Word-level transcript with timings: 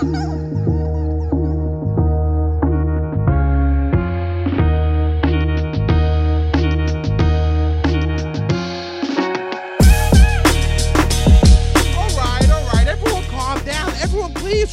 please 0.00 0.14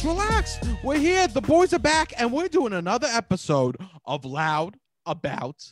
relax. 0.02 0.58
We're 0.82 0.98
here. 0.98 1.28
The 1.28 1.42
boys 1.42 1.74
are 1.74 1.78
back, 1.78 2.14
and 2.16 2.32
we're 2.32 2.48
doing 2.48 2.72
another 2.72 3.08
episode 3.08 3.76
of 4.06 4.24
Loud 4.24 4.78
About 5.04 5.62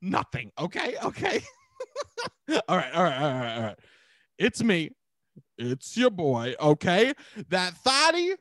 Nothing. 0.00 0.52
Okay, 0.56 0.94
okay. 1.02 1.42
all 2.68 2.76
right, 2.76 2.94
all 2.94 3.02
right, 3.02 3.20
all 3.20 3.32
right, 3.32 3.56
all 3.56 3.62
right. 3.62 3.78
It's 4.38 4.62
me. 4.62 4.90
It's 5.58 5.96
your 5.96 6.10
boy, 6.10 6.54
okay? 6.60 7.12
That 7.48 7.74
thotty 7.74 8.34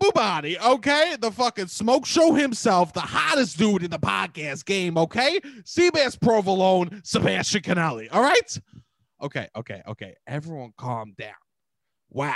Bubati, 0.00 0.60
okay? 0.60 1.16
The 1.20 1.30
fucking 1.30 1.66
smoke 1.66 2.06
show 2.06 2.34
himself, 2.34 2.92
the 2.92 3.00
hottest 3.00 3.58
dude 3.58 3.82
in 3.82 3.90
the 3.90 3.98
podcast 3.98 4.64
game, 4.64 4.96
okay? 4.96 5.40
Seabass 5.62 6.20
Provolone, 6.20 7.00
Sebastian 7.04 7.62
Conelli, 7.62 8.08
all 8.12 8.22
right? 8.22 8.60
Okay, 9.20 9.48
okay, 9.56 9.82
okay. 9.86 10.14
Everyone 10.26 10.72
calm 10.76 11.14
down. 11.16 11.34
Wow. 12.10 12.34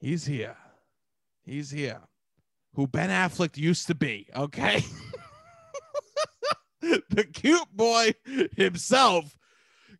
He's 0.00 0.26
here. 0.26 0.56
He's 1.44 1.70
here. 1.70 2.00
Who 2.74 2.86
Ben 2.86 3.10
Affleck 3.10 3.56
used 3.56 3.86
to 3.88 3.94
be, 3.94 4.28
okay? 4.36 4.84
the 6.80 7.24
cute 7.24 7.68
boy 7.72 8.12
himself. 8.56 9.36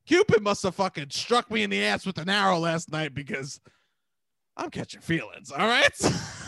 Cupid 0.06 0.42
must 0.42 0.62
have 0.62 0.74
fucking 0.74 1.10
struck 1.10 1.50
me 1.50 1.62
in 1.62 1.70
the 1.70 1.84
ass 1.84 2.06
with 2.06 2.18
an 2.18 2.28
arrow 2.28 2.58
last 2.58 2.90
night 2.90 3.14
because 3.14 3.60
I'm 4.58 4.70
catching 4.70 5.00
feelings, 5.00 5.52
all 5.52 5.66
right? 5.66 5.96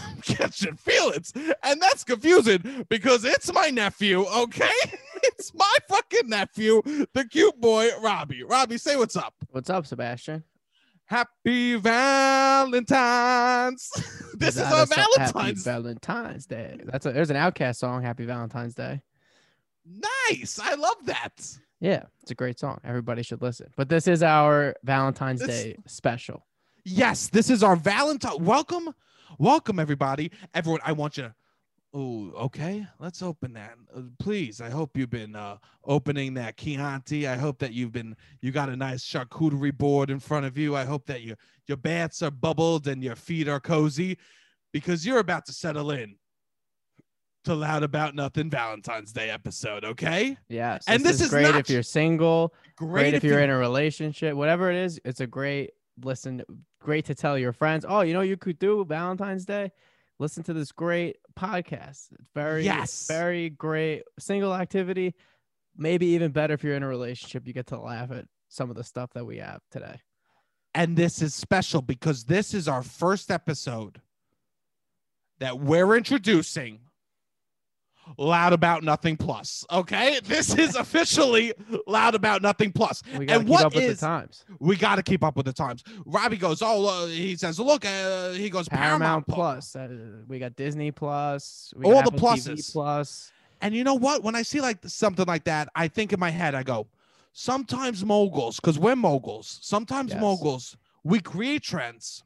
I'm 0.09 0.21
catching 0.23 0.77
feelings. 0.77 1.33
And 1.63 1.81
that's 1.81 2.05
confusing 2.05 2.85
because 2.89 3.25
it's 3.25 3.53
my 3.53 3.71
nephew, 3.71 4.25
okay? 4.27 4.69
it's 5.23 5.55
my 5.55 5.77
fucking 5.89 6.29
nephew, 6.29 6.83
the 7.15 7.25
cute 7.31 7.59
boy, 7.61 7.89
Robbie. 8.03 8.43
Robbie, 8.43 8.79
say 8.79 8.97
what's 8.97 9.17
up. 9.17 9.35
What's 9.51 9.71
up, 9.71 9.87
Sebastian? 9.87 10.43
Happy 11.05 11.77
Valentine's. 11.77 13.91
this 14.35 14.57
is 14.57 14.57
that 14.57 14.73
a 14.73 14.75
a 14.75 14.79
Happy 14.79 14.95
Valentine's. 14.95 15.65
Valentine's 15.65 16.47
Day. 16.47 16.81
That's 16.85 17.07
a 17.07 17.13
there's 17.13 17.31
an 17.31 17.37
OutKast 17.37 17.77
song. 17.77 18.03
Happy 18.03 18.25
Valentine's 18.25 18.75
Day. 18.75 19.03
nice. 20.29 20.61
I 20.63 20.75
love 20.75 21.07
that. 21.07 21.59
Yeah, 21.81 22.05
it's 22.23 22.31
a 22.31 22.35
great 22.37 22.61
song. 22.61 22.79
Everybody 22.85 23.23
should 23.23 23.43
listen. 23.43 23.73
But 23.77 23.89
this 23.89 24.07
is 24.07 24.23
our 24.23 24.77
Valentine's 24.85 25.45
Day 25.45 25.77
special. 25.87 26.47
Yes, 26.85 27.29
this 27.29 27.51
is 27.51 27.63
our 27.63 27.77
Valentine. 27.77 28.43
Welcome, 28.45 28.91
welcome, 29.39 29.79
everybody. 29.79 30.31
Everyone, 30.55 30.81
I 30.85 30.93
want 30.93 31.17
you 31.17 31.25
to. 31.25 31.35
Oh, 31.93 32.31
okay. 32.37 32.87
Let's 33.01 33.21
open 33.21 33.53
that, 33.55 33.75
Uh, 33.95 34.03
please. 34.21 34.61
I 34.61 34.71
hope 34.71 34.97
you've 34.97 35.11
been 35.11 35.35
uh, 35.35 35.57
opening 35.85 36.35
that 36.35 36.57
Chianti. 36.57 37.27
I 37.27 37.37
hope 37.37 37.59
that 37.59 37.73
you've 37.73 37.91
been. 37.91 38.17
You 38.41 38.53
got 38.53 38.69
a 38.69 38.77
nice 38.77 39.05
charcuterie 39.05 39.77
board 39.77 40.09
in 40.09 40.21
front 40.21 40.47
of 40.47 40.57
you. 40.57 40.77
I 40.77 40.85
hope 40.85 41.07
that 41.07 41.23
your 41.23 41.37
your 41.67 41.77
bats 41.77 42.23
are 42.23 42.31
bubbled 42.31 42.87
and 42.87 43.03
your 43.03 43.17
feet 43.17 43.49
are 43.49 43.59
cozy, 43.61 44.19
because 44.73 45.05
you're 45.05 45.19
about 45.19 45.47
to 45.47 45.53
settle 45.53 45.91
in 45.91 46.15
to 47.45 47.55
Loud 47.55 47.83
About 47.83 48.15
Nothing 48.15 48.51
Valentine's 48.51 49.13
Day 49.13 49.31
episode. 49.31 49.85
Okay. 49.85 50.37
Yes. 50.49 50.85
And 50.87 51.03
this 51.05 51.17
is, 51.17 51.23
is 51.23 51.31
great 51.31 51.43
not- 51.43 51.57
if 51.57 51.71
you're 51.71 51.83
single, 51.83 52.55
Great, 52.77 52.89
great, 53.11 53.15
if 53.15 53.25
you're 53.25 53.41
in 53.41 53.51
a 53.51 53.57
relationship, 53.59 54.37
whatever 54.37 54.71
it 54.71 54.77
is, 54.77 55.01
it's 55.05 55.21
a 55.21 55.27
great 55.27 55.71
listen, 56.05 56.43
great 56.81 57.05
to 57.07 57.15
tell 57.15 57.39
your 57.39 57.53
friends. 57.53 57.85
Oh, 57.89 58.01
you 58.01 58.13
know 58.13 58.21
you 58.23 58.37
could 58.37 58.59
do 58.59 58.85
Valentine's 58.85 59.45
Day? 59.45 59.71
Listen 60.19 60.43
to 60.45 60.53
this 60.53 60.73
great 60.73 61.17
podcast. 61.39 62.13
It's 62.13 62.29
very 62.35 62.65
Yes. 62.65 63.07
very 63.07 63.51
great 63.51 64.03
single 64.19 64.55
activity. 64.55 65.15
Maybe 65.77 66.07
even 66.09 66.33
better 66.33 66.55
if 66.55 66.65
you're 66.65 66.75
in 66.75 66.83
a 66.83 66.89
relationship, 66.89 67.47
you 67.47 67.53
get 67.53 67.67
to 67.69 67.81
laugh 67.81 68.11
at 68.11 68.27
some 68.49 68.69
of 68.71 68.77
the 68.77 68.85
stuff 68.85 69.11
that 69.15 69.25
we 69.25 69.39
have 69.39 69.61
today. 69.71 70.01
And 70.75 70.97
this 70.97 71.23
is 71.23 71.35
special 71.35 71.81
because 71.83 72.25
this 72.25 72.53
is 72.55 72.69
our 72.69 72.83
first 72.83 73.31
episode 73.31 74.01
that 75.39 75.59
we're 75.59 75.97
introducing 75.97 76.81
Loud 78.19 78.53
About 78.53 78.83
Nothing 78.85 79.17
Plus. 79.17 79.65
Okay. 79.71 80.21
This 80.25 80.55
is 80.55 80.77
officially 80.77 81.53
Loud 81.87 82.15
About 82.15 82.43
Nothing 82.43 82.73
Plus. 82.73 83.03
We 83.17 83.27
gotta 83.27 83.41
And 83.41 83.49
keep 83.49 83.53
what 83.53 83.65
up 83.65 83.75
with 83.75 83.85
is- 83.85 84.01
the 84.01 84.07
times. 84.07 84.45
We 84.59 84.77
got 84.77 84.97
to 84.97 85.03
keep 85.03 85.23
up 85.25 85.37
with 85.37 85.47
the 85.47 85.53
times. 85.53 85.83
Robbie 86.07 86.37
goes, 86.37 86.61
Oh, 86.63 86.87
uh, 86.87 87.07
he 87.07 87.37
says, 87.37 87.59
Look, 87.59 87.85
uh, 87.85 88.31
he 88.31 88.51
goes, 88.51 88.69
Paramount, 88.69 89.27
Paramount, 89.27 89.27
Plus. 89.29 89.77
Uh, 89.77 89.89
we 90.29 90.39
got 90.39 90.57
Disney 90.57 90.91
Plus. 90.91 91.73
We 91.77 91.87
All 91.87 92.03
got 92.03 92.05
the 92.13 92.19
pluses. 92.19 92.55
TV 92.59 92.73
Plus. 92.73 93.33
And 93.63 93.75
you 93.75 93.85
know 93.85 93.95
what? 93.95 94.23
When 94.23 94.35
I 94.35 94.43
see 94.43 94.61
like 94.61 94.79
something 94.87 95.27
like 95.27 95.45
that, 95.45 95.69
I 95.75 95.89
think 95.89 96.13
in 96.13 96.21
my 96.21 96.31
head, 96.31 96.55
I 96.55 96.63
go, 96.63 96.87
sometimes 97.33 98.05
moguls, 98.05 98.57
because 98.57 98.79
we're 98.79 98.97
moguls, 98.97 99.59
sometimes 99.63 100.13
Yes. 100.13 100.21
moguls, 100.21 100.77
we 101.05 101.21
create 101.21 101.63
trends. 101.63 102.23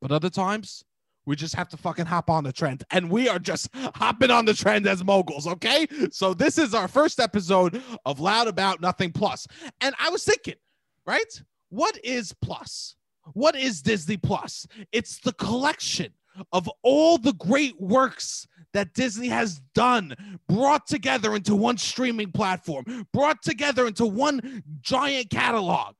But 0.00 0.12
other 0.12 0.30
times, 0.30 0.84
we 1.30 1.36
just 1.36 1.54
have 1.54 1.68
to 1.68 1.76
fucking 1.76 2.06
hop 2.06 2.28
on 2.28 2.42
the 2.42 2.52
trend. 2.52 2.82
And 2.90 3.08
we 3.08 3.28
are 3.28 3.38
just 3.38 3.68
hopping 3.94 4.32
on 4.32 4.46
the 4.46 4.52
trend 4.52 4.88
as 4.88 5.04
moguls, 5.04 5.46
okay? 5.46 5.86
So 6.10 6.34
this 6.34 6.58
is 6.58 6.74
our 6.74 6.88
first 6.88 7.20
episode 7.20 7.80
of 8.04 8.18
Loud 8.18 8.48
About 8.48 8.80
Nothing 8.80 9.12
Plus. 9.12 9.46
And 9.80 9.94
I 10.00 10.10
was 10.10 10.24
thinking, 10.24 10.56
right? 11.06 11.42
What 11.68 11.96
is 12.02 12.34
Plus? 12.42 12.96
What 13.34 13.54
is 13.54 13.80
Disney 13.80 14.16
Plus? 14.16 14.66
It's 14.90 15.20
the 15.20 15.32
collection 15.34 16.12
of 16.52 16.68
all 16.82 17.16
the 17.16 17.34
great 17.34 17.80
works 17.80 18.48
that 18.72 18.92
Disney 18.94 19.28
has 19.28 19.60
done, 19.72 20.16
brought 20.48 20.88
together 20.88 21.36
into 21.36 21.54
one 21.54 21.78
streaming 21.78 22.32
platform, 22.32 23.06
brought 23.12 23.40
together 23.42 23.86
into 23.86 24.04
one 24.04 24.64
giant 24.80 25.30
catalog. 25.30 25.94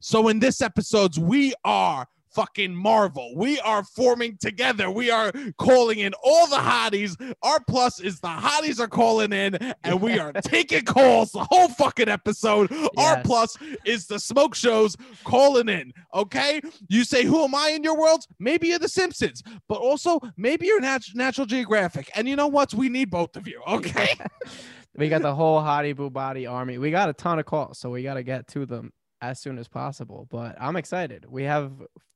So 0.00 0.28
in 0.28 0.38
this 0.38 0.62
episodes, 0.62 1.18
we 1.18 1.52
are 1.62 2.06
fucking 2.36 2.76
Marvel. 2.76 3.32
We 3.34 3.58
are 3.60 3.82
forming 3.82 4.36
together. 4.36 4.90
We 4.90 5.10
are 5.10 5.32
calling 5.56 6.00
in 6.00 6.12
all 6.22 6.46
the 6.46 6.56
hotties. 6.56 7.16
Our 7.42 7.60
plus 7.66 7.98
is 7.98 8.20
the 8.20 8.28
hotties 8.28 8.78
are 8.78 8.88
calling 8.88 9.32
in, 9.32 9.54
and 9.82 10.02
we 10.02 10.18
are 10.18 10.32
taking 10.44 10.84
calls 10.84 11.32
the 11.32 11.46
whole 11.50 11.68
fucking 11.68 12.10
episode. 12.10 12.70
Our 12.98 13.22
plus 13.22 13.56
is 13.86 14.06
the 14.06 14.20
smoke 14.20 14.54
shows 14.54 14.96
calling 15.24 15.70
in. 15.70 15.94
Okay, 16.14 16.60
you 16.88 17.04
say, 17.04 17.24
"Who 17.24 17.42
am 17.42 17.54
I 17.54 17.70
in 17.70 17.82
your 17.82 17.98
world?" 17.98 18.26
Maybe 18.38 18.68
you're 18.68 18.78
The 18.78 18.88
Simpsons, 18.88 19.42
but 19.66 19.78
also 19.78 20.20
maybe 20.36 20.66
you're 20.66 20.80
Nat- 20.80 21.14
Natural 21.14 21.46
Geographic. 21.46 22.10
And 22.14 22.28
you 22.28 22.36
know 22.36 22.48
what? 22.48 22.74
We 22.74 22.90
need 22.90 23.10
both 23.10 23.34
of 23.36 23.48
you. 23.48 23.62
Okay. 23.66 24.18
we 24.96 25.08
got 25.08 25.22
the 25.22 25.34
whole 25.34 25.60
Hottie 25.60 25.96
Boo 25.96 26.10
Body 26.10 26.46
army. 26.46 26.76
We 26.76 26.90
got 26.90 27.08
a 27.08 27.14
ton 27.14 27.38
of 27.38 27.46
calls, 27.46 27.78
so 27.78 27.88
we 27.88 28.02
got 28.02 28.14
to 28.14 28.22
get 28.22 28.46
to 28.48 28.66
them 28.66 28.92
as 29.20 29.40
soon 29.40 29.58
as 29.58 29.68
possible. 29.68 30.26
But 30.30 30.56
I'm 30.60 30.76
excited. 30.76 31.26
We 31.28 31.44
have 31.44 31.72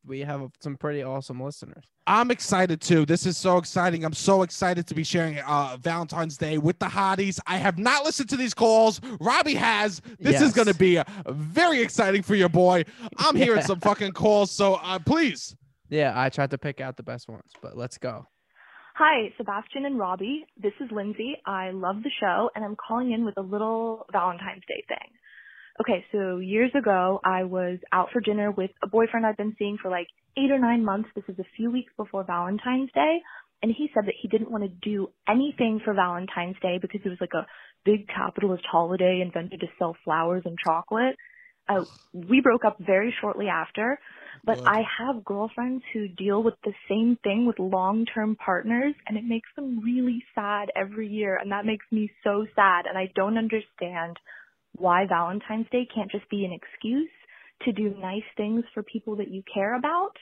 we 0.06 0.20
have 0.20 0.50
some 0.60 0.76
pretty 0.76 1.02
awesome 1.02 1.42
listeners. 1.42 1.84
I'm 2.06 2.30
excited 2.30 2.80
too. 2.80 3.04
This 3.06 3.26
is 3.26 3.36
so 3.36 3.58
exciting. 3.58 4.04
I'm 4.04 4.14
so 4.14 4.42
excited 4.42 4.86
to 4.88 4.94
be 4.94 5.04
sharing 5.04 5.38
uh, 5.38 5.76
Valentine's 5.80 6.36
Day 6.36 6.58
with 6.58 6.78
the 6.78 6.86
hotties. 6.86 7.38
I 7.46 7.58
have 7.58 7.78
not 7.78 8.04
listened 8.04 8.30
to 8.30 8.36
these 8.36 8.54
calls. 8.54 9.00
Robbie 9.20 9.54
has. 9.54 10.00
This 10.18 10.40
is 10.40 10.52
going 10.52 10.68
to 10.68 10.74
be 10.74 10.98
uh, 10.98 11.04
very 11.28 11.80
exciting 11.82 12.22
for 12.22 12.34
your 12.34 12.48
boy. 12.48 12.84
I'm 13.18 13.36
hearing 13.44 13.62
some 13.62 13.80
fucking 13.80 14.12
calls. 14.12 14.50
So 14.50 14.74
uh, 14.82 14.98
please. 14.98 15.54
Yeah, 15.88 16.12
I 16.14 16.28
tried 16.28 16.50
to 16.50 16.58
pick 16.58 16.80
out 16.80 16.96
the 16.96 17.02
best 17.02 17.28
ones, 17.28 17.50
but 17.60 17.76
let's 17.76 17.98
go. 17.98 18.26
Hi, 18.94 19.32
Sebastian 19.36 19.86
and 19.86 19.98
Robbie. 19.98 20.44
This 20.60 20.72
is 20.80 20.88
Lindsay. 20.92 21.36
I 21.46 21.70
love 21.70 22.02
the 22.02 22.10
show, 22.20 22.50
and 22.54 22.64
I'm 22.64 22.76
calling 22.76 23.12
in 23.12 23.24
with 23.24 23.36
a 23.38 23.42
little 23.42 24.06
Valentine's 24.12 24.62
Day 24.68 24.84
thing. 24.88 25.08
Okay, 25.80 26.04
so 26.12 26.38
years 26.38 26.70
ago, 26.76 27.20
I 27.24 27.44
was 27.44 27.78
out 27.90 28.08
for 28.12 28.20
dinner 28.20 28.50
with 28.50 28.70
a 28.82 28.86
boyfriend 28.86 29.24
I've 29.24 29.38
been 29.38 29.56
seeing 29.58 29.78
for 29.80 29.90
like 29.90 30.08
eight 30.36 30.50
or 30.50 30.58
nine 30.58 30.84
months. 30.84 31.08
This 31.14 31.24
is 31.26 31.38
a 31.38 31.46
few 31.56 31.70
weeks 31.70 31.90
before 31.96 32.22
Valentine's 32.22 32.90
Day. 32.92 33.20
And 33.62 33.72
he 33.76 33.88
said 33.94 34.04
that 34.04 34.14
he 34.20 34.28
didn't 34.28 34.50
want 34.50 34.64
to 34.64 34.68
do 34.68 35.08
anything 35.26 35.80
for 35.82 35.94
Valentine's 35.94 36.56
Day 36.60 36.78
because 36.80 37.00
it 37.02 37.08
was 37.08 37.18
like 37.18 37.32
a 37.34 37.46
big 37.86 38.08
capitalist 38.08 38.64
holiday 38.70 39.22
invented 39.24 39.60
to 39.60 39.66
sell 39.78 39.96
flowers 40.04 40.42
and 40.44 40.58
chocolate. 40.62 41.16
Uh, 41.66 41.84
we 42.12 42.42
broke 42.42 42.64
up 42.66 42.76
very 42.78 43.14
shortly 43.20 43.46
after, 43.48 43.98
but. 44.44 44.58
I 44.66 44.82
have 44.98 45.24
girlfriends 45.24 45.82
who 45.92 46.08
deal 46.08 46.42
with 46.42 46.54
the 46.64 46.72
same 46.88 47.16
thing 47.22 47.46
with 47.46 47.58
long-term 47.58 48.36
partners 48.36 48.94
and 49.06 49.16
it 49.16 49.24
makes 49.24 49.48
them 49.56 49.80
really 49.82 50.22
sad 50.34 50.68
every 50.76 51.08
year 51.08 51.36
and 51.36 51.52
that 51.52 51.64
makes 51.64 51.84
me 51.90 52.10
so 52.24 52.46
sad 52.54 52.86
and 52.86 52.96
I 52.98 53.10
don't 53.14 53.38
understand 53.38 54.16
why 54.76 55.06
Valentine's 55.06 55.66
Day 55.70 55.86
can't 55.92 56.10
just 56.10 56.28
be 56.30 56.44
an 56.44 56.52
excuse 56.52 57.10
to 57.62 57.72
do 57.72 57.94
nice 57.98 58.22
things 58.36 58.64
for 58.72 58.82
people 58.82 59.16
that 59.16 59.30
you 59.30 59.42
care 59.52 59.74
about. 59.76 60.12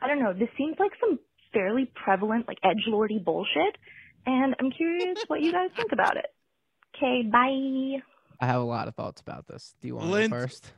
I 0.00 0.08
don't 0.08 0.18
know, 0.18 0.32
this 0.32 0.48
seems 0.58 0.76
like 0.78 0.92
some 1.00 1.18
fairly 1.52 1.90
prevalent 1.94 2.46
like 2.46 2.58
edge 2.62 2.84
lordy 2.86 3.18
bullshit 3.18 3.78
and 4.26 4.54
I'm 4.60 4.70
curious 4.70 5.18
what 5.28 5.40
you 5.40 5.52
guys 5.52 5.70
think 5.74 5.92
about 5.92 6.16
it. 6.16 6.26
Okay, 6.96 7.22
bye. 7.22 8.02
I 8.40 8.46
have 8.46 8.60
a 8.60 8.64
lot 8.64 8.88
of 8.88 8.94
thoughts 8.94 9.20
about 9.20 9.46
this. 9.46 9.74
Do 9.80 9.88
you 9.88 9.96
want 9.96 10.08
to 10.08 10.12
Lin- 10.12 10.30
go 10.30 10.40
first? 10.40 10.72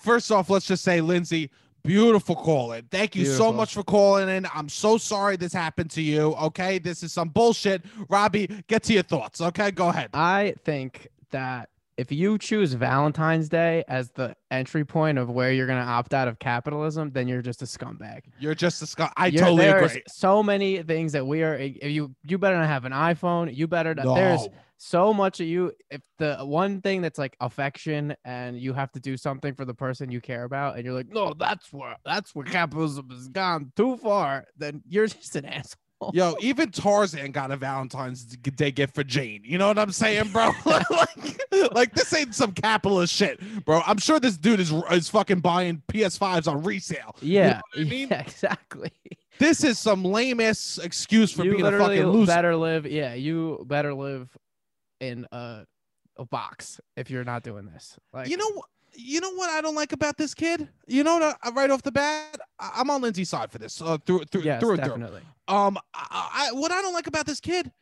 First 0.00 0.30
off, 0.30 0.48
let's 0.48 0.66
just 0.66 0.84
say, 0.84 1.00
Lindsay, 1.00 1.50
Beautiful 1.84 2.36
call 2.36 2.72
in. 2.72 2.84
Thank 2.84 3.16
you 3.16 3.26
so 3.26 3.52
much 3.52 3.74
for 3.74 3.82
calling 3.82 4.28
in. 4.28 4.46
I'm 4.54 4.68
so 4.68 4.98
sorry 4.98 5.36
this 5.36 5.52
happened 5.52 5.90
to 5.92 6.02
you. 6.02 6.34
Okay. 6.34 6.78
This 6.78 7.02
is 7.02 7.12
some 7.12 7.28
bullshit. 7.28 7.82
Robbie, 8.08 8.46
get 8.68 8.84
to 8.84 8.92
your 8.92 9.02
thoughts. 9.02 9.40
Okay. 9.40 9.72
Go 9.72 9.88
ahead. 9.88 10.10
I 10.14 10.54
think 10.64 11.08
that 11.32 11.70
if 11.96 12.10
you 12.10 12.38
choose 12.38 12.72
Valentine's 12.72 13.48
Day 13.48 13.84
as 13.88 14.10
the 14.12 14.34
entry 14.50 14.84
point 14.84 15.18
of 15.18 15.28
where 15.28 15.52
you're 15.52 15.66
gonna 15.66 15.80
opt 15.80 16.14
out 16.14 16.28
of 16.28 16.38
capitalism, 16.38 17.10
then 17.12 17.28
you're 17.28 17.42
just 17.42 17.62
a 17.62 17.66
scumbag. 17.66 18.20
You're 18.40 18.54
just 18.54 18.80
a 18.82 18.86
sc- 18.86 19.00
I 19.16 19.26
You're- 19.26 19.38
totally 19.44 19.66
agree. 19.68 20.02
So 20.08 20.42
many 20.42 20.82
things 20.82 21.12
that 21.12 21.26
we 21.26 21.42
are. 21.42 21.54
If 21.56 21.90
you 21.90 22.14
you 22.22 22.38
better 22.38 22.56
not 22.56 22.66
have 22.68 22.84
an 22.84 22.92
iPhone. 22.92 23.54
You 23.54 23.66
better. 23.66 23.94
not 23.94 24.14
There's 24.14 24.48
so 24.78 25.12
much 25.14 25.38
of 25.40 25.46
you. 25.46 25.72
If 25.90 26.00
the 26.18 26.38
one 26.38 26.80
thing 26.80 27.02
that's 27.02 27.18
like 27.18 27.36
affection, 27.40 28.14
and 28.24 28.58
you 28.58 28.72
have 28.72 28.90
to 28.92 29.00
do 29.00 29.16
something 29.16 29.54
for 29.54 29.64
the 29.64 29.74
person 29.74 30.10
you 30.10 30.20
care 30.20 30.44
about, 30.44 30.76
and 30.76 30.84
you're 30.84 30.94
like, 30.94 31.08
no, 31.08 31.34
that's 31.34 31.72
where 31.72 31.96
that's 32.04 32.34
where 32.34 32.44
capitalism 32.44 33.08
has 33.10 33.28
gone 33.28 33.70
too 33.76 33.96
far. 33.98 34.44
Then 34.56 34.82
you're 34.88 35.06
just 35.08 35.36
an 35.36 35.44
asshole. 35.44 35.78
Yo, 36.14 36.36
even 36.40 36.70
Tarzan 36.70 37.32
got 37.32 37.50
a 37.50 37.56
Valentine's 37.56 38.24
Day 38.24 38.70
gift 38.70 38.94
for 38.94 39.04
Jane. 39.04 39.42
You 39.44 39.58
know 39.58 39.68
what 39.68 39.78
I'm 39.78 39.92
saying, 39.92 40.30
bro? 40.32 40.50
like, 40.64 41.72
like 41.72 41.94
this 41.94 42.12
ain't 42.14 42.34
some 42.34 42.52
capitalist 42.52 43.12
shit, 43.12 43.40
bro. 43.64 43.82
I'm 43.86 43.98
sure 43.98 44.20
this 44.20 44.36
dude 44.36 44.60
is 44.60 44.72
is 44.90 45.08
fucking 45.08 45.40
buying 45.40 45.82
PS5s 45.88 46.50
on 46.50 46.62
resale. 46.62 47.16
Yeah, 47.20 47.60
what 47.74 47.80
I 47.80 47.84
mean? 47.84 48.08
yeah, 48.10 48.20
exactly. 48.20 48.92
This 49.38 49.64
is 49.64 49.78
some 49.78 50.04
lame 50.04 50.40
ass 50.40 50.78
excuse 50.82 51.32
for 51.32 51.44
you 51.44 51.52
being 51.52 51.66
a 51.66 51.78
fucking 51.78 52.06
loser. 52.06 52.26
better 52.26 52.56
live. 52.56 52.86
Yeah, 52.86 53.14
you 53.14 53.64
better 53.66 53.94
live 53.94 54.28
in 55.00 55.26
a 55.32 55.64
a 56.16 56.24
box 56.24 56.80
if 56.96 57.10
you're 57.10 57.24
not 57.24 57.42
doing 57.42 57.66
this. 57.66 57.98
Like 58.12 58.28
you 58.28 58.36
know, 58.36 58.50
wh- 58.56 58.81
you 58.94 59.20
know 59.20 59.32
what 59.34 59.50
I 59.50 59.60
don't 59.60 59.74
like 59.74 59.92
about 59.92 60.16
this 60.16 60.34
kid. 60.34 60.68
You 60.86 61.04
know 61.04 61.18
what? 61.18 61.38
I, 61.42 61.50
right 61.50 61.70
off 61.70 61.82
the 61.82 61.92
bat, 61.92 62.38
I- 62.58 62.72
I'm 62.76 62.90
on 62.90 63.02
Lindsay's 63.02 63.28
side 63.28 63.50
for 63.50 63.58
this. 63.58 63.80
Uh, 63.80 63.98
through 64.04 64.24
through 64.24 64.42
yes, 64.42 64.60
through 64.60 64.72
and 64.72 64.84
through. 64.84 64.94
Um, 65.48 65.78
I, 65.94 66.48
I, 66.50 66.52
what 66.52 66.70
I 66.70 66.80
don't 66.82 66.94
like 66.94 67.06
about 67.06 67.26
this 67.26 67.40
kid, 67.40 67.72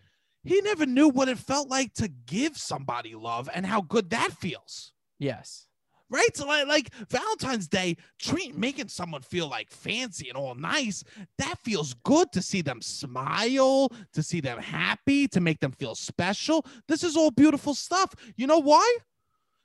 he 0.43 0.61
never 0.63 0.87
knew 0.87 1.09
what 1.09 1.29
it 1.29 1.39
felt 1.39 1.69
like 1.69 1.93
to 1.95 2.09
give 2.09 2.57
somebody 2.57 3.15
love 3.15 3.49
and 3.55 3.67
how 3.67 3.83
good 3.83 4.11
that 4.11 4.33
feels. 4.33 4.93
Yes. 5.19 5.67
Right? 6.09 6.37
So 6.37 6.47
like, 6.47 6.67
like 6.67 6.93
Valentine's 7.09 7.69
Day, 7.69 7.97
treat 8.19 8.57
making 8.57 8.89
someone 8.89 9.23
feel 9.23 9.49
like 9.49 9.71
fancy 9.71 10.29
and 10.29 10.37
all 10.37 10.57
nice. 10.57 11.05
That 11.39 11.57
feels 11.63 11.95
good 12.03 12.33
to 12.33 12.43
see 12.43 12.63
them 12.63 12.83
smile, 12.83 13.91
to 14.13 14.23
see 14.23 14.41
them 14.41 14.59
happy, 14.59 15.29
to 15.29 15.41
make 15.41 15.61
them 15.61 15.71
feel 15.71 15.95
special. 15.95 16.67
This 16.89 17.05
is 17.05 17.17
all 17.17 17.31
beautiful 17.31 17.75
stuff. 17.75 18.13
You 18.35 18.49
know 18.49 18.59
why? 18.59 18.97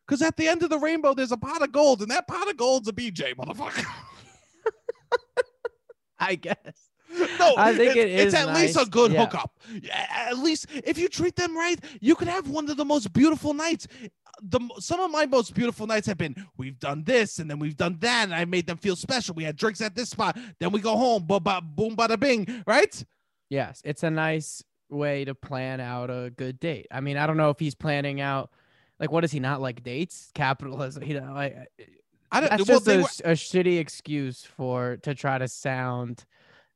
Because 0.08 0.22
at 0.22 0.38
the 0.38 0.48
end 0.48 0.62
of 0.64 0.70
the 0.70 0.78
rainbow, 0.78 1.14
there's 1.14 1.32
a 1.32 1.38
pot 1.38 1.62
of 1.64 1.72
gold, 1.72 2.02
and 2.02 2.12
that 2.12 2.28
pot 2.28 2.50
of 2.50 2.58
gold's 2.58 2.88
a 2.88 2.94
BJ, 2.94 3.36
motherfucker. 3.36 3.86
I 6.20 6.36
guess. 6.36 6.90
No, 7.40 7.56
I 7.58 7.76
think 7.76 7.96
it 7.96 8.10
it's 8.10 8.34
is 8.34 8.34
at 8.34 8.54
least 8.56 8.78
a 8.80 8.86
good 8.86 9.12
Yeah. 9.12 9.26
hookup. 9.26 9.60
At 10.12 10.38
least 10.38 10.68
if 10.72 10.98
you 10.98 11.08
treat 11.08 11.36
them 11.36 11.56
right, 11.56 11.80
you 12.02 12.16
could 12.16 12.28
have 12.28 12.50
one 12.50 12.70
of 12.70 12.78
the 12.78 12.86
most 12.86 13.14
beautiful 13.14 13.54
nights. 13.54 13.88
The 14.42 14.60
some 14.80 15.00
of 15.00 15.12
my 15.12 15.26
most 15.26 15.54
beautiful 15.54 15.88
nights 15.88 16.08
have 16.08 16.18
been 16.18 16.36
we've 16.58 16.78
done 16.78 17.04
this 17.06 17.40
and 17.40 17.50
then 17.50 17.58
we've 17.60 17.78
done 17.78 17.98
that, 18.02 18.24
and 18.26 18.36
I 18.36 18.44
made 18.46 18.68
them 18.68 18.78
feel 18.78 18.96
special. 18.98 19.34
We 19.34 19.46
had 19.46 19.56
drinks 19.56 19.80
at 19.82 19.96
this 19.96 20.10
spot, 20.10 20.38
then 20.60 20.72
we 20.72 20.82
go 20.82 20.98
home, 20.98 21.26
boom, 21.26 21.44
ba, 21.44 21.62
boom, 21.62 21.96
bada, 21.96 22.20
bing, 22.20 22.64
right? 22.68 23.04
Yes, 23.50 23.82
it's 23.86 24.04
a 24.04 24.10
nice 24.10 24.62
way 24.90 25.24
to 25.26 25.36
plan 25.36 25.80
out 25.80 26.10
a 26.10 26.32
good 26.36 26.60
date. 26.60 26.88
I 26.92 27.00
mean, 27.00 27.18
I 27.18 27.28
don't 27.28 27.38
know 27.38 27.50
if 27.50 27.60
he's 27.60 27.76
planning 27.76 28.20
out 28.20 28.50
like 29.00 29.12
what 29.12 29.22
does 29.22 29.32
he 29.32 29.40
not 29.40 29.62
like 29.62 29.84
dates? 29.84 30.32
Capitalism. 30.34 31.04
He 31.04 31.14
don't 31.14 31.34
like 31.34 31.56
I 32.32 32.40
don't. 32.42 32.50
that's 32.50 32.68
well, 32.68 32.80
just 32.80 32.88
a, 32.88 32.98
were- 32.98 33.32
a 33.32 33.36
shitty 33.36 33.80
excuse 33.80 34.44
for 34.44 34.98
to 35.04 35.14
try 35.16 35.38
to 35.38 35.48
sound 35.48 36.26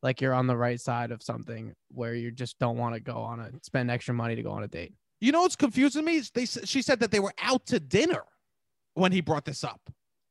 like 0.02 0.22
you're 0.22 0.34
on 0.34 0.48
the 0.48 0.56
right 0.56 0.80
side 0.80 1.12
of 1.12 1.22
something 1.22 1.74
where 1.90 2.16
you 2.16 2.32
just 2.32 2.58
don't 2.60 2.78
want 2.78 2.96
to 2.96 3.02
go 3.02 3.18
on 3.18 3.40
a 3.40 3.52
spend 3.64 3.92
extra 3.92 4.14
money 4.14 4.36
to 4.36 4.44
go 4.44 4.52
on 4.52 4.64
a 4.64 4.68
date. 4.68 4.94
you 5.20 5.32
know 5.32 5.42
what's 5.42 5.56
confusing 5.56 6.06
me? 6.06 6.22
They 6.34 6.46
she 6.46 6.82
said 6.82 7.00
that 7.02 7.12
they 7.12 7.20
were 7.20 7.34
out 7.42 7.66
to 7.68 7.80
dinner 7.80 8.24
when 8.94 9.12
he 9.12 9.22
brought 9.22 9.46
this 9.46 9.64
up. 9.64 9.82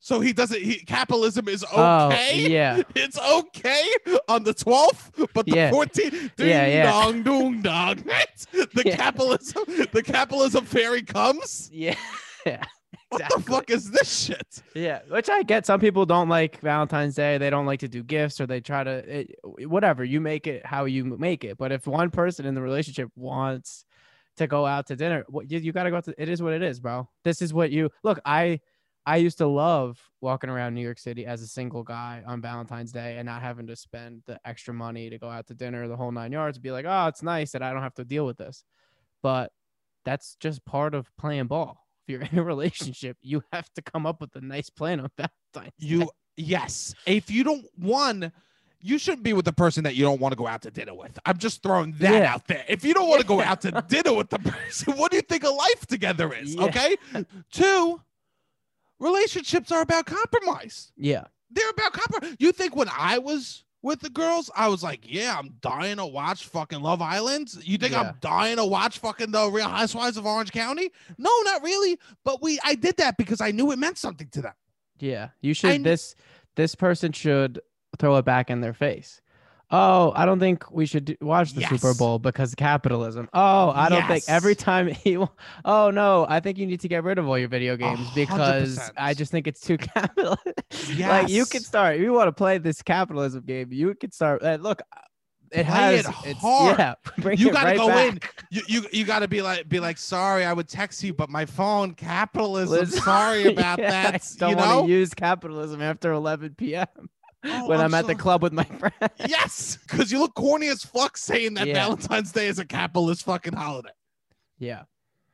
So 0.00 0.20
he 0.20 0.32
doesn't. 0.32 0.60
He, 0.62 0.76
capitalism 0.76 1.48
is 1.48 1.64
oh, 1.72 2.06
okay. 2.06 2.44
Oh, 2.46 2.48
yeah. 2.48 2.82
it's 2.94 3.18
okay 3.18 3.84
on 4.28 4.44
the 4.44 4.54
12th, 4.54 5.28
but 5.34 5.44
the 5.46 5.52
Yeah. 5.56 5.70
14th, 5.70 6.36
ding 6.36 6.48
Yeah, 6.48 6.66
yeah. 6.66 6.90
dong, 6.90 7.62
dong. 7.62 8.02
Right? 8.04 8.26
The 8.74 8.82
Yeah. 8.86 8.96
capitalism, 8.96 9.64
the 9.92 10.02
capitalism 10.02 10.64
fairy 10.64 11.02
comes. 11.02 11.68
Yeah. 11.72 11.96
yeah. 12.46 12.62
What 13.10 13.22
the 13.34 13.42
fuck 13.42 13.70
is 13.70 13.90
this 13.90 14.24
shit? 14.26 14.62
Yeah, 14.74 15.00
which 15.08 15.30
I 15.30 15.42
get. 15.42 15.64
Some 15.64 15.80
people 15.80 16.04
don't 16.04 16.28
like 16.28 16.60
Valentine's 16.60 17.14
Day. 17.14 17.38
They 17.38 17.48
don't 17.48 17.64
like 17.64 17.80
to 17.80 17.88
do 17.88 18.02
gifts, 18.02 18.38
or 18.40 18.46
they 18.46 18.60
try 18.60 18.84
to 18.84 18.90
it, 19.20 19.34
whatever. 19.66 20.04
You 20.04 20.20
make 20.20 20.46
it 20.46 20.64
how 20.64 20.84
you 20.84 21.04
make 21.04 21.42
it. 21.42 21.56
But 21.56 21.72
if 21.72 21.86
one 21.86 22.10
person 22.10 22.44
in 22.44 22.54
the 22.54 22.60
relationship 22.60 23.08
wants 23.16 23.86
to 24.36 24.46
go 24.46 24.66
out 24.66 24.88
to 24.88 24.96
dinner, 24.96 25.24
what 25.28 25.50
you, 25.50 25.58
you 25.58 25.72
got 25.72 25.84
to 25.84 25.90
go 25.90 25.96
out 25.96 26.04
to. 26.04 26.14
It 26.22 26.28
is 26.28 26.42
what 26.42 26.52
it 26.52 26.62
is, 26.62 26.80
bro. 26.80 27.08
This 27.24 27.40
is 27.40 27.52
what 27.54 27.70
you 27.70 27.88
look. 28.04 28.20
I 28.26 28.60
I 29.08 29.16
used 29.16 29.38
to 29.38 29.46
love 29.46 29.98
walking 30.20 30.50
around 30.50 30.74
New 30.74 30.82
York 30.82 30.98
City 30.98 31.24
as 31.24 31.40
a 31.40 31.46
single 31.46 31.82
guy 31.82 32.22
on 32.26 32.42
Valentine's 32.42 32.92
Day 32.92 33.16
and 33.16 33.24
not 33.24 33.40
having 33.40 33.66
to 33.68 33.74
spend 33.74 34.22
the 34.26 34.38
extra 34.44 34.74
money 34.74 35.08
to 35.08 35.18
go 35.18 35.30
out 35.30 35.46
to 35.46 35.54
dinner, 35.54 35.88
the 35.88 35.96
whole 35.96 36.12
nine 36.12 36.30
yards. 36.30 36.58
Be 36.58 36.70
like, 36.72 36.84
oh, 36.86 37.06
it's 37.06 37.22
nice 37.22 37.52
that 37.52 37.62
I 37.62 37.72
don't 37.72 37.82
have 37.82 37.94
to 37.94 38.04
deal 38.04 38.26
with 38.26 38.36
this. 38.36 38.64
But 39.22 39.50
that's 40.04 40.36
just 40.40 40.62
part 40.66 40.94
of 40.94 41.10
playing 41.16 41.46
ball. 41.46 41.86
If 42.06 42.12
you're 42.12 42.20
in 42.32 42.38
a 42.38 42.42
relationship, 42.42 43.16
you 43.22 43.42
have 43.50 43.72
to 43.76 43.82
come 43.82 44.04
up 44.04 44.20
with 44.20 44.36
a 44.36 44.42
nice 44.42 44.68
plan 44.68 45.00
on 45.00 45.08
Valentine's. 45.16 45.72
Day. 45.78 45.86
You 45.86 46.10
yes. 46.36 46.94
If 47.06 47.30
you 47.30 47.44
don't 47.44 47.64
one, 47.78 48.30
you 48.80 48.98
shouldn't 48.98 49.22
be 49.22 49.32
with 49.32 49.46
the 49.46 49.52
person 49.54 49.84
that 49.84 49.94
you 49.94 50.04
don't 50.04 50.20
want 50.20 50.32
to 50.32 50.36
go 50.36 50.46
out 50.46 50.60
to 50.62 50.70
dinner 50.70 50.94
with. 50.94 51.18
I'm 51.24 51.38
just 51.38 51.62
throwing 51.62 51.92
that 52.00 52.12
Yeah. 52.12 52.34
out 52.34 52.46
there. 52.46 52.64
If 52.68 52.84
you 52.84 52.92
don't 52.92 53.08
want 53.08 53.22
to 53.22 53.26
go 53.26 53.40
out 53.50 53.62
to 53.62 53.82
dinner 53.88 54.12
with 54.12 54.28
the 54.28 54.38
person, 54.38 54.92
what 54.98 55.10
do 55.10 55.16
you 55.16 55.22
think 55.22 55.44
a 55.44 55.48
life 55.50 55.86
together 55.86 56.30
is? 56.34 56.54
Yeah. 56.54 56.64
Okay. 56.64 56.96
Two, 57.50 58.00
relationships 58.98 59.70
are 59.72 59.82
about 59.82 60.06
compromise. 60.06 60.92
yeah, 60.96 61.24
They're 61.50 61.70
about 61.70 61.92
compromise. 61.92 62.36
You 62.38 62.52
think 62.52 62.74
when 62.76 62.88
I 62.96 63.18
was 63.18 63.64
with 63.82 64.00
the 64.00 64.10
girls, 64.10 64.50
I 64.56 64.68
was 64.68 64.82
like, 64.82 65.00
yeah, 65.04 65.36
I'm 65.38 65.54
dying 65.60 65.98
to 65.98 66.06
watch 66.06 66.46
fucking 66.48 66.80
Love 66.80 67.00
Island. 67.00 67.48
You 67.62 67.78
think 67.78 67.92
Yeah. 67.92 68.00
I'm 68.00 68.14
dying 68.20 68.56
to 68.56 68.64
watch 68.64 68.98
fucking 68.98 69.30
the 69.30 69.48
Real 69.50 69.68
Housewives 69.68 70.16
of 70.16 70.26
Orange 70.26 70.50
County? 70.50 70.90
No, 71.16 71.30
not 71.44 71.62
really. 71.62 71.98
But 72.24 72.42
we, 72.42 72.58
I 72.64 72.74
did 72.74 72.96
that 72.96 73.16
because 73.16 73.40
I 73.40 73.52
knew 73.52 73.70
it 73.70 73.78
meant 73.78 73.96
something 73.98 74.28
to 74.30 74.42
them. 74.42 74.54
yeah. 74.98 75.28
You 75.40 75.54
should. 75.54 75.70
kn- 75.70 75.82
this 75.84 76.16
this 76.56 76.74
person 76.74 77.12
should 77.12 77.60
throw 77.98 78.16
it 78.16 78.24
back 78.24 78.50
in 78.50 78.60
their 78.60 78.74
face. 78.74 79.20
Oh, 79.70 80.12
I 80.16 80.24
don't 80.24 80.40
think 80.40 80.70
we 80.70 80.86
should 80.86 81.04
do, 81.04 81.16
watch 81.20 81.52
the 81.52 81.62
Super 81.66 81.92
Bowl 81.92 82.18
because 82.18 82.54
capitalism. 82.54 83.28
Oh, 83.34 83.70
I 83.70 83.88
don't 83.90 84.06
think 84.06 84.24
every 84.26 84.54
time 84.54 84.88
he. 85.04 85.18
Oh 85.64 85.90
no, 85.90 86.24
I 86.28 86.40
think 86.40 86.56
you 86.56 86.66
need 86.66 86.80
to 86.80 86.88
get 86.88 87.04
rid 87.04 87.18
of 87.18 87.28
all 87.28 87.38
your 87.38 87.48
video 87.48 87.76
games 87.76 87.98
hundred 87.98 88.14
because. 88.14 88.90
I 88.96 89.12
just 89.12 89.30
think 89.30 89.46
it's 89.46 89.60
too 89.60 89.76
capital. 89.78 90.36
Like 90.98 91.28
you 91.28 91.44
could 91.44 91.64
start. 91.64 91.96
If 91.96 92.02
you 92.02 92.12
want 92.14 92.28
to 92.28 92.32
play 92.32 92.56
this 92.58 92.80
capitalism 92.80 93.42
game, 93.44 93.72
you 93.72 93.94
could 93.94 94.14
start. 94.14 94.42
Uh, 94.42 94.56
look, 94.58 94.80
it 95.52 95.66
has. 95.66 96.06
it 96.06 96.08
it's- 96.24 96.36
hard. 96.40 96.78
Yeah, 97.18 97.30
You 97.32 97.52
gotta 97.52 97.66
right 97.66 97.76
go 97.76 97.98
in. 97.98 98.20
You, 98.50 98.62
you 98.68 98.82
you 98.92 99.04
gotta 99.04 99.28
be 99.28 99.42
like 99.42 99.68
be 99.68 99.80
like 99.80 99.98
sorry 99.98 100.44
I 100.44 100.52
would 100.54 100.68
text 100.68 101.02
you 101.04 101.12
but 101.12 101.28
my 101.28 101.44
phone 101.44 101.92
capitalism 101.94 102.80
Listen- 102.80 103.00
sorry 103.02 103.44
about 103.46 103.78
Yeah, 103.78 103.90
that 103.90 104.14
I 104.14 104.20
don't 104.38 104.50
you 104.50 104.56
want 104.56 104.86
to 104.86 104.92
use 104.92 105.12
capitalism 105.14 105.82
after 105.82 106.12
11 106.12 106.54
p.m. 106.56 106.86
Oh, 107.44 107.68
when 107.68 107.80
I'm, 107.80 107.94
at 107.94 108.06
the 108.08 108.14
club 108.16 108.42
with 108.42 108.52
my 108.52 108.64
friends. 108.78 108.96
yes 109.28 109.78
because 109.86 110.10
you 110.10 110.18
look 110.18 110.34
corny 110.34 110.66
as 110.68 110.82
fuck 110.82 111.16
saying 111.16 111.54
that 111.54 111.68
Yeah. 111.68 111.74
Valentine's 111.74 112.32
Day 112.32 112.48
is 112.48 112.58
a 112.58 112.64
capitalist 112.64 113.24
fucking 113.24 113.52
holiday 113.54 113.90
Yeah, 114.58 114.82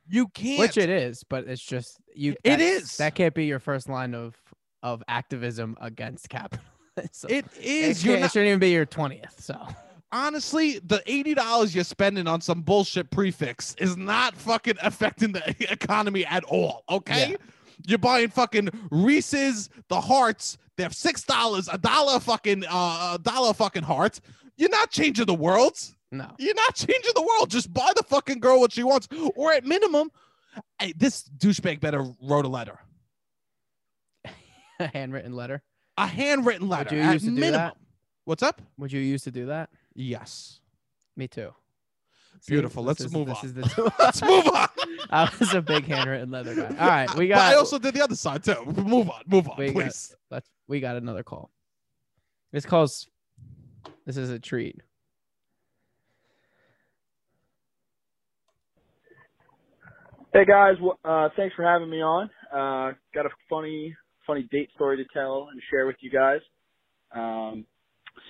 you 0.07 0.27
can't 0.27 0.59
which 0.59 0.77
it 0.77 0.89
is, 0.89 1.23
but 1.27 1.47
it's 1.47 1.63
just 1.63 1.97
you. 2.13 2.33
It 2.43 2.57
that's- 2.57 2.97
That 2.97 3.15
can't 3.15 3.33
be 3.33 3.45
your 3.45 3.59
first 3.59 3.89
line 3.89 4.13
of 4.13 4.35
of 4.83 5.01
activism 5.07 5.75
against 5.81 6.29
capitalism. 6.29 7.29
it 7.29 7.45
It, 7.57 7.63
is 7.63 8.05
it 8.05 8.19
not, 8.19 8.31
shouldn't 8.31 8.49
even 8.49 8.59
be 8.59 8.69
your 8.69 8.85
twentieth. 8.85 9.41
So 9.43 9.59
honestly 10.11 10.79
the 10.85 11.01
eighty 11.07 11.33
dollars 11.33 11.73
you're 11.73 11.83
spending 11.83 12.27
on 12.27 12.39
some 12.39 12.61
bullshit 12.61 13.09
prix 13.09 13.31
fixe 13.31 13.75
is 13.79 13.97
not 13.97 14.35
fucking 14.35 14.75
affecting 14.83 15.31
the 15.31 15.55
economy 15.71 16.23
at 16.25 16.43
all 16.43 16.83
okay. 16.89 17.31
Yeah. 17.31 17.37
You're 17.87 17.97
buying 17.99 18.29
fucking 18.29 18.69
Reese's, 18.91 19.69
the 19.89 19.99
hearts. 20.01 20.57
They're 20.77 20.89
six 20.91 21.23
dollars, 21.23 21.69
a 21.71 21.77
dollar 21.77 22.19
fucking, 22.19 22.63
uh, 22.69 23.15
a 23.15 23.19
dollar 23.21 23.53
fucking 23.53 23.83
heart. 23.83 24.19
You're 24.57 24.69
not 24.69 24.91
changing 24.91 25.25
the 25.25 25.33
world. 25.33 25.77
no, 26.11 26.29
You're 26.37 26.55
not 26.55 26.75
changing 26.75 27.11
the 27.15 27.21
world. 27.21 27.49
Just 27.49 27.73
buy 27.73 27.91
the 27.95 28.03
fucking 28.03 28.39
girl 28.39 28.59
what 28.59 28.71
she 28.73 28.83
wants, 28.83 29.07
or 29.35 29.51
at 29.53 29.65
minimum, 29.65 30.09
hey, 30.79 30.93
this 30.95 31.23
douchebag 31.37 31.79
better 31.79 32.05
wrote 32.21 32.45
a 32.45 32.49
letter, 32.49 32.79
a 34.79 34.87
handwritten 34.87 35.33
letter. 35.33 35.61
a 35.97 36.07
handwritten 36.07 36.67
letter. 36.67 36.95
Would 36.95 36.97
you 36.97 37.03
at 37.03 37.13
used 37.13 37.25
to 37.25 37.31
do 37.35 37.51
that? 37.51 37.77
What's 38.25 38.43
up? 38.43 38.61
Would 38.77 38.91
you 38.91 38.99
used 38.99 39.23
to 39.25 39.31
do 39.31 39.45
that? 39.47 39.69
Yes. 39.93 40.59
Me 41.15 41.27
too. 41.27 41.53
See, 42.41 42.53
Beautiful. 42.53 42.83
this 42.83 42.99
Let's 42.99 43.01
is- 43.01 43.13
move 43.13 43.27
this 43.27 43.37
on. 43.39 43.45
is 43.45 43.53
the 43.53 43.91
Let's 43.99 44.21
move 44.21 44.47
on. 44.47 44.67
I 45.09 45.31
was 45.39 45.53
a 45.53 45.61
big 45.61 45.85
handwritten 45.85 46.31
leather 46.31 46.55
guy. 46.55 46.67
All 46.79 46.87
right, 46.87 47.15
we 47.15 47.27
got. 47.27 47.35
But 47.37 47.53
I 47.53 47.55
also 47.55 47.79
did 47.79 47.93
the 47.93 48.03
other 48.03 48.15
side 48.15 48.43
too. 48.43 48.63
Move 48.65 49.09
on. 49.09 49.21
Move 49.27 49.49
on, 49.49 49.55
We 49.57 49.67
got- 49.67 49.73
please. 49.75 50.15
let's. 50.29 50.49
We 50.67 50.79
got 50.79 50.95
another 50.95 51.23
call. 51.23 51.51
This 52.51 52.65
calls. 52.65 53.07
This 54.05 54.17
is 54.17 54.29
a 54.29 54.39
treat. 54.39 54.81
Hey 60.33 60.45
guys, 60.45 60.75
uh, 61.05 61.29
thanks 61.37 61.55
for 61.55 61.63
having 61.63 61.89
me 61.89 62.01
on. 62.01 62.29
Uh, 62.51 62.91
got 63.13 63.25
a 63.25 63.29
funny, 63.49 63.95
funny 64.27 64.47
date 64.51 64.69
story 64.75 64.97
to 64.97 65.05
tell 65.13 65.47
and 65.51 65.61
share 65.69 65.85
with 65.85 65.95
you 66.01 66.09
guys. 66.11 66.39
Um, 67.15 67.65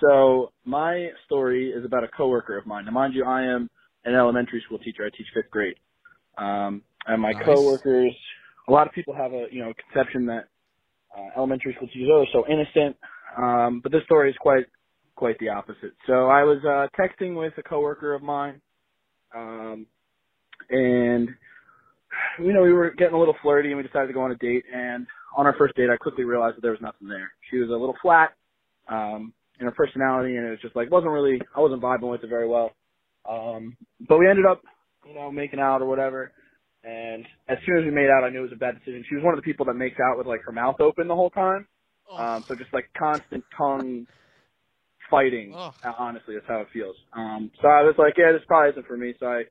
so 0.02 0.52
my 0.66 1.10
story 1.26 1.72
is 1.72 1.84
about 1.84 2.04
a 2.04 2.08
coworker 2.08 2.58
of 2.58 2.66
mine. 2.68 2.86
Now, 2.86 2.92
mind 2.92 3.16
you, 3.16 3.26
I 3.26 3.44
am 3.44 3.70
an 4.06 4.16
elementary 4.16 4.62
school 4.66 4.80
teacher. 4.80 5.06
I 5.06 5.10
teach 5.16 5.28
fifth 5.34 5.52
grade. 5.52 5.76
Um, 6.38 6.82
and 7.08 7.22
my 7.22 7.34
Nice. 7.34 7.46
coworkers, 7.46 8.16
a 8.68 8.72
lot 8.72 8.88
of 8.88 8.94
people 8.94 9.14
have 9.14 9.34
a 9.34 9.48
you 9.52 9.64
know 9.64 9.74
conception 9.74 10.26
that 10.28 10.48
uh, 11.18 11.30
elementary 11.38 11.74
school 11.76 11.88
teachers 11.88 12.10
are 12.12 12.26
so 12.32 12.46
innocent. 12.48 12.96
Um, 13.38 13.82
but 13.82 13.92
this 13.92 14.04
story 14.06 14.30
is 14.30 14.36
quite 14.40 14.66
quite 15.16 15.38
the 15.40 15.50
opposite. 15.50 15.94
So 16.08 16.28
I 16.28 16.44
was 16.44 16.60
uh, 16.66 16.88
texting 17.00 17.38
with 17.38 17.54
a 17.58 17.64
coworker 17.64 18.14
of 18.14 18.22
mine, 18.22 18.62
um, 19.36 19.86
and 20.70 21.30
you 22.40 22.54
know 22.54 22.62
we 22.62 22.74
were 22.74 22.92
getting 22.92 23.16
a 23.16 23.20
little 23.20 23.36
flirty, 23.42 23.70
and 23.70 23.78
we 23.78 23.84
decided 23.84 24.08
to 24.08 24.14
go 24.14 24.22
on 24.22 24.32
a 24.32 24.36
date. 24.36 24.64
And 24.74 25.08
on 25.38 25.46
our 25.46 25.56
first 25.58 25.76
date, 25.76 25.90
I 25.92 25.98
quickly 25.98 26.24
realized 26.24 26.58
that 26.58 26.62
there 26.62 26.72
was 26.72 26.82
nothing 26.82 27.08
there. 27.08 27.32
She 27.50 27.58
was 27.58 27.70
a 27.70 27.74
little 27.74 27.96
flat 28.02 28.32
um, 28.88 29.34
in 29.60 29.66
her 29.66 29.72
personality, 29.72 30.36
and 30.38 30.48
it 30.48 30.52
was 30.52 30.60
just 30.62 30.76
like 30.76 30.92
wasn't 30.92 31.12
really 31.12 31.42
I 31.56 31.60
wasn't 31.60 31.82
vibing 31.82 32.12
with 32.12 32.24
it 32.24 32.30
very 32.30 32.48
well. 32.48 32.72
Um, 33.29 33.75
but 34.08 34.17
we 34.20 34.29
ended 34.29 34.46
up, 34.46 34.62
you 35.08 35.13
know, 35.15 35.32
making 35.32 35.60
out 35.60 35.82
or 35.82 35.86
whatever. 35.86 36.32
And 36.84 37.25
as 37.48 37.58
soon 37.65 37.77
as 37.79 37.84
we 37.86 37.91
made 37.91 38.10
out, 38.10 38.24
I 38.24 38.29
knew 38.29 38.39
it 38.39 38.50
was 38.50 38.51
a 38.53 38.58
bad 38.58 38.75
decision. 38.75 39.03
She 39.10 39.15
was 39.15 39.24
one 39.24 39.34
of 39.34 39.39
the 39.39 39.44
people 39.46 39.65
that 39.67 39.74
makes 39.74 39.98
out 40.00 40.17
with 40.17 40.27
like 40.27 40.41
her 40.46 40.51
mouth 40.51 40.79
open 40.79 41.08
the 41.08 41.15
whole 41.15 41.32
time. 41.32 41.67
Um, 42.20 42.46
so 42.48 42.55
just 42.55 42.74
like 42.74 42.89
constant 42.98 43.44
tongue 43.58 44.05
fighting. 45.10 45.53
Ugh. 45.55 45.74
uh, 45.84 45.94
Honestly, 45.98 46.36
that's 46.36 46.48
how 46.48 46.62
it 46.62 46.67
feels. 46.74 46.96
Um, 47.13 47.51
so 47.62 47.67
I 47.67 47.82
was 47.84 47.96
like, 47.98 48.13
yeah, 48.17 48.32
this 48.32 48.41
probably 48.48 48.72
isn't 48.72 48.88
for 48.88 48.98
me. 48.98 49.13
So 49.20 49.25
I, 49.27 49.44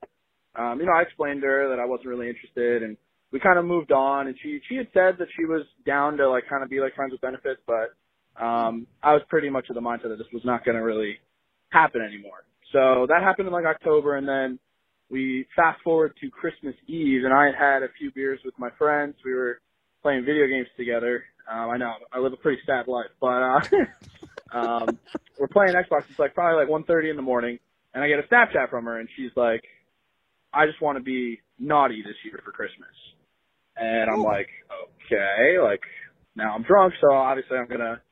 um, 0.57 0.79
you 0.81 0.87
know, 0.87 0.93
I 0.93 1.03
explained 1.03 1.41
to 1.43 1.47
her 1.49 1.69
that 1.71 1.81
I 1.81 1.85
wasn't 1.85 2.09
really 2.09 2.29
interested, 2.29 2.83
and 2.83 2.97
we 3.33 3.41
kind 3.41 3.59
of 3.59 3.65
moved 3.65 3.91
on. 3.93 4.29
And 4.29 4.37
she 4.43 4.61
she 4.69 4.77
had 4.77 4.89
said 4.95 5.17
that 5.19 5.29
she 5.37 5.45
was 5.45 5.63
down 5.85 6.17
to 6.19 6.29
like 6.29 6.45
kind 6.49 6.63
of 6.63 6.71
be 6.71 6.81
like 6.81 6.95
friends 6.95 7.13
with 7.13 7.21
benefits, 7.21 7.61
but 7.67 7.95
um, 8.43 8.87
I 9.03 9.13
was 9.13 9.23
pretty 9.29 9.51
much 9.51 9.67
of 9.69 9.75
the 9.75 9.81
mindset 9.81 10.09
that 10.11 10.19
this 10.19 10.31
was 10.33 10.43
not 10.45 10.65
going 10.65 10.77
to 10.77 10.83
really 10.85 11.19
happen 11.71 12.01
anymore. 12.03 12.45
So 12.75 13.07
that 13.09 13.23
happened 13.23 13.47
in 13.47 13.55
like 13.55 13.67
October, 13.67 14.17
and 14.17 14.27
then 14.27 14.59
we 15.09 15.47
fast 15.55 15.81
forward 15.85 16.13
to 16.21 16.29
Christmas 16.29 16.75
Eve, 16.89 17.23
and 17.25 17.33
I 17.33 17.47
had 17.47 17.55
had 17.55 17.83
a 17.85 17.89
few 17.97 18.11
beers 18.11 18.41
with 18.45 18.55
my 18.59 18.71
friends. 18.77 19.15
We 19.25 19.33
were 19.33 19.61
playing 20.03 20.25
video 20.25 20.49
games 20.49 20.67
together. 20.77 21.23
Um, 21.49 21.71
I 21.71 21.77
know 21.77 21.93
I 22.13 22.19
live 22.19 22.33
a 22.33 22.37
pretty 22.37 22.61
sad 22.67 22.89
life, 22.89 23.15
but 23.21 23.27
uh, 23.29 23.61
um, 24.59 24.99
we're 25.39 25.47
playing 25.47 25.75
Xbox. 25.75 26.11
It's 26.11 26.19
like 26.19 26.35
probably 26.35 26.65
like 26.65 26.69
1:30 26.69 27.11
in 27.11 27.17
the 27.17 27.23
morning, 27.23 27.61
and 27.95 28.03
I 28.03 28.09
get 28.09 28.19
a 28.19 28.23
Snapchat 28.23 28.71
from 28.71 28.87
her, 28.87 28.99
and 28.99 29.09
she's 29.17 29.31
like, 29.37 29.63
"I 30.53 30.67
just 30.67 30.83
want 30.83 30.99
to 30.99 31.05
be 31.05 31.39
naughty 31.61 32.03
this 32.03 32.17
year 32.25 32.41
for 32.45 32.51
Christmas," 32.51 32.91
and 33.77 34.11
I'm 34.11 34.25
like, 34.25 34.49
"Okay." 35.07 35.61
Like 35.63 35.83
now 36.35 36.57
I'm 36.57 36.65
drunk, 36.65 36.95
so 37.01 37.15
obviously 37.15 37.57
I'm 37.57 37.69
gonna. 37.69 38.03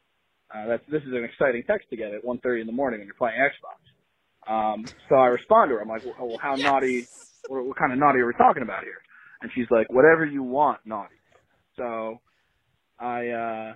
Uh, 0.54 0.66
that's 0.68 0.84
this 0.88 1.02
is 1.02 1.12
an 1.14 1.24
exciting 1.24 1.64
text 1.66 1.90
to 1.90 1.96
get 1.96 2.14
at 2.14 2.22
1:30 2.22 2.60
in 2.60 2.66
the 2.68 2.72
morning 2.72 3.00
when 3.00 3.08
you're 3.08 3.18
playing 3.18 3.40
Xbox. 3.40 3.91
Um, 4.48 4.90
so 5.08 5.16
I 5.16 5.26
respond 5.26 5.70
to 5.70 5.76
her. 5.76 5.82
I'm 5.82 5.88
like, 5.88 6.04
well, 6.04 6.16
well 6.20 6.38
how 6.42 6.56
naughty, 6.56 7.08
what, 7.46 7.64
what 7.66 7.78
kind 7.78 7.92
of 7.92 7.98
naughty 7.98 8.20
are 8.20 8.26
we 8.26 8.34
talking 8.34 8.62
about 8.62 8.84
here? 8.84 9.00
And 9.42 9.50
she's 9.54 9.66
like, 9.70 9.90
whatever 9.90 10.24
you 10.24 10.42
want, 10.42 10.80
naughty. 10.84 11.16
So 11.76 12.20
I, 13.00 13.28
uh, 13.28 13.74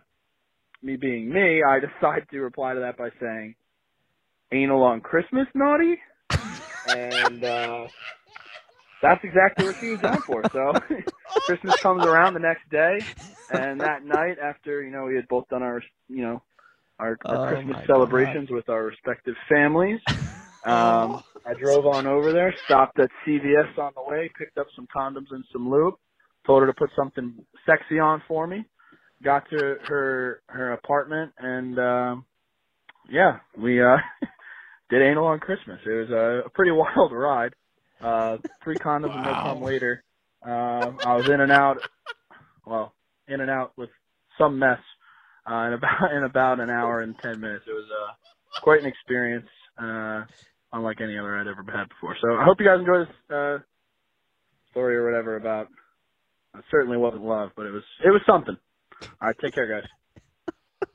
me 0.83 0.97
being 0.97 1.29
me, 1.33 1.63
I 1.69 1.81
decide 1.81 2.27
to 2.31 2.41
reply 2.41 2.75
to 2.75 2.81
that 2.81 2.99
by 2.99 3.11
saying, 3.21 3.55
anal 4.53 4.83
on 4.83 5.01
Christmas, 5.01 5.47
naughty? 5.55 5.97
and, 6.85 7.45
uh, 7.45 7.89
that's 9.03 9.21
exactly 9.25 9.65
what 9.65 9.77
she 9.81 9.89
was 9.89 10.01
going 10.01 10.23
for. 10.27 10.47
So 10.53 10.73
Christmas 11.45 11.75
comes 11.83 12.05
around 12.05 12.35
the 12.35 12.41
next 12.41 12.69
day, 12.71 13.09
and 13.51 13.83
that 13.83 14.05
night 14.05 14.39
after, 14.43 14.83
you 14.83 14.91
know, 14.91 15.05
we 15.05 15.17
had 15.17 15.29
both 15.29 15.49
done 15.49 15.63
our, 15.63 15.83
you 16.09 16.23
know, 16.23 16.43
our, 16.99 17.19
our 17.29 17.39
Oh 17.39 17.39
Christmas 17.39 17.77
my 17.77 17.87
God. 17.89 17.89
celebrations 17.89 18.49
with 18.51 18.69
our 18.69 18.85
respective 18.85 19.35
families. 19.51 20.01
Um, 20.67 21.23
I 21.47 21.55
drove 21.55 21.87
on 21.87 22.07
over 22.07 22.33
there, 22.33 22.53
stopped 22.65 22.99
at 22.99 23.09
CVS 23.27 23.79
on 23.79 23.93
the 23.95 24.03
way, 24.03 24.31
picked 24.39 24.59
up 24.59 24.67
some 24.75 24.89
condoms 24.95 25.29
and 25.31 25.45
some 25.53 25.71
lube, 25.71 25.95
told 26.47 26.63
her 26.63 26.67
to 26.67 26.75
put 26.75 26.91
something 26.97 27.35
sexy 27.67 27.99
on 28.01 28.23
for 28.27 28.47
me. 28.47 28.65
Got 29.23 29.49
to 29.51 29.57
her 29.57 30.43
her 30.49 30.73
apartment 30.73 31.33
and 31.39 31.79
um 31.79 32.25
yeah, 33.11 33.39
we 33.57 33.81
uh 33.83 33.97
did 34.91 35.03
anal 35.03 35.27
on 35.27 35.39
Christmas. 35.41 35.79
It 35.87 35.91
was 35.91 36.11
a, 36.11 36.47
a 36.47 36.51
pretty 36.51 36.71
wild 36.73 37.13
ride. 37.13 37.53
Uh 38.03 38.39
three 38.65 38.79
condoms 38.79 39.15
and 39.15 39.25
no 39.25 39.33
Wow. 39.33 39.43
come 39.55 39.63
later. 39.65 40.05
Um 40.45 41.01
I 41.05 41.17
was 41.17 41.27
in 41.33 41.41
and 41.41 41.53
out 41.53 41.79
well, 42.67 42.95
in 43.29 43.41
and 43.41 43.51
out 43.51 43.73
with 43.77 43.91
some 44.39 44.59
mess 44.59 44.81
uh 45.51 45.67
in 45.69 45.73
about 45.75 46.13
in 46.17 46.25
about 46.25 46.61
an 46.61 46.71
hour 46.71 47.01
and 47.03 47.15
ten 47.23 47.41
minutes. 47.41 47.65
It 47.69 47.73
was 47.73 47.89
uh 47.91 48.13
quite 48.63 48.81
an 48.81 48.87
experience. 48.87 49.49
Uh 49.81 50.25
unlike 50.77 51.01
any 51.01 51.19
other 51.19 51.37
I'd 51.39 51.47
ever 51.47 51.65
had 51.73 51.89
before. 51.89 52.17
So 52.21 52.35
I 52.37 52.45
hope 52.45 52.59
you 52.61 52.67
guys 52.67 52.81
enjoy 52.81 53.01
this 53.01 53.37
uh, 53.37 53.59
story 54.71 54.97
or 54.97 55.05
whatever 55.05 55.37
about. 55.37 55.69
It 56.57 56.65
certainly 56.71 56.97
wasn't 56.97 57.25
love, 57.25 57.51
but 57.57 57.67
it 57.67 57.71
was 57.73 57.83
it 58.05 58.11
was 58.11 58.23
something. 58.27 58.57
All 59.03 59.09
right, 59.29 59.37
take 59.43 59.55
care, 59.55 59.67
guys. 59.81 59.89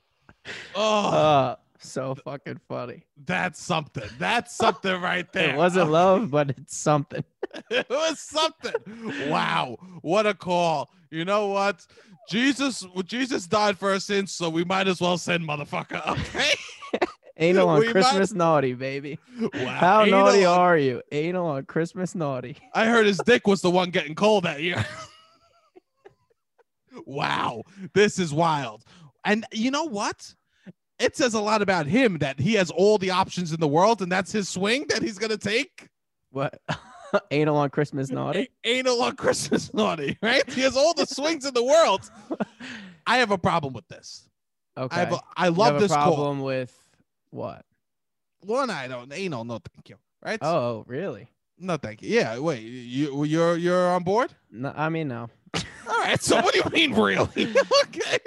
Oh, 0.75 1.09
Uh, 1.09 1.55
so 1.77 2.15
fucking 2.15 2.59
funny. 2.67 3.03
that's 3.25 3.61
something. 3.61 4.09
That's 4.17 4.55
something 4.55 4.99
right 5.01 5.31
there. 5.33 5.51
It 5.53 5.57
wasn't 5.57 5.91
love, 6.01 6.31
but 6.31 6.49
it's 6.51 6.75
something. 6.77 7.23
it 7.69 7.87
was 7.89 8.19
something. 8.19 8.73
Wow, 9.29 9.77
what 10.01 10.25
a 10.25 10.33
call! 10.33 10.89
You 11.11 11.25
know 11.25 11.47
what? 11.47 11.85
Jesus, 12.29 12.85
Jesus 13.05 13.45
died 13.47 13.77
for 13.77 13.91
our 13.91 13.99
sins, 13.99 14.31
so 14.31 14.49
we 14.49 14.63
might 14.63 14.87
as 14.87 14.99
well 15.01 15.17
send 15.17 15.43
motherfucker. 15.47 16.05
Okay. 16.07 16.51
Anal 17.41 17.69
on 17.69 17.79
We 17.79 17.85
might- 17.87 17.91
Christmas 17.91 18.33
naughty, 18.33 18.73
baby. 18.73 19.19
Wow. 19.39 19.49
How 19.65 20.03
Anal 20.05 20.25
naughty 20.25 20.45
are 20.45 20.77
you? 20.77 21.01
Anal 21.11 21.47
on 21.47 21.65
Christmas 21.65 22.13
naughty. 22.15 22.55
I 22.73 22.85
heard 22.85 23.05
his 23.07 23.19
dick 23.25 23.47
was 23.47 23.61
the 23.61 23.71
one 23.71 23.89
getting 23.89 24.15
cold 24.15 24.43
that 24.43 24.61
year. 24.61 24.85
wow, 27.05 27.63
this 27.93 28.19
is 28.19 28.33
wild. 28.33 28.83
And 29.25 29.45
you 29.51 29.71
know 29.71 29.85
what? 29.85 30.33
It 30.99 31.15
says 31.15 31.33
a 31.33 31.41
lot 31.41 31.63
about 31.63 31.87
him 31.87 32.19
that 32.19 32.39
he 32.39 32.53
has 32.55 32.69
all 32.69 32.99
the 32.99 33.09
options 33.09 33.51
in 33.53 33.59
the 33.59 33.67
world, 33.67 34.01
and 34.01 34.11
that's 34.11 34.31
his 34.31 34.47
swing 34.47 34.85
that 34.89 35.01
he's 35.01 35.17
gonna 35.17 35.37
take. 35.37 35.87
What? 36.29 36.61
Anal 37.31 37.57
on 37.57 37.69
Christmas 37.71 38.09
naughty? 38.11 38.49
Anal 38.63 39.01
on 39.01 39.15
Christmas 39.15 39.73
naughty, 39.73 40.17
right? 40.21 40.47
He 40.49 40.61
has 40.61 40.77
all 40.77 40.93
the 40.93 41.05
swings 41.05 41.45
in 41.45 41.53
the 41.53 41.63
world. 41.63 42.09
I 43.07 43.17
have 43.17 43.31
a 43.31 43.37
problem 43.37 43.73
with 43.73 43.87
this. 43.87 44.29
Okay. 44.77 44.95
I 44.95 44.99
have 44.99 45.13
a, 45.13 45.19
I 45.35 45.47
love 45.49 45.73
have 45.73 45.81
this 45.81 45.91
call. 45.93 46.05
problem 46.05 46.41
with 46.41 46.77
what? 47.31 47.65
One, 48.41 48.69
I 48.69 48.87
don't 48.87 49.11
anal, 49.13 49.43
no 49.43 49.59
thank 49.73 49.89
you. 49.89 49.97
Right? 50.23 50.39
Oh, 50.41 50.83
really? 50.87 51.29
no, 51.57 51.77
thank 51.77 52.01
you. 52.01 52.09
Yeah, 52.09 52.37
wait, 52.39 52.61
you 52.61 53.23
you're 53.23 53.57
you're 53.57 53.87
on 53.89 54.03
board? 54.03 54.31
No, 54.51 54.73
I 54.75 54.89
mean, 54.89 55.07
no. 55.07 55.29
All 55.55 55.97
right. 55.99 56.21
So 56.21 56.35
what 56.41 56.53
do 56.53 56.61
you 56.63 56.69
mean, 56.71 56.93
really? 56.93 57.27
okay. 57.85 58.17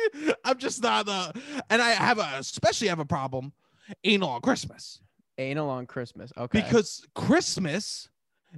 I'm 0.45 0.59
just 0.59 0.83
not. 0.83 1.09
Uh, 1.09 1.33
and 1.71 1.81
I 1.81 1.91
have 1.91 2.19
a 2.19 2.29
especially 2.39 2.89
have 2.89 2.99
a 2.99 3.05
problem 3.05 3.53
anal 4.05 4.29
on 4.31 4.41
Christmas 4.41 5.01
Anal 5.39 5.69
on 5.69 5.87
Christmas. 5.87 6.33
Okay. 6.37 6.61
because 6.61 7.05
Christmas 7.15 8.09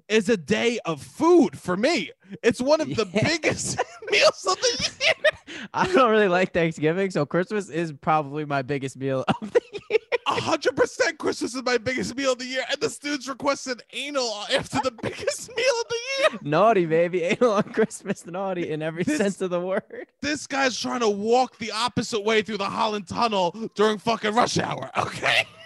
is 0.09 0.29
a 0.29 0.37
day 0.37 0.79
of 0.85 1.01
food 1.03 1.59
for 1.59 1.75
me. 1.77 2.11
It's 2.43 2.61
one 2.61 2.81
of 2.83 2.89
the 2.89 3.09
Yeah. 3.15 3.29
biggest 3.29 3.79
meals 4.11 4.47
of 4.47 4.57
the 4.61 4.91
year. 5.01 5.59
I 5.73 5.87
don't 5.91 6.11
really 6.11 6.29
like 6.29 6.53
Thanksgiving, 6.53 7.11
so 7.11 7.25
Christmas 7.25 7.71
is 7.71 7.93
probably 7.93 8.45
my 8.45 8.61
biggest 8.63 8.97
meal 8.99 9.25
of 9.41 9.53
the 9.53 9.61
year. 9.91 9.99
A 10.37 10.41
hundred 10.41 10.77
percent 10.77 11.19
Christmas 11.19 11.55
is 11.55 11.63
my 11.63 11.79
biggest 11.79 12.15
meal 12.17 12.33
of 12.33 12.39
the 12.39 12.45
year, 12.45 12.65
and 12.71 12.79
the 12.81 12.91
students 12.91 13.27
requested 13.29 13.83
anal 13.93 14.45
after 14.55 14.79
the 14.83 14.91
biggest 15.03 15.49
meal 15.57 15.75
of 15.81 15.89
the 15.89 15.97
year. 16.31 16.39
naughty, 16.43 16.85
baby. 16.87 17.23
Anal 17.23 17.53
on 17.53 17.63
Christmas 17.65 18.27
naughty 18.27 18.71
in 18.71 18.83
every 18.83 19.03
This- 19.03 19.19
sense 19.19 19.41
of 19.41 19.51
the 19.51 19.61
word. 19.61 19.83
This 20.21 20.47
guy's 20.47 20.79
trying 20.79 21.01
to 21.01 21.09
walk 21.09 21.57
the 21.59 21.71
opposite 21.73 22.21
way 22.25 22.43
through 22.43 22.59
the 22.59 22.65
Holland 22.69 23.09
Tunnel 23.09 23.71
during 23.75 23.99
fucking 23.99 24.35
rush 24.35 24.59
hour. 24.59 24.91
Okay. 24.97 25.47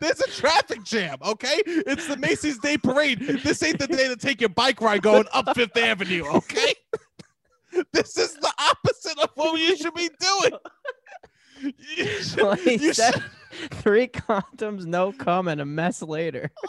There's 0.00 0.20
a 0.20 0.28
traffic 0.30 0.82
jam, 0.82 1.18
okay? 1.24 1.62
It's 1.66 2.08
the 2.08 2.16
Macy's 2.16 2.58
Day 2.58 2.76
Parade. 2.78 3.20
This 3.44 3.62
ain't 3.62 3.78
the 3.78 3.86
day 3.86 4.08
to 4.08 4.16
take 4.16 4.40
your 4.40 4.50
bike 4.50 4.80
ride 4.80 5.02
going 5.02 5.26
up 5.32 5.54
Fifth 5.54 5.76
Avenue, 5.76 6.24
okay? 6.26 6.74
This 7.92 8.16
is 8.16 8.32
the 8.34 8.52
opposite 8.58 9.18
of 9.18 9.28
what 9.34 9.60
you 9.60 9.76
should 9.76 9.92
be 9.94 10.08
doing. 10.18 10.52
You 11.60 12.06
should- 12.22 12.40
Well, 12.42 12.54
he 12.54 12.74
you 12.76 12.92
said 12.94 13.14
should- 13.14 13.70
three 13.74 14.08
condoms, 14.08 14.84
no 14.86 15.12
cum, 15.12 15.48
and 15.48 15.60
a 15.60 15.64
mess 15.64 16.02
later. 16.02 16.50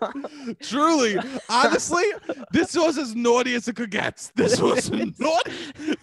oh 0.00 0.12
Truly, 0.60 1.16
honestly, 1.48 2.04
this 2.52 2.76
was 2.76 2.98
as 2.98 3.14
naughty 3.14 3.54
as 3.54 3.66
it 3.68 3.74
could 3.76 3.90
get. 3.90 4.30
This 4.36 4.60
was 4.60 4.90
naughty. 4.90 5.52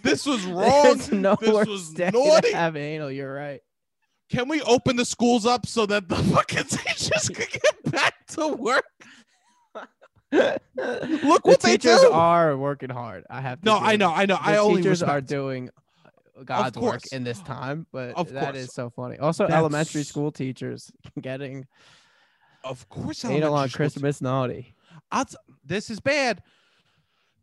This 0.01 0.25
was 0.25 0.43
wrong. 0.45 0.99
No 1.11 1.35
This 1.39 1.67
was 1.67 1.91
naughty. 1.97 2.51
have 2.51 2.75
anal. 2.75 3.11
You're 3.11 3.33
right. 3.33 3.61
Can 4.29 4.47
we 4.49 4.61
open 4.63 4.95
the 4.95 5.05
schools 5.05 5.45
up 5.45 5.65
so 5.67 5.85
that 5.85 6.09
the 6.09 6.15
fucking 6.15 6.63
teachers 6.65 7.29
could 7.29 7.49
get 7.49 7.91
back 7.91 8.25
to 8.29 8.47
work? 8.47 8.85
Look 10.31 11.45
what 11.45 11.59
the 11.61 11.67
they 11.67 11.77
teachers 11.77 12.01
do. 12.01 12.11
are 12.11 12.57
working 12.57 12.89
hard. 12.89 13.23
I 13.29 13.41
have 13.41 13.61
to. 13.61 13.65
No, 13.65 13.77
I 13.77 13.95
know, 13.95 14.11
I 14.11 14.25
know. 14.25 14.35
The 14.35 14.41
I 14.49 14.57
only 14.57 14.81
teachers 14.81 15.03
are 15.03 15.21
doing 15.21 15.69
God's 16.45 16.77
work 16.77 17.01
in 17.11 17.23
this 17.23 17.39
time, 17.41 17.85
but 17.91 18.15
Of 18.15 18.31
that 18.33 18.45
course. 18.53 18.57
is 18.57 18.73
so 18.73 18.89
funny. 18.89 19.17
Also, 19.19 19.43
That's- 19.43 19.57
elementary 19.59 20.03
school 20.03 20.31
teachers 20.31 20.91
getting 21.21 21.67
Of 22.63 22.87
course, 22.89 23.23
anal 23.25 23.53
on 23.53 23.69
Christmas 23.69 24.21
naughty. 24.21 24.75
I'll 25.11 25.25
t- 25.25 25.35
this 25.63 25.89
is 25.89 25.99
bad. 25.99 26.41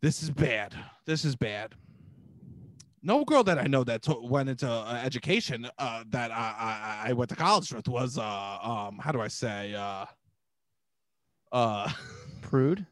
This 0.01 0.23
is 0.23 0.29
bad. 0.29 0.73
This 1.05 1.23
is 1.25 1.35
bad. 1.35 1.75
No 3.03 3.23
girl 3.25 3.43
that 3.45 3.57
I 3.57 3.65
know 3.67 3.83
that 3.85 4.05
went 4.23 4.49
into 4.49 4.69
uh, 4.69 5.01
education 5.03 5.67
uh, 5.79 6.03
that 6.09 6.31
I, 6.31 7.03
I 7.05 7.09
I 7.09 7.13
went 7.13 7.29
to 7.29 7.35
college 7.35 7.71
with 7.73 7.87
was 7.87 8.17
uh 8.17 8.57
um 8.61 8.99
how 9.01 9.11
do 9.11 9.21
I 9.21 9.27
say 9.27 9.73
uh 9.73 10.05
uh 11.51 11.91
Prude. 12.41 12.85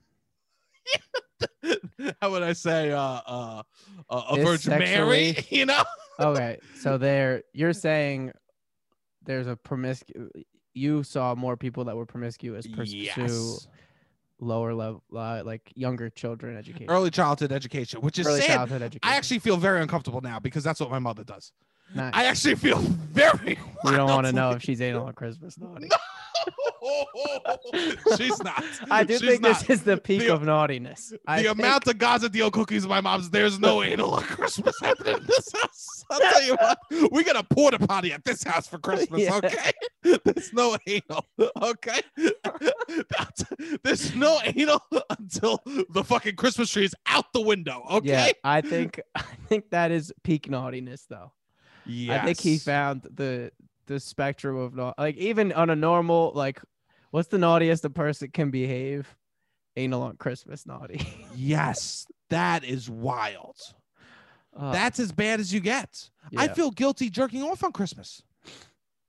how 2.22 2.32
would 2.32 2.44
I 2.44 2.54
say 2.54 2.92
uh 2.92 3.00
uh, 3.00 3.64
uh 4.10 4.24
a 4.30 4.44
Virgin 4.44 4.80
Mary 4.80 5.38
you 5.50 5.66
know 5.66 5.84
Okay, 6.20 6.58
so 6.76 6.98
there, 6.98 7.44
you're 7.54 7.74
saying 7.74 8.32
there's 9.24 9.48
a 9.48 9.56
promiscuous. 9.56 10.30
You 10.74 11.04
saw 11.04 11.34
more 11.34 11.56
people 11.56 11.86
that 11.86 11.96
were 11.96 12.06
promiscuous 12.06 12.68
pursue 12.68 12.98
yes 12.98 13.68
lower 14.42 14.74
level, 14.74 15.04
uh, 15.16 15.44
like 15.46 15.72
younger 15.76 16.10
children 16.10 16.58
education, 16.58 16.90
early 16.90 17.10
childhood 17.10 17.52
education 17.52 18.02
which 18.02 18.20
is 18.20 18.28
early 18.28 18.42
sad. 18.42 18.56
childhood 18.56 18.82
education. 18.82 19.14
I 19.14 19.18
actually 19.18 19.40
feel 19.40 19.58
very 19.58 19.82
uncomfortable 19.82 20.22
now 20.22 20.40
because 20.40 20.64
that's 20.64 20.80
what 20.80 20.92
my 20.92 21.00
mother 21.00 21.24
does. 21.24 21.52
Nice. 21.94 22.12
I 22.14 22.26
actually 22.26 22.56
feel 22.56 22.78
very. 23.12 23.58
you 23.86 23.92
don't 23.92 24.10
want 24.10 24.28
to 24.28 24.34
know 24.34 24.52
if 24.52 24.62
she's 24.62 24.82
anal 24.82 25.08
on 25.08 25.14
Christmas 25.14 25.58
naughty. 25.58 25.90
She's 28.18 28.42
not. 28.44 28.64
I 28.90 29.04
do 29.04 29.18
She's 29.18 29.28
think 29.30 29.42
not. 29.42 29.60
this 29.60 29.70
is 29.70 29.84
the 29.84 29.98
peak 29.98 30.22
The- 30.22 30.34
of 30.34 30.44
naughtiness. 30.44 31.14
I 31.28 31.42
the 31.42 31.50
think- 31.50 31.60
amount 31.60 31.88
of 31.88 31.98
Gaza 31.98 32.30
deal 32.30 32.50
cookies 32.52 32.88
my 32.88 33.02
mom's, 33.02 33.30
there's 33.30 33.60
no 33.60 33.84
anal 33.84 34.12
on 34.16 34.24
Christmas 34.24 34.76
happening 34.82 35.18
in 35.18 35.26
this 35.26 35.52
house. 35.54 36.06
I'll 36.12 36.20
tell 36.20 36.44
you 36.44 36.56
what, 36.56 36.78
we 37.12 37.24
got 37.24 37.36
a 37.36 37.44
porta 37.44 37.80
potty 37.80 38.14
at 38.14 38.24
this 38.24 38.44
house 38.44 38.68
for 38.68 38.80
Christmas, 38.80 39.22
Yeah. 39.24 39.36
okay? 39.36 39.72
There's 40.24 40.54
no 40.54 40.78
anal, 40.88 41.26
okay? 41.62 42.02
There's 43.84 44.16
no 44.16 44.40
anal 44.44 44.82
until 45.10 45.62
the 45.90 46.04
fucking 46.04 46.36
Christmas 46.36 46.72
tree 46.72 46.86
is 46.86 46.96
out 47.06 47.32
the 47.34 47.42
window, 47.42 47.84
Okay. 47.92 48.08
Yeah? 48.10 48.32
I 48.44 48.62
think 48.62 49.00
I 49.16 49.22
think 49.48 49.70
that 49.72 49.92
is 49.92 50.14
peak 50.24 50.50
naughtiness 50.50 51.06
though. 51.10 51.32
I 51.88 52.20
think 52.26 52.40
he 52.40 52.58
found 52.60 53.02
the 53.14 53.52
the 53.90 54.00
spectrum 54.00 54.56
of 54.56 54.76
nau- 54.76 54.94
like 54.98 55.18
even 55.18 55.52
on 55.52 55.70
a 55.70 55.76
normal 55.76 56.32
like 56.36 56.62
what's 57.12 57.28
the 57.28 57.38
naughtiest 57.40 57.84
a 57.84 57.90
person 57.90 58.30
can 58.32 58.52
behave? 58.52 59.16
Anal 59.76 60.04
on 60.04 60.16
Christmas 60.18 60.66
naughty. 60.66 61.02
Yes, 61.36 62.06
that 62.30 62.64
is 62.64 62.90
wild. 62.90 63.58
Uh, 64.56 64.72
That's 64.72 65.00
as 65.00 65.12
bad 65.12 65.40
as 65.40 65.54
you 65.54 65.60
get. 65.60 66.10
I 66.36 66.48
feel 66.50 66.70
guilty 66.72 67.10
jerking 67.10 67.44
off 67.44 67.64
on 67.64 67.72
Christmas. 67.72 68.22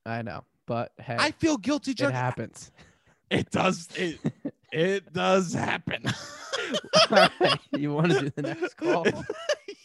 I 0.06 0.22
know, 0.22 0.44
but 0.66 0.92
hey, 0.98 1.16
I 1.18 1.30
feel 1.32 1.56
guilty 1.56 1.90
it 1.92 1.98
jerking. 1.98 2.16
happens. 2.16 2.70
It 3.30 3.48
does. 3.52 3.86
It 3.94 4.18
it 4.72 5.12
does 5.12 5.54
happen. 5.54 6.02
Right, 7.08 7.30
you 7.76 7.92
want 7.94 8.10
to 8.10 8.20
do 8.22 8.30
the 8.30 8.42
next 8.42 8.76
call? 8.76 9.06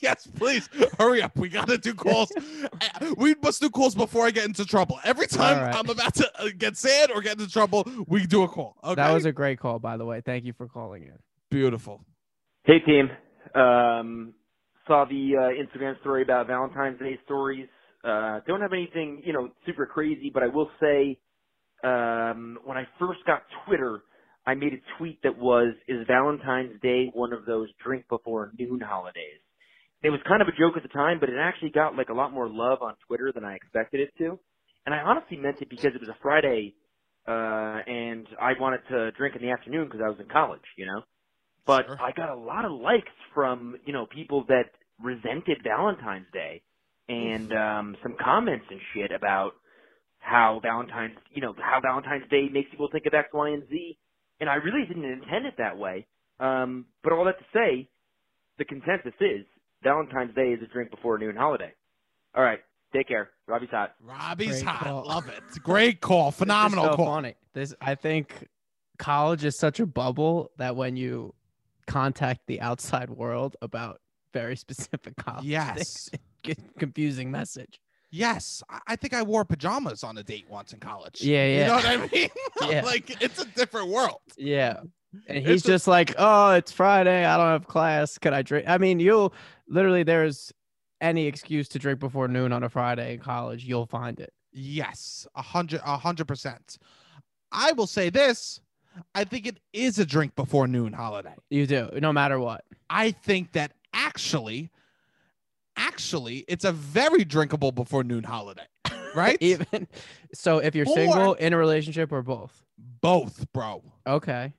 Yes, 0.06 0.28
please 0.28 0.70
hurry 1.00 1.22
up. 1.22 1.36
We 1.36 1.50
gotta 1.50 1.78
do 1.78 1.94
calls. 1.94 2.32
We 3.18 3.36
must 3.42 3.62
do 3.62 3.70
calls 3.70 3.96
before 3.96 4.26
I 4.26 4.32
get 4.32 4.46
into 4.46 4.66
trouble. 4.66 5.00
Every 5.04 5.28
time 5.28 5.58
right. 5.58 5.76
I'm 5.76 5.90
about 5.90 6.14
to 6.16 6.32
uh, 6.40 6.50
get 6.58 6.78
sad 6.78 7.12
or 7.12 7.22
get 7.22 7.40
into 7.40 7.52
trouble, 7.52 7.86
we 8.08 8.26
do 8.26 8.44
a 8.44 8.48
call. 8.48 8.78
Okay. 8.84 8.96
That 8.96 9.12
was 9.14 9.26
a 9.26 9.32
great 9.32 9.60
call, 9.60 9.80
by 9.80 9.98
the 9.98 10.06
way. 10.06 10.22
Thank 10.22 10.46
you 10.46 10.54
for 10.54 10.68
calling 10.68 11.04
in. 11.04 11.18
beautiful. 11.50 12.02
Hey 12.64 12.80
team, 12.80 13.10
um, 13.54 14.34
saw 14.88 15.06
the 15.06 15.34
uh, 15.38 15.80
Instagram 15.80 16.00
story 16.02 16.24
about 16.24 16.48
Valentine's 16.48 17.00
Day 17.00 17.20
stories. 17.26 17.68
Uh, 18.04 18.40
don't 18.48 18.62
have 18.62 18.74
anything, 18.74 19.22
you 19.26 19.34
know, 19.34 19.50
super 19.66 19.86
crazy, 19.86 20.32
but 20.34 20.44
I 20.44 20.48
will 20.48 20.70
say, 20.80 21.20
um, 21.84 22.60
when 22.66 22.78
I 22.78 22.88
first 23.00 23.20
got 23.26 23.44
Twitter, 23.66 24.02
I 24.46 24.54
made 24.54 24.74
a 24.74 24.98
tweet 24.98 25.22
that 25.24 25.38
was, 25.38 25.74
"Is 25.88 26.06
Valentine's 26.08 26.80
Day 26.82 27.10
one 27.14 27.34
of 27.34 27.46
those 27.46 27.70
drink 27.84 28.08
before 28.08 28.52
noon 28.58 28.80
holidays?" 28.80 29.40
It 30.04 30.10
was 30.10 30.20
kind 30.28 30.42
of 30.42 30.48
a 30.48 30.52
joke 30.52 30.78
at 30.78 30.84
the 30.84 30.90
time, 30.90 31.20
but 31.20 31.30
it 31.30 31.36
actually 31.40 31.72
got 31.72 31.96
like 31.96 32.10
a 32.10 32.14
lot 32.14 32.32
more 32.32 32.48
love 32.48 32.82
on 32.82 32.96
Twitter 33.08 33.32
than 33.34 33.44
I 33.44 33.56
expected 33.56 34.02
it 34.02 34.14
to. 34.20 34.40
And 34.86 34.94
I 34.94 35.00
honestly 35.00 35.38
meant 35.38 35.62
it 35.62 35.70
because 35.70 35.92
it 35.96 36.00
was 36.02 36.10
a 36.10 36.18
Friday, 36.22 36.76
uh, 37.28 37.32
and 37.88 38.28
I 38.40 38.54
wanted 38.60 38.82
to 38.90 39.12
drink 39.14 39.36
in 39.36 39.42
the 39.42 39.52
afternoon 39.52 39.86
because 39.86 40.02
I 40.06 40.10
was 40.10 40.20
in 40.20 40.28
college, 40.28 40.62
you 40.78 40.86
know 40.86 41.02
but 41.66 41.86
Sure. 41.88 41.98
I 42.02 42.12
got 42.12 42.30
a 42.30 42.36
lot 42.36 42.66
of 42.66 42.72
likes 42.72 43.12
from 43.34 43.78
you 43.86 43.94
know 43.94 44.06
people 44.06 44.46
that 44.48 44.72
resented 45.02 45.60
Valentine's 45.64 46.28
Day, 46.32 46.62
and 47.10 47.52
um, 47.54 47.98
some 48.04 48.16
comments 48.24 48.66
and 48.70 48.80
shit 48.94 49.12
about 49.12 49.54
how 50.20 50.60
Valentine's 50.62 51.18
you 51.34 51.42
know 51.42 51.54
how 51.58 51.80
Valentine's 51.82 52.30
Day 52.30 52.50
makes 52.52 52.70
people 52.70 52.90
think 52.92 53.06
of 53.06 53.14
X, 53.14 53.30
Y, 53.34 53.50
and 53.50 53.64
Z, 53.70 53.98
and 54.40 54.50
I 54.50 54.56
really 54.56 54.86
didn't 54.88 55.06
intend 55.06 55.46
it 55.46 55.56
that 55.58 55.78
way. 55.78 56.06
Um, 56.40 56.86
but 57.04 57.14
all 57.14 57.26
that 57.26 57.40
to 57.40 57.46
say, 57.54 57.90
the 58.58 58.66
consensus 58.66 59.14
is 59.20 59.46
Valentine's 59.90 60.36
Day 60.36 60.50
is 60.52 60.62
a 60.62 60.66
drink 60.68 60.92
before 60.92 61.18
noon 61.18 61.36
holiday. 61.38 61.72
All 62.36 62.44
right, 62.44 62.60
take 62.94 63.08
care. 63.08 63.30
Robbie's 63.48 63.70
hot. 63.70 63.94
Robbie's 64.02 64.48
Great 64.62 64.64
hot. 64.66 64.84
call. 64.84 65.06
Love 65.08 65.30
it. 65.30 65.44
Great 65.64 66.02
call. 66.02 66.32
This 66.32 66.40
Phenomenal 66.40 66.86
so 66.86 66.96
call. 66.98 67.06
funny. 67.06 67.36
This 67.54 67.74
I 67.80 67.96
think 67.96 68.48
college 68.98 69.46
is 69.46 69.58
such 69.58 69.80
a 69.80 69.86
bubble 69.86 70.52
that 70.58 70.76
when 70.76 70.98
you 70.98 71.34
contact 71.88 72.42
the 72.48 72.60
outside 72.62 73.10
world 73.12 73.56
about 73.62 74.02
very 74.34 74.56
specific 74.66 75.16
college 75.18 75.46
Yes. 75.46 76.10
things, 76.44 76.58
confusing 76.80 77.30
message. 77.32 77.80
Yes. 78.12 78.64
I- 78.70 78.80
I 78.88 78.96
think 78.96 79.14
I 79.14 79.22
wore 79.22 79.46
pajamas 79.46 80.04
on 80.04 80.18
a 80.18 80.24
date 80.24 80.46
once 80.50 80.74
in 80.74 80.80
college. 80.80 81.22
Yeah, 81.22 81.46
yeah. 81.46 81.60
You 81.62 81.66
know 81.68 81.76
what 81.76 81.86
I 81.86 81.98
mean? 82.16 82.30
Yeah. 82.72 82.82
like 82.84 83.22
it's 83.22 83.40
a 83.42 83.46
different 83.46 83.90
world. 83.90 84.22
Yeah. 84.38 84.78
And 85.28 85.38
he's 85.46 85.58
It's 85.62 85.66
a- 85.66 85.68
just 85.68 85.88
like, 85.88 86.14
"Oh, 86.18 86.52
it's 86.52 86.72
Friday. 86.74 87.24
I 87.24 87.38
don't 87.38 87.48
have 87.48 87.68
class. 87.68 88.18
Can 88.18 88.34
I 88.34 88.42
drink?" 88.42 88.66
I 88.68 88.78
mean, 88.78 89.00
you'll 89.00 89.34
literally 89.68 90.04
there's 90.04 90.52
any 91.02 91.26
excuse 91.28 91.68
to 91.70 91.80
drink 91.80 92.00
before 92.00 92.28
noon 92.28 92.52
on 92.54 92.64
a 92.64 92.70
Friday 92.70 93.14
in 93.16 93.20
college, 93.20 93.64
you'll 93.66 93.86
find 93.86 94.20
it. 94.20 94.32
Yes, 94.52 95.28
a 95.36 95.42
hundred, 95.42 95.82
a 95.86 95.98
hundred 95.98 96.28
percent. 96.28 96.78
I 97.52 97.74
will 97.74 97.88
say 97.88 98.10
this: 98.10 98.62
I 99.14 99.24
think 99.26 99.46
it 99.46 99.60
is 99.74 100.00
a 100.00 100.06
drink 100.06 100.36
before 100.36 100.68
noon 100.68 100.94
holiday. 100.94 101.36
You 101.50 101.68
do, 101.68 101.90
no 102.00 102.14
matter 102.14 102.40
what. 102.40 102.64
I 102.90 103.12
think 103.12 103.52
that 103.54 103.74
actually, 103.94 104.70
actually, 105.78 106.46
it's 106.48 106.66
a 106.66 106.72
very 106.72 107.26
drinkable 107.26 107.72
before 107.72 108.04
noon 108.04 108.24
holiday, 108.24 108.66
right? 109.16 109.38
Even 109.42 109.88
so, 110.34 110.60
if 110.60 110.76
you're 110.76 110.88
Or- 110.88 110.96
single, 110.96 111.34
in 111.36 111.54
a 111.54 111.58
relationship, 111.58 112.12
or 112.12 112.22
both. 112.22 112.64
Both, 113.02 113.46
bro. 113.54 113.84
Okay. 114.08 114.54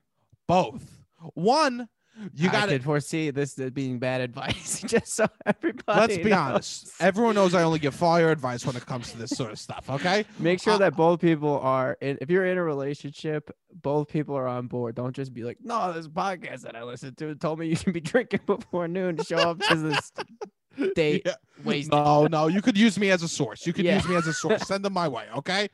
Both. 0.47 1.03
One, 1.33 1.87
you 2.33 2.49
got 2.49 2.69
to 2.69 2.79
foresee 2.79 3.29
this 3.31 3.57
as 3.59 3.71
being 3.71 3.99
bad 3.99 4.21
advice, 4.21 4.81
just 4.85 5.13
so 5.13 5.27
everybody. 5.45 5.99
Let's 5.99 6.17
be 6.17 6.23
knows. 6.25 6.33
honest. 6.39 6.91
Everyone 7.01 7.35
knows 7.35 7.53
I 7.53 7.63
only 7.63 7.79
give 7.79 7.93
fire 7.95 8.29
advice 8.31 8.65
when 8.65 8.75
it 8.75 8.85
comes 8.85 9.11
to 9.11 9.17
this 9.17 9.31
sort 9.31 9.51
of 9.51 9.59
stuff. 9.59 9.89
Okay. 9.89 10.25
Make 10.39 10.61
sure 10.61 10.73
Uh, 10.73 10.77
that 10.79 10.95
both 10.95 11.19
people 11.21 11.59
are. 11.59 11.97
In, 12.01 12.17
if 12.21 12.29
you're 12.29 12.45
in 12.45 12.57
a 12.57 12.63
relationship, 12.63 13.51
both 13.81 14.07
people 14.07 14.35
are 14.35 14.47
on 14.47 14.67
board. 14.67 14.95
Don't 14.95 15.15
just 15.15 15.33
be 15.33 15.43
like, 15.43 15.57
"No, 15.61 15.93
this 15.93 16.07
podcast 16.07 16.61
that 16.61 16.75
I 16.75 16.83
listened 16.83 17.17
to 17.17 17.35
told 17.35 17.59
me 17.59 17.67
you 17.67 17.75
should 17.75 17.93
be 17.93 18.01
drinking 18.13 18.41
before 18.45 18.87
noon 18.87 19.17
to 19.17 19.23
show 19.23 19.37
up 19.37 19.59
to 19.59 19.75
this 19.75 20.11
date." 20.95 21.23
Yeah. 21.25 21.33
Wasted. 21.63 21.91
No, 21.93 22.27
no, 22.27 22.47
you 22.47 22.61
could 22.61 22.77
use 22.77 22.97
me 22.99 23.09
as 23.11 23.23
a 23.23 23.27
source. 23.27 23.65
You 23.67 23.73
could 23.73 23.85
Yeah. 23.85 23.95
use 23.95 24.07
me 24.07 24.15
as 24.15 24.27
a 24.27 24.33
source. 24.33 24.67
Send 24.67 24.83
them 24.85 24.93
my 24.93 25.07
way, 25.07 25.25
okay? 25.37 25.69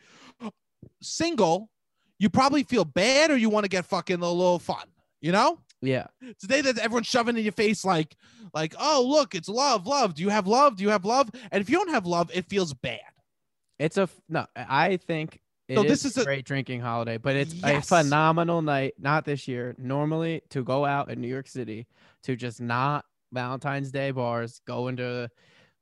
Single, 1.02 1.70
you 2.20 2.30
probably 2.30 2.64
feel 2.64 2.86
bad 2.86 3.32
or 3.32 3.38
you 3.38 3.50
want 3.50 3.66
to 3.66 3.70
get 3.70 3.86
fucking 3.86 4.16
a 4.22 4.30
little 4.30 4.60
fun, 4.60 4.86
you 5.22 5.32
know? 5.32 5.60
Yeah. 5.86 6.08
Today 6.40 6.62
that 6.62 6.78
everyone's 6.80 7.08
shoving 7.08 7.36
in 7.38 7.44
your 7.44 7.52
face 7.52 7.84
like, 7.84 8.16
like, 8.54 8.74
oh 8.80 9.06
look, 9.08 9.36
it's 9.36 9.50
love, 9.50 9.86
love. 9.86 10.16
Do 10.16 10.24
you 10.24 10.30
have 10.30 10.48
love? 10.48 10.78
Do 10.78 10.84
you 10.84 10.90
have 10.90 11.04
love? 11.06 11.30
And 11.52 11.62
if 11.62 11.70
you 11.70 11.78
don't 11.78 11.90
have 11.92 12.06
love, 12.06 12.32
it 12.34 12.46
feels 12.48 12.74
bad. 12.74 13.02
It's 13.80 13.98
a 13.98 14.08
no. 14.30 14.46
I 14.56 14.98
think 14.98 15.42
it 15.68 15.76
No, 15.76 15.82
is 15.84 15.90
this 15.90 16.06
is 16.06 16.18
a 16.18 16.22
a- 16.22 16.26
great 16.26 16.46
drinking 16.46 16.80
holiday, 16.82 17.18
but 17.18 17.36
it's 17.36 17.54
Yes. 17.54 17.84
a 17.92 18.04
phenomenal 18.04 18.62
night. 18.62 18.94
Not 18.98 19.26
this 19.26 19.48
year. 19.48 19.76
Normally, 19.78 20.42
to 20.52 20.64
go 20.64 20.86
out 20.86 21.10
in 21.12 21.20
New 21.20 21.28
York 21.28 21.48
City 21.48 21.88
to 22.24 22.36
just 22.38 22.62
not 22.62 23.04
Valentine's 23.34 23.92
Day 23.92 24.12
bars, 24.12 24.62
go 24.66 24.88
into 24.88 25.30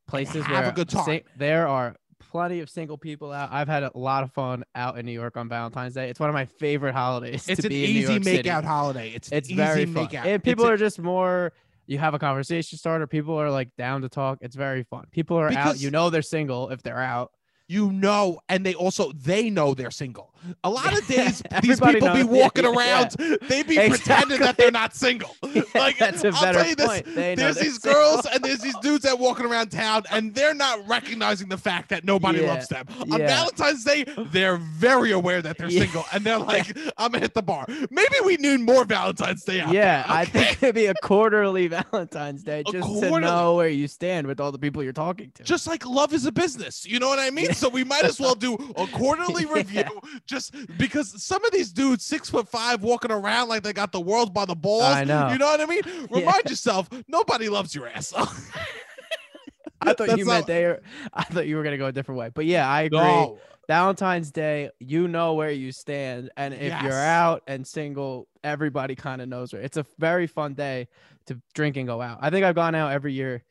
places 0.08 0.44
have 0.46 0.64
a 0.64 0.68
where 0.68 0.72
good 0.72 0.90
time. 0.90 1.06
sing- 1.06 1.24
there 1.38 1.68
are 1.68 1.96
plenty 2.30 2.60
of 2.60 2.70
single 2.70 2.98
people 2.98 3.32
out. 3.32 3.50
I've 3.52 3.68
had 3.68 3.84
a 3.84 3.92
lot 3.96 4.24
of 4.24 4.32
fun 4.32 4.64
out 4.76 4.98
in 4.98 5.06
New 5.06 5.12
York 5.12 5.38
on 5.38 5.50
Valentine's 5.50 5.94
Day. 5.94 6.10
It's 6.10 6.20
one 6.20 6.30
of 6.30 6.34
my 6.34 6.46
favorite 6.46 6.94
holidays. 6.94 7.48
It's 7.50 7.62
to 7.62 7.68
an 7.68 7.74
easy 7.74 8.14
York 8.14 8.24
City. 8.24 8.50
makeout 8.50 8.64
holiday. 8.64 9.12
It's 9.12 9.32
It's 9.32 9.50
easy 9.50 9.56
very 9.56 9.86
fun. 9.86 10.08
makeout. 10.08 10.26
And 10.26 10.44
people 10.44 10.66
It's 10.66 10.72
are 10.72 10.78
just 10.78 11.00
more. 11.00 11.54
You 11.88 11.98
have 11.98 12.14
a 12.14 12.20
conversation 12.20 12.78
starter. 12.78 13.08
People 13.08 13.36
are 13.36 13.50
like 13.50 13.76
down 13.76 14.02
to 14.04 14.10
talk. 14.10 14.38
It's 14.42 14.56
very 14.56 14.84
fun. 14.84 15.06
People 15.12 15.38
are 15.38 15.52
out. 15.52 15.80
You 15.82 15.92
know 15.92 16.10
they're 16.10 16.22
single 16.22 16.70
if 16.70 16.82
they're 16.84 17.00
out. 17.02 17.32
You 17.72 17.92
know, 17.92 18.40
and 18.50 18.66
they 18.66 18.74
also 18.74 19.12
they 19.14 19.50
know 19.50 19.74
they're 19.74 19.92
single. 19.92 20.28
A 20.64 20.70
lot 20.72 20.98
of 20.98 21.06
days, 21.06 21.44
these 21.62 21.80
people 21.80 21.94
be 21.94 22.00
knows- 22.00 22.18
yeah, 22.18 22.24
walking 22.24 22.64
yeah, 22.66 22.72
around, 22.76 23.12
they 23.48 23.62
be 23.62 23.76
pretending 23.78 24.40
that 24.40 24.58
they're 24.58 24.72
not 24.72 24.96
single. 24.96 25.36
like 25.76 26.00
that's 26.00 26.24
a 26.24 26.30
I'll 26.34 26.42
better 26.42 26.60
tell 26.60 26.68
you 26.70 26.76
this. 26.76 27.02
They 27.16 27.36
there's 27.36 27.58
these 27.58 27.80
single. 27.80 28.02
girls 28.02 28.26
and 28.26 28.44
there's 28.44 28.60
these 28.60 28.76
dudes 28.80 29.04
that 29.04 29.20
walking 29.20 29.46
around 29.46 29.70
town 29.70 30.04
and 30.12 30.34
they're 30.34 30.56
not 30.56 30.86
recognizing 30.88 31.48
the 31.48 31.60
fact 31.60 31.90
that 31.90 32.04
nobody 32.04 32.42
Yeah, 32.42 32.54
loves 32.54 32.68
them. 32.70 32.88
On 33.00 33.20
yeah. 33.20 33.28
Valentine's 33.28 33.84
Day, 33.86 34.04
they're 34.32 34.58
very 34.58 35.12
aware 35.12 35.44
that 35.44 35.60
they're 35.60 35.70
Yeah. 35.70 35.82
single 35.84 36.06
and 36.12 36.24
they're 36.24 36.40
like, 36.54 36.76
I'm 36.98 37.12
gonna 37.12 37.20
hit 37.20 37.36
the 37.36 37.44
bar. 37.44 37.66
Maybe 37.92 38.16
we 38.26 38.38
need 38.38 38.62
more 38.62 38.84
Valentine's 38.84 39.44
Day 39.44 39.62
out 39.62 39.72
Yeah, 39.74 40.02
there, 40.02 40.12
I 40.18 40.26
think 40.26 40.64
it'd 40.64 40.74
be 40.76 40.88
a 40.88 40.96
quarterly 41.04 41.68
Valentine's 41.68 42.42
Day 42.44 42.64
just 42.72 43.00
to 43.02 43.20
know 43.20 43.56
where 43.56 43.70
you 43.70 43.88
stand 43.88 44.26
with 44.26 44.40
all 44.40 44.52
the 44.52 44.60
people 44.60 44.82
you're 44.84 44.92
talking 44.92 45.32
to. 45.36 45.44
just 45.44 45.68
like 45.68 45.86
love 45.86 46.14
is 46.14 46.26
a 46.26 46.32
business. 46.32 46.84
You 46.84 46.98
know 47.00 47.08
what 47.10 47.20
I 47.20 47.30
mean? 47.30 47.54
So 47.62 47.70
we 47.70 47.84
might 47.84 48.06
as 48.06 48.20
well 48.20 48.34
do 48.34 48.56
a 48.76 48.88
quarterly 48.88 49.44
Yeah. 49.46 49.54
review 49.54 49.84
just 50.26 50.56
because 50.80 51.22
some 51.24 51.46
of 51.46 51.52
these 51.52 51.72
dudes, 51.72 52.04
six 52.04 52.28
foot 52.28 52.50
five, 52.50 52.82
walking 52.82 53.12
around 53.12 53.50
like 53.50 53.62
they 53.62 53.72
got 53.72 53.92
the 53.92 54.02
world 54.02 54.34
by 54.34 54.46
the 54.46 54.56
balls. 54.56 54.82
I 54.84 55.04
know. 55.04 55.30
You 55.32 55.38
know 55.38 55.46
what 55.46 55.62
I 55.62 55.68
mean? 55.68 55.82
Remind 56.10 56.50
yourself, 56.50 56.90
nobody 57.08 57.50
loves 57.50 57.76
your 57.76 57.88
ass. 57.88 58.14
I 59.84 59.94
thought 59.94 60.08
That's 60.08 60.18
you 60.18 60.26
meant 60.26 60.48
they. 60.48 60.66
Are, 60.66 60.82
I 61.14 61.24
thought 61.24 61.46
you 61.46 61.56
were 61.56 61.64
gonna 61.64 61.78
go 61.78 61.86
a 61.86 61.92
different 61.92 62.18
way, 62.18 62.32
but 62.34 62.46
yeah, 62.46 62.68
I 62.68 62.82
agree. 62.82 62.98
No. 62.98 63.38
Valentine's 63.68 64.32
Day, 64.32 64.72
you 64.80 65.08
know 65.08 65.36
where 65.36 65.52
you 65.52 65.72
stand, 65.72 66.32
and 66.38 66.56
if 66.56 66.62
Yes. 66.62 66.84
you're 66.84 66.94
out 66.94 67.44
and 67.48 67.66
single, 67.66 68.28
everybody 68.44 68.96
kind 68.96 69.22
of 69.22 69.30
knows 69.30 69.54
where. 69.54 69.62
It's 69.62 69.78
a 69.78 69.86
very 70.00 70.26
fun 70.26 70.56
day 70.56 70.88
to 71.28 71.40
drink 71.54 71.78
and 71.78 71.86
go 71.88 72.02
out. 72.02 72.18
I 72.22 72.32
think 72.32 72.44
I've 72.44 72.56
gone 72.56 72.74
out 72.74 72.92
every 72.92 73.14
year 73.14 73.44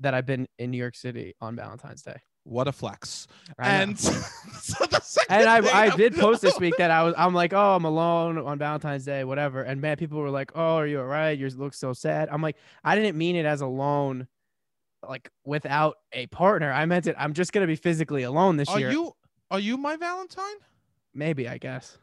that 0.00 0.14
I've 0.14 0.24
been 0.26 0.48
in 0.58 0.70
New 0.70 0.78
York 0.78 0.96
City 0.96 1.34
on 1.42 1.56
Valentine's 1.56 2.00
Day. 2.02 2.16
What 2.44 2.68
a 2.68 2.72
flex. 2.72 3.26
I. 3.58 3.70
And 3.70 3.98
so 4.60 4.84
and 5.28 5.48
I, 5.48 5.58
I 5.58 5.86
I'm- 5.88 5.96
did 5.96 6.14
post 6.16 6.42
this 6.42 6.58
week 6.58 6.76
that 6.78 6.90
I 6.90 7.02
was 7.04 7.14
I'm 7.16 7.34
like 7.34 7.52
oh 7.52 7.76
I'm 7.76 7.84
alone 7.84 8.38
on 8.38 8.58
Valentine's 8.58 9.04
Day 9.04 9.24
whatever 9.24 9.62
and 9.62 9.80
man 9.80 9.96
people 9.96 10.18
were 10.18 10.30
like 10.30 10.52
oh 10.54 10.76
are 10.76 10.86
you 10.86 11.00
alright 11.00 11.38
you 11.38 11.48
look 11.50 11.74
so 11.74 11.92
sad 11.92 12.28
I'm 12.30 12.42
like 12.42 12.56
I 12.82 12.94
didn't 12.96 13.16
mean 13.16 13.36
it 13.36 13.44
as 13.46 13.60
alone 13.60 14.26
like 15.08 15.30
without 15.44 15.96
a 16.12 16.26
partner 16.28 16.72
I 16.72 16.86
meant 16.86 17.06
it 17.06 17.14
I'm 17.18 17.32
just 17.34 17.52
gonna 17.52 17.66
be 17.66 17.76
physically 17.76 18.22
alone 18.22 18.56
this 18.56 18.68
Are 18.68 18.78
year 18.78 18.90
you 18.90 19.12
are 19.50 19.60
you 19.60 19.76
my 19.76 19.96
Valentine? 19.96 20.56
maybe 21.14 21.48
I 21.48 21.58
guess 21.58 21.98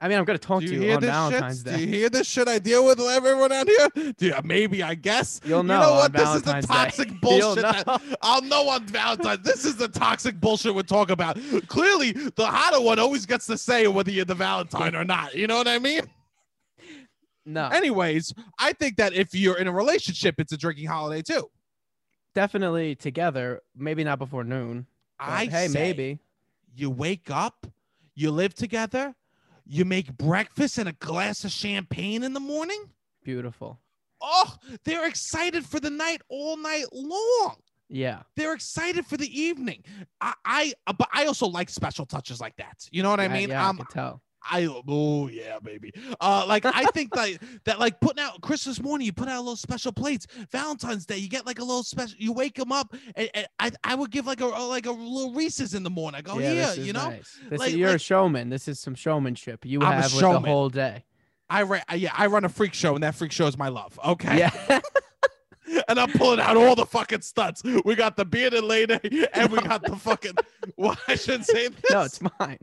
I 0.00 0.06
mean 0.08 0.16
I'm 0.18 0.24
gonna 0.24 0.38
talk 0.38 0.60
Do 0.60 0.68
to 0.68 0.72
you 0.74 0.80
you, 0.80 0.86
hear 0.86 0.94
on 0.96 1.00
this 1.02 1.10
Valentine's 1.10 1.62
shit? 1.64 1.74
Do 1.74 1.80
you 1.80 1.86
hear 1.88 2.08
this 2.08 2.26
shit 2.28 2.46
I 2.46 2.58
deal 2.60 2.84
with 2.86 3.00
everyone 3.00 3.50
out 3.50 3.66
here? 3.66 3.88
Do 4.16 4.26
you, 4.26 4.34
maybe 4.44 4.82
I 4.82 4.94
guess. 4.94 5.40
You'll 5.44 5.58
You 5.62 5.64
know 5.64 5.80
know 5.80 5.92
on 5.92 5.96
what? 5.98 6.12
This 6.12 6.22
Valentine's 6.22 6.64
is 6.64 6.68
the 6.68 6.72
Day. 6.72 6.78
toxic 6.84 7.08
You'll 7.10 7.18
bullshit. 7.20 7.62
that- 7.64 7.86
know. 7.86 7.98
I'll 8.22 8.42
know 8.42 8.68
on 8.68 8.86
Valentine's. 8.86 9.44
This 9.44 9.64
is 9.64 9.76
the 9.76 9.88
toxic 9.88 10.40
bullshit 10.40 10.74
we're 10.74 10.82
talking 10.82 11.14
about. 11.14 11.36
Clearly, 11.66 12.12
the 12.12 12.46
hotter 12.46 12.80
one 12.80 12.98
always 13.00 13.26
gets 13.26 13.46
to 13.46 13.58
say 13.58 13.88
whether 13.88 14.10
you're 14.12 14.24
the 14.24 14.34
Valentine 14.36 14.94
or 14.94 15.04
not. 15.04 15.34
You 15.34 15.46
know 15.48 15.56
what 15.56 15.66
I 15.68 15.78
mean? 15.80 16.02
no 17.44 17.66
Anyways, 17.68 18.32
I 18.58 18.72
think 18.74 18.96
that 18.96 19.14
if 19.14 19.34
you're 19.34 19.58
in 19.58 19.66
a 19.68 19.72
relationship, 19.72 20.36
it's 20.38 20.52
a 20.52 20.56
drinking 20.56 20.86
holiday 20.86 21.22
too. 21.22 21.50
definitely 22.34 22.94
together 22.94 23.62
maybe 23.76 24.04
not 24.04 24.18
before 24.18 24.44
noon 24.44 24.86
I 25.18 25.46
hey 25.46 25.66
maybe 25.68 26.20
You 26.76 26.90
wake 26.90 27.30
up, 27.30 27.66
you 28.14 28.30
live 28.30 28.54
together, 28.54 29.14
you 29.68 29.84
make 29.84 30.16
breakfast 30.16 30.78
and 30.78 30.88
a 30.88 30.92
glass 30.94 31.44
of 31.44 31.50
champagne 31.52 32.22
in 32.22 32.32
the 32.32 32.40
morning. 32.40 32.82
beautiful 33.22 33.78
Oh, 34.20 34.56
they're 34.84 35.06
excited 35.06 35.64
for 35.64 35.78
the 35.78 35.90
night 35.90 36.22
all 36.28 36.56
night 36.56 36.86
long. 36.92 37.56
yeah 37.88 38.22
They're 38.36 38.52
excited 38.54 39.06
for 39.06 39.16
the 39.16 39.28
evening. 39.40 39.84
I, 40.20 40.34
I, 40.44 40.72
but 40.86 41.08
I 41.12 41.26
also 41.26 41.46
like 41.46 41.70
special 41.70 42.04
touches 42.04 42.40
like 42.40 42.56
that. 42.56 42.88
You 42.90 43.04
know 43.04 43.10
what 43.10 43.20
I 43.20 43.28
mean? 43.28 43.50
yeah 43.50 43.64
I 43.64 43.68
Um, 43.68 43.76
can 43.76 43.86
tell 43.86 44.22
I 44.42 44.66
oh 44.66 45.28
yeah, 45.28 45.58
baby. 45.58 45.92
Uh, 46.20 46.44
like 46.46 46.64
I 46.64 46.84
think 46.86 47.12
that 47.14 47.38
that 47.64 47.78
like 47.78 48.00
putting 48.00 48.22
out 48.22 48.40
Christmas 48.40 48.80
morning, 48.80 49.06
you 49.06 49.12
put 49.12 49.28
out 49.28 49.36
a 49.36 49.40
little 49.40 49.56
special 49.56 49.92
plates. 49.92 50.26
Valentine's 50.50 51.06
Day, 51.06 51.18
you 51.18 51.28
get 51.28 51.46
like 51.46 51.58
a 51.58 51.64
little 51.64 51.82
special. 51.82 52.16
You 52.18 52.32
wake 52.32 52.54
them 52.54 52.72
up, 52.72 52.94
and, 53.14 53.30
and 53.34 53.46
I 53.58 53.70
I 53.84 53.94
would 53.94 54.10
give 54.10 54.26
like 54.26 54.40
a 54.40 54.46
like 54.46 54.86
a 54.86 54.92
little 54.92 55.32
Reese's 55.32 55.74
in 55.74 55.82
the 55.82 55.90
morning. 55.90 56.18
I 56.18 56.22
go 56.22 56.38
yeah, 56.38 56.74
here, 56.74 56.84
you 56.84 56.92
know. 56.92 57.10
nice. 57.10 57.38
This 57.48 57.60
Like- 57.60 57.70
is, 57.70 57.76
you're 57.76 57.94
a 57.94 57.98
showman. 57.98 58.48
This 58.48 58.68
is 58.68 58.80
some 58.80 58.94
showmanship 58.94 59.64
you 59.64 59.80
I'm 59.82 60.02
have 60.02 60.12
with 60.12 60.20
the 60.20 60.40
whole 60.40 60.68
day. 60.68 61.04
I 61.50 61.62
ra- 61.62 61.80
yeah, 61.94 62.12
I 62.16 62.26
run 62.26 62.44
a 62.44 62.48
freak 62.48 62.74
show, 62.74 62.94
and 62.94 63.02
that 63.02 63.14
freak 63.14 63.32
show 63.32 63.46
is 63.46 63.56
my 63.56 63.68
love. 63.68 63.98
Okay. 64.04 64.38
Yeah. 64.38 64.80
and 65.88 65.98
I'm 65.98 66.10
pulling 66.12 66.40
out 66.40 66.56
all 66.56 66.74
the 66.74 66.86
fucking 66.86 67.22
stunts. 67.22 67.62
We 67.84 67.94
got 67.94 68.16
the 68.16 68.24
bearded 68.24 68.64
lady, 68.64 69.26
and 69.32 69.50
we 69.50 69.60
got 69.60 69.82
the 69.82 69.96
fucking. 69.96 70.34
Well, 70.76 70.96
I 71.08 71.16
shouldn't 71.16 71.46
say 71.46 71.68
this. 71.68 71.90
no, 71.90 72.02
it's 72.02 72.20
mine. 72.38 72.58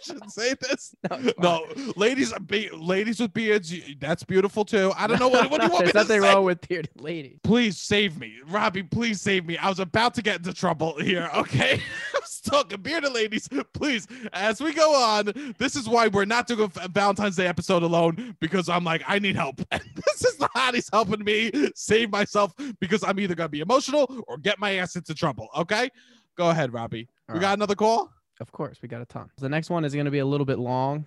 I 0.00 0.02
shouldn't 0.12 0.32
say 0.32 0.54
this. 0.60 0.94
No, 1.10 1.32
No, 1.38 1.66
ladies, 1.96 2.32
be, 2.46 2.70
ladies 2.70 3.20
with 3.20 3.32
beards, 3.34 3.72
that's 3.98 4.22
beautiful 4.24 4.64
too. 4.64 4.92
I 4.96 5.06
don't 5.06 5.20
know 5.20 5.28
what, 5.28 5.50
what 5.50 5.60
do 5.60 5.66
you 5.66 5.72
want 5.74 5.86
me 5.86 5.92
There's 5.92 6.06
to 6.06 6.12
nothing 6.14 6.22
say. 6.22 6.34
wrong 6.34 6.44
with 6.44 6.66
bearded 6.66 6.90
ladies. 7.00 7.38
Please 7.42 7.78
save 7.78 8.18
me, 8.18 8.36
Robbie. 8.48 8.82
Please 8.82 9.20
save 9.20 9.46
me. 9.46 9.56
I 9.58 9.68
was 9.68 9.78
about 9.78 10.14
to 10.14 10.22
get 10.22 10.36
into 10.38 10.52
trouble 10.54 10.98
here. 11.00 11.28
Okay, 11.40 11.80
I 12.14 12.18
was 12.18 12.40
talking 12.42 12.80
bearded 12.82 13.12
ladies. 13.12 13.48
Please, 13.72 14.06
as 14.32 14.60
we 14.60 14.72
go 14.74 14.94
on, 14.94 15.32
this 15.58 15.74
is 15.74 15.88
why 15.88 16.08
we're 16.08 16.24
not 16.26 16.46
doing 16.46 16.70
a 16.82 16.88
Valentine's 16.88 17.36
Day 17.36 17.46
episode 17.46 17.82
alone 17.82 18.36
because 18.40 18.68
I'm 18.68 18.84
like 18.84 19.02
I 19.06 19.18
need 19.18 19.36
help. 19.36 19.60
And 19.70 19.82
this 19.94 20.24
is 20.24 20.36
the 20.36 20.48
hotties 20.54 20.88
helping 20.92 21.24
me 21.24 21.50
save 21.74 22.10
myself 22.10 22.52
because 22.80 23.02
I'm 23.04 23.18
either 23.20 23.34
gonna 23.34 23.48
be 23.48 23.60
emotional 23.60 24.22
or 24.28 24.36
get 24.38 24.58
my 24.58 24.74
ass 24.76 24.96
into 24.96 25.14
trouble. 25.14 25.48
Okay, 25.56 25.88
go 26.36 26.50
ahead, 26.50 26.72
Robbie. 26.72 27.08
All 27.28 27.34
we 27.34 27.38
right. 27.38 27.42
got 27.42 27.54
another 27.58 27.74
call. 27.74 28.12
Of 28.40 28.52
course, 28.52 28.78
we 28.82 28.88
got 28.88 29.02
a 29.02 29.06
ton. 29.06 29.30
The 29.38 29.48
next 29.48 29.70
one 29.70 29.84
is 29.84 29.92
going 29.94 30.06
to 30.06 30.10
be 30.10 30.18
a 30.18 30.26
little 30.26 30.46
bit 30.46 30.58
long. 30.58 31.06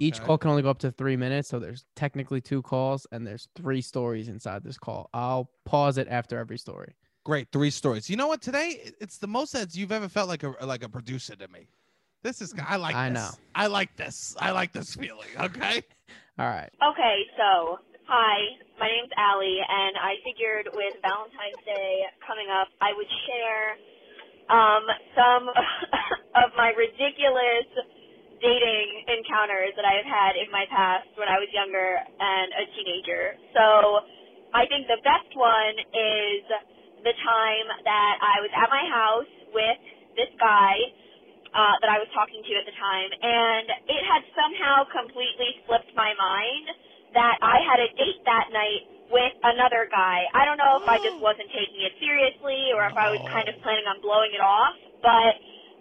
Each 0.00 0.20
call 0.20 0.38
can 0.38 0.50
only 0.50 0.62
go 0.62 0.70
up 0.70 0.78
to 0.78 0.90
three 0.90 1.16
minutes, 1.16 1.48
so 1.48 1.58
there's 1.58 1.84
technically 1.96 2.40
two 2.40 2.62
calls, 2.62 3.06
and 3.12 3.26
there's 3.26 3.48
three 3.54 3.82
stories 3.82 4.28
inside 4.28 4.64
this 4.64 4.78
call. 4.78 5.10
I'll 5.12 5.50
pause 5.64 5.98
it 5.98 6.08
after 6.08 6.38
every 6.38 6.58
story. 6.58 6.94
Great, 7.24 7.48
three 7.52 7.70
stories. 7.70 8.08
You 8.08 8.16
know 8.16 8.26
what? 8.26 8.40
Today 8.42 8.90
it's 9.00 9.18
the 9.18 9.26
most 9.26 9.52
that 9.52 9.74
you've 9.76 9.92
ever 9.92 10.08
felt 10.08 10.28
like 10.28 10.42
a 10.42 10.54
like 10.64 10.82
a 10.82 10.88
producer 10.88 11.36
to 11.36 11.46
me. 11.48 11.68
This 12.22 12.40
is 12.40 12.54
I 12.66 12.76
like. 12.76 12.94
I 12.94 13.10
this. 13.10 13.14
know. 13.14 13.30
I 13.54 13.66
like 13.66 13.94
this. 13.96 14.34
I 14.40 14.50
like 14.50 14.72
this 14.72 14.94
feeling. 14.94 15.28
Okay. 15.38 15.82
All 16.38 16.48
right. 16.48 16.70
Okay, 16.82 17.16
so 17.36 17.78
hi, 18.08 18.56
my 18.80 18.88
name's 18.88 19.12
Allie, 19.16 19.60
and 19.68 19.94
I 20.00 20.16
figured 20.24 20.68
with 20.72 20.94
Valentine's 21.02 21.62
Day 21.64 22.00
coming 22.26 22.48
up, 22.50 22.68
I 22.80 22.90
would 22.96 23.06
share 23.28 23.76
um, 24.50 24.84
some 25.14 25.48
of 26.36 26.52
my 26.56 26.72
ridiculous 26.76 27.68
dating 28.42 28.88
encounters 29.06 29.72
that 29.78 29.86
I 29.86 30.02
have 30.02 30.08
had 30.08 30.32
in 30.36 30.50
my 30.50 30.66
past 30.68 31.06
when 31.14 31.30
I 31.30 31.38
was 31.38 31.48
younger 31.54 32.00
and 32.02 32.48
a 32.58 32.64
teenager. 32.74 33.38
So 33.54 33.64
I 34.52 34.66
think 34.66 34.90
the 34.90 35.00
best 35.06 35.30
one 35.38 35.76
is 35.78 36.42
the 37.06 37.14
time 37.22 37.66
that 37.86 38.14
I 38.18 38.42
was 38.42 38.52
at 38.54 38.68
my 38.68 38.84
house 38.90 39.32
with 39.54 39.80
this 40.18 40.32
guy 40.42 40.74
uh, 41.54 41.76
that 41.84 41.90
I 41.92 42.00
was 42.00 42.08
talking 42.16 42.40
to 42.40 42.52
at 42.56 42.66
the 42.66 42.76
time, 42.76 43.10
and 43.12 43.66
it 43.86 44.02
had 44.08 44.22
somehow 44.32 44.88
completely 44.88 45.60
slipped 45.68 45.92
my 45.94 46.16
mind 46.16 46.66
that 47.12 47.36
I 47.44 47.60
had 47.60 47.78
a 47.78 47.88
date 47.92 48.20
that 48.24 48.48
night 48.50 48.88
with 49.12 49.36
another 49.44 49.84
guy. 49.92 50.24
I 50.32 50.48
don't 50.48 50.56
know 50.56 50.80
if 50.80 50.88
I 50.88 50.96
just 51.04 51.20
wasn't 51.20 51.52
taking 51.52 51.84
it 51.84 51.92
seriously 52.00 52.72
or 52.72 52.88
if 52.88 52.96
I 52.96 53.12
was 53.12 53.20
kind 53.28 53.44
of 53.52 53.54
planning 53.60 53.84
on 53.84 54.00
blowing 54.00 54.32
it 54.32 54.40
off, 54.40 54.72
but 55.04 55.32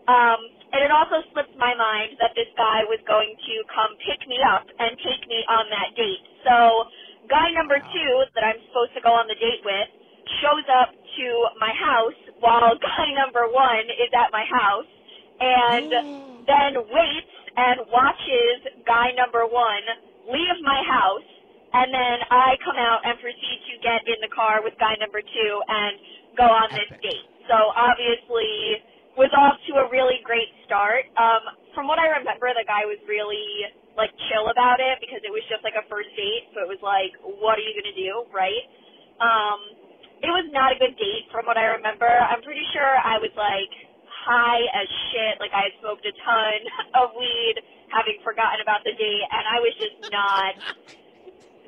um, 0.10 0.40
and 0.74 0.82
it 0.82 0.92
also 0.92 1.22
slipped 1.34 1.54
my 1.62 1.76
mind 1.78 2.18
that 2.22 2.34
this 2.34 2.50
guy 2.58 2.86
was 2.90 3.02
going 3.06 3.36
to 3.38 3.56
come 3.70 3.94
pick 4.02 4.22
me 4.26 4.40
up 4.42 4.66
and 4.80 4.98
take 5.06 5.24
me 5.30 5.46
on 5.50 5.70
that 5.70 5.94
date. 5.98 6.24
So 6.48 6.58
guy 7.30 7.52
number 7.54 7.78
two 7.78 8.14
that 8.34 8.44
I'm 8.46 8.62
supposed 8.72 8.96
to 8.98 9.02
go 9.06 9.14
on 9.14 9.28
the 9.30 9.38
date 9.38 9.62
with 9.66 9.90
shows 10.42 10.66
up 10.74 10.90
to 10.96 11.28
my 11.62 11.74
house 11.76 12.20
while 12.42 12.74
guy 12.82 13.08
number 13.14 13.46
one 13.52 13.86
is 13.94 14.10
at 14.18 14.32
my 14.34 14.46
house 14.48 14.90
and 15.42 15.90
then 16.50 16.72
waits 16.90 17.34
and 17.58 17.78
watches 17.94 18.58
guy 18.88 19.14
number 19.18 19.46
one 19.46 19.84
leave 20.34 20.58
my 20.66 20.82
house 20.88 21.30
and 21.74 21.94
then 21.94 22.18
I 22.30 22.58
come 22.66 22.78
out 22.78 23.02
and 23.06 23.20
proceed 23.22 23.60
to 23.70 23.74
get 23.86 24.02
in 24.10 24.20
the 24.22 24.32
car 24.34 24.62
with 24.64 24.74
guy 24.80 24.96
number 25.00 25.22
two 25.22 25.54
and 25.70 25.94
go 26.38 26.46
on 26.50 26.70
this 26.74 26.90
date. 27.04 27.28
So 27.50 27.58
obviously 27.76 28.82
was 29.22 29.30
off 29.38 29.62
to 29.70 29.78
a 29.78 29.86
really 29.94 30.18
great 30.26 30.50
start. 30.66 31.06
Um, 31.14 31.46
from 31.78 31.86
what 31.86 32.02
I 32.02 32.10
remember, 32.18 32.50
the 32.58 32.66
guy 32.66 32.90
was 32.90 32.98
really 33.06 33.70
like 33.94 34.10
chill 34.34 34.50
about 34.50 34.82
it 34.82 34.98
because 34.98 35.22
it 35.22 35.30
was 35.30 35.46
just 35.46 35.62
like 35.62 35.78
a 35.78 35.86
first 35.86 36.10
date. 36.18 36.50
So 36.58 36.66
it 36.66 36.70
was 36.70 36.82
like, 36.82 37.14
what 37.22 37.62
are 37.62 37.66
you 37.66 37.78
gonna 37.78 37.94
do, 37.94 38.26
right? 38.34 38.66
Um, 39.22 39.60
it 40.26 40.34
was 40.34 40.50
not 40.50 40.74
a 40.74 40.78
good 40.82 40.98
date 40.98 41.30
from 41.30 41.46
what 41.46 41.62
I 41.62 41.70
remember. 41.78 42.10
I'm 42.10 42.42
pretty 42.42 42.66
sure 42.74 42.90
I 43.06 43.22
was 43.22 43.34
like 43.38 43.70
high 44.26 44.64
as 44.74 44.90
shit. 45.14 45.38
Like 45.38 45.54
I 45.54 45.70
had 45.70 45.76
smoked 45.86 46.06
a 46.10 46.14
ton 46.26 46.58
of 47.06 47.14
weed, 47.14 47.62
having 47.94 48.18
forgotten 48.26 48.66
about 48.66 48.82
the 48.82 48.98
date, 48.98 49.26
and 49.30 49.46
I 49.46 49.62
was 49.62 49.74
just 49.78 49.98
not 50.10 50.58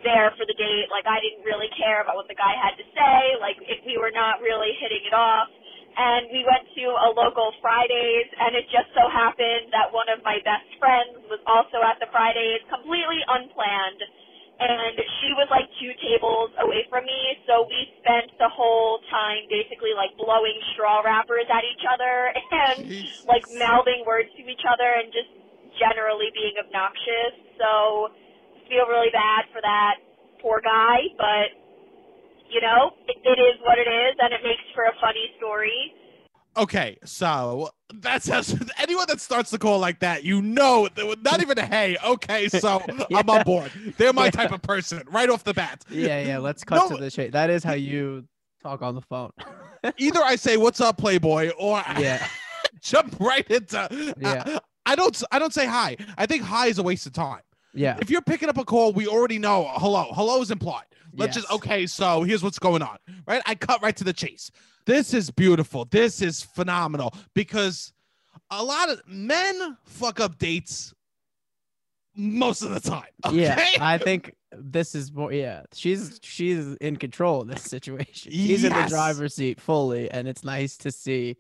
there 0.04 0.34
for 0.36 0.46
the 0.50 0.58
date. 0.58 0.90
Like 0.90 1.06
I 1.06 1.22
didn't 1.22 1.46
really 1.46 1.70
care 1.78 2.02
about 2.02 2.18
what 2.18 2.28
the 2.28 2.40
guy 2.40 2.58
had 2.58 2.74
to 2.82 2.86
say. 2.98 3.18
Like 3.38 3.62
if 3.62 3.86
we 3.86 4.02
were 4.02 4.14
not 4.14 4.42
really 4.42 4.74
hitting 4.82 5.06
it 5.06 5.14
off. 5.14 5.50
And 5.94 6.30
we 6.34 6.42
went 6.42 6.66
to 6.74 6.86
a 6.90 7.10
local 7.14 7.54
Fridays, 7.62 8.28
and 8.42 8.58
it 8.58 8.66
just 8.74 8.90
so 8.98 9.06
happened 9.14 9.70
that 9.72 9.94
one 9.94 10.10
of 10.10 10.26
my 10.26 10.42
best 10.42 10.68
friends 10.82 11.22
was 11.30 11.42
also 11.46 11.82
at 11.86 12.02
the 12.02 12.10
Fridays, 12.10 12.66
completely 12.70 13.22
unplanned 13.30 14.02
and 14.60 14.96
she 15.20 15.34
was 15.34 15.50
like 15.50 15.66
two 15.82 15.92
tables 15.98 16.54
away 16.62 16.86
from 16.88 17.04
me, 17.10 17.22
so 17.50 17.66
we 17.66 17.90
spent 18.00 18.30
the 18.38 18.50
whole 18.54 19.02
time 19.10 19.50
basically 19.50 19.98
like 19.98 20.14
blowing 20.16 20.56
straw 20.74 21.02
wrappers 21.02 21.50
at 21.50 21.66
each 21.66 21.84
other 21.90 22.32
and 22.68 22.86
Jesus. 22.86 23.26
like 23.26 23.44
mouthing 23.58 24.06
words 24.06 24.30
to 24.38 24.42
each 24.46 24.66
other 24.68 24.88
and 25.02 25.10
just 25.10 25.32
generally 25.82 26.30
being 26.38 26.54
obnoxious. 26.62 27.34
So 27.58 28.14
feel 28.70 28.86
really 28.86 29.12
bad 29.12 29.50
for 29.50 29.60
that 29.60 30.00
poor 30.38 30.62
guy, 30.62 31.10
but 31.18 31.50
you 32.54 32.62
know, 32.62 32.92
it, 33.08 33.18
it 33.24 33.40
is 33.42 33.60
what 33.64 33.78
it 33.78 33.90
is 33.90 34.16
and 34.20 34.34
it 34.34 34.42
makes 34.44 34.62
for 34.76 34.84
a 34.84 34.92
funny 35.02 35.30
story. 35.38 35.94
Okay, 36.56 36.98
so 37.04 37.72
that's 37.96 38.28
how, 38.28 38.42
anyone 38.78 39.06
that 39.08 39.20
starts 39.20 39.50
the 39.50 39.58
call 39.58 39.80
like 39.80 40.00
that, 40.02 40.24
you 40.24 40.40
know, 40.42 40.88
not 41.24 41.42
even 41.42 41.58
a 41.58 41.66
hey. 41.66 41.98
Okay, 42.06 42.48
so 42.48 42.80
I'm 43.16 43.28
on 43.30 43.44
board. 43.44 43.72
They're 43.98 44.14
my 44.14 44.26
Yeah. 44.26 44.32
type 44.32 44.52
of 44.52 44.62
person 44.62 45.02
right 45.12 45.30
off 45.30 45.44
the 45.44 45.54
bat. 45.56 45.84
Yeah, 45.90 46.22
yeah. 46.22 46.38
Let's 46.38 46.64
cut 46.64 46.90
No. 46.90 46.96
to 46.96 47.04
the 47.04 47.10
chase. 47.10 47.32
That 47.32 47.50
is 47.50 47.64
how 47.64 47.74
you 47.74 48.28
talk 48.62 48.84
on 48.84 48.94
the 48.94 49.02
phone. 49.02 49.32
Either 49.98 50.22
I 50.24 50.36
say 50.36 50.56
"What's 50.58 50.80
up, 50.80 50.98
Playboy," 50.98 51.50
or 51.58 51.78
I 51.86 52.00
yeah, 52.00 52.28
jump 52.82 53.16
right 53.20 53.46
into. 53.50 54.14
Yeah. 54.20 54.60
I 54.86 54.96
don't. 54.96 55.22
I 55.32 55.40
don't 55.40 55.54
say 55.54 55.66
hi. 55.66 55.98
I 56.20 56.26
think 56.28 56.44
hi 56.44 56.68
is 56.68 56.78
a 56.78 56.84
waste 56.84 57.06
of 57.08 57.14
time. 57.14 57.42
yeah. 57.74 57.98
If 58.00 58.10
you're 58.12 58.22
picking 58.22 58.48
up 58.48 58.58
a 58.58 58.64
call, 58.64 58.94
we 58.94 59.08
already 59.08 59.40
know 59.40 59.70
hello. 59.76 60.08
Hello 60.14 60.40
is 60.42 60.52
implied. 60.52 60.86
Let's 61.16 61.36
just 61.36 61.52
okay. 61.52 61.86
So 61.88 62.24
here's 62.24 62.44
what's 62.44 62.60
going 62.60 62.82
on. 62.82 62.98
Right. 63.28 63.42
I 63.46 63.56
cut 63.56 63.82
right 63.82 63.96
to 63.98 64.04
the 64.04 64.14
chase. 64.14 64.52
This 64.86 65.14
is 65.14 65.32
beautiful. 65.32 65.86
This 65.86 66.22
is 66.22 66.42
phenomenal 66.42 67.14
because 67.34 67.94
a 68.50 68.64
lot 68.64 68.90
of 68.90 69.02
men 69.08 69.78
fuck 69.86 70.20
up 70.20 70.38
dates 70.38 70.94
most 72.16 72.62
of 72.62 72.74
the 72.74 72.80
time. 72.80 73.04
Okay. 73.26 73.42
Yeah, 73.42 73.66
I 73.80 73.98
think 73.98 74.36
this 74.52 74.96
is 74.96 75.14
more. 75.14 75.32
Yeah, 75.32 75.64
she's 75.74 76.20
she's 76.24 76.76
in 76.76 76.98
control 76.98 77.42
of 77.42 77.48
this 77.48 77.64
situation. 77.76 78.32
She's 78.34 78.64
in 78.66 78.74
the 78.74 78.86
driver's 78.90 79.36
seat 79.36 79.62
fully, 79.62 80.12
and 80.12 80.28
it's 80.28 80.44
nice 80.44 80.76
to 80.78 80.92
see 80.92 81.38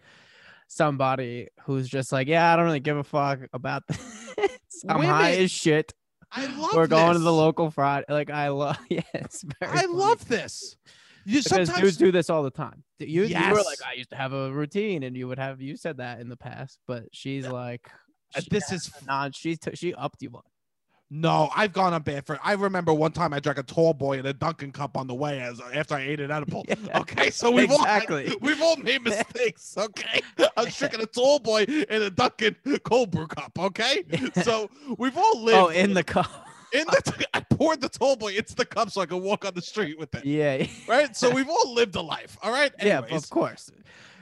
somebody 0.68 1.50
who's 1.64 1.90
just 1.90 2.12
like, 2.12 2.28
yeah, 2.28 2.52
I 2.52 2.56
don't 2.56 2.66
really 2.66 2.80
give 2.80 2.98
a 2.98 3.04
fuck 3.04 3.40
about 3.52 3.84
this. 3.88 4.86
I'm 4.88 5.02
high 5.02 5.36
as 5.36 5.52
shit. 5.52 5.94
I 6.36 6.46
love. 6.48 6.72
We're 6.74 6.88
going 6.88 7.14
to 7.14 7.20
the 7.20 7.34
local 7.34 7.70
Friday. 7.72 8.06
Like 8.10 8.30
I 8.30 8.48
love. 8.50 8.78
Yeah. 8.90 9.02
I 9.14 9.28
funny. 9.66 9.88
love 9.94 10.28
this. 10.28 10.76
You 11.26 11.42
because 11.42 11.70
dudes 11.70 11.98
do 11.98 12.12
this 12.12 12.30
all 12.30 12.44
the 12.44 12.52
time. 12.52 12.84
You, 13.00 13.24
you 13.24 13.36
were 13.50 13.56
like, 13.56 13.80
I 13.88 13.94
used 13.96 14.10
to 14.10 14.16
have 14.18 14.34
a 14.34 14.52
routine, 14.52 15.04
and 15.04 15.16
you 15.16 15.28
would 15.28 15.40
have 15.40 15.62
you 15.62 15.78
said 15.78 15.98
that 15.98 16.20
in 16.20 16.28
the 16.28 16.36
past, 16.36 16.80
but 16.86 17.04
she's 17.14 17.48
like, 17.48 17.90
Uh, 18.36 18.42
she 18.42 18.50
this 18.50 18.72
is 18.72 18.92
non. 19.08 19.32
She's 19.32 19.60
t- 19.60 19.76
she 19.76 19.94
upped 19.94 20.22
you 20.22 20.32
one. 20.32 20.44
No, 21.16 21.52
I've 21.56 21.74
gone 21.74 21.94
on 21.94 22.02
bad 22.02 22.26
for. 22.26 22.40
I 22.44 22.54
remember 22.54 22.92
one 22.92 23.12
time 23.12 23.34
I 23.34 23.40
drank 23.40 23.60
a 23.60 23.64
tall 23.64 23.94
boy 23.94 24.18
in 24.18 24.26
a 24.26 24.34
Dunkin' 24.34 24.72
cup 24.72 24.98
on 24.98 25.06
the 25.06 25.14
way 25.14 25.40
as 25.42 25.62
after 25.74 25.94
I 25.94 26.02
ate 26.02 26.20
an 26.20 26.32
edible. 26.32 26.66
Yeah. 26.84 27.00
Okay, 27.02 27.30
so 27.30 27.52
we've 27.52 27.70
Exactly. 27.72 28.30
all 28.32 28.38
we've 28.42 28.62
all 28.62 28.76
made 28.78 29.04
mistakes. 29.04 29.76
Okay, 29.78 30.22
I 30.58 30.64
was 30.64 30.76
drinking 30.76 31.02
a 31.02 31.06
tall 31.06 31.38
boy 31.40 31.64
in 31.64 32.02
a 32.02 32.10
Dunkin' 32.10 32.56
cold 32.84 33.12
brew 33.12 33.28
cup. 33.28 33.52
Okay, 33.60 34.04
so 34.44 34.70
we've 34.98 35.16
all 35.16 35.42
lived. 35.44 35.58
Oh, 35.58 35.68
in 35.68 35.94
the 35.94 36.04
cup. 36.04 36.48
in 36.74 36.86
the 36.88 37.26
I 37.36 37.42
poured 37.42 37.80
the 37.82 37.90
tall 37.90 38.16
boy 38.16 38.34
into 38.34 38.56
the 38.56 38.66
cup 38.66 38.90
so 38.90 39.02
I 39.02 39.06
could 39.06 39.22
walk 39.22 39.46
on 39.46 39.54
the 39.54 39.62
street 39.62 40.00
with 40.00 40.16
it. 40.16 40.26
yeah. 40.26 40.66
Right, 40.88 41.16
so 41.16 41.30
we've 41.30 41.48
all 41.50 41.74
lived 41.76 41.96
a 41.96 42.02
life. 42.02 42.38
All 42.42 42.52
right, 42.52 42.72
Yeah, 42.82 43.02
of 43.12 43.30
course. 43.30 43.70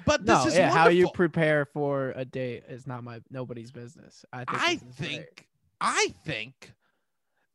but 0.06 0.25
this 0.25 0.43
No, 0.43 0.47
is 0.47 0.58
yeah, 0.58 0.71
how 0.71 0.89
you 0.89 1.10
prepare 1.13 1.63
for 1.65 2.12
a 2.17 2.25
date 2.25 2.63
is 2.67 2.86
not 2.86 3.04
my 3.06 3.21
nobody's 3.30 3.71
business. 3.71 4.25
I 4.34 4.43
think. 4.43 4.49
I 4.62 4.75
think, 4.75 5.47
I 5.80 6.13
think 6.25 6.73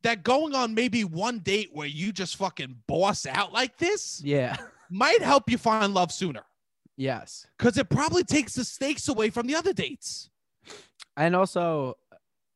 that 0.07 0.23
going 0.23 0.55
on 0.55 0.73
maybe 0.73 1.03
one 1.03 1.39
date 1.39 1.69
where 1.73 1.87
you 1.87 2.11
just 2.11 2.35
fucking 2.37 2.75
boss 2.87 3.25
out 3.25 3.51
like 3.53 3.77
this 3.77 4.21
Yeah. 4.23 4.55
might 4.89 5.21
help 5.21 5.49
you 5.49 5.57
find 5.57 5.93
love 5.93 6.11
sooner 6.11 6.43
Yes. 6.95 7.45
because 7.57 7.77
it 7.77 7.89
probably 7.89 8.23
takes 8.23 8.55
the 8.55 8.63
stakes 8.63 9.07
away 9.07 9.29
from 9.29 9.45
the 9.47 9.55
other 9.55 9.73
dates. 9.73 10.29
And 11.15 11.35
also, 11.35 11.97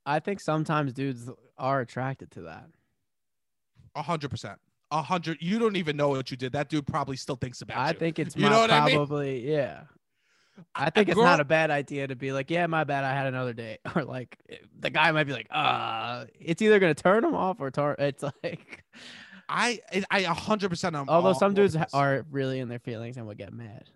I 0.06 0.20
think 0.20 0.40
sometimes 0.40 0.94
dudes 0.94 1.30
are 1.58 1.82
attracted 1.82 2.32
to 2.32 2.42
that. 2.44 2.66
A 3.96 4.02
hundred 4.02 4.30
percent. 4.32 4.60
A 4.92 5.02
hundred. 5.02 5.38
You 5.42 5.60
don't 5.60 5.76
even 5.76 5.96
know 5.98 6.10
what 6.10 6.32
you 6.32 6.38
did. 6.38 6.54
That 6.54 6.70
dude 6.70 6.86
probably 6.88 7.18
still 7.18 7.36
thinks 7.36 7.62
about 7.62 7.78
I 7.78 7.90
you. 7.92 7.98
think 8.00 8.20
it's 8.20 8.36
You 8.36 8.50
know 8.50 8.60
what 8.60 8.72
I 8.72 8.86
mean? 8.86 8.96
probably 8.96 9.48
yeah. 9.52 9.84
I 10.76 10.90
think 10.90 11.10
it's 11.10 11.16
girl- 11.16 11.26
not 11.26 11.40
a 11.40 11.46
bad 11.46 11.72
idea 11.72 12.08
to 12.08 12.16
be 12.16 12.32
like, 12.32 12.50
yeah, 12.52 12.68
my 12.68 12.84
bad, 12.84 13.04
I 13.04 13.14
had 13.14 13.28
another 13.28 13.54
date, 13.54 13.80
or 13.96 14.04
like 14.04 14.38
the 14.80 14.90
guy 14.90 15.12
might 15.12 15.26
be 15.26 15.34
like, 15.34 15.48
uh, 15.52 16.26
it's 16.40 16.62
either 16.62 16.80
gonna 16.80 16.94
turn 16.94 17.24
him 17.24 17.36
off 17.36 17.60
or 17.60 17.72
turn. 17.72 17.96
It's 18.00 18.24
like, 18.44 18.84
I 19.50 19.80
I 20.10 20.20
a 20.22 20.34
hundred 20.34 20.70
percent. 20.70 20.96
although 20.96 21.34
some 21.34 21.54
dudes 21.54 21.76
are 21.94 22.26
really 22.32 22.60
in 22.60 22.70
their 22.70 22.80
feelings 22.80 23.18
and 23.18 23.28
would 23.28 23.38
get 23.38 23.54
mad 23.54 23.90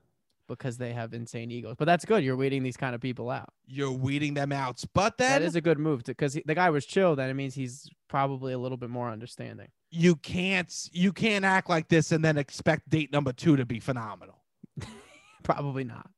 because 0.47 0.77
they 0.77 0.93
have 0.93 1.13
insane 1.13 1.49
egos. 1.49 1.75
But 1.77 1.85
that's 1.85 2.05
good. 2.05 2.23
You're 2.23 2.35
weeding 2.35 2.61
these 2.61 2.77
kind 2.77 2.93
of 2.93 3.01
people 3.01 3.29
out. 3.31 3.49
You're 3.65 3.91
weeding 3.91 4.33
them 4.35 4.51
out, 4.51 4.83
but 4.93 5.17
then 5.17 5.41
that 5.41 5.47
is 5.47 5.55
a 5.55 5.61
good 5.61 5.79
move 5.79 6.03
because 6.03 6.33
the 6.45 6.55
guy 6.55 6.69
was 6.69 6.85
chill. 6.85 7.15
Then 7.15 7.29
it 7.29 7.33
means 7.33 7.55
he's 7.55 7.89
probably 8.09 8.53
a 8.53 8.57
little 8.59 8.77
bit 8.77 8.89
more 8.89 9.09
understanding. 9.09 9.67
you 9.91 10.15
can't 10.17 10.89
you 10.91 11.11
can't 11.13 11.45
act 11.45 11.69
like 11.69 11.87
this 11.89 12.11
and 12.11 12.23
then 12.23 12.37
expect 12.37 12.89
date 12.89 13.11
number 13.11 13.31
two 13.33 13.55
to 13.55 13.65
be 13.65 13.79
phenomenal. 13.79 14.43
Probably 15.43 15.83
not. 15.83 16.09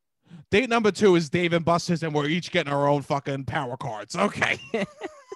Date 0.49 0.69
number 0.69 0.91
two 0.91 1.15
is 1.15 1.29
Dave 1.29 1.53
and 1.53 1.65
Buster's, 1.65 2.03
and 2.03 2.13
we're 2.13 2.27
each 2.27 2.51
getting 2.51 2.71
our 2.71 2.87
own 2.87 3.01
fucking 3.01 3.45
power 3.45 3.75
cards. 3.77 4.15
Okay. 4.15 4.59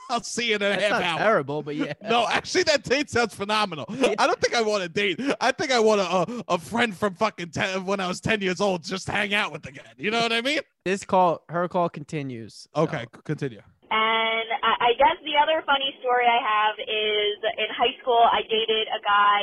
I'll 0.10 0.22
see 0.24 0.50
you 0.50 0.56
in 0.56 0.62
a 0.62 0.70
That's 0.70 0.82
half 0.84 0.92
not 0.92 1.04
hour. 1.04 1.18
terrible, 1.20 1.64
but 1.64 1.76
yeah. 1.78 1.94
No, 2.04 2.28
actually, 2.28 2.64
that 2.64 2.84
date 2.84 3.10
sounds 3.10 3.34
phenomenal. 3.34 3.86
I 3.90 4.28
don't 4.28 4.40
think 4.42 4.54
I 4.54 4.62
want 4.62 4.84
a 4.84 4.90
date. 4.90 5.20
I 5.40 5.54
think 5.54 5.72
I 5.72 5.80
want 5.80 6.02
a, 6.02 6.04
a, 6.52 6.56
a 6.56 6.58
friend 6.58 6.96
from 6.96 7.16
fucking 7.16 7.52
10, 7.52 7.86
when 7.86 8.02
I 8.02 8.08
was 8.10 8.20
10 8.20 8.42
years 8.42 8.60
old 8.60 8.84
just 8.84 9.08
hang 9.08 9.34
out 9.34 9.54
with 9.54 9.66
again. 9.66 9.86
You 9.98 10.12
know 10.12 10.20
what 10.20 10.34
I 10.34 10.42
mean? 10.42 10.60
This 10.84 11.06
call, 11.06 11.44
her 11.48 11.70
call 11.70 11.88
continues. 11.88 12.68
so- 12.76 12.82
Okay, 12.84 13.04
c- 13.04 13.22
continue. 13.24 13.62
And 13.90 14.48
I, 14.64 14.92
I 14.92 14.92
guess 15.00 15.16
the 15.24 15.40
other 15.42 15.64
funny 15.66 15.96
story 16.02 16.26
I 16.28 16.40
have 16.44 16.76
is 16.80 17.36
in 17.58 17.68
high 17.76 17.96
school, 18.02 18.20
I 18.20 18.42
dated 18.44 18.88
a 18.92 19.00
guy 19.08 19.42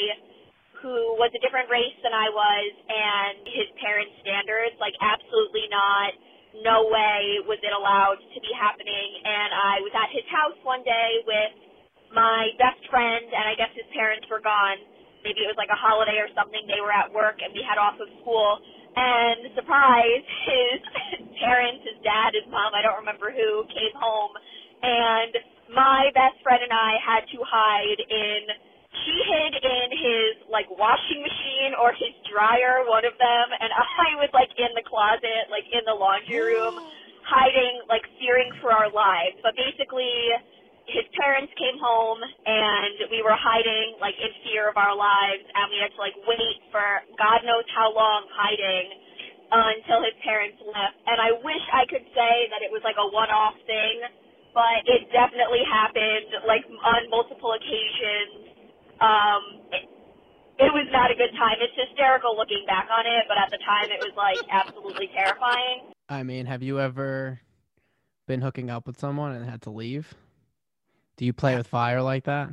who 0.83 1.19
was 1.19 1.31
a 1.35 1.41
different 1.43 1.67
race 1.71 1.97
than 2.03 2.15
I 2.15 2.31
was, 2.31 2.71
and 2.87 3.37
his 3.51 3.69
parents' 3.83 4.15
standards, 4.23 4.79
like, 4.79 4.95
absolutely 5.03 5.67
not. 5.71 6.15
No 6.63 6.89
way 6.91 7.43
was 7.47 7.59
it 7.63 7.75
allowed 7.75 8.19
to 8.19 8.39
be 8.41 8.53
happening. 8.55 9.09
And 9.27 9.51
I 9.53 9.83
was 9.83 9.93
at 9.95 10.11
his 10.15 10.27
house 10.31 10.57
one 10.63 10.83
day 10.87 11.11
with 11.27 11.53
my 12.15 12.51
best 12.59 12.81
friend, 12.89 13.27
and 13.27 13.45
I 13.47 13.55
guess 13.59 13.71
his 13.75 13.87
parents 13.93 14.27
were 14.31 14.41
gone. 14.41 14.79
Maybe 15.27 15.45
it 15.45 15.51
was 15.51 15.59
like 15.61 15.71
a 15.71 15.79
holiday 15.79 16.19
or 16.23 16.31
something. 16.33 16.63
They 16.71 16.81
were 16.81 16.95
at 16.95 17.11
work, 17.13 17.43
and 17.43 17.53
we 17.53 17.63
had 17.67 17.77
off 17.77 17.99
of 17.99 18.09
school. 18.23 18.59
And 18.97 19.53
surprise, 19.55 20.25
his 20.51 20.79
parents, 21.43 21.85
his 21.85 21.99
dad, 22.03 22.35
his 22.35 22.47
mom, 22.51 22.73
I 22.75 22.83
don't 22.83 22.99
remember 22.99 23.31
who, 23.31 23.67
came 23.71 23.95
home. 23.99 24.33
And 24.83 25.33
my 25.75 26.09
best 26.15 26.41
friend 26.43 26.63
and 26.65 26.73
I 26.73 26.97
had 27.03 27.23
to 27.35 27.39
hide 27.45 28.01
in, 28.01 28.43
she 29.05 29.17
hid 29.29 29.53
in 29.61 29.89
his, 29.95 30.33
like, 30.51 30.67
washing 30.73 31.21
machine 31.23 31.73
or 31.79 31.93
his 31.95 32.15
dryer, 32.31 32.87
one 32.89 33.05
of 33.05 33.15
them. 33.19 33.47
And 33.61 33.71
I 34.07 34.19
was, 34.19 34.31
like, 34.35 34.51
in 34.59 34.73
the 34.75 34.85
closet, 34.87 35.51
like, 35.51 35.67
in 35.71 35.83
the 35.87 35.95
laundry 35.95 36.41
room, 36.41 36.77
hiding, 37.27 37.85
like, 37.91 38.05
fearing 38.19 38.51
for 38.63 38.73
our 38.73 38.91
lives. 38.91 39.39
But 39.43 39.55
basically, 39.59 40.35
his 40.89 41.05
parents 41.21 41.53
came 41.61 41.77
home 41.77 42.21
and 42.25 43.13
we 43.13 43.21
were 43.21 43.37
hiding 43.37 44.01
like 44.01 44.17
in 44.17 44.33
fear 44.41 44.73
of 44.73 44.77
our 44.81 44.97
lives 44.97 45.45
and 45.45 45.69
we 45.69 45.77
had 45.85 45.93
to 45.93 46.01
like 46.01 46.17
wait 46.25 46.59
for 46.73 47.05
God 47.21 47.45
knows 47.45 47.69
how 47.77 47.93
long 47.93 48.25
hiding 48.33 48.89
uh, 49.53 49.69
until 49.77 50.01
his 50.05 50.17
parents 50.25 50.57
left. 50.65 50.97
And 51.05 51.21
I 51.21 51.37
wish 51.45 51.65
I 51.77 51.85
could 51.89 52.05
say 52.17 52.35
that 52.53 52.65
it 52.65 52.73
was 52.73 52.81
like 52.85 52.97
a 52.97 53.09
one-off 53.13 53.57
thing, 53.69 53.97
but 54.57 54.81
it 54.89 55.13
definitely 55.13 55.65
happened 55.69 56.49
like 56.49 56.65
on 56.65 57.09
multiple 57.13 57.53
occasions. 57.53 58.48
Um, 59.01 59.43
it, 59.73 59.89
it 60.59 60.73
was 60.73 60.89
not 60.91 61.11
a 61.11 61.15
good 61.15 61.31
time. 61.39 61.57
It's 61.61 61.89
hysterical 61.89 62.37
looking 62.37 62.65
back 62.67 62.89
on 62.91 63.07
it, 63.07 63.25
but 63.29 63.39
at 63.39 63.51
the 63.51 63.59
time 63.65 63.91
it 63.91 64.01
was 64.01 64.13
like 64.17 64.39
absolutely 64.51 65.09
terrifying. 65.15 65.93
I 66.09 66.23
mean, 66.23 66.47
have 66.47 66.63
you 66.63 66.81
ever 66.81 67.41
been 68.27 68.41
hooking 68.41 68.71
up 68.71 68.87
with 68.87 68.99
someone 68.99 69.33
and 69.33 69.49
had 69.49 69.63
to 69.63 69.71
leave? 69.71 70.15
Do 71.17 71.25
you 71.25 71.33
play 71.33 71.57
with 71.57 71.67
fire 71.67 72.03
like 72.03 72.25
that? 72.25 72.51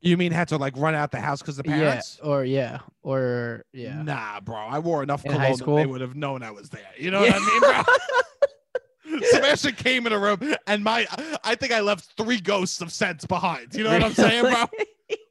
You 0.00 0.16
mean 0.16 0.32
had 0.32 0.48
to 0.48 0.56
like 0.56 0.76
run 0.76 0.94
out 0.94 1.10
the 1.10 1.20
house 1.20 1.40
because 1.40 1.56
the 1.56 1.64
parents? 1.64 2.18
Yeah, 2.22 2.28
or 2.28 2.44
yeah, 2.44 2.78
or 3.02 3.64
yeah. 3.72 4.02
Nah, 4.02 4.40
bro. 4.40 4.56
I 4.56 4.78
wore 4.78 5.02
enough 5.02 5.24
In 5.24 5.32
high 5.32 5.54
cologne 5.54 5.58
that 5.58 5.82
they 5.82 5.86
would 5.86 6.00
have 6.00 6.16
known 6.16 6.42
I 6.42 6.50
was 6.50 6.70
there. 6.70 6.80
You 6.98 7.10
know 7.10 7.20
what 7.22 7.34
I 7.34 7.38
mean, 7.38 7.60
bro? 7.60 9.20
Sebastian 9.30 9.74
came 9.74 10.06
in 10.06 10.12
a 10.12 10.18
room, 10.18 10.38
and 10.66 10.82
my 10.82 11.06
I 11.44 11.54
think 11.54 11.72
I 11.72 11.80
left 11.80 12.16
three 12.16 12.40
ghosts 12.40 12.80
of 12.80 12.92
scents 12.92 13.26
behind. 13.26 13.74
You 13.74 13.84
know 13.84 13.92
what 13.92 14.04
I'm 14.04 14.14
saying, 14.14 14.42
bro? 14.42 14.64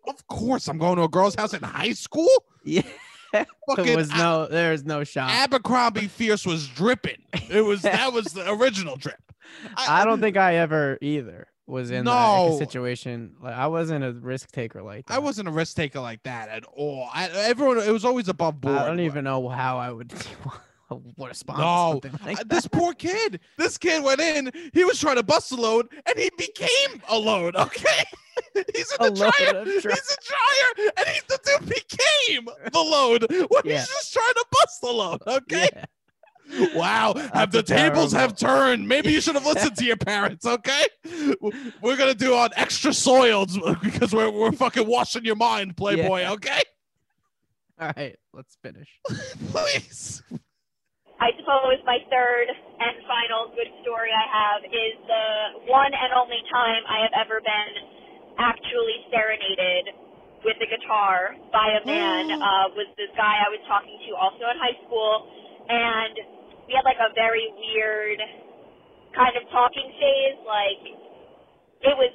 Of 0.09 0.27
course, 0.27 0.67
I'm 0.67 0.77
going 0.77 0.97
to 0.97 1.03
a 1.03 1.07
girl's 1.09 1.35
house 1.35 1.53
in 1.53 1.61
high 1.63 1.93
school. 1.93 2.29
Yeah. 2.63 2.81
Fucking 3.31 3.85
There 3.85 3.95
was 3.95 4.09
no 4.09 4.47
there 4.47 4.71
was 4.71 4.83
no 4.85 5.03
shot. 5.03 5.29
Abercrombie 5.29 6.07
Fierce 6.17 6.45
was 6.47 6.67
dripping. 6.67 7.21
It 7.49 7.61
was 7.61 7.83
that 7.83 8.11
was 8.11 8.25
the 8.33 8.51
original 8.59 8.95
drip. 8.95 9.21
I 9.77 10.03
don't 10.05 10.19
think 10.19 10.35
I 10.35 10.55
ever 10.55 10.97
either 11.01 11.47
was 11.67 11.91
in 11.91 12.05
that 12.05 12.11
No. 12.11 12.57
situation. 12.57 13.35
Like 13.39 13.53
I 13.53 13.67
wasn't 13.67 14.03
a 14.03 14.11
risk 14.13 14.51
taker 14.51 14.81
like 14.81 15.05
that. 15.05 15.13
I 15.13 15.19
wasn't 15.19 15.47
a 15.47 15.51
risk 15.51 15.75
taker 15.75 15.99
like 15.99 16.23
that 16.23 16.49
at 16.49 16.63
all. 16.65 17.07
I, 17.13 17.29
everyone, 17.29 17.77
it 17.77 17.91
was 17.91 18.03
always 18.03 18.27
above 18.29 18.59
board. 18.59 18.75
I 18.75 18.87
don't 18.87 18.99
even 19.01 19.23
know 19.25 19.47
how 19.47 19.77
I 19.77 19.91
would 19.91 20.11
would 20.95 21.27
respond 21.29 21.59
No, 21.59 21.99
to 22.01 22.11
like 22.25 22.39
Uh, 22.39 22.43
this 22.47 22.67
poor 22.67 22.93
kid. 22.93 23.39
This 23.57 23.77
kid 23.77 24.03
went 24.03 24.19
in. 24.21 24.51
He 24.73 24.83
was 24.83 24.99
trying 24.99 25.15
to 25.17 25.23
bust 25.23 25.51
a 25.51 25.55
load, 25.55 25.87
and 26.05 26.17
he 26.17 26.29
became 26.37 27.01
a 27.09 27.17
load. 27.17 27.55
Okay, 27.55 28.03
he's 28.75 28.91
in 28.99 29.05
A 29.05 29.09
the 29.11 29.15
dryer. 29.15 29.65
He's 29.65 29.85
a 29.85 29.89
dryer, 29.89 30.91
and 30.97 31.07
he 31.07 31.19
the 31.27 31.39
dude 31.45 31.69
became 31.69 32.45
the 32.71 32.79
load 32.79 33.25
when 33.29 33.61
Yeah. 33.65 33.79
he's 33.79 33.87
just 33.87 34.13
trying 34.13 34.33
to 34.33 34.45
bust 34.51 34.81
the 34.81 34.91
load. 34.91 35.21
Okay. 35.27 35.69
Yeah. 35.73 35.85
Wow, 36.73 37.13
have 37.35 37.51
the 37.51 37.59
That's 37.61 37.69
tables 37.69 38.11
have 38.13 38.35
turned. 38.35 38.87
Maybe 38.87 39.11
you 39.11 39.21
should 39.21 39.35
have 39.35 39.45
listened 39.45 39.75
to 39.77 39.85
your 39.85 39.97
parents, 40.13 40.47
okay? 40.47 40.83
We're 41.79 41.95
gonna 41.95 42.15
do 42.15 42.33
on 42.33 42.49
extra 42.55 42.91
soiled 42.91 43.51
because 43.83 44.13
we're 44.15 44.31
we're 44.31 44.51
fucking 44.53 44.87
washing 44.87 45.23
your 45.25 45.35
mind, 45.35 45.77
Playboy, 45.77 46.23
okay? 46.25 46.61
All 47.79 47.91
right, 47.95 48.15
let's 48.33 48.57
finish. 48.63 48.89
Please. 49.51 50.23
I 51.19 51.35
suppose 51.35 51.79
my 51.83 51.99
third 52.07 52.47
and 52.47 52.95
final 53.03 53.51
good 53.51 53.67
story 53.83 54.07
I 54.11 54.25
have 54.31 54.61
is 54.63 54.95
the 55.03 55.25
one 55.67 55.91
and 55.91 56.11
only 56.15 56.39
time 56.47 56.81
I 56.87 57.03
have 57.03 57.15
ever 57.27 57.43
been 57.43 57.73
actually 58.39 59.03
serenaded 59.11 59.99
with 60.47 60.55
a 60.63 60.67
guitar 60.71 61.35
by 61.51 61.75
a 61.75 61.83
man. 61.83 62.31
uh, 62.39 62.65
was 62.71 62.87
this 62.95 63.11
guy 63.19 63.35
I 63.43 63.51
was 63.51 63.59
talking 63.67 63.99
to 63.99 64.09
also 64.15 64.47
in 64.47 64.55
high 64.63 64.79
school, 64.87 65.27
and 65.67 66.15
we 66.67 66.71
had 66.79 66.87
like 66.87 66.99
a 67.03 67.11
very 67.11 67.51
weird 67.51 68.19
kind 69.11 69.35
of 69.35 69.43
talking 69.51 69.91
phase. 69.99 70.39
Like 70.47 70.83
it 71.83 71.95
was, 71.99 72.13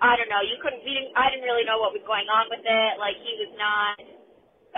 I 0.00 0.16
don't 0.16 0.32
know. 0.32 0.40
You 0.40 0.56
couldn't. 0.64 0.80
We 0.80 0.96
didn't. 0.96 1.12
I 1.12 1.28
didn't 1.28 1.44
really 1.44 1.68
know 1.68 1.76
what 1.76 1.92
was 1.92 2.04
going 2.08 2.28
on 2.32 2.48
with 2.48 2.64
it. 2.64 2.92
Like 2.96 3.20
he 3.20 3.36
was 3.36 3.52
not 3.60 4.00